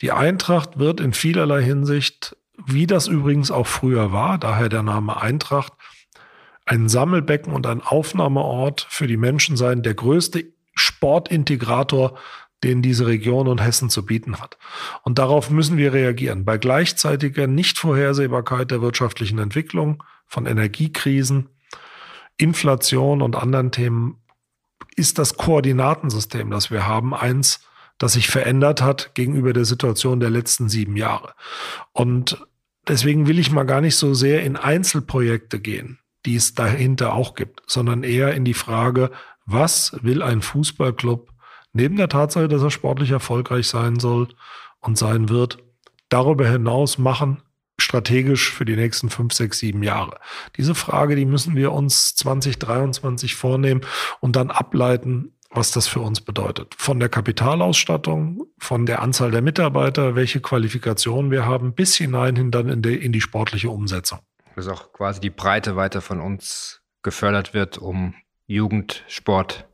Die 0.01 0.13
Eintracht 0.13 0.79
wird 0.79 1.01
in 1.01 1.13
vielerlei 1.13 1.63
Hinsicht, 1.63 2.37
wie 2.67 2.87
das 2.87 3.09
übrigens 3.09 3.51
auch 3.51 3.67
früher 3.67 4.11
war, 4.11 4.39
daher 4.39 4.71
der 4.71 4.83
Name 4.83 5.21
Eintracht, 5.21 5.75
ein 6.65 6.89
Sammelbecken 6.89 7.53
und 7.53 7.67
ein 7.67 7.83
Aufnahmeort 7.83 8.87
für 8.89 9.07
die 9.07 9.19
Menschen 9.19 9.59
sein, 9.59 9.83
der 9.83 9.93
größte 9.93 10.45
Sportintegrator 10.75 12.19
den 12.65 12.83
diese 12.83 13.07
Region 13.07 13.47
und 13.47 13.62
Hessen 13.62 13.91
zu 13.91 14.05
bieten 14.05 14.41
hat. 14.41 14.59
Und 15.03 15.19
darauf 15.19 15.51
müssen 15.51 15.77
wir 15.77 15.93
reagieren. 15.93 16.45
Bei 16.45 16.59
gleichzeitiger 16.59 17.47
Nichtvorhersehbarkeit 17.47 18.71
der 18.71 18.81
wirtschaftlichen 18.81 19.39
Entwicklung, 19.39 20.03
von 20.27 20.47
Energiekrisen, 20.47 21.51
Inflation 22.39 23.23
und 23.23 23.37
anderen 23.37 23.71
Themen 23.71 24.17
ist 24.97 25.19
das 25.19 25.37
Koordinatensystem, 25.37 26.51
das 26.51 26.71
wir 26.71 26.87
haben, 26.87 27.15
eins, 27.15 27.61
das 27.99 28.15
sich 28.15 28.29
verändert 28.29 28.83
hat 28.83 29.15
gegenüber 29.15 29.53
der 29.53 29.65
Situation 29.65 30.19
der 30.19 30.31
letzten 30.31 30.69
sieben 30.69 30.97
Jahre. 30.97 31.35
Und 31.93 32.45
deswegen 32.89 33.29
will 33.29 33.39
ich 33.39 33.53
mal 33.53 33.65
gar 33.65 33.81
nicht 33.81 33.97
so 33.97 34.15
sehr 34.15 34.43
in 34.43 34.57
Einzelprojekte 34.57 35.61
gehen, 35.61 35.99
die 36.27 36.37
es 36.37 36.55
dahinter 36.55 37.12
auch 37.12 37.35
gibt, 37.35 37.62
sondern 37.67 38.03
eher 38.03 38.35
in 38.35 38.45
die 38.45 38.55
Frage, 38.55 39.11
was 39.47 39.97
will 40.03 40.23
ein 40.23 40.43
Fußballclub 40.43 41.34
neben 41.75 41.97
der 41.97 42.09
Tatsache, 42.09 42.49
dass 42.49 42.62
er 42.62 42.70
sportlich 42.70 43.11
erfolgreich 43.11 43.66
sein 43.66 44.01
soll 44.01 44.29
und 44.81 44.97
sein 44.97 45.29
wird, 45.29 45.59
darüber 46.09 46.49
hinaus 46.49 46.97
machen, 46.97 47.43
strategisch 47.79 48.53
für 48.53 48.64
die 48.64 48.77
nächsten 48.77 49.11
fünf, 49.11 49.35
sechs, 49.35 49.59
sieben 49.59 49.83
Jahre? 49.83 50.18
Diese 50.57 50.75
Frage, 50.75 51.16
die 51.16 51.27
müssen 51.27 51.57
wir 51.57 51.72
uns 51.72 52.14
2023 52.14 53.35
vornehmen 53.35 53.83
und 54.20 54.37
dann 54.37 54.51
ableiten, 54.51 55.33
was 55.51 55.70
das 55.70 55.87
für 55.87 56.01
uns 56.01 56.20
bedeutet. 56.20 56.75
Von 56.77 56.99
der 56.99 57.09
Kapitalausstattung, 57.09 58.45
von 58.59 58.87
der 58.87 59.03
Anzahl 59.03 59.31
der 59.31 59.43
Mitarbeiter, 59.43 60.16
welche 60.16 60.41
Qualifikationen 60.41 61.31
wir 61.31 61.47
haben, 61.47 61.75
bis 61.75 61.97
hinein 61.97 62.37
hin 62.37 62.51
dann 62.51 62.68
in 62.68 62.83
die, 62.83 62.97
in 62.97 63.12
die 63.12 63.20
sportliche 63.20 63.70
Umsetzung. 63.70 64.20
Dass 64.57 64.68
auch 64.68 64.93
quasi 64.93 65.20
die 65.20 65.31
Breite 65.31 65.77
weiter 65.77 66.01
von 66.01 66.20
uns 66.20 66.83
gefördert 67.03 67.55
wird, 67.55 67.79
um 67.79 68.14
Jugendsport 68.47 69.66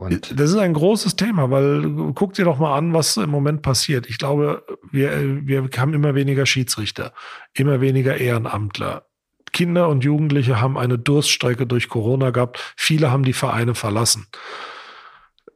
und 0.00 0.40
das 0.40 0.48
ist 0.50 0.56
ein 0.56 0.72
großes 0.72 1.16
Thema, 1.16 1.50
weil 1.50 2.12
guck 2.14 2.32
dir 2.32 2.46
doch 2.46 2.58
mal 2.58 2.74
an, 2.74 2.94
was 2.94 3.18
im 3.18 3.28
Moment 3.28 3.60
passiert. 3.60 4.08
Ich 4.08 4.16
glaube, 4.16 4.64
wir, 4.90 5.46
wir 5.46 5.68
haben 5.76 5.92
immer 5.92 6.14
weniger 6.14 6.46
Schiedsrichter, 6.46 7.12
immer 7.52 7.82
weniger 7.82 8.16
Ehrenamtler. 8.16 9.04
Kinder 9.52 9.90
und 9.90 10.02
Jugendliche 10.02 10.58
haben 10.58 10.78
eine 10.78 10.96
Durststrecke 10.96 11.66
durch 11.66 11.90
Corona 11.90 12.30
gehabt. 12.30 12.72
Viele 12.78 13.10
haben 13.10 13.24
die 13.24 13.34
Vereine 13.34 13.74
verlassen. 13.74 14.26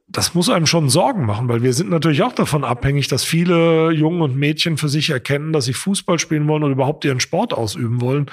Das 0.07 0.35
muss 0.35 0.49
einem 0.49 0.67
schon 0.67 0.89
Sorgen 0.89 1.25
machen, 1.25 1.49
weil 1.49 1.63
wir 1.63 1.73
sind 1.73 1.89
natürlich 1.89 2.21
auch 2.21 2.33
davon 2.33 2.63
abhängig, 2.63 3.07
dass 3.07 3.23
viele 3.23 3.89
Jungen 3.91 4.21
und 4.21 4.35
Mädchen 4.35 4.77
für 4.77 4.89
sich 4.89 5.09
erkennen, 5.09 5.53
dass 5.53 5.65
sie 5.65 5.73
Fußball 5.73 6.19
spielen 6.19 6.47
wollen 6.47 6.63
und 6.63 6.71
überhaupt 6.71 7.03
ihren 7.03 7.19
Sport 7.19 7.51
ausüben 7.51 7.99
wollen. 7.99 8.27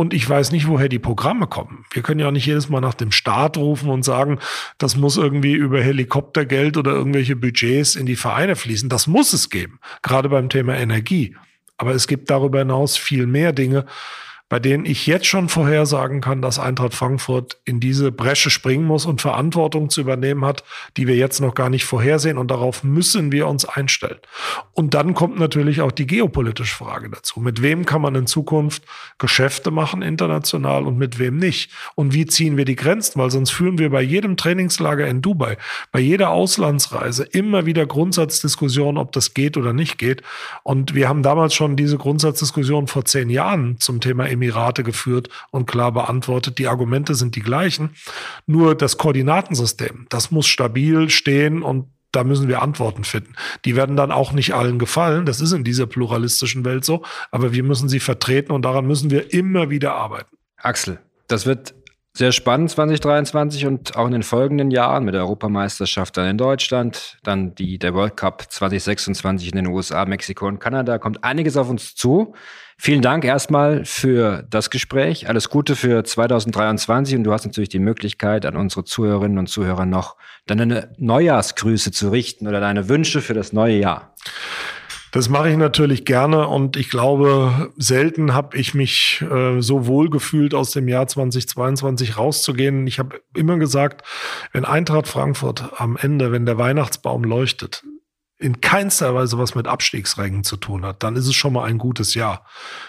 Und 0.00 0.14
ich 0.14 0.26
weiß 0.26 0.50
nicht, 0.52 0.66
woher 0.66 0.88
die 0.88 0.98
Programme 0.98 1.46
kommen. 1.46 1.84
Wir 1.92 2.00
können 2.00 2.20
ja 2.20 2.28
auch 2.28 2.32
nicht 2.32 2.46
jedes 2.46 2.70
Mal 2.70 2.80
nach 2.80 2.94
dem 2.94 3.12
Staat 3.12 3.58
rufen 3.58 3.90
und 3.90 4.02
sagen, 4.02 4.38
das 4.78 4.96
muss 4.96 5.18
irgendwie 5.18 5.52
über 5.52 5.82
Helikoptergeld 5.82 6.78
oder 6.78 6.92
irgendwelche 6.92 7.36
Budgets 7.36 7.96
in 7.96 8.06
die 8.06 8.16
Vereine 8.16 8.56
fließen. 8.56 8.88
Das 8.88 9.06
muss 9.06 9.34
es 9.34 9.50
geben, 9.50 9.78
gerade 10.00 10.30
beim 10.30 10.48
Thema 10.48 10.74
Energie. 10.74 11.36
Aber 11.76 11.90
es 11.94 12.08
gibt 12.08 12.30
darüber 12.30 12.60
hinaus 12.60 12.96
viel 12.96 13.26
mehr 13.26 13.52
Dinge, 13.52 13.84
bei 14.50 14.58
denen 14.58 14.84
ich 14.84 15.06
jetzt 15.06 15.26
schon 15.26 15.48
vorhersagen 15.48 16.20
kann, 16.20 16.42
dass 16.42 16.58
Eintracht 16.58 16.92
Frankfurt 16.92 17.58
in 17.64 17.78
diese 17.78 18.10
Bresche 18.10 18.50
springen 18.50 18.84
muss 18.84 19.06
und 19.06 19.20
Verantwortung 19.20 19.90
zu 19.90 20.00
übernehmen 20.00 20.44
hat, 20.44 20.64
die 20.96 21.06
wir 21.06 21.14
jetzt 21.14 21.40
noch 21.40 21.54
gar 21.54 21.70
nicht 21.70 21.84
vorhersehen. 21.84 22.36
Und 22.36 22.50
darauf 22.50 22.82
müssen 22.82 23.30
wir 23.30 23.46
uns 23.46 23.64
einstellen. 23.64 24.18
Und 24.72 24.94
dann 24.94 25.14
kommt 25.14 25.38
natürlich 25.38 25.80
auch 25.82 25.92
die 25.92 26.06
geopolitische 26.06 26.74
Frage 26.74 27.10
dazu. 27.10 27.38
Mit 27.38 27.62
wem 27.62 27.86
kann 27.86 28.02
man 28.02 28.16
in 28.16 28.26
Zukunft 28.26 28.82
Geschäfte 29.18 29.70
machen 29.70 30.02
international 30.02 30.84
und 30.84 30.98
mit 30.98 31.20
wem 31.20 31.36
nicht? 31.36 31.70
Und 31.94 32.12
wie 32.12 32.26
ziehen 32.26 32.56
wir 32.56 32.64
die 32.64 32.76
Grenzen? 32.76 33.20
Weil 33.20 33.30
sonst 33.30 33.50
führen 33.50 33.78
wir 33.78 33.90
bei 33.90 34.02
jedem 34.02 34.36
Trainingslager 34.36 35.06
in 35.06 35.22
Dubai, 35.22 35.58
bei 35.92 36.00
jeder 36.00 36.30
Auslandsreise 36.30 37.22
immer 37.22 37.66
wieder 37.66 37.86
Grundsatzdiskussionen, 37.86 38.98
ob 38.98 39.12
das 39.12 39.32
geht 39.32 39.56
oder 39.56 39.72
nicht 39.72 39.96
geht. 39.96 40.22
Und 40.64 40.96
wir 40.96 41.08
haben 41.08 41.22
damals 41.22 41.54
schon 41.54 41.76
diese 41.76 41.98
Grundsatzdiskussion 41.98 42.88
vor 42.88 43.04
zehn 43.04 43.30
Jahren 43.30 43.78
zum 43.78 44.00
Thema 44.00 44.28
Emirate 44.40 44.82
geführt 44.82 45.28
und 45.50 45.66
klar 45.66 45.92
beantwortet. 45.92 46.58
Die 46.58 46.68
Argumente 46.68 47.14
sind 47.14 47.36
die 47.36 47.42
gleichen. 47.42 47.90
Nur 48.46 48.74
das 48.74 48.96
Koordinatensystem, 48.96 50.06
das 50.08 50.30
muss 50.30 50.46
stabil 50.46 51.10
stehen 51.10 51.62
und 51.62 51.86
da 52.12 52.24
müssen 52.24 52.48
wir 52.48 52.62
Antworten 52.62 53.04
finden. 53.04 53.34
Die 53.64 53.76
werden 53.76 53.96
dann 53.96 54.10
auch 54.10 54.32
nicht 54.32 54.54
allen 54.54 54.78
gefallen. 54.78 55.26
Das 55.26 55.40
ist 55.40 55.52
in 55.52 55.62
dieser 55.62 55.86
pluralistischen 55.86 56.64
Welt 56.64 56.84
so. 56.84 57.04
Aber 57.30 57.52
wir 57.52 57.62
müssen 57.62 57.88
sie 57.88 58.00
vertreten 58.00 58.52
und 58.52 58.62
daran 58.62 58.86
müssen 58.86 59.10
wir 59.10 59.32
immer 59.32 59.70
wieder 59.70 59.94
arbeiten. 59.94 60.36
Axel, 60.56 60.98
das 61.28 61.46
wird 61.46 61.74
sehr 62.12 62.32
spannend 62.32 62.70
2023 62.70 63.66
und 63.66 63.96
auch 63.96 64.06
in 64.06 64.12
den 64.12 64.22
folgenden 64.22 64.70
Jahren 64.70 65.04
mit 65.04 65.14
der 65.14 65.22
Europameisterschaft 65.22 66.16
dann 66.16 66.28
in 66.28 66.38
Deutschland, 66.38 67.18
dann 67.22 67.54
die, 67.54 67.78
der 67.78 67.94
World 67.94 68.16
Cup 68.16 68.50
2026 68.50 69.52
in 69.52 69.56
den 69.56 69.66
USA, 69.68 70.04
Mexiko 70.04 70.46
und 70.46 70.58
Kanada. 70.58 70.98
Kommt 70.98 71.22
einiges 71.22 71.56
auf 71.56 71.70
uns 71.70 71.94
zu. 71.94 72.34
Vielen 72.78 73.02
Dank 73.02 73.24
erstmal 73.24 73.84
für 73.84 74.44
das 74.48 74.70
Gespräch. 74.70 75.28
Alles 75.28 75.50
Gute 75.50 75.76
für 75.76 76.02
2023 76.02 77.16
und 77.16 77.24
du 77.24 77.32
hast 77.32 77.44
natürlich 77.44 77.68
die 77.68 77.78
Möglichkeit, 77.78 78.44
an 78.44 78.56
unsere 78.56 78.84
Zuhörerinnen 78.84 79.38
und 79.38 79.48
Zuhörer 79.48 79.86
noch 79.86 80.16
deine 80.46 80.90
Neujahrsgrüße 80.96 81.92
zu 81.92 82.08
richten 82.08 82.48
oder 82.48 82.58
deine 82.58 82.88
Wünsche 82.88 83.20
für 83.20 83.34
das 83.34 83.52
neue 83.52 83.78
Jahr. 83.78 84.14
Das 85.12 85.28
mache 85.28 85.50
ich 85.50 85.56
natürlich 85.56 86.04
gerne 86.04 86.46
und 86.46 86.76
ich 86.76 86.88
glaube, 86.88 87.72
selten 87.76 88.32
habe 88.32 88.56
ich 88.56 88.74
mich 88.74 89.24
äh, 89.30 89.60
so 89.60 89.86
wohl 89.86 90.08
gefühlt, 90.08 90.54
aus 90.54 90.70
dem 90.70 90.86
Jahr 90.86 91.08
2022 91.08 92.16
rauszugehen. 92.16 92.86
Ich 92.86 92.98
habe 93.00 93.20
immer 93.34 93.58
gesagt, 93.58 94.06
wenn 94.52 94.64
Eintracht 94.64 95.08
Frankfurt 95.08 95.80
am 95.80 95.96
Ende, 95.96 96.30
wenn 96.30 96.46
der 96.46 96.58
Weihnachtsbaum 96.58 97.24
leuchtet, 97.24 97.82
in 98.38 98.62
keinster 98.62 99.14
Weise 99.14 99.36
was 99.36 99.54
mit 99.54 99.66
Abstiegsrängen 99.66 100.44
zu 100.44 100.56
tun 100.56 100.86
hat, 100.86 101.02
dann 101.02 101.14
ist 101.14 101.26
es 101.26 101.34
schon 101.34 101.52
mal 101.52 101.64
ein 101.64 101.76
gutes 101.76 102.14
Jahr. 102.14 102.46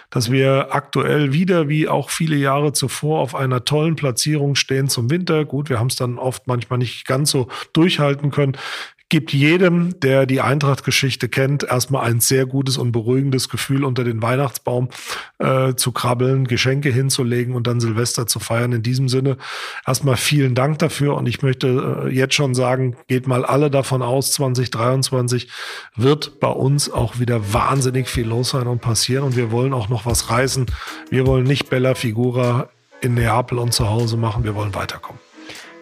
Dass 0.10 0.32
wir 0.32 0.70
aktuell 0.72 1.34
wieder, 1.34 1.68
wie 1.68 1.90
auch 1.90 2.10
viele 2.10 2.38
Jahre 2.38 2.72
zuvor, 2.72 3.20
auf 3.20 3.36
einer 3.36 3.66
tollen 3.66 3.98
Platzierung 3.98 4.56
stehen 4.56 4.88
zum 4.88 5.10
Winter. 5.10 5.44
Gut, 5.44 5.70
wir 5.70 5.78
haben 5.78 5.88
es 5.88 5.98
dann 5.98 6.18
oft 6.18 6.48
manchmal 6.48 6.80
nicht 6.80 7.06
ganz 7.06 7.32
so 7.32 7.50
durchhalten 7.74 8.32
können 8.32 8.58
gibt 9.12 9.34
jedem, 9.34 9.99
der 9.99 10.26
die 10.26 10.39
Eintracht-Geschichte 10.39 11.28
kennt, 11.28 11.64
erstmal 11.64 12.05
ein 12.09 12.22
sehr 12.22 12.45
gutes 12.45 12.78
und 12.78 12.93
beruhigendes 12.93 13.49
Gefühl, 13.49 13.84
unter 13.84 14.05
den 14.05 14.22
Weihnachtsbaum 14.22 14.88
äh, 15.38 15.76
zu 15.76 15.91
krabbeln, 15.91 16.47
Geschenke 16.47 16.89
hinzulegen 16.89 17.53
und 17.53 17.68
dann 17.68 17.82
Silvester 17.82 18.26
zu 18.26 18.39
feiern. 18.39 18.72
In 18.72 18.84
diesem 18.84 19.09
Sinne 19.09 19.38
erstmal 19.86 20.16
vielen 20.16 20.55
Dank 20.55 20.80
dafür 20.80 21.16
und 21.18 21.28
ich 21.28 21.41
möchte 21.41 22.05
äh, 22.07 22.09
jetzt 22.09 22.36
schon 22.36 22.55
sagen, 22.55 22.95
geht 23.09 23.28
mal 23.28 23.43
alle 23.43 23.70
davon 23.70 24.01
aus, 24.01 24.32
2023 24.32 25.49
wird 25.97 26.39
bei 26.39 26.47
uns 26.47 26.89
auch 26.89 27.20
wieder 27.20 27.53
wahnsinnig 27.53 28.07
viel 28.07 28.26
los 28.26 28.51
sein 28.51 28.68
und 28.68 28.80
passieren 28.80 29.26
und 29.26 29.36
wir 29.36 29.51
wollen 29.51 29.74
auch 29.74 29.89
noch 29.89 30.05
was 30.05 30.30
reißen. 30.30 30.68
Wir 31.09 31.28
wollen 31.28 31.43
nicht 31.43 31.70
Bella 31.70 31.95
Figura 31.95 32.70
in 33.01 33.16
Neapel 33.16 33.57
und 33.57 33.74
zu 33.74 33.89
Hause 33.89 34.16
machen, 34.16 34.45
wir 34.45 34.55
wollen 34.55 34.74
weiterkommen. 34.74 35.20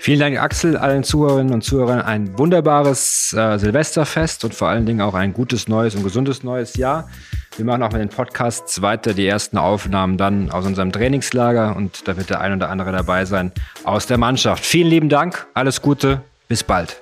Vielen 0.02 0.22
Dank, 0.22 0.42
Axel, 0.42 0.78
allen 0.78 1.04
Zuhörerinnen 1.04 1.54
und 1.54 1.62
Zuhörern 1.62 2.02
ein 2.02 2.38
wunderbares 2.40 3.34
äh, 3.34 3.60
Silvesterfest 3.60 4.46
und 4.46 4.56
vor 4.56 4.70
allen 4.70 4.86
Dingen 4.86 5.02
auch 5.02 5.14
ein 5.14 5.34
gutes 5.34 5.68
neues 5.68 5.94
und 5.94 6.04
gesundes 6.04 6.42
neues 6.42 6.78
Jahr. 6.78 7.10
Wir 7.58 7.66
machen 7.66 7.84
auch 7.84 7.92
mit 7.92 8.00
den 8.00 8.08
Podcasts 8.08 8.82
weiter 8.82 9.14
die 9.14 9.28
ersten 9.28 9.58
Aufnahmen 9.58 10.16
dann 10.16 10.52
aus 10.52 10.66
unserem 10.66 10.94
Trainingslager 10.94 11.76
und 11.76 12.08
da 12.08 12.16
wird 12.16 12.30
der 12.30 12.40
ein 12.40 12.54
oder 12.54 12.70
andere 12.70 12.94
dabei 12.94 13.26
sein 13.26 13.52
aus 13.84 14.08
der 14.08 14.18
Mannschaft. 14.18 14.66
Vielen 14.66 14.88
lieben 14.88 15.10
Dank, 15.10 15.48
alles 15.54 15.82
Gute, 15.82 16.22
bis 16.48 16.64
bald. 16.64 17.02